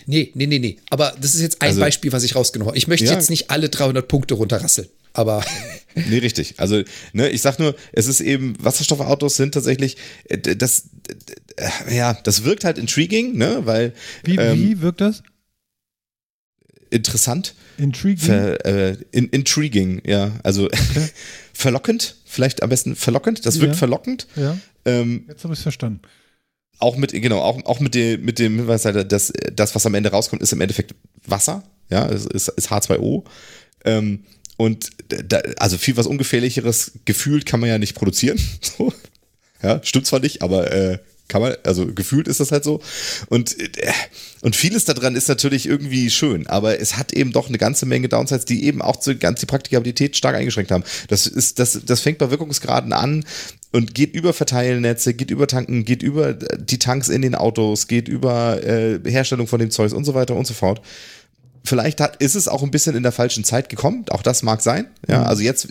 Nee, 0.06 0.32
nee, 0.34 0.46
nee, 0.46 0.58
nee. 0.58 0.76
Aber 0.90 1.14
das 1.18 1.34
ist 1.34 1.40
jetzt 1.40 1.62
ein 1.62 1.68
Also- 1.68 1.80
Beispiel, 1.80 2.12
was 2.12 2.24
ich 2.24 2.34
rausgenommen 2.34 2.68
habe. 2.70 2.76
Ich 2.76 2.88
möchte 2.88 3.06
Ja. 3.06 3.12
jetzt 3.14 3.30
nicht 3.30 3.50
alle 3.50 3.70
300 3.70 4.06
Punkte 4.06 4.34
runterrasseln. 4.34 4.88
Aber 5.14 5.42
Nee, 5.94 6.18
richtig. 6.18 6.54
Also, 6.58 6.82
ne, 7.12 7.28
ich 7.30 7.40
sag 7.40 7.60
nur, 7.60 7.76
es 7.92 8.08
ist 8.08 8.20
eben, 8.20 8.56
Wasserstoffautos 8.62 9.36
sind 9.36 9.52
tatsächlich, 9.54 9.96
äh, 10.24 10.38
das, 10.56 10.88
äh, 11.88 11.96
ja, 11.96 12.14
das 12.14 12.42
wirkt 12.42 12.64
halt 12.64 12.78
intriguing, 12.78 13.36
ne, 13.36 13.60
weil 13.64 13.92
Wie, 14.24 14.34
ähm, 14.36 14.58
wie 14.58 14.80
wirkt 14.80 15.00
das? 15.00 15.22
interessant, 16.90 17.54
Intriguing? 17.78 18.18
ver, 18.18 18.64
äh, 18.66 18.96
in, 19.10 19.28
intriguing, 19.28 20.02
ja, 20.06 20.32
also 20.42 20.68
verlockend, 21.52 22.16
vielleicht 22.24 22.62
am 22.62 22.70
besten 22.70 22.94
verlockend, 22.96 23.46
das 23.46 23.60
wirkt 23.60 23.74
Ja. 23.74 23.78
verlockend. 23.78 24.26
ja, 24.36 24.58
Ähm, 24.84 25.24
jetzt 25.28 25.44
habe 25.44 25.54
ich 25.54 25.58
es 25.60 25.62
verstanden. 25.62 26.00
auch 26.78 26.96
mit, 26.96 27.12
genau, 27.12 27.40
auch, 27.40 27.64
auch 27.66 27.80
mit 27.80 27.94
dem, 27.94 28.24
mit 28.24 28.38
dem 28.38 28.56
Hinweis, 28.58 28.82
dass 28.82 29.32
das, 29.52 29.74
was 29.74 29.86
am 29.86 29.94
Ende 29.94 30.10
rauskommt, 30.10 30.42
ist 30.42 30.52
im 30.52 30.60
Endeffekt 30.60 30.94
Wasser, 31.26 31.64
ja, 31.90 32.06
es 32.08 32.26
ist, 32.26 32.48
ist 32.48 32.70
H2O. 32.70 33.24
Ähm, 33.84 34.24
und 34.57 34.90
da, 35.09 35.38
also 35.59 35.78
viel 35.78 35.96
was 35.96 36.07
Ungefährlicheres 36.07 36.92
gefühlt 37.05 37.46
kann 37.46 37.61
man 37.61 37.68
ja 37.68 37.78
nicht 37.78 37.94
produzieren. 37.94 38.38
So. 38.76 38.92
Ja, 39.62 39.80
stimmt 39.82 40.07
zwar 40.07 40.20
nicht, 40.20 40.42
aber 40.42 40.70
äh, 40.72 40.98
kann 41.28 41.40
man, 41.40 41.55
also 41.64 41.86
gefühlt 41.86 42.28
ist 42.28 42.40
das 42.40 42.52
halt 42.52 42.64
so. 42.64 42.82
Und, 43.28 43.59
äh, 43.78 43.92
und 44.42 44.57
vieles 44.57 44.84
daran 44.84 45.16
ist 45.16 45.28
natürlich 45.28 45.66
irgendwie 45.66 46.11
schön, 46.11 46.46
aber 46.46 46.80
es 46.80 46.96
hat 46.96 47.12
eben 47.12 47.32
doch 47.32 47.48
eine 47.48 47.57
ganze 47.57 47.86
Menge 47.86 48.09
Downsides, 48.09 48.44
die 48.44 48.64
eben 48.64 48.82
auch 48.82 49.00
so 49.00 49.16
ganz 49.16 49.40
die 49.40 49.46
Praktikabilität 49.46 50.16
stark 50.16 50.36
eingeschränkt 50.36 50.70
haben. 50.70 50.84
Das 51.09 51.26
ist, 51.26 51.59
das, 51.59 51.80
das 51.84 52.00
fängt 52.00 52.18
bei 52.18 52.30
Wirkungsgraden 52.30 52.92
an, 52.92 53.24
und 53.74 53.92
geht 53.92 54.14
über 54.14 54.32
Verteilnetze, 54.32 55.14
geht 55.14 55.32
über 55.32 55.48
Tanken, 55.48 55.84
geht 55.84 56.05
über 56.05 56.34
die 56.34 56.78
Tanks 56.78 57.09
in 57.09 57.22
den 57.22 57.34
Autos, 57.34 57.88
geht 57.88 58.07
über 58.07 58.62
äh, 58.62 59.00
Herstellung 59.05 59.48
von 59.48 59.59
dem 59.59 59.72
Zeugs 59.72 59.92
und 59.92 60.05
so 60.05 60.14
weiter 60.14 60.36
und 60.36 60.46
so 60.46 60.55
fort. 60.55 60.80
Vielleicht 61.64 62.00
hat, 62.00 62.16
ist 62.16 62.34
es 62.34 62.46
auch 62.46 62.62
ein 62.62 62.70
bisschen 62.70 62.94
in 62.94 63.02
der 63.02 63.12
falschen 63.12 63.42
Zeit 63.42 63.68
gekommen, 63.68 64.04
auch 64.10 64.22
das 64.22 64.42
mag 64.42 64.60
sein. 64.60 64.86
Ja, 65.08 65.22
also 65.22 65.42
jetzt, 65.42 65.68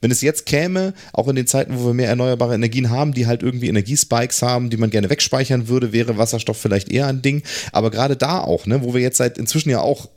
wenn 0.00 0.10
es 0.10 0.22
jetzt 0.22 0.46
käme, 0.46 0.94
auch 1.12 1.28
in 1.28 1.36
den 1.36 1.46
Zeiten, 1.46 1.78
wo 1.78 1.88
wir 1.88 1.94
mehr 1.94 2.08
erneuerbare 2.08 2.54
Energien 2.54 2.88
haben, 2.88 3.12
die 3.12 3.26
halt 3.26 3.42
irgendwie 3.42 3.68
Energiespikes 3.68 4.40
haben, 4.40 4.70
die 4.70 4.78
man 4.78 4.88
gerne 4.88 5.10
wegspeichern 5.10 5.68
würde, 5.68 5.92
wäre 5.92 6.16
Wasserstoff 6.16 6.58
vielleicht 6.58 6.90
eher 6.90 7.08
ein 7.08 7.20
Ding. 7.20 7.42
Aber 7.72 7.90
gerade 7.90 8.16
da 8.16 8.40
auch, 8.40 8.64
ne, 8.66 8.82
wo 8.82 8.94
wir 8.94 9.02
jetzt 9.02 9.18
seit 9.18 9.36
inzwischen 9.36 9.68
ja 9.68 9.80
auch 9.80 10.08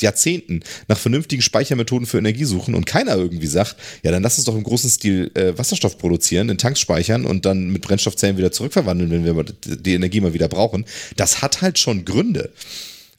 Jahrzehnten 0.00 0.60
nach 0.88 0.98
vernünftigen 0.98 1.42
Speichermethoden 1.42 2.06
für 2.06 2.18
Energie 2.18 2.44
suchen 2.44 2.74
und 2.74 2.84
keiner 2.84 3.16
irgendwie 3.16 3.46
sagt, 3.46 3.76
ja, 4.02 4.10
dann 4.10 4.22
lass 4.22 4.38
uns 4.38 4.44
doch 4.44 4.56
im 4.56 4.62
großen 4.62 4.90
Stil 4.90 5.30
äh, 5.34 5.56
Wasserstoff 5.56 5.98
produzieren, 5.98 6.48
in 6.48 6.58
Tanks 6.58 6.80
speichern 6.80 7.24
und 7.24 7.44
dann 7.44 7.70
mit 7.70 7.82
Brennstoffzellen 7.82 8.36
wieder 8.36 8.52
zurückverwandeln, 8.52 9.24
wenn 9.24 9.36
wir 9.36 9.44
die 9.44 9.94
Energie 9.94 10.20
mal 10.20 10.34
wieder 10.34 10.48
brauchen. 10.48 10.84
Das 11.16 11.42
hat 11.42 11.62
halt 11.62 11.78
schon 11.78 12.04
Gründe. 12.04 12.50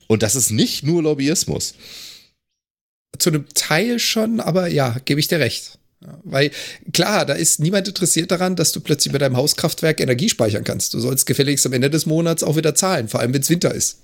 Und 0.08 0.24
das 0.24 0.36
ist 0.36 0.52
nicht 0.52 0.84
nur 0.84 1.04
Lobbyismus. 1.04 1.76
Zu 3.18 3.30
einem 3.30 3.46
Teil 3.54 4.00
schon, 4.00 4.40
aber 4.40 4.68
ja, 4.68 4.98
gebe 5.06 5.20
ich 5.20 5.28
dir 5.28 5.40
recht. 5.40 5.80
Weil 6.24 6.52
klar, 6.94 7.26
da 7.26 7.34
ist 7.34 7.60
niemand 7.60 7.88
interessiert 7.88 8.32
daran, 8.32 8.56
dass 8.56 8.72
du 8.72 8.80
plötzlich 8.80 9.12
mit 9.12 9.22
deinem 9.22 9.38
Hauskraftwerk 9.38 10.00
Energie 10.00 10.30
speichern 10.30 10.64
kannst. 10.64 10.94
Du 10.94 11.00
sollst 11.00 11.26
gefälligst 11.26 11.66
am 11.66 11.74
Ende 11.74 11.90
des 11.90 12.06
Monats 12.06 12.44
auch 12.44 12.58
wieder 12.58 12.76
zahlen, 12.76 13.08
vor 13.08 13.22
allem 13.22 13.34
wenn 13.34 13.42
es 13.42 13.50
Winter 13.50 13.74
ist. 13.74 14.00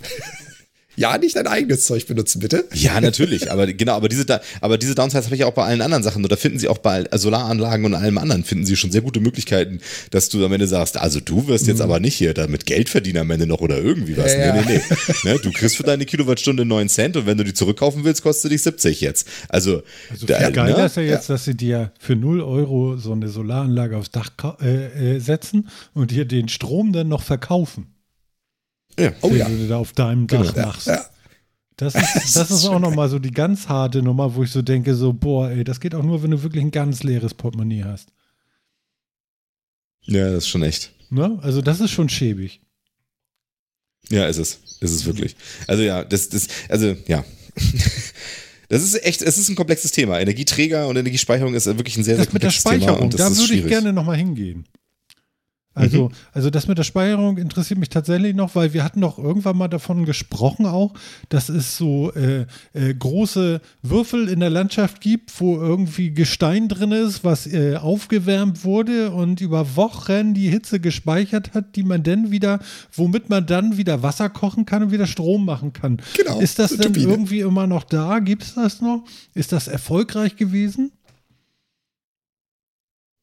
Ja, 0.98 1.18
nicht 1.18 1.36
dein 1.36 1.48
eigenes 1.48 1.86
Zeug 1.86 2.06
benutzen, 2.06 2.40
bitte. 2.40 2.66
Ja, 2.74 3.00
natürlich, 3.00 3.50
aber 3.50 3.68
genau, 3.68 3.94
aber 3.94 4.10
diese, 4.10 4.26
aber 4.60 4.78
diese 4.78 4.94
Downsides 4.94 5.26
habe 5.26 5.36
ich 5.36 5.42
ja 5.42 5.48
auch 5.48 5.54
bei 5.54 5.64
allen 5.64 5.82
anderen 5.82 6.04
Sachen. 6.04 6.26
Oder 6.26 6.36
finden 6.36 6.60
sie 6.60 6.68
auch 6.68 6.80
bei 6.80 7.06
Solaranlagen 7.14 7.86
und 7.86 7.94
allem 7.94 8.18
anderen, 8.18 8.44
finden 8.44 8.66
sie 8.66 8.76
schon 8.76 8.92
sehr 8.92 9.02
gute 9.02 9.20
Möglichkeiten, 9.20 9.80
dass 10.12 10.30
du 10.30 10.46
am 10.46 10.52
Ende 10.52 10.68
sagst, 10.68 10.98
also 10.98 11.20
du 11.20 11.48
wirst 11.48 11.68
jetzt 11.68 11.78
mhm. 11.78 11.84
aber 11.84 12.00
nicht 12.00 12.16
hier 12.16 12.34
damit 12.34 12.66
Geld 12.66 12.90
verdienen 12.90 13.20
am 13.20 13.32
Ende 13.32 13.48
noch 13.48 13.62
oder 13.62 13.78
irgendwie 13.78 14.18
was. 14.18 14.34
Ja, 14.34 14.54
nee, 14.54 14.64
nee, 14.68 14.82
nee. 15.24 15.30
ne, 15.32 15.40
du 15.40 15.52
kriegst 15.52 15.78
für 15.78 15.84
deine 15.84 16.06
Kilowattstunde 16.06 16.66
9 16.66 16.90
Cent 16.90 17.16
und 17.16 17.26
wenn 17.26 17.38
du 17.38 17.44
die 17.44 17.54
zurückkaufen 17.54 18.04
willst, 18.04 18.22
kostet 18.22 18.52
dich 18.52 18.62
70 18.62 19.02
jetzt. 19.02 19.28
Also, 19.48 19.84
also 20.10 20.26
da, 20.26 20.50
geil 20.50 20.74
ne? 20.74 20.86
ist 20.86 20.98
ja 20.98 21.04
jetzt, 21.04 21.30
dass 21.30 21.46
sie 21.46 21.56
dir 21.56 21.92
für 22.00 22.16
0 22.16 22.42
Euro 22.42 22.98
so 22.98 23.14
eine 23.14 23.30
Solaranlage 23.30 23.98
aufs 23.98 24.12
Dach 24.12 24.32
äh, 24.62 25.16
äh, 25.16 25.20
setzen 25.20 25.70
und 25.94 26.12
dir 26.12 26.26
den 26.26 26.50
Strom 26.50 26.92
dann 26.92 27.08
noch 27.08 27.24
verkaufen. 27.24 27.88
Ja. 29.00 29.14
Oh, 29.22 29.30
ja. 29.30 29.48
du 29.48 29.68
da 29.68 29.78
auf 29.78 29.94
deinem. 29.94 30.28
Dach 30.28 30.54
genau. 30.54 30.68
machst. 30.68 30.88
Ja. 30.88 31.06
Das 31.78 31.96
ist, 31.96 32.36
das 32.36 32.52
ist 32.52 32.66
auch 32.66 32.80
nochmal 32.80 33.10
so 33.10 33.20
die 33.20 33.32
ganz 33.32 33.68
harte 33.68 34.02
Nummer, 34.02 34.36
wo 34.36 34.44
ich 34.44 34.52
so 34.52 34.62
denke, 34.62 34.94
so, 34.96 35.14
boah, 35.14 35.50
ey, 35.50 35.64
das 35.64 35.80
geht 35.80 35.96
auch 35.96 36.04
nur, 36.04 36.22
wenn 36.22 36.32
du 36.32 36.44
wirklich 36.44 36.64
ein 36.64 36.72
ganz 36.72 37.04
leeres 37.04 37.34
Portemonnaie 37.34 37.84
hast. 37.84 38.10
Ja, 40.04 40.26
das 40.26 40.44
ist 40.44 40.48
schon 40.48 40.64
echt. 40.64 40.94
Ne? 41.10 41.40
Also 41.42 41.62
das 41.62 41.80
ist 41.80 41.92
schon 41.92 42.10
schäbig. 42.10 42.62
Ja, 44.10 44.26
ist 44.28 44.38
es. 44.38 44.60
Ist 44.80 44.92
es 44.92 45.06
wirklich. 45.06 45.36
Also 45.68 45.84
ja, 45.84 46.04
das, 46.04 46.30
das, 46.30 46.48
also 46.70 46.96
ja. 47.08 47.24
Das 48.72 48.84
ist 48.84 49.04
echt, 49.04 49.22
es 49.22 49.38
ist 49.38 49.50
ein 49.50 49.58
komplexes 49.58 49.92
Thema. 49.92 50.22
Energieträger 50.22 50.88
und 50.88 50.96
Energiespeicherung 50.96 51.56
ist 51.56 51.66
wirklich 51.66 51.98
ein 51.98 52.06
sehr, 52.06 52.16
das 52.16 52.28
sehr 52.28 52.32
komplexes 52.32 52.64
Thema. 52.64 52.74
Mit 52.74 52.82
der 52.82 52.88
Speicherung, 52.88 53.10
Thema 53.10 53.30
da 53.30 53.38
würde 53.38 53.54
ich 53.54 53.68
gerne 53.68 53.92
nochmal 53.92 54.16
hingehen. 54.16 54.64
Also, 55.74 56.10
mhm. 56.10 56.16
also 56.34 56.50
das 56.50 56.68
mit 56.68 56.78
der 56.78 56.84
Speicherung 56.84 57.38
interessiert 57.38 57.80
mich 57.80 57.88
tatsächlich 57.88 58.36
noch, 58.36 58.56
weil 58.56 58.74
wir 58.74 58.84
hatten 58.84 59.00
doch 59.00 59.18
irgendwann 59.18 59.58
mal 59.58 59.70
davon 59.70 60.04
gesprochen 60.04 60.66
auch, 60.66 60.94
dass 61.30 61.48
es 61.48 61.78
so 61.78 62.12
äh, 62.14 62.46
äh, 62.74 62.94
große 62.94 63.62
Würfel 63.82 64.28
in 64.28 64.42
der 64.42 64.50
Landschaft 64.50 65.00
gibt, 65.00 65.40
wo 65.40 65.56
irgendwie 65.56 66.12
Gestein 66.14 66.68
drin 66.68 66.92
ist, 66.92 67.24
was 67.24 67.48
äh, 67.48 67.78
aufgewärmt 67.78 68.66
wurde 68.66 69.12
und 69.12 69.40
über 69.40 69.78
Wochen 69.78 70.34
die 70.34 70.50
Hitze 70.50 70.82
gespeichert 70.82 71.54
hat, 71.54 71.78
die 71.78 71.84
man 71.84 72.04
dann 72.04 72.32
wieder, 72.32 72.60
womit 72.92 73.30
man 73.30 73.46
dann 73.46 73.78
wieder 73.78 74.04
Wasser 74.04 74.28
kochen 74.30 74.66
kann 74.66 74.84
und 74.84 74.92
wieder 74.92 75.08
Strom 75.08 75.46
machen 75.46 75.72
kann. 75.72 76.02
Genau. 76.18 76.42
Ist 76.42 76.60
das 76.60 76.76
denn 76.76 76.96
irgendwie 76.96 77.40
immer 77.40 77.66
noch 77.66 77.86
da? 77.86 78.20
Gibt 78.20 78.44
es 78.44 78.56
das 78.56 78.82
noch? 78.82 79.06
Ist 79.34 79.54
das 79.54 79.70
erfolgreich 79.70 80.36
gewesen? 80.36 80.92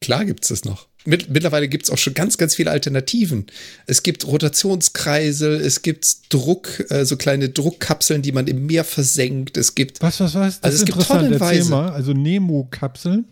Klar 0.00 0.24
gibt 0.24 0.44
es 0.44 0.48
das 0.48 0.64
noch 0.64 0.88
mittlerweile 1.08 1.68
gibt 1.68 1.84
es 1.84 1.90
auch 1.90 1.98
schon 1.98 2.14
ganz, 2.14 2.38
ganz 2.38 2.54
viele 2.54 2.70
Alternativen. 2.70 3.46
Es 3.86 4.02
gibt 4.02 4.26
Rotationskreisel, 4.26 5.60
es 5.60 5.82
gibt 5.82 6.32
Druck, 6.32 6.84
äh, 6.90 7.04
so 7.04 7.16
kleine 7.16 7.48
Druckkapseln, 7.48 8.22
die 8.22 8.32
man 8.32 8.46
im 8.46 8.66
Meer 8.66 8.84
versenkt. 8.84 9.56
Es 9.56 9.74
gibt. 9.74 10.02
Was, 10.02 10.20
was, 10.20 10.34
was? 10.34 10.60
Das 10.60 10.64
also 10.64 10.78
es 10.78 10.84
gibt 10.84 11.06
tonnenweise. 11.06 11.70
Mal. 11.70 11.90
Also 11.90 12.12
Nemo-Kapseln. 12.12 13.24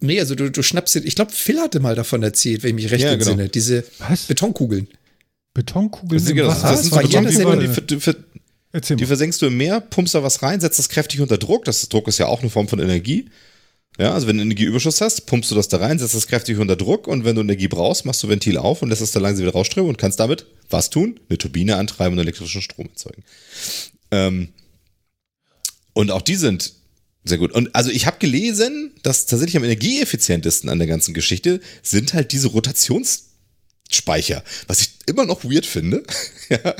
Nee, 0.00 0.18
also 0.18 0.34
du, 0.34 0.50
du 0.50 0.62
schnappst 0.62 0.96
ich 0.96 1.14
glaube, 1.14 1.32
Phil 1.32 1.60
hatte 1.60 1.78
mal 1.80 1.94
davon 1.94 2.22
erzählt, 2.22 2.62
wenn 2.62 2.70
ich 2.70 2.84
mich 2.84 2.92
recht 2.92 3.04
ja, 3.04 3.14
genau. 3.14 3.30
entsinne. 3.30 3.48
Diese 3.48 3.84
was? 3.98 4.24
Betonkugeln. 4.24 4.88
Betonkugeln 5.54 6.24
das, 6.24 6.34
genau, 6.34 6.48
das, 6.48 6.62
das 6.62 6.82
sind 6.82 6.94
so 6.94 7.00
Betonkugeln, 7.00 8.00
die, 8.74 8.96
die 8.96 9.06
versenkst 9.06 9.42
du 9.42 9.46
im 9.46 9.56
Meer, 9.58 9.80
pumpst 9.80 10.14
da 10.14 10.22
was 10.22 10.42
rein, 10.42 10.60
setzt 10.60 10.78
das 10.78 10.88
kräftig 10.88 11.20
unter 11.20 11.38
Druck. 11.38 11.66
Das 11.66 11.88
Druck 11.88 12.08
ist 12.08 12.18
ja 12.18 12.26
auch 12.26 12.40
eine 12.40 12.50
Form 12.50 12.68
von 12.68 12.80
Energie. 12.80 13.26
Ja, 14.02 14.14
also 14.14 14.26
wenn 14.26 14.36
du 14.36 14.42
Energieüberschuss 14.42 15.00
hast, 15.00 15.26
pumpst 15.26 15.48
du 15.52 15.54
das 15.54 15.68
da 15.68 15.76
rein, 15.76 15.96
setzt 15.96 16.16
das 16.16 16.26
kräftig 16.26 16.58
unter 16.58 16.74
Druck 16.74 17.06
und 17.06 17.24
wenn 17.24 17.36
du 17.36 17.40
Energie 17.40 17.68
brauchst, 17.68 18.04
machst 18.04 18.20
du 18.24 18.28
Ventil 18.28 18.58
auf 18.58 18.82
und 18.82 18.88
lässt 18.88 19.00
es 19.00 19.12
da 19.12 19.20
langsam 19.20 19.44
wieder 19.44 19.52
rausströmen 19.52 19.90
und 19.90 19.96
kannst 19.96 20.18
damit 20.18 20.44
was 20.68 20.90
tun? 20.90 21.20
Eine 21.28 21.38
Turbine 21.38 21.76
antreiben 21.76 22.14
und 22.14 22.18
elektrischen 22.18 22.62
Strom 22.62 22.88
erzeugen. 22.88 23.22
Ähm, 24.10 24.48
und 25.92 26.10
auch 26.10 26.22
die 26.22 26.34
sind 26.34 26.72
sehr 27.22 27.38
gut. 27.38 27.52
Und 27.52 27.76
also 27.76 27.92
ich 27.92 28.06
habe 28.06 28.18
gelesen, 28.18 28.90
dass 29.04 29.26
tatsächlich 29.26 29.56
am 29.56 29.62
energieeffizientesten 29.62 30.68
an 30.68 30.80
der 30.80 30.88
ganzen 30.88 31.14
Geschichte 31.14 31.60
sind 31.84 32.12
halt 32.12 32.32
diese 32.32 32.48
Rotations- 32.48 33.26
Speicher, 33.94 34.42
was 34.66 34.80
ich 34.80 34.90
immer 35.06 35.24
noch 35.24 35.44
weird 35.44 35.66
finde. 35.66 36.02
ja. 36.48 36.74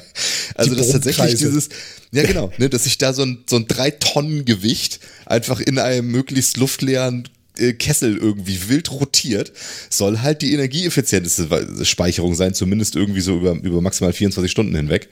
Also, 0.54 0.74
dass 0.74 0.90
tatsächlich 0.90 1.34
dieses, 1.34 1.68
ja 2.12 2.24
genau, 2.24 2.52
ne, 2.58 2.68
dass 2.68 2.86
ich 2.86 2.98
da 2.98 3.12
so 3.12 3.22
ein, 3.22 3.44
so 3.48 3.56
ein 3.56 3.66
drei 3.66 3.90
Tonnen 3.90 4.44
Gewicht 4.44 5.00
einfach 5.26 5.60
in 5.60 5.78
einem 5.78 6.10
möglichst 6.10 6.56
luftleeren 6.56 7.28
äh, 7.58 7.72
Kessel 7.74 8.16
irgendwie 8.16 8.68
wild 8.68 8.90
rotiert, 8.90 9.52
soll 9.90 10.20
halt 10.20 10.42
die 10.42 10.52
energieeffizienteste 10.52 11.84
Speicherung 11.84 12.34
sein, 12.34 12.54
zumindest 12.54 12.96
irgendwie 12.96 13.20
so 13.20 13.36
über, 13.36 13.52
über 13.52 13.80
maximal 13.80 14.12
24 14.12 14.50
Stunden 14.50 14.74
hinweg. 14.74 15.08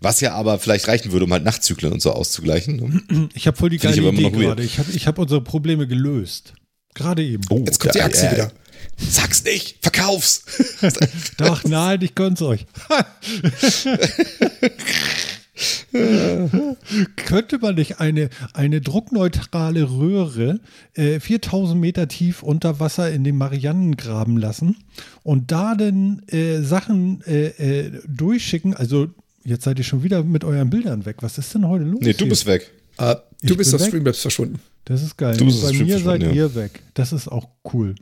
Was 0.00 0.20
ja 0.20 0.34
aber 0.34 0.58
vielleicht 0.58 0.86
reichen 0.86 1.12
würde, 1.12 1.24
um 1.24 1.32
halt 1.32 1.44
Nachtzyklen 1.44 1.92
und 1.92 2.02
so 2.02 2.12
auszugleichen. 2.12 2.76
Ne? 3.08 3.28
Ich 3.34 3.46
habe 3.46 3.56
voll 3.56 3.70
die 3.70 3.78
geile 3.78 3.96
Idee 3.96 4.30
gerade. 4.30 4.62
Ich 4.62 4.78
habe 4.78 4.92
ich 4.92 5.06
hab 5.06 5.18
unsere 5.18 5.40
Probleme 5.40 5.86
gelöst. 5.86 6.52
Gerade 6.94 7.24
eben. 7.24 7.42
Oh, 7.50 7.62
jetzt 7.66 7.80
kommt 7.80 7.94
die 7.94 8.02
Achse 8.02 8.28
äh, 8.28 8.32
wieder. 8.32 8.52
Sag's 8.96 9.44
nicht, 9.44 9.78
verkauf's. 9.80 10.44
Doch, 11.36 11.64
nein, 11.64 12.00
ich 12.02 12.14
gönn's 12.14 12.42
euch. 12.42 12.66
Könnte 17.16 17.58
man 17.58 17.76
nicht 17.76 18.00
eine, 18.00 18.28
eine 18.52 18.80
druckneutrale 18.80 19.88
Röhre 19.88 20.60
äh, 20.94 21.20
4000 21.20 21.80
Meter 21.80 22.08
tief 22.08 22.42
unter 22.42 22.80
Wasser 22.80 23.12
in 23.12 23.22
den 23.22 23.36
Marianen 23.36 23.96
graben 23.96 24.36
lassen 24.36 24.76
und 25.22 25.52
da 25.52 25.76
dann 25.76 26.22
äh, 26.28 26.60
Sachen 26.62 27.22
äh, 27.26 27.46
äh, 27.46 27.92
durchschicken? 28.08 28.74
Also, 28.74 29.08
jetzt 29.44 29.64
seid 29.64 29.78
ihr 29.78 29.84
schon 29.84 30.02
wieder 30.02 30.24
mit 30.24 30.42
euren 30.42 30.70
Bildern 30.70 31.06
weg. 31.06 31.18
Was 31.20 31.38
ist 31.38 31.54
denn 31.54 31.68
heute 31.68 31.84
los? 31.84 32.00
Nee, 32.00 32.12
du 32.12 32.18
hier? 32.18 32.28
bist 32.28 32.46
weg. 32.46 32.72
Uh, 33.00 33.14
du 33.42 33.56
bist 33.56 33.74
auf 33.74 33.84
Streamlabs 33.84 34.20
verschwunden. 34.20 34.60
Das 34.84 35.02
ist 35.02 35.16
geil. 35.16 35.36
Du 35.36 35.46
Bei 35.62 35.72
mir 35.72 35.98
seid 35.98 36.22
ja. 36.22 36.30
ihr 36.30 36.54
weg. 36.54 36.82
Das 36.94 37.12
ist 37.12 37.28
auch 37.28 37.48
cool. 37.72 37.94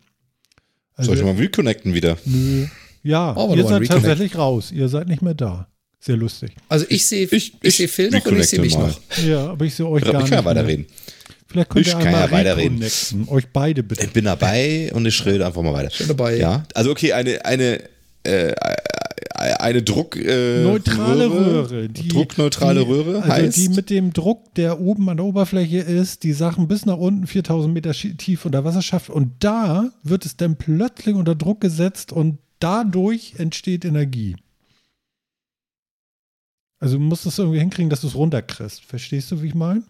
Also, 1.03 1.15
Soll 1.15 1.19
ich 1.19 1.35
mal 1.35 1.41
reconnecten 1.41 1.95
wieder? 1.95 2.17
Nö. 2.25 2.67
Ja, 3.03 3.35
oh, 3.37 3.55
ihr 3.57 3.67
seid 3.67 3.87
tatsächlich 3.87 4.37
raus. 4.37 4.71
Ihr 4.71 4.89
seid 4.89 5.09
nicht 5.09 5.23
mehr 5.23 5.35
da. 5.35 5.67
Sehr 5.99 6.17
lustig. 6.17 6.53
Also 6.69 6.85
ich 6.89 7.07
sehe 7.07 7.29
ich, 7.31 7.55
ich, 7.63 7.77
seh 7.77 7.89
Phil 7.89 8.11
noch 8.11 8.25
und 8.27 8.39
ich 8.39 8.49
sehe 8.49 8.61
mich 8.61 8.75
mal. 8.77 8.89
noch. 8.89 9.19
Ja, 9.25 9.51
aber 9.51 9.65
ich 9.65 9.75
sehe 9.75 9.87
euch 9.87 10.05
gar 10.05 10.15
nicht. 10.15 10.25
Ich 10.25 10.31
kann 10.31 10.39
ja 10.39 10.45
weiterreden. 10.45 10.87
Vielleicht 11.47 11.71
könnt 11.71 11.87
ich 11.87 11.93
ihr 11.93 11.99
einmal 11.99 12.23
ja 12.23 12.31
weiterreden. 12.31 12.85
Euch 13.29 13.45
beide 13.53 13.83
bitte. 13.83 14.05
Ich 14.05 14.13
bin 14.13 14.25
dabei 14.25 14.91
und 14.95 15.07
ich 15.07 15.25
rede 15.25 15.47
einfach 15.47 15.63
mal 15.63 15.73
weiter. 15.73 15.91
Ich 15.91 15.99
bin 15.99 16.09
dabei. 16.09 16.37
Ja, 16.37 16.65
also 16.75 16.91
okay, 16.91 17.13
eine, 17.13 17.45
eine, 17.45 17.81
äh, 18.25 18.53
eine 19.43 19.83
Druck 19.83 20.17
äh, 20.17 20.63
neutrale 20.63 21.31
Röhre, 21.31 21.71
Röhre 21.71 21.89
die, 21.89 22.09
druckneutrale 22.09 22.85
die, 22.85 22.91
Röhre 22.91 23.23
also 23.23 23.33
heißt 23.33 23.57
die 23.57 23.69
mit 23.71 23.91
dem 23.91 24.13
Druck, 24.13 24.55
der 24.55 24.81
oben 24.81 25.09
an 25.09 25.17
der 25.19 25.27
Oberfläche 25.27 25.79
ist, 25.79 26.23
die 26.23 26.33
Sachen 26.33 26.69
bis 26.69 26.87
nach 26.87 26.97
unten 26.97 27.27
4000 27.27 27.73
Meter 27.73 27.93
tief 27.93 28.45
unter 28.45 28.65
Wasser 28.65 28.83
schafft 28.83 29.11
und 29.11 29.33
da 29.41 29.91
wird 30.03 30.25
es 30.25 30.37
dann 30.37 30.57
plötzlich 30.57 31.15
unter 31.15 31.35
Druck 31.35 31.61
gesetzt 31.61 32.13
und 32.13 32.39
dadurch 32.59 33.35
entsteht 33.39 33.85
Energie. 33.85 34.37
Also 36.79 36.99
du 36.99 37.03
musst 37.05 37.27
es 37.27 37.39
irgendwie 37.39 37.61
hinkriegen, 37.61 37.91
dass 37.91 38.01
du 38.01 38.09
es 38.09 38.15
runterkriegst. 38.15 38.85
Verstehst 38.85 39.31
du, 39.31 39.41
wie 39.41 39.49
ich 39.49 39.55
meine? 39.55 39.85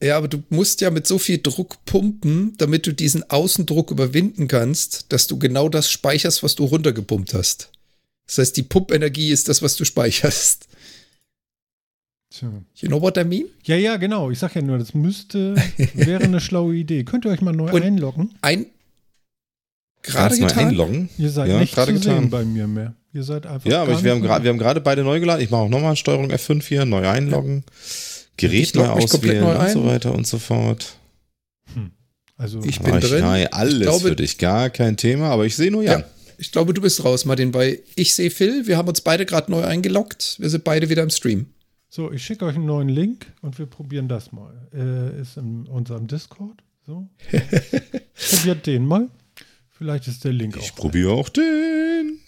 Ja, 0.00 0.16
aber 0.16 0.28
du 0.28 0.42
musst 0.50 0.80
ja 0.80 0.90
mit 0.90 1.06
so 1.06 1.18
viel 1.18 1.38
Druck 1.38 1.84
pumpen, 1.84 2.54
damit 2.58 2.86
du 2.86 2.92
diesen 2.92 3.28
Außendruck 3.28 3.90
überwinden 3.90 4.46
kannst, 4.46 5.12
dass 5.12 5.26
du 5.26 5.38
genau 5.38 5.68
das 5.68 5.90
speicherst, 5.90 6.42
was 6.42 6.54
du 6.54 6.64
runtergepumpt 6.64 7.34
hast. 7.34 7.72
Das 8.28 8.38
heißt, 8.38 8.56
die 8.56 8.62
Pumpenergie 8.62 9.30
ist 9.32 9.48
das, 9.48 9.60
was 9.62 9.74
du 9.76 9.84
speicherst. 9.84 10.68
Tja. 12.30 12.52
You 12.76 12.88
know 12.88 13.00
what 13.00 13.16
I 13.16 13.24
mean? 13.24 13.46
Ja, 13.64 13.74
ja, 13.76 13.96
genau. 13.96 14.30
Ich 14.30 14.38
sag 14.38 14.54
ja 14.54 14.62
nur, 14.62 14.78
das 14.78 14.94
müsste, 14.94 15.56
wäre 15.94 16.22
eine 16.24 16.40
schlaue 16.40 16.74
Idee. 16.76 17.04
Könnt 17.04 17.24
ihr 17.24 17.30
euch 17.30 17.40
mal 17.40 17.54
neu 17.54 17.72
Und 17.72 17.82
einloggen? 17.82 18.34
Ein, 18.42 18.66
Gerade 20.02 20.38
getan? 20.38 20.68
einloggen. 20.68 21.08
Ihr 21.18 21.30
seid 21.30 21.48
ja, 21.48 21.58
nicht 21.58 21.74
gerade 21.74 21.94
zu 21.94 22.02
sehen 22.02 22.14
getan. 22.14 22.30
bei 22.30 22.44
mir 22.44 22.66
mehr. 22.68 22.94
Ihr 23.14 23.24
seid 23.24 23.46
einfach. 23.46 23.68
Ja, 23.68 23.82
aber 23.82 23.92
ich, 23.92 24.04
wir, 24.04 24.12
haben 24.12 24.20
grad, 24.20 24.42
wir 24.42 24.50
haben 24.50 24.58
gerade 24.58 24.80
beide 24.82 25.02
neu 25.02 25.18
geladen. 25.18 25.42
Ich 25.42 25.50
mache 25.50 25.62
auch 25.62 25.68
nochmal 25.70 25.96
Steuerung 25.96 26.30
F5 26.30 26.62
hier, 26.68 26.84
neu 26.84 27.08
einloggen, 27.08 27.64
Gerät 28.36 28.74
neu 28.74 28.86
auswählen 28.86 29.42
neu 29.42 29.58
und 29.58 29.70
so 29.70 29.84
weiter 29.86 30.14
und 30.14 30.26
so 30.26 30.38
fort. 30.38 30.94
Also, 32.36 32.62
Ich 32.62 32.78
bin 32.80 32.96
ich, 32.98 33.04
drin. 33.04 33.20
nein, 33.22 33.48
alles 33.50 33.74
Ich 33.74 33.80
glaube- 33.80 34.08
für 34.10 34.16
dich, 34.16 34.36
gar 34.38 34.68
kein 34.70 34.96
Thema, 34.98 35.30
aber 35.30 35.46
ich 35.46 35.56
sehe 35.56 35.70
nur 35.72 35.82
Jan. 35.82 36.00
Ja. 36.00 36.06
Ich 36.40 36.52
glaube, 36.52 36.72
du 36.72 36.80
bist 36.80 37.04
raus, 37.04 37.24
Martin, 37.24 37.52
weil 37.52 37.80
ich 37.96 38.14
sehe 38.14 38.30
Phil. 38.30 38.66
Wir 38.66 38.76
haben 38.76 38.88
uns 38.88 39.00
beide 39.00 39.26
gerade 39.26 39.50
neu 39.50 39.62
eingeloggt. 39.64 40.36
Wir 40.38 40.48
sind 40.50 40.62
beide 40.64 40.88
wieder 40.88 41.02
im 41.02 41.10
Stream. 41.10 41.46
so, 41.88 42.12
ich 42.12 42.24
schicke 42.24 42.44
euch 42.44 42.54
einen 42.54 42.66
neuen 42.66 42.88
Link 42.88 43.26
und 43.42 43.58
wir 43.58 43.66
probieren 43.66 44.08
das 44.08 44.30
mal. 44.32 44.54
Äh, 44.72 45.20
ist 45.20 45.36
in 45.36 45.66
unserem 45.66 46.06
Discord. 46.06 46.62
So. 46.86 47.08
Probiert 48.30 48.66
den 48.66 48.86
mal. 48.86 49.08
Vielleicht 49.76 50.06
ist 50.08 50.24
der 50.24 50.32
Link 50.32 50.56
Ich 50.56 50.72
auch. 50.72 50.76
probiere 50.76 51.10
auch 51.12 51.28
den. 51.28 52.18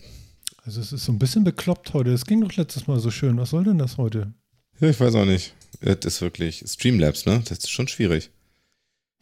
Also 0.65 0.81
es 0.81 0.93
ist 0.93 1.05
so 1.05 1.13
ein 1.13 1.19
bisschen 1.19 1.45
bekloppt 1.45 1.95
heute. 1.95 2.11
Es 2.13 2.27
ging 2.27 2.41
doch 2.43 2.55
letztes 2.57 2.87
Mal 2.87 3.01
so 3.01 3.11
schön. 3.11 3.39
Was 3.39 3.51
soll 3.51 3.65
denn 3.65 3.79
das 3.79 3.97
heute? 3.97 4.33
Ja, 4.81 4.89
ich 4.91 4.99
weiß 5.01 5.15
auch 5.15 5.25
nicht. 5.25 5.55
Das 5.81 5.99
ist 6.05 6.21
wirklich 6.21 6.63
Streamlabs, 6.67 7.27
ne? 7.27 7.43
Das 7.49 7.59
ist 7.59 7.71
schon 7.71 7.89
schwierig. 7.89 8.31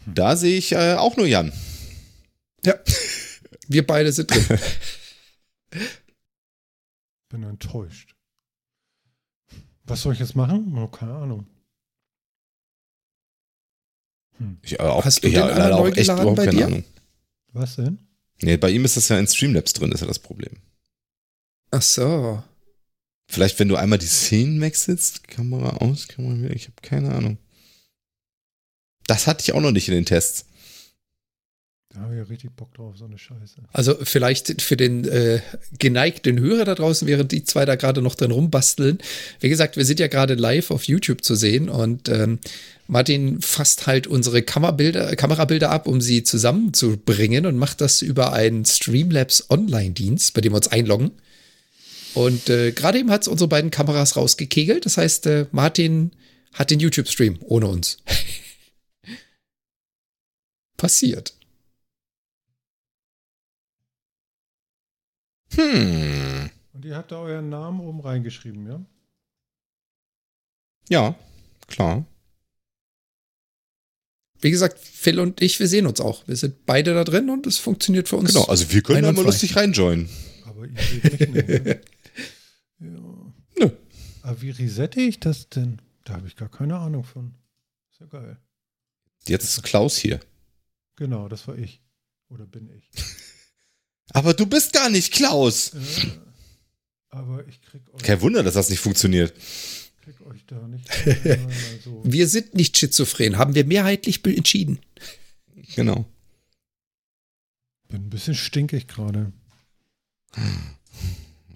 Da 0.07 0.35
sehe 0.37 0.57
ich 0.59 0.73
äh, 0.73 0.95
auch 0.95 1.17
nur 1.17 1.27
Jan. 1.27 1.53
Ja. 2.65 2.75
Wir 3.69 3.87
beide 3.87 4.13
sind 4.13 4.31
drin. 4.31 4.59
Bin 7.29 7.43
enttäuscht. 7.43 8.15
Was 9.85 10.03
soll 10.03 10.15
ich 10.15 10.21
jetzt 10.21 10.35
machen? 10.37 10.77
Oh, 10.77 10.89
keine 10.89 11.15
Ahnung. 11.15 11.47
Ich, 14.63 14.79
äh, 14.79 14.83
auch, 14.83 15.05
Hast 15.05 15.23
du 15.23 15.29
ich, 15.29 15.35
den 15.35 15.41
ja, 15.41 15.49
leider 15.49 15.77
auch 15.77 15.87
echt 15.89 16.11
überhaupt 16.11 16.37
bei 16.37 16.47
keine 16.47 16.57
dir? 16.57 16.67
Ahnung. 16.67 16.85
Was 17.53 17.77
denn? 17.77 17.99
Nee, 18.41 18.57
bei 18.57 18.71
ihm 18.71 18.85
ist 18.85 18.97
das 18.97 19.09
ja 19.09 19.19
in 19.19 19.27
Streamlabs 19.27 19.73
drin, 19.73 19.93
ist 19.93 20.01
ja 20.01 20.07
das 20.07 20.19
Problem. 20.21 20.53
Ach 21.71 21.83
so. 21.83 22.43
Vielleicht, 23.31 23.59
wenn 23.59 23.69
du 23.69 23.77
einmal 23.77 23.99
die 23.99 24.07
Szenen 24.07 24.61
wechselst, 24.61 25.27
Kamera 25.29 25.79
aus, 25.79 26.09
Kamera 26.09 26.39
wieder, 26.39 26.55
ich 26.55 26.65
habe 26.65 26.77
keine 26.81 27.15
Ahnung. 27.15 27.37
Das 29.07 29.27
hatte 29.27 29.43
ich 29.43 29.53
auch 29.53 29.61
noch 29.61 29.73
nicht 29.73 29.89
in 29.89 29.95
den 29.95 30.07
Tests. 30.07 30.47
Da 31.95 32.01
habe 32.01 32.15
ich 32.15 32.19
ja 32.19 32.25
richtig 32.25 32.51
Bock 32.55 32.75
drauf, 32.75 32.99
so 32.99 33.07
eine 33.07 33.17
Scheiße. 33.17 33.63
Also 33.73 33.97
vielleicht 34.03 34.61
für 34.61 34.77
den 34.77 35.09
äh, 35.09 35.41
geneigten 35.79 36.39
Hörer 36.39 36.67
da 36.67 36.75
draußen, 36.75 37.09
während 37.09 37.33
die 37.33 37.45
zwei 37.45 37.65
da 37.65 37.77
gerade 37.77 38.03
noch 38.03 38.15
drin 38.15 38.31
rumbasteln. 38.31 38.99
Wie 39.41 39.49
gesagt, 39.49 39.79
wir 39.79 39.87
sind 39.87 39.99
ja 39.99 40.09
gerade 40.09 40.35
live 40.35 40.71
auf 40.71 40.85
YouTube 40.85 41.25
zu 41.25 41.35
sehen 41.35 41.71
und 41.71 42.11
ähm, 42.11 42.41
Martin 42.89 43.41
fasst 43.41 43.87
halt 43.87 44.07
unsere 44.07 44.43
Kamerabilder, 44.43 45.17
Kamerabilder 45.17 45.71
ab, 45.71 45.87
um 45.87 46.03
sie 46.03 46.23
zusammenzubringen 46.25 47.47
und 47.47 47.57
macht 47.57 47.81
das 47.81 48.03
über 48.03 48.35
einen 48.35 48.67
Streamlabs 48.67 49.49
Online-Dienst, 49.49 50.35
bei 50.35 50.43
dem 50.43 50.53
wir 50.53 50.57
uns 50.57 50.69
einloggen. 50.69 51.13
Und 52.13 52.51
äh, 52.51 52.73
gerade 52.73 52.99
eben 52.99 53.11
hat 53.11 53.23
es 53.23 53.29
unsere 53.29 53.49
beiden 53.49 53.71
Kameras 53.71 54.17
rausgekegelt. 54.17 54.85
Das 54.85 54.99
heißt, 54.99 55.27
äh, 55.27 55.47
Martin 55.53 56.11
hat 56.53 56.71
den 56.71 56.81
YouTube-Stream 56.81 57.39
ohne 57.41 57.67
uns. 57.67 57.99
Passiert. 60.77 61.38
Hm. 65.55 66.51
Und 66.73 66.85
ihr 66.85 66.97
habt 66.97 67.13
da 67.13 67.21
euren 67.21 67.49
Namen 67.49 67.81
oben 67.81 68.01
reingeschrieben, 68.01 68.67
ja? 68.67 68.85
Ja, 70.89 71.15
klar. 71.67 72.07
Wie 74.41 74.51
gesagt, 74.51 74.79
Phil 74.79 75.19
und 75.19 75.43
ich, 75.43 75.59
wir 75.59 75.67
sehen 75.67 75.87
uns 75.87 76.01
auch. 76.01 76.27
Wir 76.29 76.37
sind 76.37 76.65
beide 76.65 76.95
da 76.95 77.05
drin 77.05 77.29
und 77.29 77.47
es 77.47 77.59
funktioniert 77.59 78.09
für 78.09 78.17
uns. 78.17 78.33
Genau, 78.33 78.45
also 78.45 78.71
wir 78.73 78.83
können 78.83 79.03
da 79.03 79.13
mal 79.13 79.25
lustig 79.25 79.57
reinjoinen. 79.57 80.09
Aber 80.45 80.67
ihr 80.67 80.81
seht 80.81 81.21
mich 81.21 81.49
nicht. 81.49 81.65
Ne? 81.65 81.81
Ja. 82.81 82.89
Nö. 83.59 83.71
Aber 84.23 84.41
wie 84.41 84.51
resette 84.51 85.01
ich 85.01 85.19
das 85.19 85.49
denn? 85.49 85.83
Da 86.05 86.13
habe 86.13 86.29
ich 86.29 86.37
gar 86.37 86.49
keine 86.49 86.79
Ahnung 86.79 87.03
von. 87.03 87.35
Ist 87.91 87.99
ja 87.99 88.07
geil. 88.07 88.39
Jetzt 89.27 89.45
ist 89.45 89.65
Klaus 89.65 89.97
hier. 89.97 90.21
Genau, 90.95 91.29
das 91.29 91.49
war 91.49 91.59
ich. 91.59 91.83
Oder 92.29 92.47
bin 92.47 92.71
ich. 92.71 92.89
Aber 94.13 94.35
du 94.35 94.47
bist 94.47 94.73
gar 94.73 94.91
nicht 94.91 95.13
Klaus. 95.13 95.75
Äh, 95.75 95.79
aber 97.11 97.47
ich 97.47 97.61
krieg 97.63 97.83
euch, 97.93 98.03
Kein 98.03 98.21
Wunder, 98.21 98.43
dass 98.43 98.55
das 98.55 98.71
nicht 98.71 98.81
funktioniert. 98.81 99.35
krieg 100.03 100.21
euch 100.23 100.45
da 100.47 100.67
nicht. 100.69 100.89
so. 101.85 102.03
Wir 102.05 102.29
sind 102.29 102.55
nicht 102.55 102.77
schizophren, 102.77 103.39
haben 103.39 103.55
wir 103.55 103.65
mehrheitlich 103.65 104.25
entschieden. 104.25 104.79
Genau. 105.75 106.07
Bin 107.89 108.03
ein 108.03 108.11
bisschen 108.11 108.35
stinkig 108.35 108.87
gerade. 108.87 109.33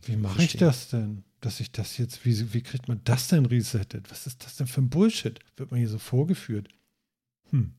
Wie 0.03 0.17
mache 0.17 0.43
ich 0.43 0.57
das 0.57 0.89
denn? 0.89 1.25
Dass 1.41 1.61
ich 1.61 1.73
das 1.73 1.99
jetzt, 1.99 2.25
wie, 2.25 2.55
wie 2.55 2.63
kriegt 2.63 2.89
man 2.89 3.01
das 3.05 3.29
denn 3.29 3.47
resettet? 3.47 4.11
Was 4.11 4.27
ist 4.27 4.45
das 4.45 4.57
denn 4.57 4.67
für 4.67 4.81
ein 4.81 4.91
Bullshit? 4.91 5.41
Wird 5.57 5.71
man 5.71 5.81
hier 5.81 5.89
so 5.89 5.99
vorgeführt? 5.99 6.69
Hm. 7.51 7.75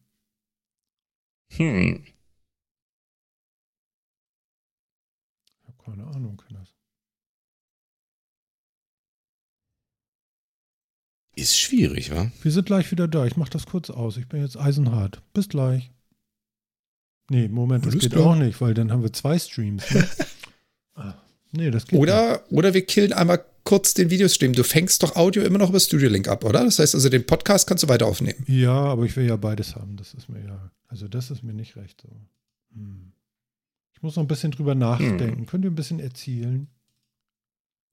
Hm. 1.55 2.03
Ich 5.61 5.67
habe 5.67 5.72
keine 5.83 6.05
Ahnung, 6.07 6.41
das. 6.51 6.69
Ist 11.35 11.57
schwierig, 11.59 12.11
wa? 12.11 12.31
Wir 12.41 12.51
sind 12.51 12.65
gleich 12.65 12.91
wieder 12.91 13.07
da. 13.07 13.25
Ich 13.25 13.37
mache 13.37 13.49
das 13.49 13.65
kurz 13.65 13.89
aus. 13.89 14.17
Ich 14.17 14.27
bin 14.27 14.41
jetzt 14.41 14.57
eisenhart. 14.57 15.21
Bis 15.33 15.49
gleich. 15.49 15.91
Nee, 17.29 17.47
Moment, 17.47 17.85
das 17.85 17.97
geht 17.97 18.15
auch 18.15 18.35
nicht, 18.35 18.61
weil 18.61 18.73
dann 18.73 18.91
haben 18.91 19.01
wir 19.01 19.13
zwei 19.13 19.39
Streams. 19.39 19.89
Ne? 19.91 20.07
ah, 20.95 21.15
nee, 21.51 21.71
das 21.71 21.85
geht 21.85 21.93
nicht. 21.93 22.01
Oder, 22.01 22.43
oder 22.51 22.73
wir 22.73 22.85
killen 22.85 23.13
einmal 23.13 23.43
kurz 23.63 23.93
den 23.93 24.09
Videostream. 24.09 24.53
Du 24.53 24.63
fängst 24.63 25.01
doch 25.01 25.15
Audio 25.15 25.41
immer 25.43 25.57
noch 25.57 25.69
über 25.69 25.79
Studio 25.79 26.09
Link 26.09 26.27
ab, 26.27 26.43
oder? 26.43 26.63
Das 26.63 26.79
heißt 26.79 26.93
also, 26.93 27.09
den 27.09 27.25
Podcast 27.25 27.67
kannst 27.67 27.83
du 27.83 27.87
weiter 27.87 28.05
aufnehmen. 28.05 28.43
Ja, 28.47 28.73
aber 28.73 29.05
ich 29.05 29.15
will 29.15 29.25
ja 29.25 29.37
beides 29.37 29.75
haben. 29.75 29.97
Das 29.97 30.13
ist 30.13 30.29
mir 30.29 30.43
ja, 30.43 30.71
also 30.87 31.07
das 31.07 31.31
ist 31.31 31.43
mir 31.43 31.53
nicht 31.53 31.75
recht 31.77 32.01
so. 32.01 32.09
Hm. 32.75 33.13
Ich 34.03 34.05
muss 34.05 34.17
noch 34.17 34.23
ein 34.25 34.27
bisschen 34.27 34.51
drüber 34.51 34.75
nachdenken. 34.75 35.45
Könnt 35.45 35.63
ihr 35.63 35.71
ein 35.71 35.75
bisschen 35.75 36.01
erzählen? 36.01 36.67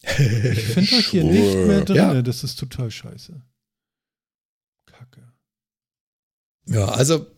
Ich 0.19 0.65
finde 0.65 0.97
euch 0.97 1.07
hier 1.07 1.23
nicht 1.23 1.55
mehr 1.55 1.83
drin. 1.83 1.97
Ja. 1.97 2.21
Das 2.21 2.43
ist 2.43 2.59
total 2.59 2.91
scheiße. 2.91 3.41
Kacke. 4.87 5.23
Ja, 6.67 6.87
also, 6.87 7.29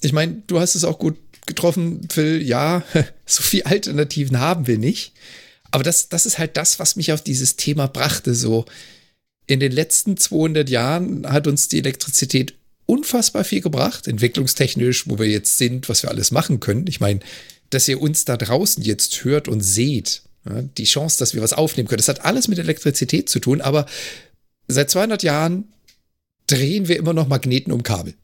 ich 0.00 0.12
meine, 0.12 0.42
du 0.48 0.58
hast 0.58 0.74
es 0.74 0.82
auch 0.82 0.98
gut 0.98 1.16
getroffen, 1.46 2.08
Phil. 2.10 2.42
Ja, 2.42 2.82
so 3.26 3.44
viel 3.44 3.62
Alternativen 3.62 4.40
haben 4.40 4.66
wir 4.66 4.78
nicht. 4.78 5.12
Aber 5.70 5.84
das, 5.84 6.08
das 6.08 6.26
ist 6.26 6.40
halt 6.40 6.56
das, 6.56 6.80
was 6.80 6.96
mich 6.96 7.12
auf 7.12 7.22
dieses 7.22 7.54
Thema 7.54 7.86
brachte. 7.86 8.34
So, 8.34 8.64
in 9.46 9.60
den 9.60 9.70
letzten 9.70 10.16
200 10.16 10.68
Jahren 10.68 11.30
hat 11.30 11.46
uns 11.46 11.68
die 11.68 11.78
Elektrizität 11.78 12.56
unfassbar 12.86 13.44
viel 13.44 13.60
gebracht, 13.60 14.08
entwicklungstechnisch, 14.08 15.08
wo 15.08 15.16
wir 15.16 15.28
jetzt 15.28 15.58
sind, 15.58 15.88
was 15.88 16.02
wir 16.02 16.10
alles 16.10 16.32
machen 16.32 16.58
können. 16.58 16.88
Ich 16.88 16.98
meine, 16.98 17.20
dass 17.70 17.88
ihr 17.88 18.00
uns 18.00 18.24
da 18.24 18.36
draußen 18.36 18.82
jetzt 18.82 19.24
hört 19.24 19.48
und 19.48 19.60
seht, 19.60 20.22
ja, 20.48 20.62
die 20.62 20.84
Chance, 20.84 21.18
dass 21.18 21.34
wir 21.34 21.42
was 21.42 21.52
aufnehmen 21.52 21.88
können, 21.88 21.98
das 21.98 22.08
hat 22.08 22.24
alles 22.24 22.48
mit 22.48 22.58
Elektrizität 22.58 23.28
zu 23.28 23.40
tun, 23.40 23.60
aber 23.60 23.86
seit 24.68 24.90
200 24.90 25.22
Jahren 25.22 25.64
drehen 26.46 26.88
wir 26.88 26.96
immer 26.96 27.12
noch 27.12 27.28
Magneten 27.28 27.72
um 27.72 27.82
Kabel. 27.82 28.14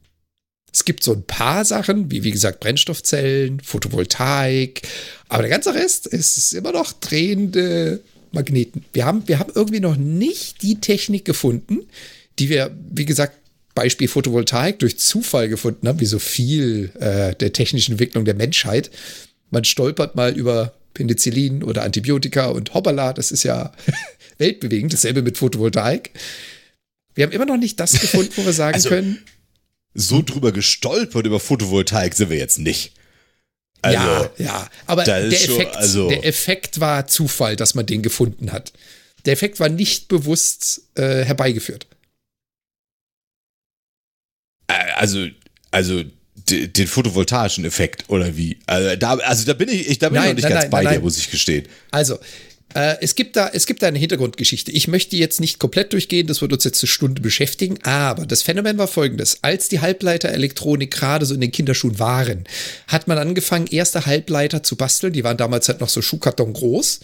Es 0.71 0.85
gibt 0.85 1.03
so 1.03 1.13
ein 1.13 1.23
paar 1.23 1.65
Sachen, 1.65 2.09
wie 2.09 2.23
wie 2.23 2.31
gesagt 2.31 2.59
Brennstoffzellen, 2.59 3.59
Photovoltaik, 3.59 4.81
aber 5.29 5.43
der 5.43 5.51
ganze 5.51 5.75
Rest 5.75 6.07
ist 6.07 6.53
immer 6.53 6.71
noch 6.71 6.93
drehende 6.93 8.01
Magneten. 8.31 8.83
Wir 8.91 9.05
haben, 9.05 9.27
wir 9.27 9.39
haben 9.39 9.51
irgendwie 9.53 9.79
noch 9.79 9.95
nicht 9.95 10.63
die 10.63 10.81
Technik 10.81 11.25
gefunden, 11.25 11.81
die 12.39 12.49
wir, 12.49 12.75
wie 12.89 13.05
gesagt, 13.05 13.37
Beispiel 13.75 14.07
Photovoltaik 14.07 14.79
durch 14.79 14.99
Zufall 14.99 15.49
gefunden 15.49 15.87
haben, 15.87 15.99
wie 15.99 16.05
so 16.05 16.19
viel 16.19 16.91
äh, 16.99 17.35
der 17.35 17.53
technischen 17.53 17.93
Entwicklung 17.93 18.25
der 18.25 18.35
Menschheit. 18.35 18.91
Man 19.53 19.63
stolpert 19.63 20.15
mal 20.15 20.35
über 20.35 20.73
Penicillin 20.95 21.63
oder 21.63 21.83
Antibiotika 21.83 22.47
und 22.47 22.73
hoppala, 22.73 23.13
das 23.13 23.31
ist 23.31 23.43
ja 23.43 23.71
weltbewegend. 24.39 24.91
Dasselbe 24.91 25.21
mit 25.21 25.37
Photovoltaik. 25.37 26.11
Wir 27.15 27.25
haben 27.25 27.31
immer 27.31 27.45
noch 27.45 27.57
nicht 27.57 27.79
das 27.79 27.91
gefunden, 27.99 28.31
wo 28.35 28.45
wir 28.45 28.53
sagen 28.53 28.73
Also, 28.75 28.89
können, 28.89 29.23
So 29.93 30.21
drüber 30.23 30.51
gestolpert 30.51 31.25
über 31.25 31.39
Photovoltaik 31.39 32.15
sind 32.15 32.29
wir 32.31 32.37
jetzt 32.37 32.57
nicht. 32.59 32.93
Also, 33.83 33.97
ja, 33.97 34.31
ja, 34.37 34.69
aber 34.87 35.03
der 35.03 35.29
schon- 35.31 35.55
Effekt, 35.55 35.75
also- 35.75 36.09
der 36.09 36.25
Effekt 36.25 36.79
war 36.79 37.05
Zufall, 37.07 37.55
dass 37.55 37.75
man 37.75 37.85
den 37.85 38.01
gefunden 38.01 38.51
hat. 38.51 38.73
Der 39.25 39.33
Effekt 39.33 39.59
war 39.59 39.69
nicht 39.69 40.07
bewusst 40.07 40.81
äh, 40.95 41.23
herbeigeführt. 41.23 41.85
äh, 44.67 44.73
also, 44.95 45.27
also 45.71 46.03
den 46.67 46.87
photovoltaischen 46.87 47.65
Effekt 47.65 48.05
oder 48.09 48.37
wie? 48.37 48.57
Also 48.65 48.95
da, 48.95 49.15
also 49.15 49.45
da 49.45 49.53
bin 49.53 49.69
ich, 49.69 49.89
ich 49.89 49.99
da 49.99 50.09
bin 50.09 50.17
ich 50.17 50.21
Nein, 50.21 50.29
noch 50.29 50.35
nicht 50.35 50.43
nein, 50.43 50.53
ganz 50.53 50.63
nein, 50.63 50.71
bei 50.71 50.93
dir, 50.93 50.99
muss 51.01 51.17
ich 51.17 51.29
gestehen. 51.31 51.65
Also, 51.91 52.17
Äh, 52.75 52.97
es, 53.01 53.13
gibt 53.13 53.35
da, 53.35 53.49
es 53.53 53.67
gibt 53.67 53.83
da 53.83 53.87
eine 53.87 53.99
Hintergrundgeschichte. 53.99 54.71
Ich 54.71 54.87
möchte 54.87 55.15
jetzt 55.15 55.39
nicht 55.39 55.59
komplett 55.59 55.93
durchgehen, 55.93 56.25
das 56.27 56.41
wird 56.41 56.53
uns 56.53 56.63
jetzt 56.63 56.81
eine 56.81 56.87
Stunde 56.87 57.21
beschäftigen, 57.21 57.77
aber 57.83 58.25
das 58.25 58.41
Phänomen 58.41 58.77
war 58.77 58.87
folgendes. 58.87 59.37
Als 59.43 59.69
die 59.69 59.79
Halbleiterelektronik 59.79 60.89
gerade 60.89 61.25
so 61.25 61.35
in 61.35 61.41
den 61.41 61.51
Kinderschuhen 61.51 61.99
waren, 61.99 62.45
hat 62.87 63.07
man 63.07 63.17
angefangen, 63.19 63.67
erste 63.67 64.05
Halbleiter 64.05 64.63
zu 64.63 64.75
basteln. 64.75 65.13
Die 65.13 65.23
waren 65.23 65.37
damals 65.37 65.67
halt 65.67 65.81
noch 65.81 65.89
so 65.89 66.01
Schuhkarton 66.01 66.53
groß 66.53 67.01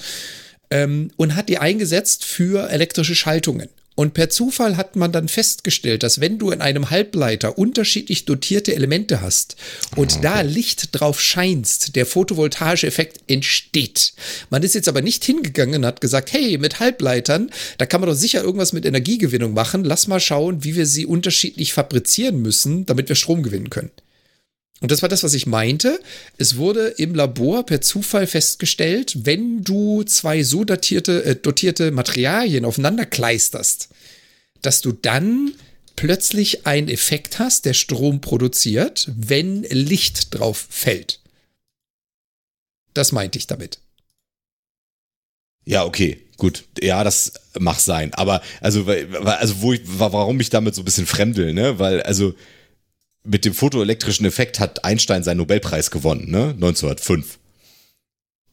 ähm, 0.71 1.11
und 1.17 1.35
hat 1.35 1.49
die 1.49 1.59
eingesetzt 1.59 2.25
für 2.25 2.69
elektrische 2.71 3.15
Schaltungen. 3.15 3.69
Und 3.99 4.13
per 4.13 4.29
Zufall 4.29 4.77
hat 4.77 4.95
man 4.95 5.11
dann 5.11 5.27
festgestellt, 5.27 6.03
dass 6.03 6.21
wenn 6.21 6.37
du 6.37 6.51
in 6.51 6.61
einem 6.61 6.89
Halbleiter 6.89 7.57
unterschiedlich 7.57 8.23
dotierte 8.23 8.73
Elemente 8.73 9.19
hast 9.19 9.57
und 9.97 10.13
okay. 10.13 10.21
da 10.21 10.39
Licht 10.39 10.97
drauf 10.97 11.19
scheinst, 11.19 11.97
der 11.97 12.05
photovoltaische 12.05 12.87
Effekt 12.87 13.19
entsteht. 13.29 14.13
Man 14.49 14.63
ist 14.63 14.73
jetzt 14.73 14.87
aber 14.87 15.01
nicht 15.01 15.25
hingegangen 15.25 15.81
und 15.81 15.85
hat 15.85 15.99
gesagt, 15.99 16.31
hey, 16.31 16.57
mit 16.57 16.79
Halbleitern, 16.79 17.51
da 17.77 17.85
kann 17.85 17.99
man 17.99 18.09
doch 18.09 18.15
sicher 18.15 18.41
irgendwas 18.41 18.71
mit 18.71 18.85
Energiegewinnung 18.85 19.53
machen. 19.53 19.83
Lass 19.83 20.07
mal 20.07 20.21
schauen, 20.21 20.63
wie 20.63 20.77
wir 20.77 20.85
sie 20.85 21.05
unterschiedlich 21.05 21.73
fabrizieren 21.73 22.41
müssen, 22.41 22.85
damit 22.85 23.09
wir 23.09 23.17
Strom 23.17 23.43
gewinnen 23.43 23.69
können. 23.69 23.91
Und 24.81 24.91
das 24.91 25.01
war 25.01 25.09
das, 25.09 25.23
was 25.23 25.33
ich 25.33 25.45
meinte. 25.45 25.99
Es 26.37 26.55
wurde 26.55 26.87
im 26.87 27.13
Labor 27.13 27.65
per 27.65 27.81
Zufall 27.81 28.27
festgestellt, 28.27 29.25
wenn 29.25 29.63
du 29.63 30.03
zwei 30.03 30.43
so 30.43 30.63
datierte, 30.63 31.23
äh, 31.25 31.35
dotierte 31.35 31.91
Materialien 31.91 32.65
aufeinander 32.65 33.05
kleisterst, 33.05 33.89
dass 34.61 34.81
du 34.81 34.93
dann 34.93 35.53
plötzlich 35.95 36.65
einen 36.65 36.87
Effekt 36.87 37.39
hast, 37.39 37.65
der 37.65 37.73
Strom 37.73 38.21
produziert, 38.21 39.11
wenn 39.15 39.63
Licht 39.63 40.33
drauf 40.33 40.65
fällt. 40.69 41.19
Das 42.93 43.11
meinte 43.11 43.37
ich 43.37 43.47
damit. 43.47 43.79
Ja, 45.65 45.83
okay, 45.83 46.25
gut. 46.37 46.63
Ja, 46.81 47.03
das 47.03 47.33
mag 47.59 47.79
sein. 47.79 48.13
Aber 48.13 48.41
also, 48.61 48.85
also 48.87 49.61
wo 49.61 49.73
ich, 49.73 49.81
warum 49.83 50.39
ich 50.39 50.49
damit 50.49 50.73
so 50.73 50.81
ein 50.81 50.85
bisschen 50.85 51.05
fremdel, 51.05 51.53
ne? 51.53 51.79
Weil, 51.79 52.01
also, 52.01 52.33
mit 53.23 53.45
dem 53.45 53.53
fotoelektrischen 53.53 54.25
Effekt 54.25 54.59
hat 54.59 54.83
Einstein 54.85 55.23
seinen 55.23 55.37
Nobelpreis 55.37 55.91
gewonnen, 55.91 56.29
ne? 56.31 56.53
1905. 56.55 57.37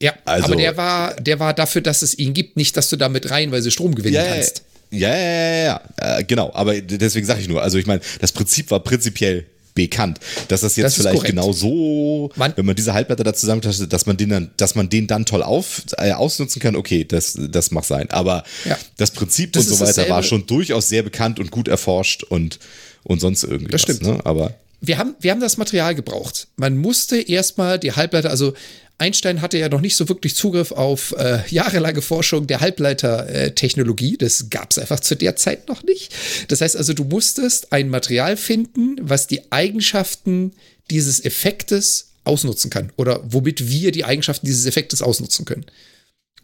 Ja, 0.01 0.13
also, 0.25 0.47
aber 0.47 0.57
der 0.57 0.77
war, 0.77 1.15
der 1.17 1.41
war 1.41 1.55
dafür, 1.55 1.81
dass 1.81 2.03
es 2.03 2.19
ihn 2.19 2.35
gibt, 2.35 2.57
nicht, 2.57 2.77
dass 2.77 2.91
du 2.91 2.97
damit 2.97 3.31
reihenweise 3.31 3.71
Strom 3.71 3.95
gewinnen 3.95 4.17
ja, 4.17 4.27
kannst. 4.27 4.63
Ja, 4.91 5.17
ja, 5.17 5.65
ja. 5.65 5.81
Äh, 6.19 6.25
genau. 6.25 6.53
Aber 6.53 6.79
deswegen 6.81 7.27
sage 7.27 7.41
ich 7.41 7.49
nur, 7.49 7.63
also 7.63 7.79
ich 7.79 7.87
meine, 7.87 8.03
das 8.21 8.33
Prinzip 8.33 8.71
war 8.71 8.81
prinzipiell 8.81 9.47
bekannt. 9.75 10.21
Dass 10.49 10.63
das 10.63 10.77
jetzt 10.77 10.85
das 10.85 10.95
vielleicht 10.97 11.17
korrekt. 11.17 11.31
genau 11.31 11.53
so, 11.53 12.31
man, 12.35 12.53
wenn 12.57 12.67
man 12.67 12.75
diese 12.75 12.95
Halbleiter 12.95 13.25
da 13.25 13.33
zusammentastet, 13.33 13.93
dass 13.93 14.07
man 14.07 14.17
den 14.17 14.31
dann, 14.31 14.51
dass 14.57 14.75
man 14.75 14.89
den 14.89 15.07
dann 15.07 15.25
toll 15.25 15.43
auf, 15.43 15.83
äh, 15.99 16.13
ausnutzen 16.13 16.61
kann, 16.61 16.77
okay, 16.77 17.05
das, 17.05 17.39
das 17.39 17.71
mag 17.71 17.85
sein. 17.85 18.11
Aber 18.11 18.43
ja. 18.65 18.77
das 18.97 19.13
Prinzip 19.13 19.53
das 19.53 19.69
und 19.69 19.77
so 19.77 19.87
weiter 19.87 20.09
war 20.09 20.23
schon 20.23 20.47
durchaus 20.47 20.89
sehr 20.89 21.03
bekannt 21.03 21.39
und 21.39 21.51
gut 21.51 21.69
erforscht 21.69 22.25
und, 22.25 22.59
und 23.07 23.21
sonst 23.21 23.45
irgendwie. 23.45 23.73
Das 23.73 23.83
stimmt. 23.83 24.03
Ne? 24.03 24.21
Aber 24.25 24.55
wir 24.81 24.99
haben, 24.99 25.15
wir 25.21 25.31
haben 25.31 25.41
das 25.41 25.57
Material 25.57 25.95
gebraucht. 25.95 26.49
Man 26.57 26.77
musste 26.77 27.21
erstmal 27.21 27.79
die 27.79 27.93
Halbleiter, 27.93 28.31
also 28.31 28.55
Einstein 28.99 29.43
hatte 29.43 29.59
ja 29.59 29.69
noch 29.69 29.83
nicht 29.83 29.97
so 29.97 30.09
wirklich 30.09 30.35
Zugriff 30.35 30.73
auf 30.73 31.15
äh, 31.19 31.41
jahrelange 31.49 32.01
Forschung 32.01 32.47
der 32.47 32.61
Halbleitertechnologie. 32.61 34.17
Das 34.17 34.49
gab 34.49 34.71
es 34.71 34.79
einfach 34.79 35.01
zu 35.01 35.17
der 35.17 35.37
Zeit 35.37 35.69
noch 35.69 35.83
nicht. 35.83 36.15
Das 36.49 36.63
heißt 36.63 36.77
also, 36.77 36.95
du 36.95 37.05
musstest 37.05 37.73
ein 37.73 37.91
Material 37.91 38.37
finden, 38.37 38.97
was 39.01 39.27
die 39.27 39.53
Eigenschaften 39.53 40.53
dieses 40.91 41.25
Effektes 41.25 42.09
ausnutzen 42.25 42.71
kann 42.71 42.91
oder 42.97 43.21
womit 43.29 43.69
wir 43.69 43.93
die 43.93 44.05
Eigenschaften 44.05 44.47
dieses 44.47 44.67
Effektes 44.67 45.03
ausnutzen 45.03 45.45
können. 45.45 45.67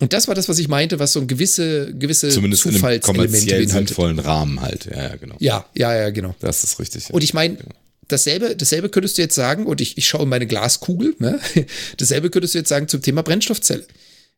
Und 0.02 0.12
das 0.12 0.26
war 0.26 0.34
das, 0.34 0.48
was 0.48 0.58
ich 0.58 0.66
meinte, 0.66 0.98
was 0.98 1.12
so 1.12 1.20
ein 1.20 1.28
gewisse, 1.28 1.94
gewisse 1.94 2.28
Zumindest 2.28 2.66
in 2.66 2.84
einem 2.84 3.00
kommerziell 3.00 3.68
sinnvollen 3.68 4.18
Rahmen 4.18 4.60
halt. 4.60 4.86
Ja, 4.86 5.02
ja, 5.02 5.16
genau. 5.16 5.36
Ja, 5.38 5.64
ja, 5.74 5.94
ja, 5.94 6.10
genau. 6.10 6.34
Das 6.40 6.64
ist 6.64 6.80
richtig. 6.80 7.08
Ja. 7.08 7.14
Und 7.14 7.22
ich 7.22 7.34
meine, 7.34 7.54
genau 7.54 7.74
dasselbe, 8.08 8.56
dasselbe 8.56 8.88
könntest 8.88 9.16
du 9.16 9.22
jetzt 9.22 9.34
sagen, 9.34 9.64
und 9.64 9.80
ich, 9.80 9.96
ich 9.96 10.06
schaue 10.06 10.24
in 10.24 10.28
meine 10.28 10.46
Glaskugel, 10.46 11.14
ne? 11.18 11.40
dasselbe 11.96 12.30
könntest 12.30 12.54
du 12.54 12.58
jetzt 12.58 12.68
sagen 12.68 12.88
zum 12.88 13.00
Thema 13.02 13.22
Brennstoffzelle. 13.22 13.86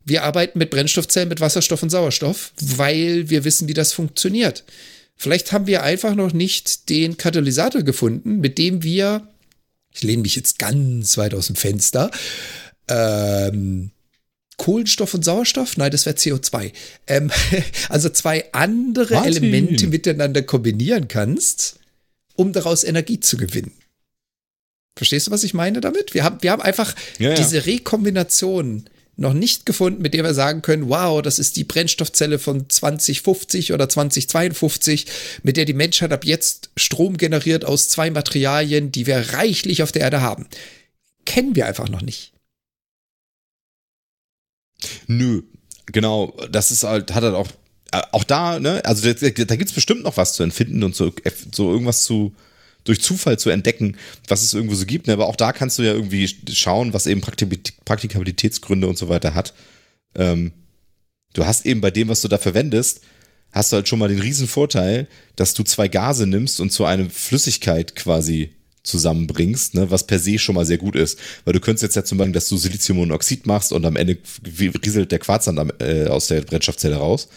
Wir 0.05 0.23
arbeiten 0.23 0.59
mit 0.59 0.71
Brennstoffzellen 0.71 1.29
mit 1.29 1.41
Wasserstoff 1.41 1.83
und 1.83 1.91
Sauerstoff, 1.91 2.53
weil 2.61 3.31
wir 3.31 3.45
wissen, 3.45 3.69
wie 3.69 3.75
das 3.75 3.93
funktioniert. 3.93 4.65
Vielleicht 5.17 5.53
haben 5.53 5.67
wir 5.67 5.83
einfach 5.83 6.15
noch 6.15 6.33
nicht 6.33 6.89
den 6.89 7.17
Katalysator 7.17 7.83
gefunden, 7.83 8.41
mit 8.41 8.59
dem 8.59 8.83
wir, 8.83 9.27
ich 9.93 10.03
lehne 10.03 10.23
mich 10.23 10.37
jetzt 10.37 10.59
ganz 10.59 11.17
weit 11.17 11.35
aus 11.35 11.47
dem 11.47 11.57
Fenster, 11.57 12.11
ähm, 12.89 13.93
Kohlenstoff 14.57 15.15
und 15.15 15.25
Sauerstoff? 15.25 15.77
Nein, 15.77 15.91
das 15.91 16.07
wäre 16.07 16.17
CO2. 16.17 16.73
Ähm, 17.07 17.31
also 17.89 18.09
zwei 18.09 18.45
andere 18.53 19.15
Martin. 19.15 19.43
Elemente 19.43 19.87
miteinander 19.89 20.43
kombinieren 20.43 21.09
kannst 21.09 21.79
um 22.35 22.53
daraus 22.53 22.85
Energie 22.85 23.21
zu 23.21 23.37
gewinnen. 23.37 23.73
Verstehst 24.97 25.27
du, 25.27 25.31
was 25.31 25.45
ich 25.45 25.55
meine 25.55 25.81
damit? 25.81 26.15
Wir 26.15 26.23
haben, 26.23 26.39
wir 26.43 26.53
haben 26.53 26.63
einfach 26.63 26.95
ja, 27.19 27.31
ja. 27.31 27.37
diese 27.37 27.67
Rekombination 27.67 28.85
noch 29.17 29.33
nicht 29.33 29.65
gefunden, 29.65 30.03
mit 30.03 30.15
der 30.15 30.25
wir 30.25 30.35
sagen 30.35 30.63
können, 30.63 30.89
wow, 30.89 31.23
das 31.23 31.39
ist 31.39 31.57
die 31.57 31.65
Brennstoffzelle 31.65 32.41
von 32.41 32.69
2050 32.69 33.73
oder 33.73 33.89
2052, 33.89 35.07
mit 35.45 35.57
der 35.57 35.65
die 35.65 35.73
Menschheit 35.73 36.13
ab 36.13 36.25
jetzt 36.25 36.71
Strom 36.77 37.17
generiert 37.17 37.65
aus 37.65 37.89
zwei 37.89 38.11
Materialien, 38.11 38.91
die 38.91 39.07
wir 39.07 39.35
reichlich 39.35 39.85
auf 39.85 39.93
der 39.93 40.03
Erde 40.03 40.21
haben. 40.21 40.47
Kennen 41.27 41.55
wir 41.55 41.67
einfach 41.67 41.89
noch 41.89 42.03
nicht. 42.03 42.34
Nö, 45.07 45.43
genau, 45.87 46.35
das 46.51 46.71
ist 46.71 46.85
halt, 46.85 47.15
hat 47.15 47.25
halt 47.25 47.35
auch 47.35 47.49
äh, 47.95 48.03
auch 48.11 48.25
da, 48.25 48.59
ne, 48.59 48.85
also 48.85 49.13
da, 49.13 49.31
da 49.31 49.57
gibt 49.57 49.71
es 49.71 49.75
bestimmt 49.75 50.03
noch 50.03 50.17
was 50.17 50.35
zu 50.35 50.43
empfinden 50.43 50.83
und 50.83 50.97
so, 50.97 51.13
so 51.53 51.71
irgendwas 51.71 52.03
zu, 52.03 52.35
durch 52.83 53.01
Zufall 53.01 53.39
zu 53.39 53.51
entdecken, 53.51 53.97
was 54.27 54.43
es 54.43 54.53
irgendwo 54.53 54.75
so 54.75 54.85
gibt. 54.85 55.07
Ne? 55.07 55.13
Aber 55.13 55.27
auch 55.29 55.37
da 55.37 55.53
kannst 55.53 55.79
du 55.79 55.85
ja 55.85 55.93
irgendwie 55.93 56.29
schauen, 56.53 56.93
was 56.93 57.07
eben 57.07 57.21
Praktikabilitätsgründe 57.21 58.89
und 58.89 58.99
so 58.99 59.09
weiter 59.09 59.35
hat. 59.35 59.55
Ähm, 60.17 60.53
du 61.35 61.47
hast 61.47 61.67
eben 61.67 61.81
bei 61.81 61.91
dem, 61.91 62.09
was 62.09 62.21
du 62.21 62.29
da 62.29 62.39
verwendest, 62.39 63.01
hast 63.53 63.71
du 63.71 63.77
halt 63.77 63.89
schon 63.89 64.01
mal 64.01 64.09
den 64.09 64.21
riesen 64.21 64.49
Vorteil, 64.49 65.07
dass 65.37 65.55
du 65.55 65.63
zwei 65.63 65.87
Gase 65.87 66.27
nimmst 66.27 66.61
und 66.61 66.71
zu 66.71 66.85
einer 66.85 67.09
Flüssigkeit 67.09 67.95
quasi 67.95 68.55
zusammenbringst, 68.85 69.75
ne, 69.75 69.91
was 69.91 70.07
per 70.07 70.19
se 70.19 70.39
schon 70.39 70.55
mal 70.55 70.67
sehr 70.67 70.79
gut 70.79 70.95
ist. 70.95 71.19
Weil 71.45 71.55
du 71.55 71.61
könntest 71.61 71.83
jetzt 71.83 71.97
ja 71.97 72.05
zum 72.05 72.19
Beispiel, 72.19 72.35
dass 72.35 72.49
du 72.49 72.57
Siliziummonoxid 72.57 73.47
machst 73.47 73.73
und 73.73 73.85
am 73.85 73.97
Ende 73.97 74.19
rieselt 74.85 75.11
der 75.11 75.19
Quarz 75.19 75.47
dann 75.47 75.73
äh, 75.81 76.07
aus 76.07 76.29
der 76.29 76.43
Brennstoffzelle 76.43 76.97
raus. 76.97 77.29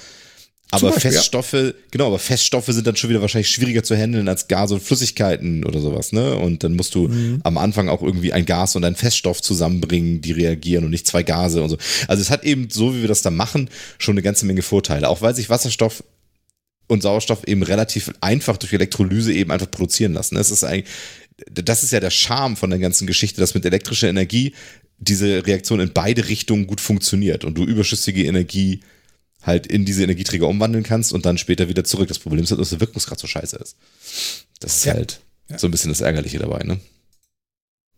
Aber 0.70 0.90
Beispiel, 0.90 1.12
Feststoffe, 1.12 1.54
ja. 1.54 1.72
genau, 1.92 2.08
aber 2.08 2.20
Feststoffe 2.20 2.66
sind 2.68 2.86
dann 2.86 2.98
schon 2.98 3.10
wieder 3.10 3.22
wahrscheinlich 3.22 3.50
schwieriger 3.50 3.84
zu 3.84 3.96
handeln 3.96 4.28
als 4.28 4.50
Gase 4.50 4.74
und 4.74 4.84
Flüssigkeiten 4.84 5.64
oder 5.64 5.80
sowas, 5.80 6.12
ne? 6.12 6.36
Und 6.36 6.66
dann 6.66 6.76
musst 6.76 6.94
du 6.94 7.08
mhm. 7.08 7.40
am 7.44 7.58
Anfang 7.58 7.88
auch 7.88 8.02
irgendwie 8.02 8.34
ein 8.34 8.46
Gas 8.46 8.76
und 8.76 8.84
ein 8.84 8.96
Feststoff 8.96 9.42
zusammenbringen, 9.42 10.20
die 10.20 10.34
reagieren 10.34 10.84
und 10.84 10.92
nicht 10.92 11.08
zwei 11.08 11.24
Gase 11.24 11.64
und 11.64 11.70
so. 11.70 11.78
Also 12.10 12.22
es 12.22 12.30
hat 12.30 12.44
eben, 12.44 12.70
so 12.70 12.94
wie 12.94 13.00
wir 13.02 13.08
das 13.08 13.22
da 13.22 13.30
machen, 13.30 13.70
schon 13.98 14.16
eine 14.16 14.22
ganze 14.22 14.46
Menge 14.46 14.62
Vorteile. 14.62 15.08
Auch 15.08 15.22
weil 15.22 15.34
sich 15.34 15.50
Wasserstoff 15.50 16.04
und 16.88 17.02
Sauerstoff 17.02 17.46
eben 17.46 17.64
relativ 17.64 18.12
einfach 18.20 18.58
durch 18.58 18.74
Elektrolyse 18.74 19.32
eben 19.32 19.52
einfach 19.52 19.72
produzieren 19.72 20.14
lassen. 20.14 20.36
Das 20.36 20.52
ist 20.52 20.66
eigentlich, 20.66 20.90
das 21.46 21.84
ist 21.84 21.92
ja 21.92 22.00
der 22.00 22.10
Charme 22.10 22.56
von 22.56 22.70
der 22.70 22.80
ganzen 22.80 23.08
Geschichte, 23.08 23.40
dass 23.40 23.54
mit 23.54 23.66
elektrischer 23.66 24.10
Energie 24.10 24.54
diese 24.98 25.46
Reaktion 25.46 25.80
in 25.80 25.94
beide 25.94 26.28
Richtungen 26.28 26.68
gut 26.68 26.82
funktioniert 26.82 27.46
und 27.46 27.56
du 27.56 27.64
überschüssige 27.64 28.26
Energie 28.26 28.82
halt 29.44 29.68
in 29.68 29.86
diese 29.86 30.04
Energieträger 30.04 30.48
umwandeln 30.48 30.84
kannst 30.84 31.14
und 31.14 31.26
dann 31.26 31.38
später 31.38 31.70
wieder 31.70 31.84
zurück. 31.84 32.08
Das 32.08 32.20
Problem 32.20 32.44
ist 32.44 32.52
halt, 32.52 32.60
dass 32.60 32.70
der 32.70 32.80
Wirkungsgrad 32.80 33.20
so 33.20 33.28
scheiße 33.28 33.58
ist. 33.58 33.78
Das 34.60 34.78
ist 34.78 34.86
ja. 34.86 34.94
halt 34.94 35.22
ja. 35.50 35.60
so 35.60 35.68
ein 35.68 35.72
bisschen 35.72 35.92
das 35.92 36.02
Ärgerliche 36.02 36.40
dabei, 36.40 36.64
ne? 36.64 36.80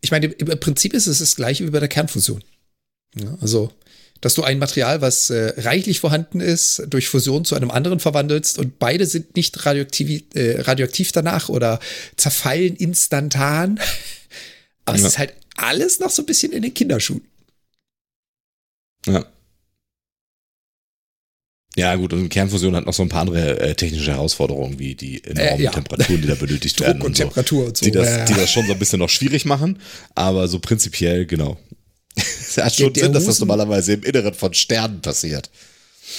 Ich 0.02 0.10
meine, 0.10 0.26
im 0.26 0.60
Prinzip 0.60 0.94
ist 0.94 1.06
es 1.06 1.18
das 1.18 1.36
gleiche 1.36 1.66
wie 1.66 1.70
bei 1.70 1.80
der 1.80 1.88
Kernfusion. 1.88 2.42
Ja, 3.16 3.36
also, 3.40 3.72
dass 4.20 4.34
du 4.34 4.42
ein 4.42 4.58
Material, 4.58 5.00
was 5.00 5.30
äh, 5.30 5.54
reichlich 5.56 6.00
vorhanden 6.00 6.40
ist, 6.40 6.82
durch 6.88 7.08
Fusion 7.08 7.44
zu 7.44 7.54
einem 7.54 7.70
anderen 7.70 8.00
verwandelst 8.00 8.58
und 8.58 8.78
beide 8.78 9.06
sind 9.06 9.36
nicht 9.36 9.64
radioaktiv, 9.64 10.24
äh, 10.34 10.60
radioaktiv 10.60 11.12
danach 11.12 11.48
oder 11.48 11.80
zerfallen 12.16 12.76
instantan. 12.76 13.80
Aber 14.84 14.98
ja. 14.98 15.06
es 15.06 15.12
ist 15.12 15.18
halt 15.18 15.34
alles 15.56 16.00
noch 16.00 16.10
so 16.10 16.22
ein 16.22 16.26
bisschen 16.26 16.52
in 16.52 16.62
den 16.62 16.74
Kinderschuhen. 16.74 17.22
Ja. 19.06 19.24
Ja, 21.76 21.94
gut, 21.94 22.12
und 22.12 22.28
Kernfusion 22.28 22.74
hat 22.74 22.84
noch 22.84 22.92
so 22.92 23.02
ein 23.02 23.08
paar 23.08 23.22
andere 23.22 23.60
äh, 23.60 23.74
technische 23.74 24.10
Herausforderungen, 24.10 24.78
wie 24.78 24.96
die 24.96 25.22
enormen 25.22 25.60
äh, 25.60 25.62
ja. 25.62 25.70
Temperaturen, 25.70 26.20
die 26.20 26.26
da 26.26 26.34
benötigt 26.34 26.80
werden. 26.80 27.00
und, 27.00 27.08
und 27.08 27.14
Temperatur 27.14 27.66
und 27.66 27.76
so. 27.76 27.84
Die 27.84 27.92
das, 27.92 28.08
ja. 28.08 28.24
die 28.24 28.34
das 28.34 28.50
schon 28.50 28.66
so 28.66 28.72
ein 28.72 28.78
bisschen 28.78 28.98
noch 28.98 29.08
schwierig 29.08 29.44
machen, 29.44 29.78
aber 30.16 30.48
so 30.48 30.58
prinzipiell, 30.58 31.26
genau. 31.26 31.58
Es 32.16 32.56
hat 32.56 32.74
schon 32.74 32.92
der, 32.92 33.04
Sinn, 33.04 33.12
dass 33.12 33.26
das 33.26 33.38
normalerweise 33.38 33.92
im 33.94 34.02
Inneren 34.02 34.34
von 34.34 34.52
Sternen 34.54 35.00
passiert. 35.00 35.50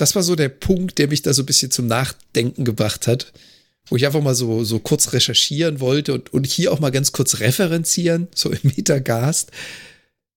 das 0.00 0.14
war 0.14 0.22
so 0.22 0.34
der 0.34 0.48
Punkt, 0.48 0.98
der 0.98 1.08
mich 1.08 1.22
da 1.22 1.34
so 1.34 1.42
ein 1.42 1.46
bisschen 1.46 1.70
zum 1.70 1.86
Nachdenken 1.86 2.64
gebracht 2.64 3.06
hat, 3.06 3.32
wo 3.86 3.96
ich 3.96 4.06
einfach 4.06 4.22
mal 4.22 4.34
so, 4.34 4.64
so 4.64 4.78
kurz 4.78 5.12
recherchieren 5.12 5.80
wollte 5.80 6.14
und, 6.14 6.32
und 6.32 6.46
hier 6.46 6.72
auch 6.72 6.80
mal 6.80 6.90
ganz 6.90 7.12
kurz 7.12 7.40
referenzieren, 7.40 8.28
so 8.34 8.50
im 8.50 8.58
Metagast. 8.62 9.50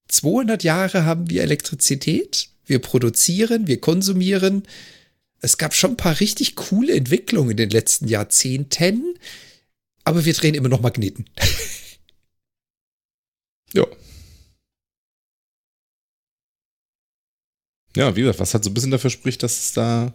200 0.10 0.64
Jahre 0.64 1.06
haben 1.06 1.30
wir 1.30 1.44
Elektrizität, 1.44 2.49
wir 2.65 2.80
produzieren, 2.80 3.68
wir 3.68 3.80
konsumieren. 3.80 4.64
Es 5.44 5.57
gab 5.57 5.76
schon 5.76 5.91
ein 5.91 5.98
paar 5.98 6.22
richtig 6.22 6.56
coole 6.56 6.95
Entwicklungen 6.95 7.52
in 7.52 7.57
den 7.57 7.70
letzten 7.70 8.07
Jahrzehnten, 8.07 9.15
aber 10.06 10.24
wir 10.24 10.34
drehen 10.34 10.56
immer 10.56 10.70
noch 10.70 10.80
Magneten. 10.80 11.26
ja. 13.74 13.86
Ja, 17.98 18.15
wie 18.15 18.22
gesagt, 18.22 18.40
was 18.40 18.53
halt 18.53 18.64
so 18.64 18.70
ein 18.70 18.74
bisschen 18.74 18.91
dafür 18.91 19.10
spricht, 19.10 19.44
dass 19.44 19.60
es 19.60 19.74
da, 19.74 20.14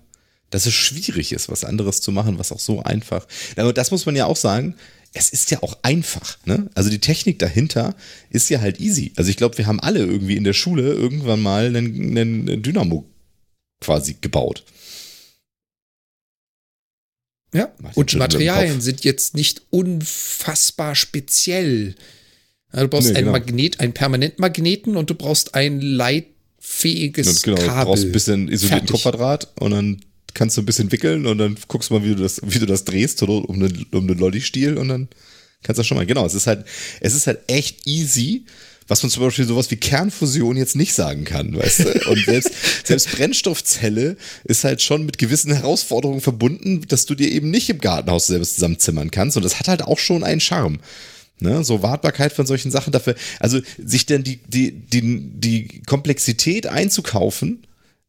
dass 0.49 0.65
es 0.65 0.73
schwierig 0.73 1.33
ist, 1.33 1.51
was 1.51 1.63
anderes 1.63 2.01
zu 2.01 2.11
machen, 2.11 2.39
was 2.39 2.51
auch 2.51 2.59
so 2.59 2.83
einfach. 2.83 3.29
Aber 3.57 3.75
das 3.75 3.91
muss 3.91 4.07
man 4.07 4.17
ja 4.17 4.25
auch 4.25 4.37
sagen, 4.37 4.77
es 5.13 5.29
ist 5.29 5.51
ja 5.51 5.63
auch 5.63 5.77
einfach. 5.83 6.39
Ne? 6.47 6.71
Also 6.75 6.89
die 6.89 7.01
Technik 7.01 7.39
dahinter 7.39 7.95
ist 8.31 8.49
ja 8.49 8.63
halt 8.63 8.81
easy. 8.81 9.13
Also 9.17 9.31
ich 9.31 9.37
glaube, 9.37 9.59
wir 9.59 9.67
haben 9.67 9.81
alle 9.81 10.01
irgendwie 10.01 10.39
in 10.39 10.45
der 10.45 10.55
Schule 10.55 10.95
irgendwann 10.95 11.43
mal 11.43 11.67
einen, 11.67 12.17
einen 12.17 12.63
Dynamo 12.63 13.05
quasi 13.83 14.17
gebaut. 14.23 14.65
Ja, 17.55 17.73
und 17.95 18.15
Materialien 18.16 18.81
sind 18.81 19.05
jetzt 19.05 19.35
nicht 19.35 19.62
unfassbar 19.70 20.95
speziell. 20.95 21.95
Du 22.73 22.89
brauchst 22.89 23.09
nee, 23.09 23.15
einen 23.15 23.27
genau. 23.27 23.39
Magnet, 23.39 23.81
einen 23.81 23.95
Permanentmagneten 23.95 24.97
und 24.97 25.09
du 25.09 25.15
brauchst 25.15 25.55
ein 25.55 25.81
Leit 25.81 26.27
fähiges 26.59 27.43
genau, 27.43 27.57
Kabel. 27.57 27.79
Du 27.79 27.85
brauchst 27.87 28.05
ein 28.05 28.12
bisschen 28.12 28.49
isolierten 28.49 28.89
Kupferdraht 28.89 29.49
und 29.59 29.70
dann 29.70 30.01
kannst 30.35 30.57
du 30.57 30.62
ein 30.62 30.66
bisschen 30.66 30.93
wickeln 30.93 31.27
und 31.27 31.39
dann 31.39 31.57
guckst 31.66 31.89
du 31.89 31.95
mal, 31.95 32.05
wie 32.05 32.15
du 32.15 32.23
das, 32.23 32.41
wie 32.47 32.59
du 32.59 32.66
das 32.66 32.85
drehst 32.85 33.23
oder 33.23 33.49
um 33.49 33.57
einen, 33.57 33.87
um 33.93 34.09
einen 34.09 34.19
Lolli-Stiel 34.19 34.77
und 34.77 34.89
dann 34.89 35.09
kannst 35.62 35.79
du 35.79 35.81
das 35.81 35.87
schon 35.87 35.97
mal. 35.97 36.07
Genau, 36.07 36.27
es 36.27 36.35
ist 36.35 36.47
halt, 36.47 36.66
es 37.01 37.15
ist 37.15 37.27
halt 37.27 37.41
echt 37.47 37.87
easy, 37.87 38.45
was 38.89 39.02
man 39.02 39.10
zum 39.10 39.23
Beispiel 39.23 39.47
sowas 39.47 39.70
wie 39.70 39.77
Kernfusion 39.77 40.56
jetzt 40.56 40.74
nicht 40.74 40.94
sagen 40.94 41.24
kann, 41.24 41.55
weißt 41.56 41.81
du? 41.81 42.10
Und 42.10 42.24
selbst, 42.24 42.51
selbst 42.85 43.12
Brennstoffzelle 43.12 44.16
ist 44.44 44.65
halt 44.65 44.82
schon 44.82 45.05
mit 45.05 45.19
gewissen 45.19 45.52
Herausforderungen 45.52 46.23
verbunden, 46.23 46.85
dass 46.89 47.06
du 47.06 47.15
dir 47.15 47.31
eben 47.31 47.51
nicht 47.51 47.69
im 47.69 47.78
Gartenhaus 47.78 48.27
selbst 48.27 48.55
zusammenzimmern 48.55 49.10
kannst. 49.10 49.36
Und 49.36 49.44
das 49.44 49.60
hat 49.60 49.69
halt 49.69 49.82
auch 49.82 49.98
schon 49.98 50.24
einen 50.24 50.40
Charme. 50.40 50.78
Ne, 51.40 51.62
so 51.62 51.85
Wartbarkeit 51.85 52.32
von 52.32 52.47
solchen 52.47 52.73
Sachen 52.73 52.93
dafür, 52.93 53.15
also 53.39 53.60
sich 53.78 54.06
denn 54.06 54.24
die, 54.24 54.40
die, 54.48 54.73
die, 54.73 55.20
die 55.35 55.82
Komplexität 55.86 56.66
einzukaufen, 56.66 57.65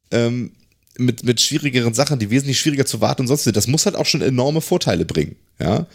ähm, 0.10 0.54
mit, 0.98 1.24
mit 1.24 1.40
schwierigeren 1.40 1.94
Sachen, 1.94 2.18
die 2.18 2.32
wesentlich 2.32 2.60
schwieriger 2.60 2.88
zu 2.88 3.02
warten 3.02 3.22
und 3.22 3.28
sonst 3.28 3.46
das 3.56 3.68
muss 3.68 3.86
halt 3.86 3.96
auch 3.96 4.08
schon 4.08 4.24
enorme 4.24 4.62
Vorteile 4.62 5.06
bringen, 5.06 5.36
ja. 5.60 5.86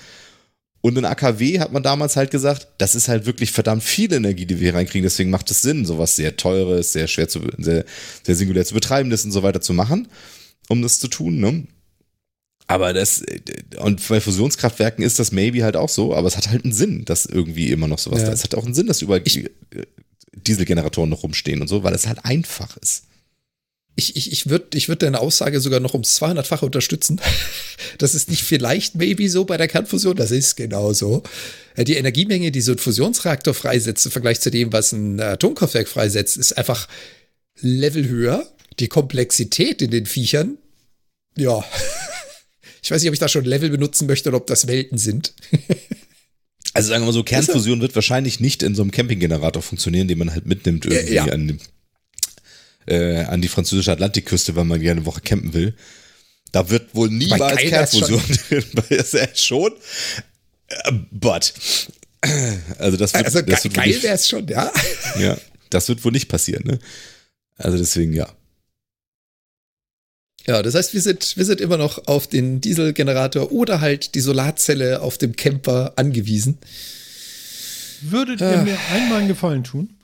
Und 0.85 0.99
in 0.99 1.07
AKW 1.07 1.61
hat 1.61 1.73
man 1.73 1.83
damals 1.83 2.15
halt 2.15 2.31
gesagt, 2.31 2.69
das 2.77 2.95
ist 2.95 3.09
halt 3.09 3.25
wirklich 3.25 3.53
verdammt 3.53 3.83
viel 3.83 4.13
Energie, 4.13 4.45
die 4.45 4.57
wir 4.61 4.65
hier 4.65 4.75
reinkriegen, 4.75 5.03
deswegen 5.03 5.31
macht 5.31 5.51
es 5.51 5.63
Sinn, 5.63 5.87
sowas 5.87 6.15
sehr 6.15 6.37
teures, 6.37 6.93
sehr 6.93 7.09
schwer 7.09 7.27
zu, 7.27 7.41
sehr, 7.57 7.87
sehr 8.23 8.35
singulär 8.35 8.67
zu 8.67 8.75
betreibendes 8.75 9.25
und 9.25 9.33
so 9.33 9.43
weiter 9.43 9.63
zu 9.63 9.73
machen, 9.73 10.09
um 10.69 10.83
das 10.83 11.01
zu 11.01 11.09
tun, 11.09 11.41
ne? 11.41 11.67
Aber 12.67 12.93
das, 12.93 13.23
und 13.79 14.07
bei 14.07 14.21
Fusionskraftwerken 14.21 15.03
ist 15.03 15.19
das 15.19 15.33
maybe 15.33 15.65
halt 15.65 15.77
auch 15.77 15.89
so, 15.89 16.15
aber 16.15 16.29
es 16.29 16.37
hat 16.37 16.51
halt 16.51 16.65
einen 16.65 16.75
Sinn, 16.75 17.07
dass 17.07 17.25
irgendwie 17.25 17.71
immer 17.71 17.89
noch 17.89 17.99
sowas 17.99 18.21
ja. 18.21 18.27
da 18.27 18.33
ist. 18.35 18.41
Es 18.41 18.45
hat 18.45 18.55
auch 18.55 18.67
einen 18.67 18.75
Sinn, 18.75 18.87
dass 18.87 19.01
überall 19.01 19.23
ich, 19.25 19.49
Dieselgeneratoren 20.35 21.09
noch 21.09 21.23
rumstehen 21.23 21.63
und 21.63 21.69
so, 21.69 21.83
weil 21.83 21.95
es 21.95 22.07
halt 22.07 22.23
einfach 22.27 22.77
ist. 22.77 23.05
Ich, 23.97 24.17
ich, 24.17 24.33
ich 24.33 24.49
würde 24.49 24.77
ich 24.77 24.89
würd 24.89 25.03
deine 25.03 25.21
Aussage 25.21 25.61
sogar 25.61 25.79
noch 25.79 25.95
ums 25.95 26.21
200-fache 26.21 26.65
unterstützen. 26.65 27.21
Das 27.99 28.15
ist 28.15 28.29
nicht 28.29 28.43
vielleicht 28.43 28.97
maybe 28.97 29.29
so 29.29 29.45
bei 29.45 29.57
der 29.57 29.69
Kernfusion, 29.69 30.17
das 30.17 30.33
ist 30.33 30.57
genau 30.57 30.93
so. 30.93 31.23
Äh, 31.77 31.85
die 31.85 31.95
Energiemenge, 31.95 32.51
die 32.51 32.61
so 32.61 32.73
ein 32.73 32.79
Fusionsreaktor 32.79 33.55
freisetzt 33.55 34.07
im 34.07 34.11
Vergleich 34.11 34.41
zu 34.41 34.51
dem, 34.51 34.73
was 34.73 34.91
ein 34.93 35.21
Atomkraftwerk 35.21 35.87
freisetzt, 35.87 36.37
ist 36.37 36.59
einfach 36.59 36.89
Level 37.61 38.09
höher. 38.09 38.49
Die 38.81 38.89
Komplexität 38.89 39.81
in 39.81 39.93
den 39.93 40.07
Viechern, 40.07 40.59
ja, 41.37 41.65
ich 42.83 42.91
weiß 42.91 43.03
nicht, 43.03 43.09
ob 43.09 43.15
ich 43.15 43.21
da 43.21 43.29
schon 43.29 43.45
Level 43.45 43.71
benutzen 43.71 44.07
möchte 44.09 44.31
oder 44.31 44.39
ob 44.39 44.47
das 44.47 44.67
Welten 44.67 44.99
sind. 44.99 45.35
also 46.73 46.89
sagen 46.89 47.03
wir 47.03 47.07
mal 47.07 47.13
so, 47.13 47.23
Kernfusion 47.23 47.81
wird 47.81 47.95
wahrscheinlich 47.95 48.41
nicht 48.41 48.63
in 48.65 48.75
so 48.75 48.83
einem 48.83 48.91
Campinggenerator 48.91 49.63
funktionieren, 49.63 50.09
den 50.09 50.19
man 50.19 50.33
halt 50.33 50.47
mitnimmt 50.47 50.87
irgendwie 50.87 51.15
ja. 51.15 51.25
an, 51.27 51.61
äh, 52.87 53.25
an 53.25 53.41
die 53.41 53.49
französische 53.49 53.93
Atlantikküste, 53.93 54.57
weil 54.57 54.65
man 54.65 54.81
gerne 54.81 55.01
eine 55.01 55.07
Woche 55.07 55.21
campen 55.21 55.55
will. 55.55 55.75
Da 56.53 56.71
wird 56.71 56.95
wohl 56.95 57.09
niemals 57.09 57.57
Kernfusion 57.57 58.23
drin. 58.49 58.65
ist 58.91 59.15
ja 59.15 59.27
schon. 59.35 59.73
Äh, 60.69 60.93
but. 61.11 61.53
Also 62.79 62.97
das 62.97 63.13
wird, 63.13 63.25
also 63.27 63.43
das 63.43 63.65
wird 63.65 63.75
geil 63.75 64.03
wäre 64.03 64.15
es 64.15 64.29
schon, 64.29 64.49
ja. 64.49 64.73
Ja, 65.19 65.37
das 65.71 65.89
wird 65.89 66.05
wohl 66.05 66.13
nicht 66.13 66.29
passieren, 66.29 66.65
ne? 66.65 66.79
Also 67.57 67.77
deswegen 67.77 68.13
ja. 68.13 68.33
Ja, 70.47 70.63
das 70.63 70.75
heißt, 70.75 70.95
wir 70.95 71.01
sind, 71.01 71.37
wir 71.37 71.45
sind 71.45 71.61
immer 71.61 71.77
noch 71.77 72.07
auf 72.07 72.27
den 72.27 72.61
Dieselgenerator 72.61 73.51
oder 73.51 73.81
halt 73.81 74.15
die 74.15 74.21
Solarzelle 74.21 75.01
auf 75.01 75.19
dem 75.19 75.37
Camper 75.37 75.95
angewiesen. 75.97 76.59
Würdet 78.03 78.41
ihr 78.41 78.53
äh. 78.53 78.63
mir 78.63 78.79
einmal 78.93 79.21
einen 79.21 79.29
Gefallen 79.29 79.65
tun? 79.65 79.97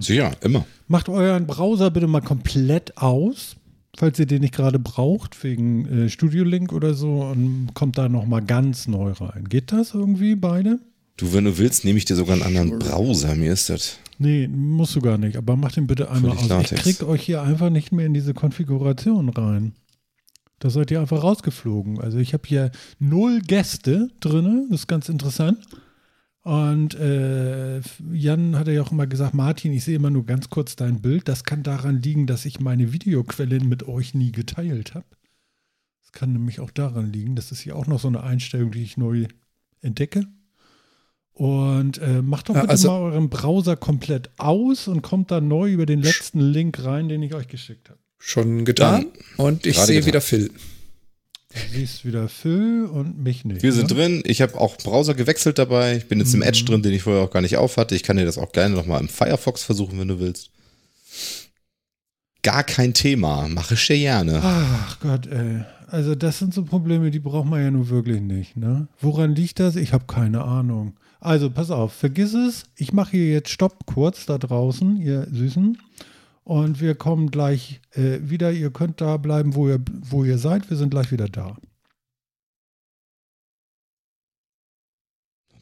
Sicher, 0.00 0.32
immer. 0.42 0.66
Macht 0.88 1.08
euren 1.08 1.46
Browser 1.46 1.90
bitte 1.90 2.06
mal 2.06 2.20
komplett 2.20 2.96
aus, 2.98 3.56
falls 3.96 4.18
ihr 4.18 4.26
den 4.26 4.42
nicht 4.42 4.54
gerade 4.54 4.78
braucht, 4.78 5.42
wegen 5.42 5.86
äh, 5.86 6.08
Studio 6.08 6.44
Link 6.44 6.72
oder 6.72 6.94
so, 6.94 7.22
und 7.22 7.70
kommt 7.74 7.96
da 7.96 8.08
nochmal 8.08 8.42
ganz 8.42 8.86
neu 8.86 9.12
rein. 9.12 9.48
Geht 9.48 9.72
das 9.72 9.94
irgendwie 9.94 10.34
beide? 10.36 10.78
Du, 11.16 11.32
wenn 11.32 11.44
du 11.44 11.58
willst, 11.58 11.84
nehme 11.84 11.98
ich 11.98 12.06
dir 12.06 12.16
sogar 12.16 12.34
einen 12.34 12.42
anderen 12.42 12.78
Browser. 12.78 13.34
Mir 13.34 13.52
ist 13.52 13.68
das. 13.68 13.98
Nee, 14.18 14.48
musst 14.48 14.96
du 14.96 15.00
gar 15.00 15.18
nicht. 15.18 15.36
Aber 15.36 15.56
mach 15.56 15.72
den 15.72 15.86
bitte 15.86 16.10
einmal 16.10 16.32
aus. 16.32 16.48
Latex. 16.48 16.86
Ich 16.86 16.98
krieg 16.98 17.08
euch 17.08 17.22
hier 17.22 17.42
einfach 17.42 17.70
nicht 17.70 17.92
mehr 17.92 18.06
in 18.06 18.14
diese 18.14 18.34
Konfiguration 18.34 19.28
rein. 19.28 19.72
Da 20.60 20.70
seid 20.70 20.90
ihr 20.90 21.00
einfach 21.00 21.22
rausgeflogen. 21.22 22.00
Also 22.00 22.18
ich 22.18 22.32
habe 22.32 22.42
hier 22.46 22.70
null 22.98 23.40
Gäste 23.40 24.08
drin. 24.20 24.66
Das 24.70 24.80
ist 24.80 24.86
ganz 24.86 25.08
interessant. 25.08 25.58
Und 26.42 26.94
äh, 26.94 27.80
Jan 28.12 28.58
hat 28.58 28.68
ja 28.68 28.80
auch 28.82 28.92
immer 28.92 29.06
gesagt, 29.06 29.34
Martin, 29.34 29.72
ich 29.72 29.84
sehe 29.84 29.96
immer 29.96 30.10
nur 30.10 30.24
ganz 30.24 30.48
kurz 30.48 30.74
dein 30.74 31.02
Bild. 31.02 31.28
Das 31.28 31.44
kann 31.44 31.62
daran 31.62 32.00
liegen, 32.00 32.26
dass 32.26 32.46
ich 32.46 32.60
meine 32.60 32.92
Videoquellen 32.92 33.68
mit 33.68 33.86
euch 33.86 34.14
nie 34.14 34.32
geteilt 34.32 34.94
habe. 34.94 35.06
Das 36.00 36.12
kann 36.12 36.32
nämlich 36.32 36.60
auch 36.60 36.70
daran 36.70 37.12
liegen. 37.12 37.36
Das 37.36 37.52
ist 37.52 37.60
hier 37.60 37.76
auch 37.76 37.86
noch 37.86 38.00
so 38.00 38.08
eine 38.08 38.22
Einstellung, 38.22 38.70
die 38.70 38.82
ich 38.82 38.96
neu 38.96 39.26
entdecke. 39.82 40.26
Und 41.32 41.98
äh, 41.98 42.22
macht 42.22 42.48
doch 42.48 42.54
bitte 42.54 42.68
also, 42.68 42.88
mal 42.88 43.00
euren 43.00 43.30
Browser 43.30 43.76
komplett 43.76 44.30
aus 44.38 44.88
und 44.88 45.02
kommt 45.02 45.30
dann 45.30 45.46
neu 45.46 45.70
über 45.70 45.86
den 45.86 46.02
letzten 46.02 46.40
Link 46.40 46.82
rein, 46.84 47.08
den 47.08 47.22
ich 47.22 47.34
euch 47.34 47.48
geschickt 47.48 47.90
habe. 47.90 47.98
Schon 48.18 48.64
getan. 48.64 49.06
Ja, 49.38 49.44
und 49.44 49.66
ich 49.66 49.78
sehe 49.78 50.04
wieder 50.04 50.20
Phil. 50.20 50.50
Du 51.52 51.58
siehst 51.72 52.04
wieder 52.04 52.28
Phil 52.28 52.84
und 52.84 53.18
mich 53.18 53.44
nicht. 53.44 53.62
Wir 53.62 53.72
sind 53.72 53.90
ne? 53.90 53.96
drin. 53.96 54.22
Ich 54.24 54.40
habe 54.40 54.60
auch 54.60 54.76
Browser 54.76 55.14
gewechselt 55.14 55.58
dabei. 55.58 55.96
Ich 55.96 56.06
bin 56.06 56.20
jetzt 56.20 56.32
mhm. 56.34 56.42
im 56.42 56.48
Edge 56.48 56.64
drin, 56.64 56.82
den 56.82 56.92
ich 56.92 57.02
vorher 57.02 57.22
auch 57.22 57.30
gar 57.30 57.42
nicht 57.42 57.56
auf 57.56 57.76
hatte. 57.76 57.96
Ich 57.96 58.04
kann 58.04 58.16
dir 58.16 58.24
das 58.24 58.38
auch 58.38 58.52
gerne 58.52 58.74
nochmal 58.74 59.00
im 59.00 59.08
Firefox 59.08 59.64
versuchen, 59.64 59.98
wenn 59.98 60.08
du 60.08 60.20
willst. 60.20 60.50
Gar 62.42 62.62
kein 62.64 62.94
Thema. 62.94 63.48
Mache 63.48 63.74
ich 63.74 63.86
gerne. 63.86 64.40
Ach 64.42 65.00
Gott, 65.00 65.26
ey. 65.26 65.64
Also 65.88 66.14
das 66.14 66.38
sind 66.38 66.54
so 66.54 66.64
Probleme, 66.64 67.10
die 67.10 67.18
braucht 67.18 67.48
man 67.48 67.62
ja 67.62 67.70
nun 67.70 67.88
wirklich 67.88 68.20
nicht. 68.20 68.56
Ne? 68.56 68.86
Woran 69.00 69.34
liegt 69.34 69.58
das? 69.58 69.74
Ich 69.74 69.92
habe 69.92 70.04
keine 70.06 70.44
Ahnung. 70.44 70.94
Also, 71.18 71.50
pass 71.50 71.70
auf, 71.70 71.92
vergiss 71.92 72.32
es. 72.32 72.64
Ich 72.76 72.94
mache 72.94 73.10
hier 73.10 73.30
jetzt 73.30 73.50
Stopp 73.50 73.84
kurz 73.84 74.24
da 74.24 74.38
draußen, 74.38 74.96
ihr 74.96 75.26
Süßen. 75.30 75.76
Und 76.42 76.80
wir 76.80 76.94
kommen 76.94 77.30
gleich 77.30 77.80
äh, 77.92 78.18
wieder. 78.22 78.52
Ihr 78.52 78.72
könnt 78.72 79.00
da 79.00 79.16
bleiben, 79.16 79.54
wo 79.54 79.68
ihr, 79.68 79.82
wo 79.90 80.24
ihr 80.24 80.38
seid. 80.38 80.68
Wir 80.70 80.76
sind 80.76 80.90
gleich 80.90 81.12
wieder 81.12 81.28
da. 81.28 81.56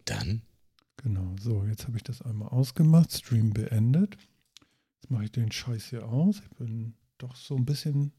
Dann? 0.04 0.42
Genau, 1.02 1.36
so, 1.40 1.64
jetzt 1.64 1.86
habe 1.86 1.96
ich 1.96 2.02
das 2.02 2.22
einmal 2.22 2.48
ausgemacht. 2.48 3.12
Stream 3.12 3.52
beendet. 3.52 4.16
Jetzt 4.96 5.10
mache 5.10 5.24
ich 5.24 5.32
den 5.32 5.52
Scheiß 5.52 5.86
hier 5.86 6.06
aus. 6.08 6.40
Ich 6.40 6.56
bin 6.56 6.94
doch 7.18 7.36
so 7.36 7.56
ein 7.56 7.66
bisschen 7.66 8.12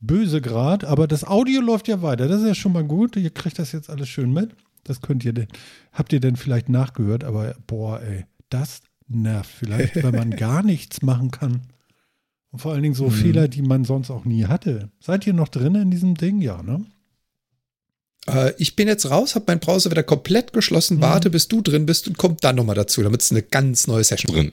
böse 0.00 0.40
gerade, 0.40 0.86
aber 0.88 1.08
das 1.08 1.24
Audio 1.24 1.60
läuft 1.60 1.88
ja 1.88 2.02
weiter. 2.02 2.28
Das 2.28 2.40
ist 2.40 2.46
ja 2.46 2.54
schon 2.54 2.72
mal 2.72 2.84
gut. 2.84 3.16
Ihr 3.16 3.30
kriegt 3.30 3.58
das 3.58 3.72
jetzt 3.72 3.90
alles 3.90 4.08
schön 4.08 4.32
mit. 4.32 4.54
Das 4.84 5.00
könnt 5.00 5.24
ihr 5.24 5.32
denn, 5.32 5.48
habt 5.92 6.12
ihr 6.12 6.20
denn 6.20 6.36
vielleicht 6.36 6.68
nachgehört, 6.68 7.24
aber 7.24 7.54
boah, 7.66 8.00
ey, 8.00 8.24
das 8.48 8.82
nervt 9.08 9.50
vielleicht, 9.50 9.96
wenn 9.96 10.14
man 10.14 10.30
gar 10.36 10.62
nichts 10.62 11.02
machen 11.02 11.30
kann. 11.30 11.62
Und 12.50 12.60
vor 12.60 12.72
allen 12.72 12.82
Dingen 12.82 12.94
so 12.94 13.06
Mhm. 13.06 13.12
Fehler, 13.12 13.48
die 13.48 13.62
man 13.62 13.84
sonst 13.84 14.10
auch 14.10 14.24
nie 14.24 14.46
hatte. 14.46 14.90
Seid 15.00 15.26
ihr 15.26 15.34
noch 15.34 15.48
drin 15.48 15.74
in 15.74 15.90
diesem 15.90 16.14
Ding? 16.14 16.40
Ja, 16.40 16.62
ne? 16.62 16.84
Äh, 18.26 18.52
ich 18.58 18.74
bin 18.76 18.88
jetzt 18.88 19.10
raus, 19.10 19.34
habe 19.34 19.44
meinen 19.48 19.60
Browser 19.60 19.90
wieder 19.90 20.02
komplett 20.02 20.52
geschlossen, 20.52 20.96
Mhm. 20.98 21.02
warte, 21.02 21.30
bis 21.30 21.48
du 21.48 21.60
drin 21.60 21.86
bist 21.86 22.08
und 22.08 22.16
komm 22.18 22.36
dann 22.40 22.56
nochmal 22.56 22.74
dazu, 22.76 23.02
damit 23.02 23.22
es 23.22 23.30
eine 23.30 23.42
ganz 23.42 23.86
neue 23.86 24.04
Session 24.04 24.34
Drin. 24.34 24.52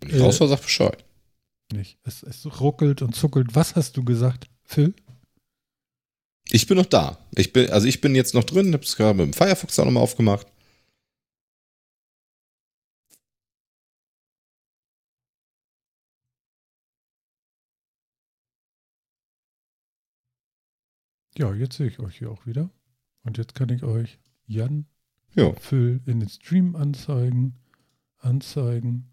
Wenn 0.00 0.10
ich 0.10 0.16
Äh, 0.16 0.20
raus 0.20 0.40
war, 0.40 0.48
sag 0.48 0.62
Bescheid. 0.62 1.04
Nicht. 1.72 1.98
Es, 2.04 2.22
es 2.22 2.60
ruckelt 2.60 3.02
und 3.02 3.14
zuckelt. 3.14 3.54
Was 3.54 3.74
hast 3.74 3.96
du 3.96 4.04
gesagt, 4.04 4.46
Phil? 4.64 4.94
Ich 6.50 6.66
bin 6.66 6.76
noch 6.76 6.86
da. 6.86 7.18
Ich 7.34 7.52
bin, 7.54 7.70
also 7.70 7.86
ich 7.86 8.00
bin 8.02 8.14
jetzt 8.14 8.34
noch 8.34 8.44
drin, 8.44 8.72
hab's 8.74 8.96
gerade 8.96 9.16
mit 9.16 9.26
dem 9.26 9.32
Firefox 9.32 9.78
auch 9.78 9.84
nochmal 9.86 10.02
aufgemacht. 10.02 10.46
Ja, 21.36 21.52
jetzt 21.52 21.76
sehe 21.76 21.88
ich 21.88 21.98
euch 21.98 22.18
hier 22.18 22.30
auch 22.30 22.46
wieder. 22.46 22.70
Und 23.22 23.38
jetzt 23.38 23.54
kann 23.54 23.68
ich 23.70 23.82
euch 23.82 24.18
Jan, 24.46 24.86
Ja. 25.34 25.52
Phil 25.54 26.00
in 26.06 26.20
den 26.20 26.28
Stream 26.28 26.76
anzeigen, 26.76 27.54
anzeigen 28.18 29.10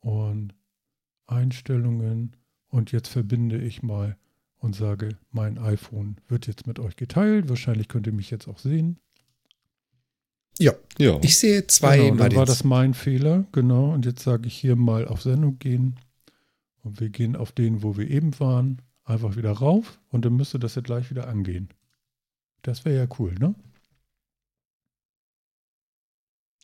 und 0.00 0.54
Einstellungen. 1.26 2.36
Und 2.68 2.92
jetzt 2.92 3.08
verbinde 3.08 3.58
ich 3.58 3.82
mal 3.82 4.16
und 4.58 4.74
sage, 4.74 5.16
mein 5.30 5.56
iPhone 5.58 6.16
wird 6.28 6.46
jetzt 6.46 6.66
mit 6.66 6.78
euch 6.78 6.96
geteilt. 6.96 7.48
Wahrscheinlich 7.48 7.88
könnt 7.88 8.06
ihr 8.06 8.12
mich 8.12 8.30
jetzt 8.30 8.48
auch 8.48 8.58
sehen. 8.58 8.98
Ja, 10.58 10.72
Ja. 10.98 11.18
ich 11.22 11.38
sehe 11.38 11.66
zwei 11.68 11.98
genau, 11.98 12.16
dann 12.24 12.34
war 12.34 12.44
das 12.44 12.64
mein 12.64 12.92
Fehler, 12.94 13.46
genau. 13.52 13.92
Und 13.94 14.04
jetzt 14.04 14.24
sage 14.24 14.48
ich 14.48 14.54
hier 14.56 14.74
mal 14.74 15.06
auf 15.06 15.22
Sendung 15.22 15.58
gehen. 15.60 15.94
Und 16.82 16.98
wir 17.00 17.10
gehen 17.10 17.36
auf 17.36 17.52
den, 17.52 17.82
wo 17.82 17.96
wir 17.96 18.08
eben 18.10 18.38
waren, 18.40 18.82
einfach 19.08 19.36
wieder 19.36 19.52
rauf. 19.52 20.00
Und 20.10 20.24
dann 20.24 20.34
müsste 20.36 20.58
das 20.58 20.74
ja 20.74 20.82
gleich 20.82 21.10
wieder 21.10 21.28
angehen. 21.28 21.68
Das 22.62 22.84
wäre 22.84 22.96
ja 22.96 23.08
cool, 23.18 23.34
ne? 23.34 23.54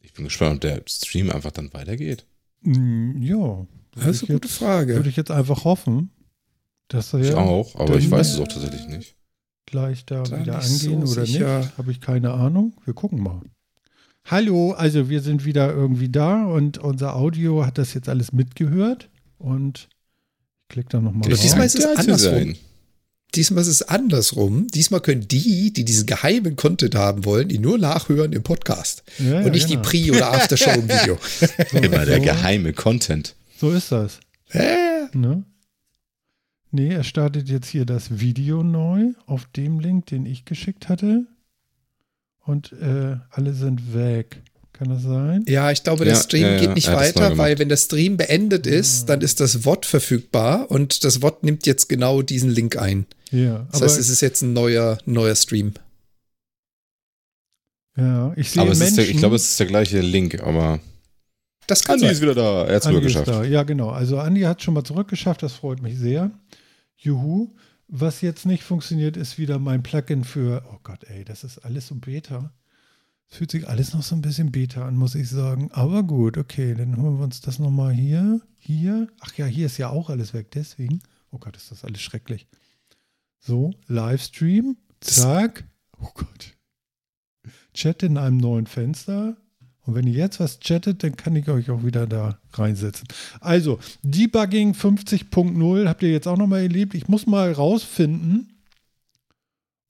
Ich 0.02 0.12
bin 0.12 0.24
gespannt, 0.24 0.56
ob 0.56 0.60
der 0.60 0.82
Stream 0.88 1.30
einfach 1.30 1.50
dann 1.52 1.72
weitergeht. 1.72 2.26
Mm, 2.62 3.22
ja. 3.22 3.66
Das 3.92 4.06
ist 4.06 4.24
eine 4.24 4.34
gute 4.38 4.48
jetzt- 4.48 4.58
Frage. 4.58 4.96
Würde 4.96 5.08
ich 5.08 5.16
jetzt 5.16 5.30
einfach 5.30 5.64
hoffen, 5.64 6.10
dass 6.88 7.12
er 7.14 7.20
Ich 7.20 7.28
ja 7.30 7.36
auch, 7.38 7.74
aber 7.76 7.96
ich 7.96 8.10
weiß 8.10 8.32
es 8.34 8.40
auch 8.40 8.48
tatsächlich 8.48 8.86
nicht. 8.88 9.16
gleich 9.66 10.04
da 10.04 10.22
Da 10.24 10.40
wieder 10.40 10.58
nicht 10.58 10.66
so 10.68 10.86
angehen 10.92 11.02
oder 11.08 11.26
sicher. 11.26 11.58
nicht. 11.60 11.78
Habe 11.78 11.90
ich 11.90 12.00
keine 12.00 12.32
Ahnung. 12.32 12.74
Wir 12.84 12.94
gucken 12.94 13.22
mal. 13.22 13.40
Hallo, 14.26 14.72
also 14.72 15.08
wir 15.08 15.20
sind 15.20 15.44
wieder 15.44 15.72
irgendwie 15.72 16.08
da 16.10 16.44
und 16.46 16.78
unser 16.78 17.14
Audio 17.16 17.64
hat 17.66 17.76
das 17.78 17.92
jetzt 17.94 18.08
alles 18.08 18.32
mitgehört 18.32 19.10
und 19.38 19.88
ich 20.74 20.76
klicke 20.76 20.88
da 20.90 21.00
nochmal 21.00 21.28
Aber 21.28 21.36
diesmal 21.36 21.66
ist 21.66 21.78
es 21.78 21.86
andersrum. 21.86 22.54
Diesmal 23.36 23.62
ist 23.62 23.68
es 23.68 23.82
andersrum. 23.82 24.66
Diesmal 24.74 25.00
können 25.00 25.28
die, 25.28 25.72
die 25.72 25.84
diesen 25.84 26.06
geheimen 26.06 26.56
Content 26.56 26.96
haben 26.96 27.24
wollen, 27.24 27.48
ihn 27.50 27.60
nur 27.60 27.78
nachhören 27.78 28.32
im 28.32 28.42
Podcast. 28.42 29.04
Ja, 29.18 29.40
ja, 29.40 29.46
und 29.46 29.52
nicht 29.52 29.68
genau. 29.68 29.82
die 29.82 29.88
Pre- 29.88 30.16
oder 30.16 30.32
Aftershow 30.32 30.70
im 30.70 30.88
Video. 30.88 31.18
So, 31.70 31.78
Immer 31.78 32.06
der 32.06 32.16
so, 32.18 32.22
geheime 32.24 32.72
Content. 32.72 33.36
So 33.56 33.70
ist 33.70 33.92
das. 33.92 34.18
Äh, 34.50 35.06
Ne? 35.12 35.44
Nee, 36.72 36.92
er 36.92 37.04
startet 37.04 37.48
jetzt 37.48 37.68
hier 37.68 37.86
das 37.86 38.18
Video 38.18 38.64
neu 38.64 39.12
auf 39.26 39.46
dem 39.54 39.78
Link, 39.78 40.06
den 40.06 40.26
ich 40.26 40.44
geschickt 40.44 40.88
hatte. 40.88 41.26
Und 42.40 42.72
äh, 42.72 43.16
alle 43.30 43.52
sind 43.54 43.94
weg. 43.94 44.42
Kann 44.74 44.88
das 44.88 45.02
sein? 45.04 45.44
ja, 45.48 45.70
ich 45.70 45.82
glaube, 45.84 46.04
der 46.04 46.14
Ja, 46.14 46.20
Stream 46.20 46.42
ja, 46.42 46.52
ja, 46.54 46.58
geht 46.60 46.74
nicht 46.74 46.88
er 46.88 46.96
weiter, 46.96 47.38
weil 47.38 47.58
wenn 47.58 47.68
der 47.68 47.76
Stream 47.76 48.16
beendet 48.16 48.66
ist, 48.66 49.06
dann 49.06 49.20
ist 49.20 49.38
das 49.40 49.64
Wort 49.64 49.86
verfügbar 49.86 50.70
und 50.70 51.04
das 51.04 51.22
Wort 51.22 51.44
nimmt 51.44 51.64
jetzt 51.66 51.88
genau 51.88 52.22
diesen 52.22 52.50
Link 52.50 52.76
ein. 52.76 53.06
Ja, 53.30 53.66
Das 53.70 53.80
aber 53.80 53.90
heißt, 53.90 54.00
es 54.00 54.08
ist 54.10 54.20
jetzt 54.20 54.42
ein 54.42 54.52
neuer, 54.52 54.98
neuer 55.06 55.36
Stream. 55.36 55.74
ja, 57.96 58.32
ich 58.36 58.50
sehe 58.50 58.62
Aber 58.62 58.72
es 58.72 58.78
ist 58.78 58.84
Menschen. 58.84 58.96
der, 58.96 59.08
ich 59.10 59.16
glaube, 59.18 59.36
es 59.36 59.44
ist 59.50 59.60
der 59.60 59.66
gleiche 59.66 60.00
Link, 60.00 60.42
aber 60.42 60.80
Das 61.68 61.84
kann 61.84 61.94
Andi 61.94 62.06
sein. 62.06 62.14
ist 62.14 62.20
wieder 62.22 62.34
da. 62.34 62.64
Er 62.66 62.76
hat 62.76 62.86
es 62.86 63.00
geschafft. 63.00 63.28
da. 63.28 63.44
Ja, 63.44 63.62
genau. 63.62 63.90
Also 63.90 64.18
Andi 64.18 64.40
hat 64.42 64.62
schon 64.62 64.74
mal 64.74 64.84
zurückgeschafft, 64.84 65.42
das 65.42 65.52
freut 65.54 65.80
mich 65.82 65.98
sehr. 65.98 66.30
Juhu. 66.96 67.54
Was 67.86 68.22
jetzt 68.22 68.46
nicht 68.46 68.64
funktioniert, 68.64 69.16
ist 69.16 69.38
wieder 69.38 69.58
mein 69.58 69.82
Plugin 69.82 70.24
für, 70.24 70.64
oh 70.72 70.78
Gott, 70.82 71.04
ey, 71.04 71.22
das 71.24 71.44
ist 71.44 71.58
alles 71.58 71.86
so 71.88 71.94
Beta. 71.94 72.52
Es 73.30 73.38
fühlt 73.38 73.50
sich 73.50 73.68
alles 73.68 73.94
noch 73.94 74.02
so 74.02 74.14
ein 74.14 74.22
bisschen 74.22 74.52
Beta 74.52 74.86
an, 74.86 74.96
muss 74.96 75.14
ich 75.14 75.28
sagen. 75.28 75.70
Aber 75.72 76.02
gut, 76.02 76.38
okay, 76.38 76.74
dann 76.74 76.96
holen 76.96 77.18
wir 77.18 77.24
uns 77.24 77.40
das 77.40 77.58
nochmal 77.58 77.92
hier. 77.92 78.40
Hier. 78.58 79.08
Ach 79.20 79.34
ja, 79.34 79.46
hier 79.46 79.66
ist 79.66 79.78
ja 79.78 79.88
auch 79.88 80.10
alles 80.10 80.34
weg, 80.34 80.50
deswegen. 80.52 81.00
Oh 81.30 81.38
Gott, 81.38 81.56
ist 81.56 81.70
das 81.70 81.84
alles 81.84 82.00
schrecklich. 82.00 82.46
So, 83.40 83.72
Livestream. 83.88 84.76
Zack. 85.00 85.64
Oh 86.00 86.10
Gott. 86.14 86.54
Chat 87.74 88.02
in 88.02 88.16
einem 88.16 88.36
neuen 88.36 88.66
Fenster. 88.66 89.36
Und 89.86 89.94
wenn 89.94 90.06
ihr 90.06 90.14
jetzt 90.14 90.40
was 90.40 90.60
chattet, 90.60 91.02
dann 91.02 91.16
kann 91.16 91.36
ich 91.36 91.48
euch 91.48 91.70
auch 91.70 91.84
wieder 91.84 92.06
da 92.06 92.38
reinsetzen. 92.52 93.06
Also, 93.40 93.78
Debugging 94.02 94.72
50.0 94.72 95.88
habt 95.88 96.02
ihr 96.02 96.10
jetzt 96.10 96.26
auch 96.26 96.38
nochmal 96.38 96.62
erlebt. 96.62 96.94
Ich 96.94 97.08
muss 97.08 97.26
mal 97.26 97.52
rausfinden, 97.52 98.54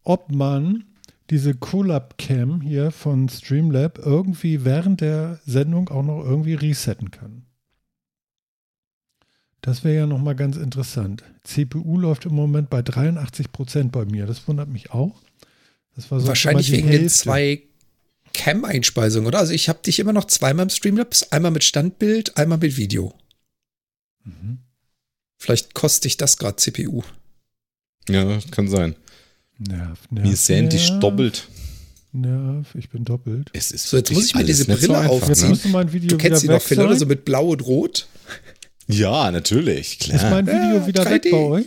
ob 0.02 0.32
man 0.32 0.84
diese 1.30 1.54
Collab 1.54 2.18
Cam 2.18 2.60
hier 2.60 2.90
von 2.90 3.28
Streamlab 3.28 3.98
irgendwie 3.98 4.64
während 4.64 5.00
der 5.00 5.40
Sendung 5.46 5.88
auch 5.88 6.02
noch 6.02 6.22
irgendwie 6.22 6.54
resetten 6.54 7.10
kann. 7.10 7.46
Das 9.62 9.82
wäre 9.82 9.96
ja 9.96 10.06
nochmal 10.06 10.36
ganz 10.36 10.56
interessant. 10.56 11.24
CPU 11.42 11.98
läuft 11.98 12.26
im 12.26 12.34
Moment 12.34 12.68
bei 12.68 12.80
83% 12.80 13.90
bei 13.90 14.04
mir. 14.04 14.26
Das 14.26 14.46
wundert 14.46 14.68
mich 14.68 14.90
auch. 14.90 15.22
Das 15.96 16.10
war 16.10 16.18
sonst 16.18 16.28
Wahrscheinlich 16.28 16.70
wegen 16.70 16.88
den 16.88 17.00
Hälfte. 17.00 17.18
zwei 17.18 17.62
Cam-Einspeisungen, 18.34 19.26
oder? 19.26 19.38
Also 19.38 19.54
ich 19.54 19.70
habe 19.70 19.80
dich 19.80 20.00
immer 20.00 20.12
noch 20.12 20.26
zweimal 20.26 20.64
im 20.64 20.70
Streamlabs, 20.70 21.32
einmal 21.32 21.50
mit 21.50 21.64
Standbild, 21.64 22.36
einmal 22.36 22.58
mit 22.58 22.76
Video. 22.76 23.14
Mhm. 24.24 24.58
Vielleicht 25.38 25.72
kostet 25.72 26.04
dich 26.04 26.16
das 26.18 26.36
gerade 26.36 26.56
CPU. 26.56 27.02
Ja, 28.08 28.24
das 28.24 28.50
kann 28.50 28.68
sein. 28.68 28.96
Nerv, 29.58 29.98
nerv, 30.10 30.24
Mir 30.26 30.32
ist 30.32 30.46
Sandy 30.46 30.76
nerv, 30.76 31.00
doppelt. 31.00 31.48
Nerv, 32.12 32.74
ich 32.74 32.88
bin 32.90 33.04
doppelt. 33.04 33.50
Es 33.52 33.70
ist 33.70 33.88
So, 33.88 33.96
jetzt 33.96 34.12
muss 34.12 34.26
ich 34.26 34.34
mir 34.34 34.40
wirklich 34.40 34.56
diese 34.56 34.64
Brille 34.76 35.00
Jetzt 35.00 35.10
aufziehen. 35.10 35.42
Ne? 35.42 35.48
müsste 35.50 35.68
mein 35.68 35.92
Video 35.92 36.08
Du 36.08 36.16
kennst 36.16 36.40
sie 36.40 36.46
wieder 36.48 36.54
noch, 36.54 36.62
Phil, 36.62 36.80
oder? 36.80 36.96
So 36.96 37.06
mit 37.06 37.24
Blau 37.24 37.48
und 37.48 37.64
Rot. 37.66 38.06
Ja, 38.86 39.30
natürlich, 39.30 40.00
Ist 40.00 40.08
klar. 40.18 40.30
mein 40.30 40.46
Video 40.46 40.76
Ja, 40.76 40.86
wieder 40.86 41.02
3D. 41.04 41.10
weg 41.24 41.30
bei 41.30 41.36
euch? 41.38 41.66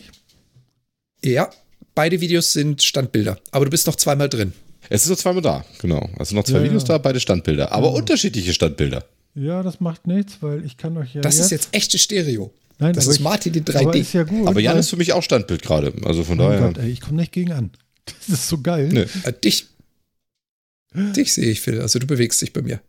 Ja, 1.23 1.49
beide 1.95 2.21
Videos 2.21 2.53
sind 2.53 2.83
Standbilder. 2.83 3.39
Aber 3.51 3.65
du 3.65 3.71
bist 3.71 3.87
noch 3.87 3.95
zweimal 3.95 4.29
drin. 4.29 4.53
Es 4.89 5.03
ist 5.03 5.09
noch 5.09 5.17
zweimal 5.17 5.41
da, 5.41 5.65
genau. 5.79 6.09
Also 6.19 6.35
noch 6.35 6.43
zwei 6.43 6.59
Ja, 6.59 6.63
Videos 6.65 6.83
ja. 6.83 6.89
da, 6.89 6.97
beide 6.99 7.19
Standbilder. 7.19 7.71
Aber 7.71 7.87
Ja. 7.87 7.93
unterschiedliche 7.93 8.53
Standbilder. 8.53 9.03
Ja, 9.35 9.63
das 9.63 9.79
macht 9.79 10.07
nichts, 10.07 10.37
weil 10.41 10.63
ich 10.65 10.77
kann 10.77 10.95
euch 10.97 11.15
ja 11.15 11.21
Das 11.21 11.35
jetzt, 11.37 11.45
ist 11.45 11.51
jetzt 11.51 11.69
echte 11.73 11.97
Stereo. 11.97 12.53
Nein, 12.79 12.93
das 12.93 13.05
aber 13.05 13.13
ist 13.13 13.19
Martin 13.21 13.53
in 13.55 13.63
aber 13.63 13.91
3D. 13.91 13.95
ist 13.99 14.13
ja 14.13 14.23
gut. 14.23 14.47
Aber 14.47 14.59
Jan 14.59 14.77
ist 14.77 14.89
für 14.89 14.97
mich 14.97 15.13
auch 15.13 15.23
Standbild 15.23 15.61
gerade. 15.63 15.93
Also 16.05 16.23
von 16.23 16.39
Oh 16.39 16.43
daher. 16.49 16.59
Gott, 16.61 16.77
ey, 16.77 16.89
ich 16.89 17.01
komme 17.01 17.17
nicht 17.17 17.31
gegen 17.31 17.51
an. 17.51 17.71
Das 18.05 18.29
ist 18.29 18.47
so 18.47 18.61
geil. 18.61 18.89
Nö. 18.93 19.05
Äh, 19.23 19.33
dich, 19.33 19.67
dich 20.93 21.33
sehe 21.33 21.49
ich, 21.51 21.59
Phil. 21.61 21.81
Also 21.81 21.99
du 21.99 22.07
bewegst 22.07 22.41
dich 22.41 22.53
bei 22.53 22.61
mir. 22.61 22.79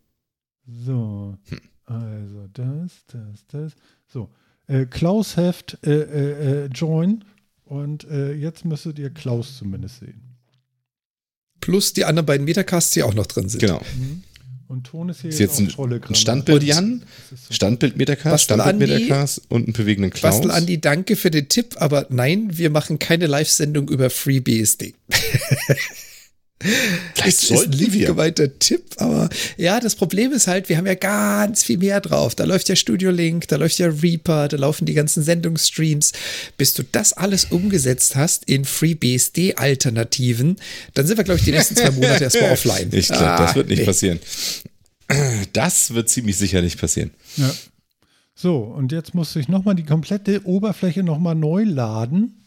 So, 0.85 1.37
Hm. 1.49 1.61
also 1.87 2.47
das, 2.53 2.93
das, 3.09 3.47
das. 3.51 3.73
So, 4.07 4.29
äh, 4.67 4.85
Klaus 4.87 5.37
Heft 5.37 5.79
äh, 5.85 5.91
äh, 5.91 6.65
äh, 6.65 6.67
Join 6.67 7.25
und 7.65 8.05
äh, 8.05 8.33
jetzt 8.35 8.65
müsstet 8.65 8.99
ihr 8.99 9.11
Klaus 9.11 9.57
zumindest 9.59 10.01
sehen. 10.01 10.23
Plus 11.61 11.93
die 11.95 12.05
anderen 12.05 12.27
beiden 12.27 12.45
Metacasts, 12.45 12.93
die 12.93 13.03
auch 13.03 13.15
noch 13.15 13.27
drin 13.27 13.49
sind. 13.49 13.61
Genau. 13.61 13.81
Und 14.69 14.85
Ton 14.87 15.09
ist 15.09 15.23
hier 15.23 15.31
Ist 15.31 15.39
jetzt, 15.39 15.59
jetzt 15.59 15.79
ein, 15.79 15.93
ein. 15.93 16.15
Standbild 16.15 16.61
Und- 16.61 16.67
Jan, 16.67 17.03
Standbild 17.51 17.97
Metacast, 17.97 18.45
Standbild. 18.45 18.79
Metacast 18.79 19.41
und 19.49 19.65
einen 19.65 19.73
bewegenden 19.73 20.11
Klaus. 20.11 20.37
Bastel 20.37 20.51
Andi, 20.51 20.79
danke 20.79 21.17
für 21.17 21.31
den 21.31 21.49
Tipp, 21.49 21.77
aber 21.79 22.07
nein, 22.11 22.51
wir 22.53 22.69
machen 22.69 22.99
keine 22.99 23.27
Live-Sendung 23.27 23.89
über 23.89 24.11
FreeBSD. 24.11 24.95
Vielleicht 26.61 27.27
ist, 27.39 27.43
ist 27.45 27.51
ein 27.53 27.57
sollten 27.59 27.73
lieb 27.73 27.93
wir. 27.93 28.07
gemeinter 28.09 28.59
Tipp, 28.59 28.83
aber 28.97 29.29
ja, 29.57 29.79
das 29.79 29.95
Problem 29.95 30.33
ist 30.33 30.49
halt, 30.49 30.69
wir 30.69 30.77
haben 30.77 30.87
ja 30.87 30.95
ganz 30.95 31.63
viel 31.63 31.79
mehr 31.79 32.01
drauf. 32.01 32.35
Da 32.35 32.45
läuft 32.45 32.69
ja 32.69 32.75
Studio 32.75 33.11
Link, 33.13 33.47
da 33.49 33.57
läuft 33.57 33.79
ja 33.79 33.87
Reaper, 33.89 34.49
da 34.49 34.57
laufen 34.57 34.85
die 34.85 34.95
ganzen 34.95 35.23
Sendungsstreams. 35.23 36.13
Bis 36.57 36.75
du 36.75 36.83
das 36.83 37.13
alles 37.13 37.45
umgesetzt 37.47 38.17
hast 38.17 38.45
in 38.47 38.65
FreeBSD-Alternativen, 38.65 40.57
dann 40.95 41.07
sind 41.07 41.17
wir, 41.17 41.25
glaube 41.25 41.39
ich, 41.39 41.45
die 41.45 41.53
nächsten 41.53 41.77
zwei 41.77 41.91
Monate 41.93 42.25
erstmal 42.25 42.51
offline. 42.53 42.89
Ich 42.93 43.07
glaube, 43.09 43.25
das 43.25 43.53
Ah, 43.53 43.55
wird 43.55 43.69
nicht 43.69 43.79
nee. 43.81 43.85
passieren. 43.85 44.19
Das 45.53 45.95
wird 45.95 46.09
ziemlich 46.09 46.37
sicher 46.37 46.61
nicht 46.61 46.79
passieren. 46.79 47.13
Ja. 47.37 47.51
So, 48.35 48.59
und 48.59 48.93
jetzt 48.93 49.15
musste 49.15 49.41
ich 49.41 49.49
nochmal 49.49 49.75
die 49.75 49.85
komplette 49.85 50.45
Oberfläche 50.45 51.03
nochmal 51.03 51.35
neu 51.35 51.65
laden, 51.65 52.47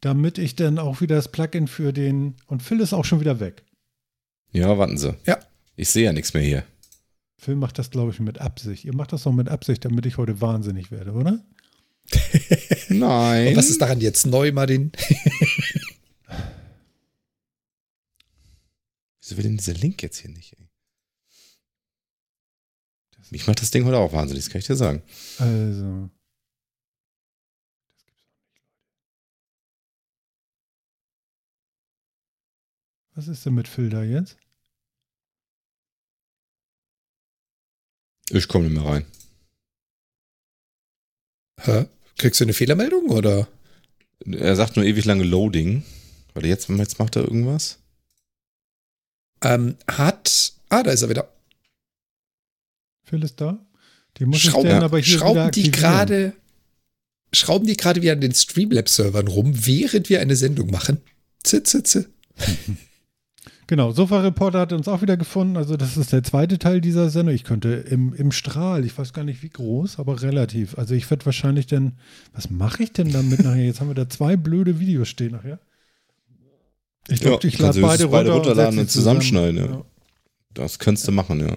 damit 0.00 0.38
ich 0.38 0.56
dann 0.56 0.78
auch 0.78 1.00
wieder 1.00 1.16
das 1.16 1.30
Plugin 1.30 1.66
für 1.68 1.92
den. 1.92 2.36
Und 2.46 2.62
Phil 2.62 2.80
ist 2.80 2.92
auch 2.92 3.04
schon 3.04 3.20
wieder 3.20 3.40
weg. 3.40 3.62
Ja, 4.52 4.76
warten 4.78 4.98
Sie. 4.98 5.14
Ja. 5.26 5.38
Ich 5.76 5.90
sehe 5.90 6.04
ja 6.04 6.12
nichts 6.12 6.34
mehr 6.34 6.42
hier. 6.42 6.64
Phil 7.38 7.56
macht 7.56 7.78
das, 7.78 7.90
glaube 7.90 8.10
ich, 8.12 8.20
mit 8.20 8.38
Absicht. 8.38 8.84
Ihr 8.84 8.94
macht 8.94 9.12
das 9.12 9.22
doch 9.22 9.32
mit 9.32 9.48
Absicht, 9.48 9.84
damit 9.84 10.04
ich 10.04 10.18
heute 10.18 10.40
wahnsinnig 10.40 10.90
werde, 10.90 11.12
oder? 11.12 11.42
Nein. 12.88 13.48
Und 13.48 13.56
was 13.56 13.70
ist 13.70 13.80
daran 13.80 14.00
jetzt 14.00 14.26
neu, 14.26 14.52
Martin? 14.52 14.92
Wieso 19.20 19.36
will 19.36 19.44
denn 19.44 19.56
dieser 19.56 19.74
Link 19.74 20.02
jetzt 20.02 20.18
hier 20.18 20.30
nicht? 20.30 20.54
Ey? 20.58 20.66
Mich 23.30 23.46
macht 23.46 23.62
das 23.62 23.70
Ding 23.70 23.84
heute 23.84 23.96
auch 23.96 24.12
wahnsinnig, 24.12 24.44
das 24.44 24.52
kann 24.52 24.58
ich 24.58 24.66
dir 24.66 24.76
sagen. 24.76 25.02
Also. 25.38 26.10
Was 33.14 33.28
ist 33.28 33.44
denn 33.44 33.54
mit 33.54 33.68
Phil 33.68 33.90
da 33.90 34.02
jetzt? 34.02 34.36
Ich 38.30 38.46
komme 38.46 38.68
nicht 38.68 38.74
mehr 38.74 38.84
rein. 38.84 39.06
Hä? 41.60 41.86
Kriegst 42.16 42.40
du 42.40 42.44
eine 42.44 42.52
Fehlermeldung 42.52 43.10
oder? 43.10 43.48
Er 44.24 44.54
sagt 44.54 44.76
nur 44.76 44.84
ewig 44.84 45.04
lange 45.04 45.24
Loading. 45.24 45.84
Warte, 46.34 46.48
jetzt, 46.48 46.68
jetzt 46.68 46.98
macht 46.98 47.16
er 47.16 47.22
irgendwas. 47.22 47.78
Ähm, 49.42 49.76
hat. 49.88 50.52
Ah, 50.68 50.82
da 50.82 50.92
ist 50.92 51.02
er 51.02 51.08
wieder. 51.08 51.32
Phil 53.04 53.22
ist 53.24 53.40
da? 53.40 53.58
Die 54.18 54.26
muss 54.26 54.40
Schrauben, 54.40 54.66
ich 54.66 54.72
dann 54.72 54.82
aber 54.82 54.98
hier 54.98 55.06
wieder 55.14 55.18
schrauben 55.18 55.50
die 55.50 55.70
gerade. 55.70 56.32
Schrauben 57.32 57.66
die 57.66 57.76
gerade 57.76 58.02
wieder 58.02 58.12
an 58.12 58.20
den 58.20 58.34
Streamlabs-Servern 58.34 59.28
rum, 59.28 59.66
während 59.66 60.08
wir 60.08 60.20
eine 60.20 60.36
Sendung 60.36 60.70
machen? 60.70 61.00
Zit, 61.42 61.66
zit, 61.66 61.86
zit. 61.86 62.08
Genau, 63.70 63.92
Sofa 63.92 64.18
Reporter 64.22 64.58
hat 64.58 64.72
uns 64.72 64.88
auch 64.88 65.00
wieder 65.00 65.16
gefunden. 65.16 65.56
Also, 65.56 65.76
das 65.76 65.96
ist 65.96 66.12
der 66.12 66.24
zweite 66.24 66.58
Teil 66.58 66.80
dieser 66.80 67.08
Sendung. 67.08 67.32
Ich 67.36 67.44
könnte 67.44 67.68
im, 67.68 68.12
im 68.14 68.32
Strahl, 68.32 68.84
ich 68.84 68.98
weiß 68.98 69.12
gar 69.12 69.22
nicht 69.22 69.44
wie 69.44 69.48
groß, 69.48 70.00
aber 70.00 70.22
relativ. 70.22 70.76
Also, 70.76 70.96
ich 70.96 71.08
werde 71.08 71.24
wahrscheinlich 71.24 71.68
dann, 71.68 71.92
was 72.32 72.50
mache 72.50 72.82
ich 72.82 72.92
denn 72.92 73.12
damit 73.12 73.44
nachher? 73.44 73.64
Jetzt 73.64 73.80
haben 73.80 73.86
wir 73.86 73.94
da 73.94 74.08
zwei 74.08 74.36
blöde 74.36 74.80
Videos 74.80 75.06
stehen 75.08 75.30
nachher. 75.30 75.60
Ich 77.06 77.20
glaube, 77.20 77.44
Ja, 77.44 77.48
ich 77.48 77.58
lade 77.60 77.80
du 77.80 77.86
beide, 77.86 78.08
beide 78.08 78.30
runter 78.32 78.48
runterladen 78.48 78.72
setze 78.72 78.80
und 78.80 78.90
sie 78.90 78.92
zusammen. 78.98 79.20
zusammenschneiden, 79.20 79.70
ja. 79.72 79.84
Das 80.52 80.80
kannst 80.80 81.06
du 81.06 81.12
machen, 81.12 81.38
ja. 81.38 81.56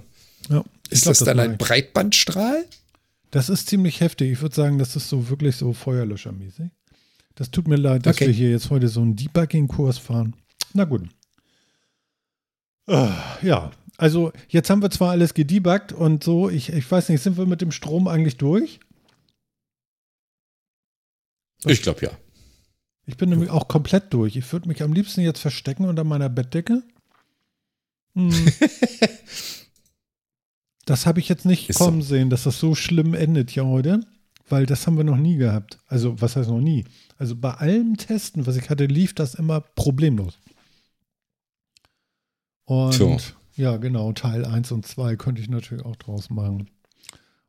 Ja, 0.52 0.64
Ist 0.92 1.04
glaub, 1.06 1.16
das 1.16 1.20
dann 1.26 1.38
mach 1.38 1.44
ein. 1.46 1.58
Breitbandstrahl? 1.58 2.64
Das 3.32 3.50
ist 3.50 3.70
ziemlich 3.70 4.02
heftig. 4.02 4.32
Ich 4.34 4.42
würde 4.44 4.54
sagen, 4.54 4.78
das 4.78 4.96
ist 4.96 5.10
so 5.10 5.30
wirklich 5.30 5.56
so 5.56 5.74
Feuerlöschermäßig. 5.74 6.68
Das 7.34 7.50
tut 7.50 7.68
mir 7.68 7.78
leid, 7.78 8.06
dass 8.06 8.18
Okay. 8.18 8.28
wir 8.28 8.34
hier 8.36 8.52
jetzt 8.52 8.70
heute 8.70 8.88
so 8.88 9.02
einen 9.02 9.16
Debugging-Kurs 9.16 9.98
fahren. 9.98 10.36
Na 10.76 10.84
gut. 10.84 11.10
Ah, 12.88 13.38
ja, 13.42 13.72
also 13.98 14.34
jetzt 14.50 14.70
haben 14.70 14.82
wir 14.82 14.90
zwar 14.90 15.12
alles 15.12 15.34
gedebuggt 15.34 15.94
und 15.94 16.24
so, 16.24 16.50
ich, 16.50 16.70
ich 16.70 16.90
weiß 16.90 17.10
nicht, 17.10 17.22
sind 17.22 17.38
wir 17.38 17.46
mit 17.46 17.62
dem 17.62 17.72
Strom 17.72 18.08
eigentlich 18.08 18.38
durch? 18.38 18.80
Ich 21.66 21.82
glaube 21.82 22.06
ja. 22.06 22.12
Ich 23.06 23.18
bin 23.18 23.30
nämlich 23.30 23.50
auch 23.50 23.68
komplett 23.68 24.14
durch. 24.14 24.36
Ich 24.36 24.52
würde 24.52 24.68
mich 24.68 24.82
am 24.82 24.94
liebsten 24.94 25.22
jetzt 25.22 25.40
verstecken 25.40 25.86
unter 25.86 26.04
meiner 26.04 26.30
Bettdecke. 26.30 26.84
Hm. 28.16 28.32
das 30.86 31.06
habe 31.06 31.20
ich 31.20 31.30
jetzt 31.30 31.46
nicht 31.46 31.70
Ist 31.70 31.78
kommen 31.78 32.02
sehen, 32.02 32.30
dass 32.30 32.44
das 32.44 32.60
so 32.60 32.76
schlimm 32.76 33.14
endet 33.14 33.50
hier 33.50 33.66
heute, 33.66 34.02
weil 34.48 34.66
das 34.66 34.88
haben 34.88 34.98
wir 34.98 35.04
noch 35.04 35.18
nie 35.18 35.36
gehabt. 35.36 35.80
Also, 35.88 36.20
was 36.22 36.36
heißt 36.36 36.50
noch 36.50 36.62
nie? 36.62 36.86
Also, 37.18 37.36
bei 37.36 37.54
allem 37.54 37.98
Testen, 37.98 38.46
was 38.46 38.56
ich 38.56 38.70
hatte, 38.70 38.86
lief 38.86 39.14
das 39.14 39.36
immer 39.36 39.62
problemlos. 39.62 40.40
Und 42.66 42.94
Tja. 42.98 43.18
ja, 43.56 43.78
genau, 43.78 44.14
Teil 44.14 44.46
1 44.46 44.72
und 44.72 44.86
2 44.88 45.16
könnte 45.16 45.42
ich 45.42 45.50
natürlich 45.50 45.84
auch 45.86 45.96
draus 45.96 46.30
machen. 46.30 46.70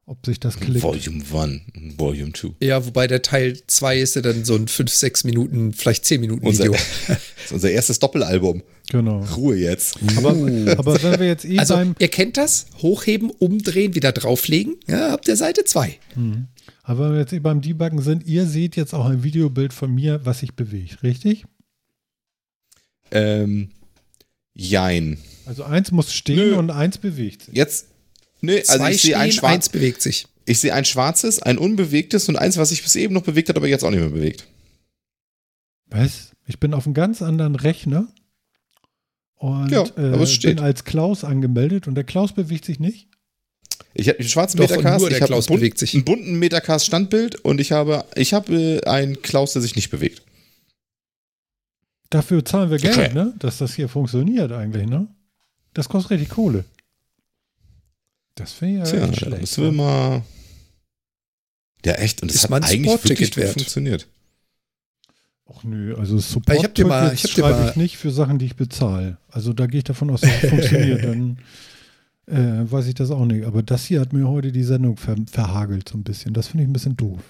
Ob 0.06 0.26
sich 0.26 0.38
das 0.38 0.60
klickt. 0.60 0.82
Volume 0.82 1.24
1, 1.32 1.98
Volume 1.98 2.32
2. 2.34 2.50
Ja, 2.60 2.84
wobei 2.84 3.06
der 3.06 3.22
Teil 3.22 3.58
2 3.66 4.00
ist 4.00 4.16
ja 4.16 4.20
dann 4.20 4.44
so 4.44 4.54
ein 4.54 4.68
5, 4.68 4.90
6 4.92 5.24
Minuten, 5.24 5.72
vielleicht 5.72 6.04
10 6.04 6.20
Minuten 6.20 6.46
Unser, 6.46 6.64
Video. 6.64 6.72
das 7.06 7.08
ist 7.46 7.52
unser 7.52 7.70
erstes 7.70 8.00
Doppelalbum. 8.00 8.62
Genau. 8.90 9.20
Ruhe 9.34 9.56
jetzt. 9.56 9.98
Aber, 10.18 10.30
aber 10.78 11.02
wenn 11.02 11.20
wir 11.20 11.26
jetzt 11.26 11.46
eh 11.46 11.58
Also, 11.58 11.76
beim. 11.76 11.94
ihr 11.98 12.08
kennt 12.08 12.36
das? 12.36 12.66
Hochheben, 12.82 13.30
umdrehen, 13.30 13.94
wieder 13.94 14.12
drauflegen. 14.12 14.76
Ja, 14.86 15.10
habt 15.10 15.26
ihr 15.26 15.36
Seite 15.36 15.64
2. 15.64 15.98
Mhm. 16.16 16.48
Aber 16.82 17.06
wenn 17.06 17.12
wir 17.14 17.20
jetzt 17.20 17.32
eh 17.32 17.38
beim 17.38 17.62
Debuggen 17.62 18.02
sind, 18.02 18.26
ihr 18.26 18.44
seht 18.44 18.76
jetzt 18.76 18.92
auch 18.92 19.06
ein 19.06 19.22
Videobild 19.24 19.72
von 19.72 19.90
mir, 19.94 20.20
was 20.26 20.40
sich 20.40 20.52
bewegt, 20.54 21.02
richtig? 21.02 21.46
Ähm, 23.10 23.70
jein. 24.54 25.18
Also 25.46 25.64
eins 25.64 25.90
muss 25.90 26.12
stehen 26.12 26.36
Nö. 26.36 26.54
und 26.56 26.70
eins 26.70 26.98
bewegt 26.98 27.42
sich. 27.42 27.54
Jetzt, 27.54 27.88
nö, 28.40 28.56
also 28.56 28.76
Zwei 28.78 28.92
ich 28.92 29.02
sehe 29.02 29.16
ein, 29.16 29.22
eins 29.22 29.34
schwarz, 29.34 29.68
bewegt 29.68 30.00
sich. 30.00 30.26
ich 30.46 30.60
sehe 30.60 30.72
ein 30.72 30.84
schwarzes, 30.84 31.42
ein 31.42 31.58
unbewegtes 31.58 32.28
und 32.28 32.36
eins, 32.36 32.56
was 32.56 32.70
sich 32.70 32.82
bis 32.82 32.96
eben 32.96 33.12
noch 33.14 33.22
bewegt 33.22 33.48
hat, 33.48 33.56
aber 33.56 33.68
jetzt 33.68 33.84
auch 33.84 33.90
nicht 33.90 34.00
mehr 34.00 34.08
bewegt. 34.08 34.46
Was? 35.86 36.30
Ich 36.46 36.58
bin 36.60 36.74
auf 36.74 36.86
einem 36.86 36.94
ganz 36.94 37.22
anderen 37.22 37.56
Rechner 37.56 38.08
und 39.36 39.70
Ja, 39.70 39.82
aber 39.96 40.20
es 40.20 40.30
äh, 40.30 40.34
steht. 40.34 40.56
bin 40.56 40.64
als 40.64 40.84
Klaus 40.84 41.24
angemeldet 41.24 41.86
und 41.88 41.94
der 41.94 42.04
Klaus 42.04 42.32
bewegt 42.32 42.64
sich 42.64 42.80
nicht. 42.80 43.08
Ich 43.92 44.08
habe 44.08 44.18
einen 44.18 44.28
schwarzen 44.28 44.58
Doch, 44.58 44.64
und 44.70 44.76
Metacast, 44.76 45.06
ich 45.08 45.20
habe 45.22 45.34
einen, 45.34 45.76
sich. 45.76 45.94
einen 45.94 46.04
bunten 46.04 46.38
Metacast 46.38 46.86
Standbild 46.86 47.36
und 47.36 47.60
ich 47.60 47.72
habe, 47.72 48.04
ich 48.16 48.34
habe 48.34 48.54
äh, 48.54 48.88
einen 48.88 49.22
Klaus, 49.22 49.52
der 49.52 49.62
sich 49.62 49.76
nicht 49.76 49.90
bewegt. 49.90 50.22
Dafür 52.14 52.44
zahlen 52.44 52.70
wir 52.70 52.78
Geld, 52.78 52.96
Okay. 52.96 53.12
ne? 53.12 53.34
Dass 53.40 53.58
das 53.58 53.74
hier 53.74 53.88
funktioniert 53.88 54.52
eigentlich, 54.52 54.86
ne? 54.86 55.08
Das 55.72 55.88
kostet 55.88 56.12
richtig 56.12 56.28
Kohle. 56.28 56.64
Das 58.36 58.52
finde 58.52 58.84
ich 58.84 58.90
ja 58.92 58.98
Tja, 58.98 59.08
echt 59.08 59.18
schlecht. 59.20 59.42
das 59.42 59.58
will 59.58 59.72
mal. 59.72 60.22
Ja, 61.84 61.94
echt. 61.94 62.22
Und 62.22 62.28
das 62.30 62.36
Ist 62.44 62.50
hat 62.50 62.64
eigentlich 62.64 63.04
wirklich 63.04 63.36
wert. 63.36 63.52
funktioniert. 63.54 64.06
Ach 65.52 65.62
nö, 65.64 65.94
also 65.96 66.18
Support 66.18 66.56
Ich 66.58 66.64
hab 66.64 66.74
dir 66.74 66.86
mal- 66.86 67.12
ich 67.12 67.24
hab 67.24 67.30
dir 67.34 67.42
schreibe 67.42 67.58
mal- 67.60 67.70
ich 67.70 67.76
nicht 67.76 67.96
für 67.98 68.10
Sachen, 68.12 68.38
die 68.38 68.46
ich 68.46 68.56
bezahle. 68.56 69.18
Also 69.28 69.52
da 69.52 69.66
gehe 69.66 69.78
ich 69.78 69.84
davon 69.84 70.08
aus, 70.10 70.20
dass 70.22 70.30
es 70.44 70.50
funktioniert. 70.50 71.04
Dann 71.04 71.38
äh, 72.26 72.70
weiß 72.70 72.86
ich 72.86 72.94
das 72.94 73.10
auch 73.10 73.24
nicht. 73.26 73.44
Aber 73.44 73.62
das 73.64 73.84
hier 73.86 74.00
hat 74.00 74.12
mir 74.12 74.28
heute 74.28 74.52
die 74.52 74.62
Sendung 74.62 74.96
ver 74.96 75.16
verhagelt 75.30 75.88
so 75.88 75.98
ein 75.98 76.04
bisschen. 76.04 76.32
Das 76.32 76.46
finde 76.46 76.62
ich 76.64 76.70
ein 76.70 76.72
bisschen 76.72 76.96
doof. 76.96 77.20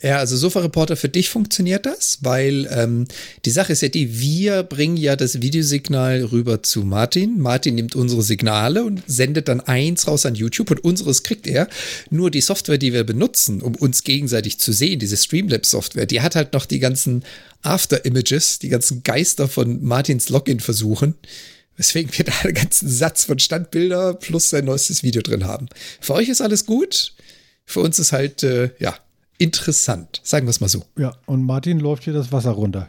Ja, 0.00 0.18
also 0.18 0.36
Sofa-Reporter, 0.36 0.96
für 0.96 1.08
dich 1.08 1.28
funktioniert 1.28 1.84
das, 1.84 2.18
weil 2.20 2.68
ähm, 2.70 3.06
die 3.44 3.50
Sache 3.50 3.72
ist 3.72 3.82
ja 3.82 3.88
die, 3.88 4.20
wir 4.20 4.62
bringen 4.62 4.96
ja 4.96 5.16
das 5.16 5.42
Videosignal 5.42 6.24
rüber 6.24 6.62
zu 6.62 6.84
Martin. 6.84 7.40
Martin 7.40 7.74
nimmt 7.74 7.96
unsere 7.96 8.22
Signale 8.22 8.84
und 8.84 9.02
sendet 9.08 9.48
dann 9.48 9.60
eins 9.60 10.06
raus 10.06 10.24
an 10.24 10.36
YouTube 10.36 10.70
und 10.70 10.84
unseres 10.84 11.24
kriegt 11.24 11.48
er. 11.48 11.68
Nur 12.10 12.30
die 12.30 12.40
Software, 12.40 12.78
die 12.78 12.92
wir 12.92 13.02
benutzen, 13.02 13.60
um 13.60 13.74
uns 13.74 14.04
gegenseitig 14.04 14.58
zu 14.58 14.72
sehen, 14.72 15.00
diese 15.00 15.16
Streamlabs-Software, 15.16 16.06
die 16.06 16.20
hat 16.20 16.36
halt 16.36 16.52
noch 16.52 16.66
die 16.66 16.78
ganzen 16.78 17.24
After-Images, 17.62 18.60
die 18.60 18.68
ganzen 18.68 19.02
Geister 19.02 19.48
von 19.48 19.82
Martins 19.82 20.28
Login-Versuchen. 20.28 21.14
Weswegen 21.76 22.10
wir 22.16 22.24
da 22.24 22.32
einen 22.42 22.54
ganzen 22.54 22.88
Satz 22.88 23.24
von 23.24 23.38
Standbilder 23.38 24.14
plus 24.14 24.50
sein 24.50 24.64
neuestes 24.64 25.02
Video 25.02 25.22
drin 25.22 25.44
haben. 25.44 25.68
Für 26.00 26.14
euch 26.14 26.28
ist 26.28 26.40
alles 26.40 26.66
gut. 26.66 27.14
Für 27.64 27.80
uns 27.80 27.98
ist 27.98 28.12
halt, 28.12 28.42
äh, 28.42 28.70
ja, 28.78 28.96
interessant. 29.38 30.20
Sagen 30.24 30.46
wir 30.46 30.50
es 30.50 30.60
mal 30.60 30.68
so. 30.68 30.84
Ja, 30.98 31.14
und 31.26 31.42
Martin 31.44 31.80
läuft 31.80 32.04
hier 32.04 32.12
das 32.12 32.32
Wasser 32.32 32.50
runter. 32.50 32.88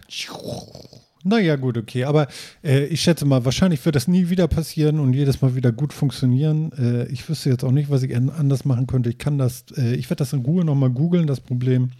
Naja, 1.23 1.57
gut, 1.57 1.77
okay. 1.77 2.05
Aber 2.05 2.27
äh, 2.63 2.85
ich 2.85 3.01
schätze 3.01 3.25
mal, 3.25 3.43
wahrscheinlich 3.43 3.83
wird 3.85 3.95
das 3.95 4.07
nie 4.07 4.29
wieder 4.29 4.47
passieren 4.47 4.99
und 4.99 5.13
jedes 5.13 5.41
Mal 5.41 5.53
wieder 5.55 5.71
gut 5.71 5.91
funktionieren. 5.91 6.71
Äh, 6.77 7.07
ich 7.11 7.27
wüsste 7.27 7.49
jetzt 7.49 7.63
auch 7.63 7.71
nicht, 7.71 7.89
was 7.89 8.03
ich 8.03 8.15
an- 8.15 8.29
anders 8.29 8.63
machen 8.65 8.87
könnte. 8.87 9.09
Ich 9.09 9.17
kann 9.17 9.37
das, 9.37 9.65
äh, 9.75 9.95
ich 9.95 10.05
werde 10.09 10.19
das 10.19 10.31
in 10.33 10.39
Ruhe 10.45 10.63
nochmal 10.63 10.89
googeln, 10.91 11.27
das 11.27 11.41
Problem. 11.41 11.91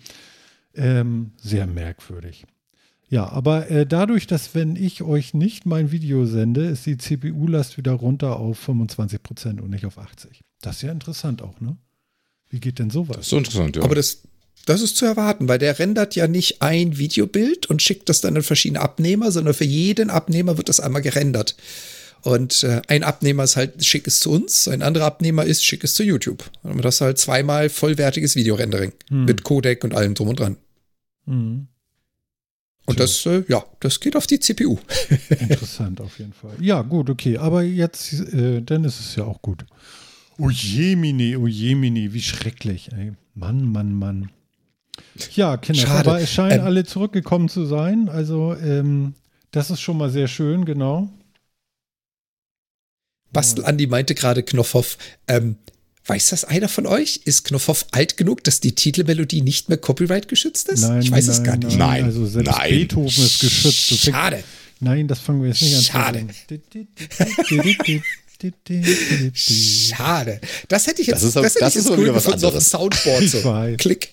Ähm, 0.73 1.31
sehr 1.41 1.67
merkwürdig. 1.67 2.45
Ja, 3.09 3.27
aber 3.27 3.69
äh, 3.71 3.85
dadurch, 3.85 4.27
dass 4.27 4.53
wenn 4.55 4.75
ich 4.75 5.01
euch 5.01 5.33
nicht 5.33 5.65
mein 5.65 5.91
Video 5.91 6.25
sende, 6.25 6.65
ist 6.65 6.85
die 6.85 6.95
CPU-Last 6.97 7.77
wieder 7.77 7.93
runter 7.93 8.37
auf 8.39 8.69
25% 8.69 9.59
und 9.59 9.71
nicht 9.71 9.85
auf 9.85 9.97
80. 9.97 10.41
Das 10.61 10.77
ist 10.77 10.81
ja 10.83 10.91
interessant 10.91 11.41
auch, 11.41 11.59
ne? 11.59 11.75
Wie 12.49 12.59
geht 12.59 12.79
denn 12.79 12.89
sowas? 12.89 13.17
Das 13.17 13.25
ist 13.25 13.29
so 13.31 13.37
interessant, 13.37 13.75
ja. 13.75 13.83
Aber 13.83 13.95
das, 13.95 14.23
das 14.65 14.81
ist 14.81 14.97
zu 14.97 15.05
erwarten, 15.05 15.47
weil 15.47 15.59
der 15.59 15.79
rendert 15.79 16.15
ja 16.15 16.27
nicht 16.27 16.61
ein 16.61 16.97
Videobild 16.97 17.67
und 17.67 17.81
schickt 17.81 18.09
das 18.09 18.21
dann 18.21 18.35
an 18.35 18.43
verschiedene 18.43 18.81
Abnehmer, 18.81 19.31
sondern 19.31 19.53
für 19.53 19.65
jeden 19.65 20.09
Abnehmer 20.09 20.57
wird 20.57 20.69
das 20.69 20.79
einmal 20.79 21.01
gerendert. 21.01 21.55
Und 22.21 22.63
äh, 22.63 22.81
ein 22.87 23.03
Abnehmer 23.03 23.45
ist 23.45 23.55
halt, 23.55 23.83
schick 23.85 24.05
es 24.05 24.19
zu 24.19 24.31
uns, 24.31 24.67
ein 24.67 24.81
anderer 24.81 25.05
Abnehmer 25.05 25.45
ist, 25.45 25.65
schick 25.65 25.83
es 25.83 25.93
zu 25.93 26.03
YouTube. 26.03 26.43
Und 26.63 26.83
das 26.83 26.95
ist 26.95 27.01
halt 27.01 27.17
zweimal 27.17 27.69
vollwertiges 27.69 28.35
Videorendering 28.35 28.91
mit 29.09 29.43
Codec 29.43 29.83
und 29.83 29.95
allem 29.95 30.15
drum 30.15 30.27
und 30.27 30.39
dran. 30.39 30.57
Mhm. 31.25 31.67
Und 32.85 32.99
das, 32.99 33.23
äh, 33.27 33.43
ja, 33.47 33.63
das 33.81 33.99
geht 33.99 34.15
auf 34.15 34.25
die 34.25 34.39
CPU. 34.39 34.79
Interessant 35.29 36.01
auf 36.01 36.17
jeden 36.17 36.33
Fall. 36.33 36.55
Ja, 36.59 36.81
gut, 36.81 37.09
okay. 37.11 37.37
Aber 37.37 37.61
jetzt, 37.61 38.13
äh, 38.33 38.61
dann 38.63 38.83
ist 38.83 38.99
es 38.99 39.15
ja 39.15 39.25
auch 39.25 39.43
gut. 39.43 39.63
Oh 40.39 40.49
Jemini, 40.49 41.35
oh 41.35 41.45
Jemini, 41.45 42.13
wie 42.13 42.21
schrecklich. 42.21 42.89
Ey. 42.91 43.13
Mann, 43.35 43.71
Mann, 43.71 43.93
Mann. 43.93 44.31
Ja, 45.35 45.57
Kinder, 45.57 45.81
Schade. 45.81 46.09
aber 46.09 46.21
es 46.21 46.31
scheinen 46.31 46.59
Ähm, 46.59 46.65
alle 46.65 46.83
zurückgekommen 46.85 47.49
zu 47.49 47.65
sein. 47.65 48.09
Also, 48.09 48.55
ähm, 48.55 49.13
Das 49.51 49.71
ist 49.71 49.81
schon 49.81 49.97
mal 49.97 50.09
sehr 50.11 50.27
schön, 50.27 50.63
genau. 50.65 51.09
Bastel 53.31 53.65
Andi 53.65 53.87
meinte 53.87 54.15
gerade 54.15 54.43
Knopfhoff, 54.43 54.97
ähm, 55.27 55.55
weiß 56.05 56.29
das 56.29 56.45
einer 56.45 56.67
von 56.69 56.85
euch? 56.87 57.21
Ist 57.25 57.45
Knopfhoff 57.45 57.85
alt 57.91 58.17
genug, 58.17 58.43
dass 58.43 58.59
die 58.59 58.73
Titelmelodie 58.73 59.41
nicht 59.41 59.69
mehr 59.69 59.77
Copyright 59.77 60.27
geschützt 60.27 60.67
ist? 60.69 60.81
Nein, 60.81 61.01
ich 61.01 61.11
weiß 61.11 61.27
nein, 61.27 61.35
es 61.37 61.43
gar 61.43 61.57
nicht. 61.57 61.77
Nein. 61.77 62.03
Also 62.05 62.25
selbst 62.25 62.51
Nein. 62.51 62.69
Beethoven 62.71 63.07
ist 63.25 63.39
geschützt. 63.39 63.91
Du 63.91 63.95
fängst- 63.95 64.05
Schade. 64.17 64.43
Nein, 64.79 65.07
das 65.07 65.19
fangen 65.19 65.41
wir 65.41 65.49
jetzt 65.49 65.61
nicht 65.61 65.75
an. 65.75 65.81
Schade. 65.83 66.27
Schade. 69.33 70.41
Das 70.67 70.87
hätte 70.87 71.01
ich 71.01 71.07
jetzt, 71.07 71.17
Das 71.17 71.23
ist 71.23 71.35
das 71.35 71.43
hätte 71.45 71.59
das 71.59 71.73
ich 71.75 71.79
ist 71.81 71.85
jetzt 71.89 71.97
cool 71.97 72.03
wieder 72.05 72.15
was 72.15 72.23
gefunden 72.25 72.45
auf 72.45 72.51
dem 72.53 72.57
anderes. 72.57 72.69
Soundboard. 72.69 73.23
Ich 73.23 73.31
So. 73.31 73.75
Klick. 73.77 74.09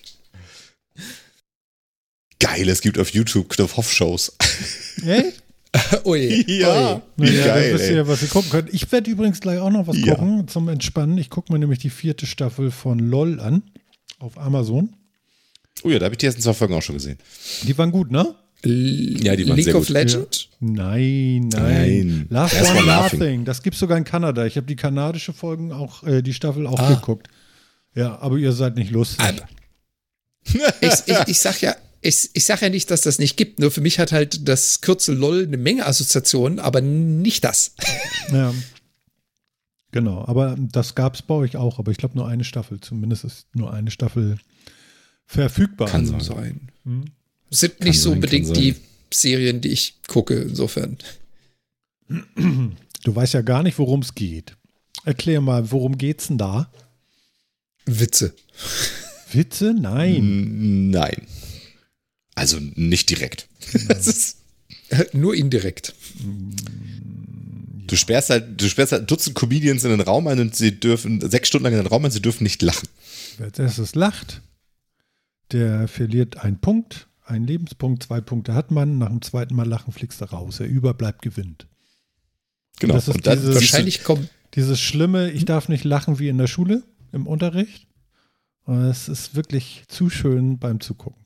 Geil, 2.39 2.69
es 2.69 2.81
gibt 2.81 2.99
auf 2.99 3.09
YouTube 3.09 3.49
Knopfhoff-Shows. 3.49 4.33
Echt? 5.05 5.43
Ui, 6.05 6.45
Ja. 6.47 6.95
ui. 6.95 7.01
Naja, 7.17 7.45
Geil, 7.47 7.73
wisst 7.73 7.89
ihr, 7.89 8.07
was 8.07 8.21
ihr 8.21 8.27
gucken 8.29 8.49
könnt. 8.51 8.73
Ich 8.73 8.91
werde 8.91 9.09
übrigens 9.11 9.39
gleich 9.41 9.59
auch 9.59 9.69
noch 9.69 9.85
was 9.87 9.97
Ja. 9.97 10.15
gucken 10.15 10.47
zum 10.47 10.69
Entspannen. 10.69 11.17
Ich 11.17 11.29
gucke 11.29 11.51
mir 11.51 11.59
nämlich 11.59 11.79
die 11.79 11.89
vierte 11.89 12.25
Staffel 12.25 12.71
von 12.71 12.99
LOL 12.99 13.39
an 13.39 13.63
auf 14.19 14.37
Amazon. 14.37 14.95
Oh 15.83 15.89
ja, 15.89 15.99
da 15.99 16.05
habe 16.05 16.13
ich 16.15 16.19
die 16.19 16.25
ersten 16.25 16.41
zwei 16.41 16.53
Folgen 16.53 16.73
auch 16.73 16.81
schon 16.81 16.95
gesehen. 16.95 17.17
Die 17.63 17.77
waren 17.77 17.91
gut, 17.91 18.11
ne? 18.11 18.33
Ja, 18.63 19.35
die 19.35 19.47
waren 19.47 19.55
League 19.55 19.65
sehr 19.65 19.75
of 19.75 19.85
gut. 19.85 19.89
Legend? 19.89 20.49
Nein, 20.59 21.49
nein. 21.49 21.49
Nein. 21.51 22.27
Last 22.29 22.55
Erst 22.55 22.71
One 22.71 22.81
Laughing. 22.85 23.19
Laughing. 23.19 23.45
Das 23.45 23.61
gibt's 23.61 23.79
sogar 23.79 23.97
in 23.97 24.03
Kanada. 24.03 24.45
Ich 24.47 24.55
habe 24.57 24.65
die 24.65 24.75
kanadische 24.75 25.33
Folgen 25.33 25.71
auch, 25.71 26.03
äh, 26.03 26.23
die 26.23 26.33
Staffel 26.33 26.65
auch 26.65 26.79
Ah. 26.79 26.95
geguckt. 26.95 27.27
Ja, 27.93 28.17
aber 28.19 28.37
ihr 28.37 28.53
seid 28.53 28.75
nicht 28.75 28.89
lustig. 28.91 29.19
Aber- 29.19 29.47
Ich, 30.81 30.91
ich, 31.05 31.17
ich 31.27 31.39
sag 31.39 31.61
ja, 31.61 31.75
ich, 32.07 32.29
ich 32.33 32.45
sag 32.45 32.61
ja 32.61 32.69
nicht, 32.69 32.89
dass 32.89 33.01
das 33.01 33.19
nicht 33.19 33.35
gibt. 33.35 33.59
Nur 33.59 33.69
für 33.69 33.81
mich 33.81 33.99
hat 33.99 34.11
halt 34.11 34.47
das 34.47 34.79
Kürzel 34.81 35.15
LOL 35.15 35.43
eine 35.43 35.57
Menge 35.57 35.85
Assoziationen, 35.85 36.59
aber 36.59 36.81
nicht 36.81 37.43
das. 37.43 37.73
Ja. 38.31 38.53
Genau, 39.93 40.25
aber 40.27 40.57
das 40.59 40.93
gab's 40.93 41.21
bei 41.21 41.33
euch 41.33 41.55
auch, 41.55 41.79
aber 41.79 41.91
ich 41.91 41.97
glaube 41.97 42.17
nur 42.17 42.27
eine 42.27 42.43
Staffel. 42.43 42.81
Zumindest 42.81 43.23
ist 43.23 43.47
nur 43.53 43.73
eine 43.73 43.89
Staffel 43.89 44.37
verfügbar. 45.25 45.87
Kann 45.87 46.05
Kann 46.11 46.19
sein. 46.19 46.35
sein. 46.35 46.71
Hm. 46.83 47.05
Sind 47.49 47.79
nicht 47.79 48.01
so 48.01 48.09
sein, 48.09 48.17
unbedingt 48.17 48.47
kann 48.47 48.55
die. 48.55 48.75
Serien, 49.13 49.61
die 49.61 49.69
ich 49.69 50.01
gucke, 50.07 50.35
insofern. 50.35 50.97
Du 52.09 53.15
weißt 53.15 53.33
ja 53.33 53.41
gar 53.41 53.63
nicht, 53.63 53.79
worum 53.79 54.01
es 54.01 54.13
geht. 54.13 54.57
Erklär 55.05 55.39
mal, 55.39 55.71
worum 55.71 55.97
geht's 55.97 56.27
denn 56.27 56.37
da? 56.37 56.69
Witze. 57.85 58.33
Witze? 59.31 59.73
Nein. 59.73 60.89
Nein. 60.89 61.25
Also 62.37 62.57
nicht 62.75 63.09
direkt. 63.09 63.47
Das 63.89 64.07
ist, 64.07 64.37
Nur 65.13 65.35
indirekt. 65.35 65.93
du 67.87 67.95
sperrst 67.95 68.29
halt, 68.29 68.61
du 68.61 68.69
sperrst 68.69 68.91
halt 68.93 69.09
Dutzend 69.11 69.35
Comedians 69.35 69.83
in 69.83 69.89
den 69.91 70.01
Raum 70.01 70.27
ein 70.27 70.39
und 70.39 70.55
sie 70.55 70.79
dürfen 70.79 71.19
sechs 71.29 71.47
Stunden 71.49 71.65
lang 71.65 71.73
in 71.73 71.79
den 71.79 71.87
Raum 71.87 72.05
ein, 72.05 72.11
sie 72.11 72.21
dürfen 72.21 72.43
nicht 72.43 72.61
lachen. 72.61 72.87
Wer 73.37 73.47
als 73.47 73.59
erstes 73.59 73.95
lacht, 73.95 74.41
der 75.51 75.87
verliert 75.87 76.37
einen 76.37 76.59
Punkt, 76.59 77.07
einen 77.25 77.45
Lebenspunkt, 77.45 78.03
zwei 78.03 78.21
Punkte 78.21 78.53
hat 78.53 78.71
man. 78.71 78.97
Nach 78.97 79.09
dem 79.09 79.21
zweiten 79.21 79.55
Mal 79.55 79.67
lachen 79.67 79.91
fliegst 79.91 80.21
du 80.21 80.25
raus. 80.25 80.59
Wer 80.59 80.67
überbleibt, 80.67 81.21
gewinnt. 81.21 81.67
Genau. 82.79 82.93
Das 82.93 83.07
ist 83.07 83.15
und 83.15 83.25
dieses- 83.25 83.55
Wahrscheinlich 83.55 84.03
kommt. 84.03 84.29
Dieses 84.55 84.79
Schlimme, 84.79 85.29
ich 85.31 85.43
darf 85.45 85.67
nicht 85.67 85.83
lachen 85.83 86.19
wie 86.19 86.29
in 86.29 86.37
der 86.37 86.47
Schule, 86.47 86.83
im 87.11 87.27
Unterricht. 87.27 87.85
Und 88.63 88.81
Es 88.85 89.07
ist 89.09 89.35
wirklich 89.35 89.83
zu 89.87 90.09
schön 90.09 90.57
beim 90.57 90.79
Zugucken. 90.79 91.21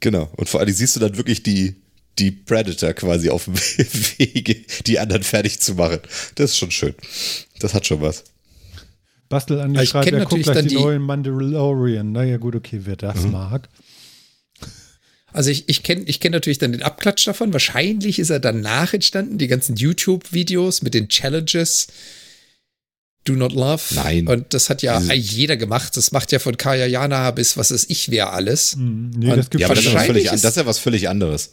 Genau. 0.00 0.30
Und 0.36 0.48
vor 0.48 0.60
allem 0.60 0.72
siehst 0.72 0.96
du 0.96 1.00
dann 1.00 1.16
wirklich 1.16 1.42
die, 1.42 1.76
die 2.18 2.30
Predator 2.30 2.92
quasi 2.92 3.30
auf 3.30 3.44
dem 3.46 3.54
Wege, 4.18 4.56
die 4.86 4.98
anderen 4.98 5.22
fertig 5.22 5.60
zu 5.60 5.74
machen. 5.74 5.98
Das 6.34 6.50
ist 6.52 6.58
schon 6.58 6.70
schön. 6.70 6.94
Das 7.60 7.74
hat 7.74 7.86
schon 7.86 8.00
was. 8.00 8.24
Bastel 9.28 9.60
an 9.60 9.74
die 9.74 9.80
Ich 9.82 9.88
schreibt, 9.90 10.04
kenn 10.06 10.14
er 10.14 10.20
guckt 10.20 10.30
natürlich 10.32 10.44
gleich 10.44 10.56
dann 10.56 10.68
die 10.68 10.76
die- 10.76 10.80
neuen 10.82 11.02
Mandalorian. 11.02 12.12
Naja, 12.12 12.36
gut, 12.36 12.54
okay, 12.54 12.80
wer 12.84 12.96
das 12.96 13.22
Mhm. 13.24 13.32
mag. 13.32 13.68
Also 15.32 15.50
ich, 15.50 15.68
ich 15.68 15.82
kenne 15.82 16.02
ich 16.06 16.20
kenn 16.20 16.32
natürlich 16.32 16.58
dann 16.58 16.72
den 16.72 16.82
Abklatsch 16.82 17.26
davon. 17.26 17.52
Wahrscheinlich 17.52 18.18
ist 18.18 18.30
er 18.30 18.40
danach 18.40 18.94
entstanden, 18.94 19.36
die 19.36 19.48
ganzen 19.48 19.76
YouTube-Videos 19.76 20.80
mit 20.82 20.94
den 20.94 21.08
Challenges. 21.08 21.88
Do 23.26 23.34
not 23.34 23.52
love. 23.52 23.82
Nein. 23.94 24.26
Und 24.28 24.54
das 24.54 24.70
hat 24.70 24.82
ja 24.82 24.98
Diese- 25.00 25.12
jeder 25.14 25.56
gemacht. 25.56 25.96
Das 25.96 26.12
macht 26.12 26.30
ja 26.32 26.38
von 26.38 26.56
Kaya 26.56 26.86
Jana 26.86 27.30
bis 27.32 27.56
was 27.56 27.70
ist 27.70 27.90
ich 27.90 28.10
wer 28.10 28.32
alles. 28.32 28.72
Hm, 28.74 29.10
nee, 29.10 29.30
Und- 29.30 29.36
das 29.36 29.50
gibt 29.50 29.60
Ja, 29.60 29.66
aber 29.66 29.74
das 29.74 29.84
ist, 29.84 29.92
völlig, 29.92 30.24
das 30.24 30.44
ist 30.44 30.56
ja 30.56 30.64
was 30.64 30.78
völlig 30.78 31.08
anderes. 31.08 31.50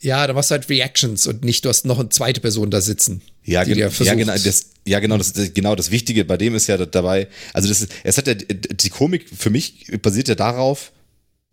Ja, 0.00 0.26
da 0.26 0.34
machst 0.34 0.50
du 0.50 0.52
halt 0.52 0.68
Reactions 0.68 1.26
und 1.26 1.42
nicht, 1.44 1.64
du 1.64 1.70
hast 1.70 1.86
noch 1.86 1.98
eine 1.98 2.10
zweite 2.10 2.40
Person 2.40 2.70
da 2.70 2.80
sitzen. 2.80 3.22
Ja, 3.42 3.64
die 3.64 3.72
gen 3.72 3.90
ja, 4.00 4.14
genau, 4.14 4.34
das, 4.34 4.66
ja 4.86 5.00
genau, 5.00 5.16
das, 5.16 5.32
das, 5.32 5.54
genau, 5.54 5.74
das 5.74 5.90
Wichtige 5.90 6.24
bei 6.26 6.36
dem 6.36 6.54
ist 6.54 6.66
ja 6.66 6.76
dabei, 6.76 7.28
also 7.54 7.68
das 7.68 7.80
ist, 7.80 7.92
es 8.04 8.18
hat 8.18 8.26
ja, 8.26 8.34
die 8.34 8.90
Komik 8.90 9.26
für 9.36 9.48
mich 9.50 9.90
basiert 10.02 10.28
ja 10.28 10.34
darauf, 10.34 10.92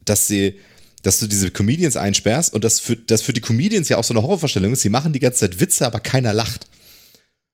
dass 0.04 0.28
sie, 0.28 0.60
dass 1.04 1.20
du 1.20 1.28
diese 1.28 1.52
Comedians 1.52 1.96
einsperrst 1.96 2.54
und 2.54 2.66
das 2.66 2.82
für, 2.82 2.98
das 2.98 3.22
für 3.22 3.32
die 3.32 3.42
Comedians 3.42 3.88
ja 3.88 3.98
auch 3.98 4.04
so 4.04 4.14
eine 4.14 4.22
Horrorvorstellung 4.22 4.74
ist, 4.74 4.82
sie 4.82 4.90
machen 4.90 5.14
die 5.14 5.20
ganze 5.20 5.40
Zeit 5.40 5.60
Witze, 5.62 5.86
aber 5.86 6.02
keiner 6.02 6.34
lacht. 6.34 6.68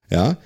Ja. 0.09 0.37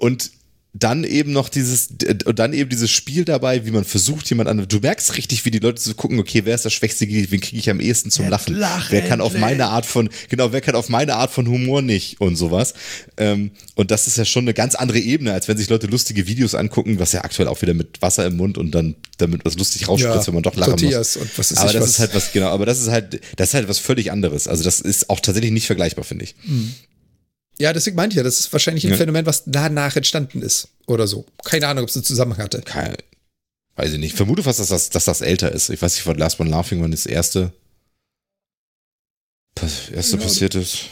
Und 0.00 0.30
dann 0.72 1.02
eben 1.02 1.32
noch 1.32 1.48
dieses, 1.48 1.88
und 2.24 2.38
dann 2.38 2.52
eben 2.52 2.70
dieses 2.70 2.90
Spiel 2.92 3.24
dabei, 3.24 3.66
wie 3.66 3.72
man 3.72 3.84
versucht, 3.84 4.30
jemand 4.30 4.48
an, 4.48 4.64
du 4.68 4.78
merkst 4.78 5.16
richtig, 5.16 5.44
wie 5.44 5.50
die 5.50 5.58
Leute 5.58 5.80
so 5.80 5.94
gucken, 5.94 6.20
okay, 6.20 6.42
wer 6.44 6.54
ist 6.54 6.64
das 6.64 6.72
schwächste 6.72 7.08
Glied, 7.08 7.32
wen 7.32 7.40
kriege 7.40 7.58
ich 7.58 7.68
am 7.70 7.80
ehesten 7.80 8.12
zum 8.12 8.28
Lachen? 8.28 8.54
lach 8.54 8.92
wer 8.92 9.02
kann 9.02 9.20
auf 9.20 9.36
meine 9.36 9.66
Art 9.66 9.84
von, 9.84 10.08
genau, 10.28 10.52
wer 10.52 10.60
kann 10.60 10.76
auf 10.76 10.88
meine 10.88 11.16
Art 11.16 11.32
von 11.32 11.48
Humor 11.48 11.82
nicht 11.82 12.20
und 12.20 12.36
sowas. 12.36 12.74
Ähm, 13.16 13.50
und 13.74 13.90
das 13.90 14.06
ist 14.06 14.16
ja 14.16 14.24
schon 14.24 14.44
eine 14.44 14.54
ganz 14.54 14.76
andere 14.76 15.00
Ebene, 15.00 15.32
als 15.32 15.48
wenn 15.48 15.56
sich 15.56 15.68
Leute 15.68 15.88
lustige 15.88 16.28
Videos 16.28 16.54
angucken, 16.54 17.00
was 17.00 17.12
ja 17.12 17.24
aktuell 17.24 17.48
auch 17.48 17.60
wieder 17.62 17.74
mit 17.74 18.00
Wasser 18.00 18.24
im 18.26 18.36
Mund 18.36 18.56
und 18.56 18.70
dann 18.70 18.94
damit 19.18 19.44
was 19.44 19.58
lustig 19.58 19.88
rausspritzt, 19.88 20.28
wenn 20.28 20.34
man 20.34 20.44
doch 20.44 20.54
lachen 20.54 20.76
Tortillas 20.76 21.16
muss. 21.16 21.24
und 21.24 21.38
was 21.38 21.50
ist 21.50 21.58
aber 21.58 21.72
das 21.72 21.82
was. 21.82 21.90
ist 21.90 21.98
halt 21.98 22.14
was, 22.14 22.32
genau, 22.32 22.48
aber 22.48 22.64
das 22.64 22.80
ist 22.80 22.88
halt, 22.88 23.20
das 23.36 23.48
ist 23.48 23.54
halt 23.54 23.68
was 23.68 23.80
völlig 23.80 24.12
anderes. 24.12 24.46
Also 24.46 24.62
das 24.62 24.80
ist 24.80 25.10
auch 25.10 25.18
tatsächlich 25.18 25.50
nicht 25.50 25.66
vergleichbar, 25.66 26.04
finde 26.04 26.26
ich. 26.26 26.36
Ja, 27.60 27.72
deswegen 27.72 27.96
meinte 27.96 28.14
ich 28.14 28.16
ja, 28.16 28.22
das 28.22 28.40
ist 28.40 28.52
wahrscheinlich 28.52 28.84
ein 28.84 28.90
Ja. 28.92 28.96
Phänomen, 28.96 29.26
was 29.26 29.44
danach 29.46 29.94
entstanden 29.94 30.40
ist. 30.42 30.68
Oder 30.86 31.06
so. 31.06 31.26
Keine 31.44 31.68
Ahnung, 31.68 31.84
ob 31.84 31.90
es 31.90 31.96
einen 31.96 32.04
Zusammenhang 32.04 32.42
hatte. 32.42 32.62
Keine, 32.62 32.96
weiß 33.76 33.92
ich 33.92 33.98
nicht. 33.98 34.12
Ich 34.12 34.16
vermute 34.16 34.42
fast, 34.42 34.60
dass 34.60 34.68
das, 34.68 34.88
dass 34.90 35.04
das 35.04 35.20
älter 35.20 35.52
ist. 35.52 35.68
Ich 35.68 35.80
weiß 35.82 35.94
nicht, 35.94 36.02
von 36.02 36.16
Last 36.16 36.40
One 36.40 36.48
Laughing, 36.50 36.80
wann 36.82 36.90
das 36.90 37.04
erste, 37.06 37.52
das 39.54 39.90
erste 39.90 40.16
Ja. 40.16 40.22
passiert 40.22 40.54
ist. 40.54 40.86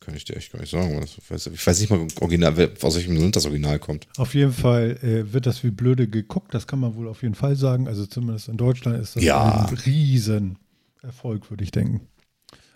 Kann 0.00 0.16
ich 0.16 0.24
dir 0.24 0.36
echt 0.36 0.52
gar 0.52 0.60
nicht 0.60 0.70
sagen. 0.70 1.00
was- 1.00 1.16
Ich 1.16 1.30
weiß, 1.30 1.46
ich 1.46 1.66
weiß 1.66 1.78
nicht 1.80 1.88
mal 1.90 2.06
original, 2.20 2.70
aus 2.82 2.96
welchem 2.96 3.16
Land 3.16 3.36
das 3.36 3.44
Original 3.46 3.78
kommt. 3.78 4.08
Auf 4.16 4.34
jeden 4.34 4.52
Fall 4.52 4.98
äh, 5.02 5.32
wird 5.32 5.46
das 5.46 5.62
wie 5.62 5.70
blöde 5.70 6.08
geguckt, 6.08 6.52
das 6.54 6.66
kann 6.66 6.80
man 6.80 6.96
wohl 6.96 7.08
auf 7.08 7.22
jeden 7.22 7.36
Fall 7.36 7.54
sagen. 7.56 7.86
Also 7.88 8.04
zumindest 8.06 8.48
in 8.48 8.56
Deutschland 8.56 9.00
ist 9.00 9.14
das 9.16 9.22
Ja. 9.22 9.66
ein 9.66 9.74
Riesenerfolg, 9.74 11.48
würde 11.50 11.62
ich 11.64 11.70
denken. 11.70 12.08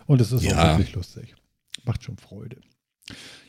Und 0.05 0.21
es 0.21 0.31
ist 0.31 0.39
auch 0.39 0.43
Ja. 0.51 0.77
wirklich 0.77 0.95
lustig. 0.95 1.35
Macht 1.83 2.03
schon 2.03 2.17
Freude. 2.17 2.57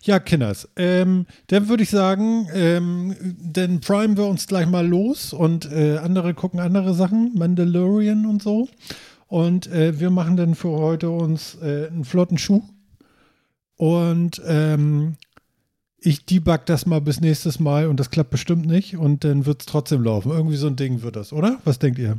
Ja, 0.03 0.21
Kinders, 0.21 0.69
ähm, 0.77 1.27
dann 1.49 1.69
würde 1.69 1.83
ich 1.83 1.91
sagen, 1.91 2.49
ähm, 2.55 3.15
dann 3.41 3.81
primen 3.81 4.17
wir 4.17 4.27
uns 4.27 4.47
gleich 4.47 4.67
mal 4.67 4.87
los 4.87 5.33
und 5.33 5.71
äh, 5.71 5.99
andere 5.99 6.35
gucken 6.35 6.61
andere 6.61 6.95
Sachen, 6.95 7.33
Mandalorian 7.35 8.25
und 8.25 8.43
so. 8.43 8.69
Und 9.27 9.67
äh, 9.67 10.01
wir 10.01 10.11
machen 10.11 10.37
dann 10.37 10.55
für 10.55 10.71
heute 10.71 11.11
uns 11.11 11.57
äh, 11.61 11.89
einen 11.89 12.05
flotten 12.05 12.39
Schuh. 12.39 12.63
Und 13.77 14.41
ähm, 14.47 15.17
ich 15.99 16.25
debug 16.25 16.65
das 16.67 16.87
mal 16.87 17.01
bis 17.01 17.21
nächstes 17.21 17.61
Mal 17.61 17.89
und 17.89 17.99
das 18.01 18.11
klappt 18.11 18.31
bestimmt 18.31 18.67
nicht 18.67 18.97
und 18.97 19.25
dann 19.25 19.47
wird 19.47 19.61
es 19.61 19.67
trotzdem 19.67 20.03
laufen. 20.03 20.31
Irgendwie 20.31 20.57
so 20.57 20.69
ein 20.69 20.77
Ding 20.77 21.03
wird 21.03 21.17
das, 21.17 21.33
oder? 21.33 21.61
Was 21.65 21.79
denkt 21.79 21.99
ihr? 21.99 22.19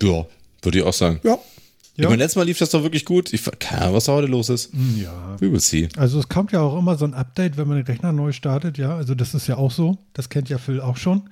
Ja, 0.00 0.26
würde 0.62 0.78
ich 0.78 0.84
auch 0.84 0.92
sagen. 0.92 1.20
Ja. 1.22 1.38
Ich 1.96 2.04
meine, 2.04 2.16
letztes 2.16 2.36
Mal 2.36 2.44
lief 2.44 2.58
das 2.58 2.70
doch 2.70 2.82
wirklich 2.82 3.04
gut. 3.04 3.32
Ich 3.32 3.42
keine 3.58 3.82
Ahnung, 3.82 3.94
was 3.96 4.04
da 4.04 4.12
heute 4.12 4.26
los 4.28 4.48
ist. 4.48 4.72
Hm, 4.72 5.00
Ja. 5.02 5.36
We 5.40 5.50
will 5.50 5.60
see. 5.60 5.88
Also 5.96 6.18
es 6.18 6.28
kommt 6.28 6.52
ja 6.52 6.60
auch 6.60 6.78
immer 6.78 6.96
so 6.96 7.04
ein 7.04 7.14
Update, 7.14 7.56
wenn 7.56 7.68
man 7.68 7.78
den 7.78 7.86
Rechner 7.86 8.12
neu 8.12 8.32
startet, 8.32 8.78
ja. 8.78 8.96
Also 8.96 9.14
das 9.14 9.34
ist 9.34 9.46
ja 9.46 9.56
auch 9.56 9.70
so. 9.70 9.98
Das 10.12 10.28
kennt 10.28 10.48
ja 10.48 10.58
Phil 10.58 10.80
auch 10.80 10.96
schon. 10.96 11.28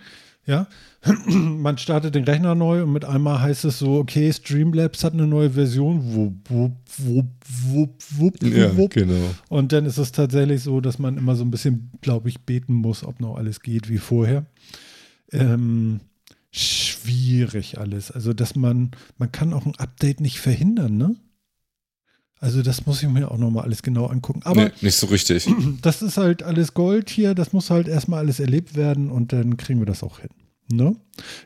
Ja. 0.46 0.66
man 1.26 1.78
startet 1.78 2.14
den 2.14 2.24
Rechner 2.24 2.54
neu 2.54 2.82
und 2.82 2.92
mit 2.92 3.04
einmal 3.04 3.40
heißt 3.40 3.64
es 3.64 3.78
so, 3.78 3.96
okay, 3.98 4.32
Streamlabs 4.32 5.02
hat 5.04 5.12
eine 5.14 5.26
neue 5.26 5.50
Version. 5.50 6.14
Wupp, 6.14 6.50
wupp, 6.50 6.72
wupp, 6.98 7.26
wupp, 7.48 7.94
wupp, 8.18 8.76
wupp. 8.76 8.90
genau. 8.92 9.30
Und 9.48 9.72
dann 9.72 9.86
ist 9.86 9.98
es 9.98 10.12
tatsächlich 10.12 10.62
so, 10.62 10.80
dass 10.80 10.98
man 10.98 11.16
immer 11.18 11.34
so 11.36 11.44
ein 11.44 11.50
bisschen, 11.50 11.90
glaube 12.00 12.28
ich, 12.28 12.40
beten 12.40 12.74
muss, 12.74 13.04
ob 13.04 13.20
noch 13.20 13.36
alles 13.36 13.60
geht 13.60 13.88
wie 13.88 13.98
vorher. 13.98 14.44
Ähm, 15.32 16.00
schwierig 17.04 17.78
alles. 17.78 18.10
Also, 18.10 18.32
dass 18.32 18.54
man, 18.54 18.92
man 19.18 19.32
kann 19.32 19.52
auch 19.52 19.66
ein 19.66 19.76
Update 19.76 20.20
nicht 20.20 20.40
verhindern, 20.40 20.96
ne? 20.96 21.16
Also, 22.40 22.62
das 22.62 22.84
muss 22.86 23.02
ich 23.02 23.08
mir 23.08 23.30
auch 23.30 23.38
nochmal 23.38 23.64
alles 23.64 23.82
genau 23.82 24.06
angucken. 24.06 24.42
Aber 24.44 24.66
Nee, 24.66 24.70
nicht 24.80 24.96
so 24.96 25.06
richtig. 25.06 25.48
das 25.82 26.02
ist 26.02 26.16
halt 26.16 26.42
alles 26.42 26.74
Gold 26.74 27.08
hier, 27.10 27.34
das 27.34 27.52
muss 27.52 27.70
halt 27.70 27.88
erstmal 27.88 28.20
alles 28.20 28.40
erlebt 28.40 28.76
werden 28.76 29.10
und 29.10 29.32
dann 29.32 29.56
kriegen 29.56 29.80
wir 29.80 29.86
das 29.86 30.02
auch 30.02 30.20
hin. 30.20 30.30
Ne? 30.70 30.96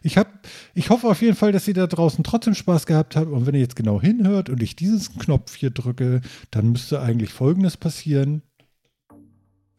Ich, 0.03 0.17
hab, 0.17 0.47
ich 0.75 0.91
hoffe 0.91 1.09
auf 1.09 1.21
jeden 1.23 1.37
Fall, 1.37 1.51
dass 1.51 1.67
ihr 1.67 1.75
da 1.75 1.89
draußen 1.89 2.23
trotzdem 2.23 2.55
Spaß 2.55 2.87
gehabt 2.87 3.17
habt. 3.17 3.31
Und 3.31 3.47
wenn 3.47 3.55
ihr 3.55 3.61
jetzt 3.61 3.77
genau 3.77 4.01
hinhört 4.01 4.49
und 4.49 4.63
ich 4.63 4.77
diesen 4.77 5.19
Knopf 5.19 5.57
hier 5.57 5.71
drücke, 5.71 6.21
dann 6.53 6.71
müsste 6.71 7.01
eigentlich 7.01 7.33
Folgendes 7.33 7.77
passieren. 7.77 8.43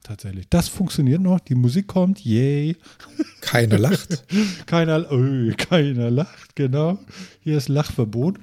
Tatsächlich. 0.03 0.47
Das 0.49 0.67
funktioniert 0.69 1.21
noch. 1.21 1.39
Die 1.39 1.55
Musik 1.55 1.87
kommt. 1.87 2.23
Yay. 2.25 2.77
Keiner 3.41 3.77
lacht. 3.77 4.23
keiner, 4.65 5.11
oh, 5.11 5.51
keiner 5.57 6.09
lacht. 6.09 6.55
Genau. 6.55 6.97
Hier 7.41 7.57
ist 7.57 7.67
Lachverbot. 7.69 8.37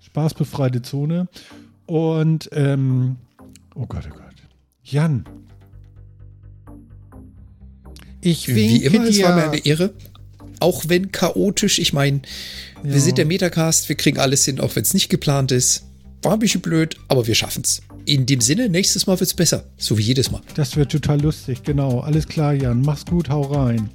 Spaßbefreite 0.00 0.82
Zone. 0.82 1.28
Und, 1.86 2.48
ähm, 2.52 3.16
oh 3.74 3.86
Gott, 3.86 4.04
oh 4.10 4.14
Gott. 4.14 4.20
Jan. 4.84 5.24
Ich 8.20 8.48
winke 8.48 8.60
Wie 8.60 8.84
immer, 8.84 9.04
es 9.04 9.16
dir. 9.16 9.24
war 9.26 9.36
mir 9.36 9.50
eine 9.50 9.64
Ehre. 9.66 9.92
Auch 10.60 10.84
wenn 10.88 11.12
chaotisch, 11.12 11.78
ich 11.78 11.92
meine, 11.92 12.22
Ja. 12.82 12.92
wir 12.94 13.00
sind 13.00 13.18
der 13.18 13.26
Metacast, 13.26 13.88
wir 13.88 13.96
kriegen 13.96 14.18
alles 14.18 14.44
hin, 14.44 14.60
auch 14.60 14.74
wenn 14.76 14.82
es 14.82 14.94
nicht 14.94 15.08
geplant 15.10 15.52
ist. 15.52 15.84
War 16.22 16.32
ein 16.34 16.38
bisschen 16.38 16.62
blöd, 16.62 16.96
aber 17.08 17.26
wir 17.26 17.34
schaffen's. 17.34 17.82
In 18.06 18.26
dem 18.26 18.40
Sinne, 18.40 18.68
nächstes 18.68 19.06
Mal 19.06 19.18
wird's 19.18 19.34
besser. 19.34 19.64
So 19.78 19.96
wie 19.96 20.02
jedes 20.02 20.30
Mal. 20.30 20.42
Das 20.54 20.76
wird 20.76 20.92
total 20.92 21.20
lustig, 21.20 21.62
genau. 21.62 22.00
Alles 22.00 22.26
klar, 22.28 22.52
Jan. 22.52 22.82
Mach's 22.82 23.04
gut, 23.06 23.28
hau 23.30 23.42
rein. 23.42 23.88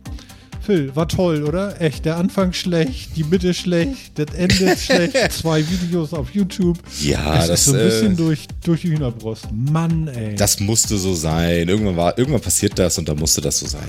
Phil, 0.62 0.96
war 0.96 1.08
toll, 1.08 1.44
oder? 1.44 1.80
Echt, 1.82 2.06
der 2.06 2.18
Anfang 2.18 2.54
schlecht, 2.54 3.16
die 3.16 3.24
Mitte 3.24 3.54
schlecht, 3.54 4.20
das 4.20 4.36
Ende 4.36 4.76
schlecht, 4.78 5.32
zwei 5.32 5.68
Videos 5.68 6.14
auf 6.14 6.32
YouTube. 6.32 6.78
Ja, 7.02 7.40
es 7.42 7.48
das, 7.48 7.60
ist 7.62 7.66
so 7.66 7.74
ein 7.74 7.84
bisschen 7.86 8.14
äh, 8.14 8.16
durch, 8.16 8.48
durch 8.64 8.82
die 8.82 8.90
Hühnerbrust. 8.90 9.48
Mann, 9.52 10.08
ey. 10.10 10.36
Das 10.36 10.60
musste 10.60 10.98
so 10.98 11.14
sein. 11.16 11.68
Irgendwann 11.70 11.96
war, 11.98 12.18
irgendwann 12.18 12.42
passiert 12.42 12.78
das 12.78 12.98
und 12.98 13.08
da 13.10 13.16
musste 13.16 13.42
das 13.42 13.60
so 13.60 13.68
sein. 13.68 13.88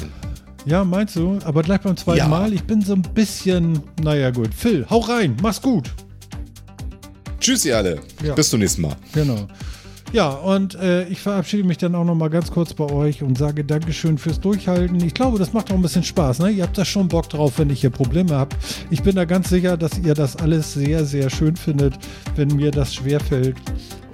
ja, 0.64 0.84
meinst 0.84 1.16
du? 1.16 1.38
Aber 1.44 1.62
gleich 1.62 1.80
beim 1.80 1.96
zweiten 1.96 2.18
Ja. 2.18 2.28
Mal, 2.28 2.52
ich 2.52 2.62
bin 2.62 2.82
so 2.82 2.94
ein 2.94 3.02
bisschen, 3.02 3.80
naja 4.02 4.30
gut. 4.30 4.50
Phil, 4.54 4.86
hau 4.88 5.00
rein, 5.00 5.36
mach's 5.42 5.60
gut. 5.60 5.90
Tschüss, 7.40 7.64
ihr 7.64 7.76
alle. 7.76 8.00
Ja. 8.24 8.34
Bis 8.34 8.50
zum 8.50 8.60
nächsten 8.60 8.82
Mal. 8.82 8.96
Genau. 9.12 9.48
Ja, 10.12 10.30
und 10.30 10.74
äh, 10.74 11.04
ich 11.04 11.20
verabschiede 11.20 11.62
mich 11.62 11.78
dann 11.78 11.94
auch 11.94 12.04
noch 12.04 12.16
mal 12.16 12.30
ganz 12.30 12.50
kurz 12.50 12.74
bei 12.74 12.90
euch 12.90 13.22
und 13.22 13.38
sage 13.38 13.64
Dankeschön 13.64 14.18
fürs 14.18 14.40
Durchhalten. 14.40 14.96
Ich 15.04 15.14
glaube, 15.14 15.38
das 15.38 15.52
macht 15.52 15.70
auch 15.70 15.76
ein 15.76 15.82
bisschen 15.82 16.02
Spaß. 16.02 16.40
Ne? 16.40 16.50
Ihr 16.50 16.64
habt 16.64 16.76
da 16.76 16.84
schon 16.84 17.06
Bock 17.06 17.28
drauf, 17.28 17.58
wenn 17.58 17.70
ich 17.70 17.82
hier 17.82 17.90
Probleme 17.90 18.34
habt. 18.36 18.56
Ich 18.90 19.04
bin 19.04 19.14
da 19.14 19.24
ganz 19.24 19.50
sicher, 19.50 19.76
dass 19.76 19.96
ihr 19.98 20.14
das 20.14 20.34
alles 20.34 20.72
sehr, 20.72 21.04
sehr 21.04 21.30
schön 21.30 21.54
findet, 21.54 21.94
wenn 22.34 22.48
mir 22.48 22.72
das 22.72 22.92
schwerfällt. 22.92 23.54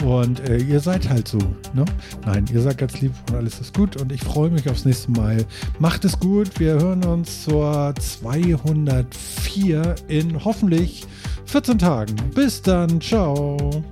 Und 0.04 0.46
äh, 0.50 0.58
ihr 0.58 0.80
seid 0.80 1.08
halt 1.08 1.26
so. 1.26 1.38
Ne? 1.72 1.86
Nein, 2.26 2.44
ihr 2.52 2.60
seid 2.60 2.76
ganz 2.76 3.00
lieb 3.00 3.12
und 3.30 3.36
alles 3.36 3.58
ist 3.58 3.74
gut. 3.74 3.96
Und 3.96 4.12
ich 4.12 4.20
freue 4.22 4.50
mich 4.50 4.68
aufs 4.68 4.84
nächste 4.84 5.10
Mal. 5.12 5.46
Macht 5.78 6.04
es 6.04 6.20
gut. 6.20 6.60
Wir 6.60 6.74
hören 6.74 7.02
uns 7.04 7.44
zur 7.44 7.94
204 7.98 9.94
in 10.08 10.44
hoffentlich 10.44 11.06
14 11.46 11.78
Tagen. 11.78 12.16
Bis 12.34 12.60
dann. 12.60 13.00
Ciao. 13.00 13.82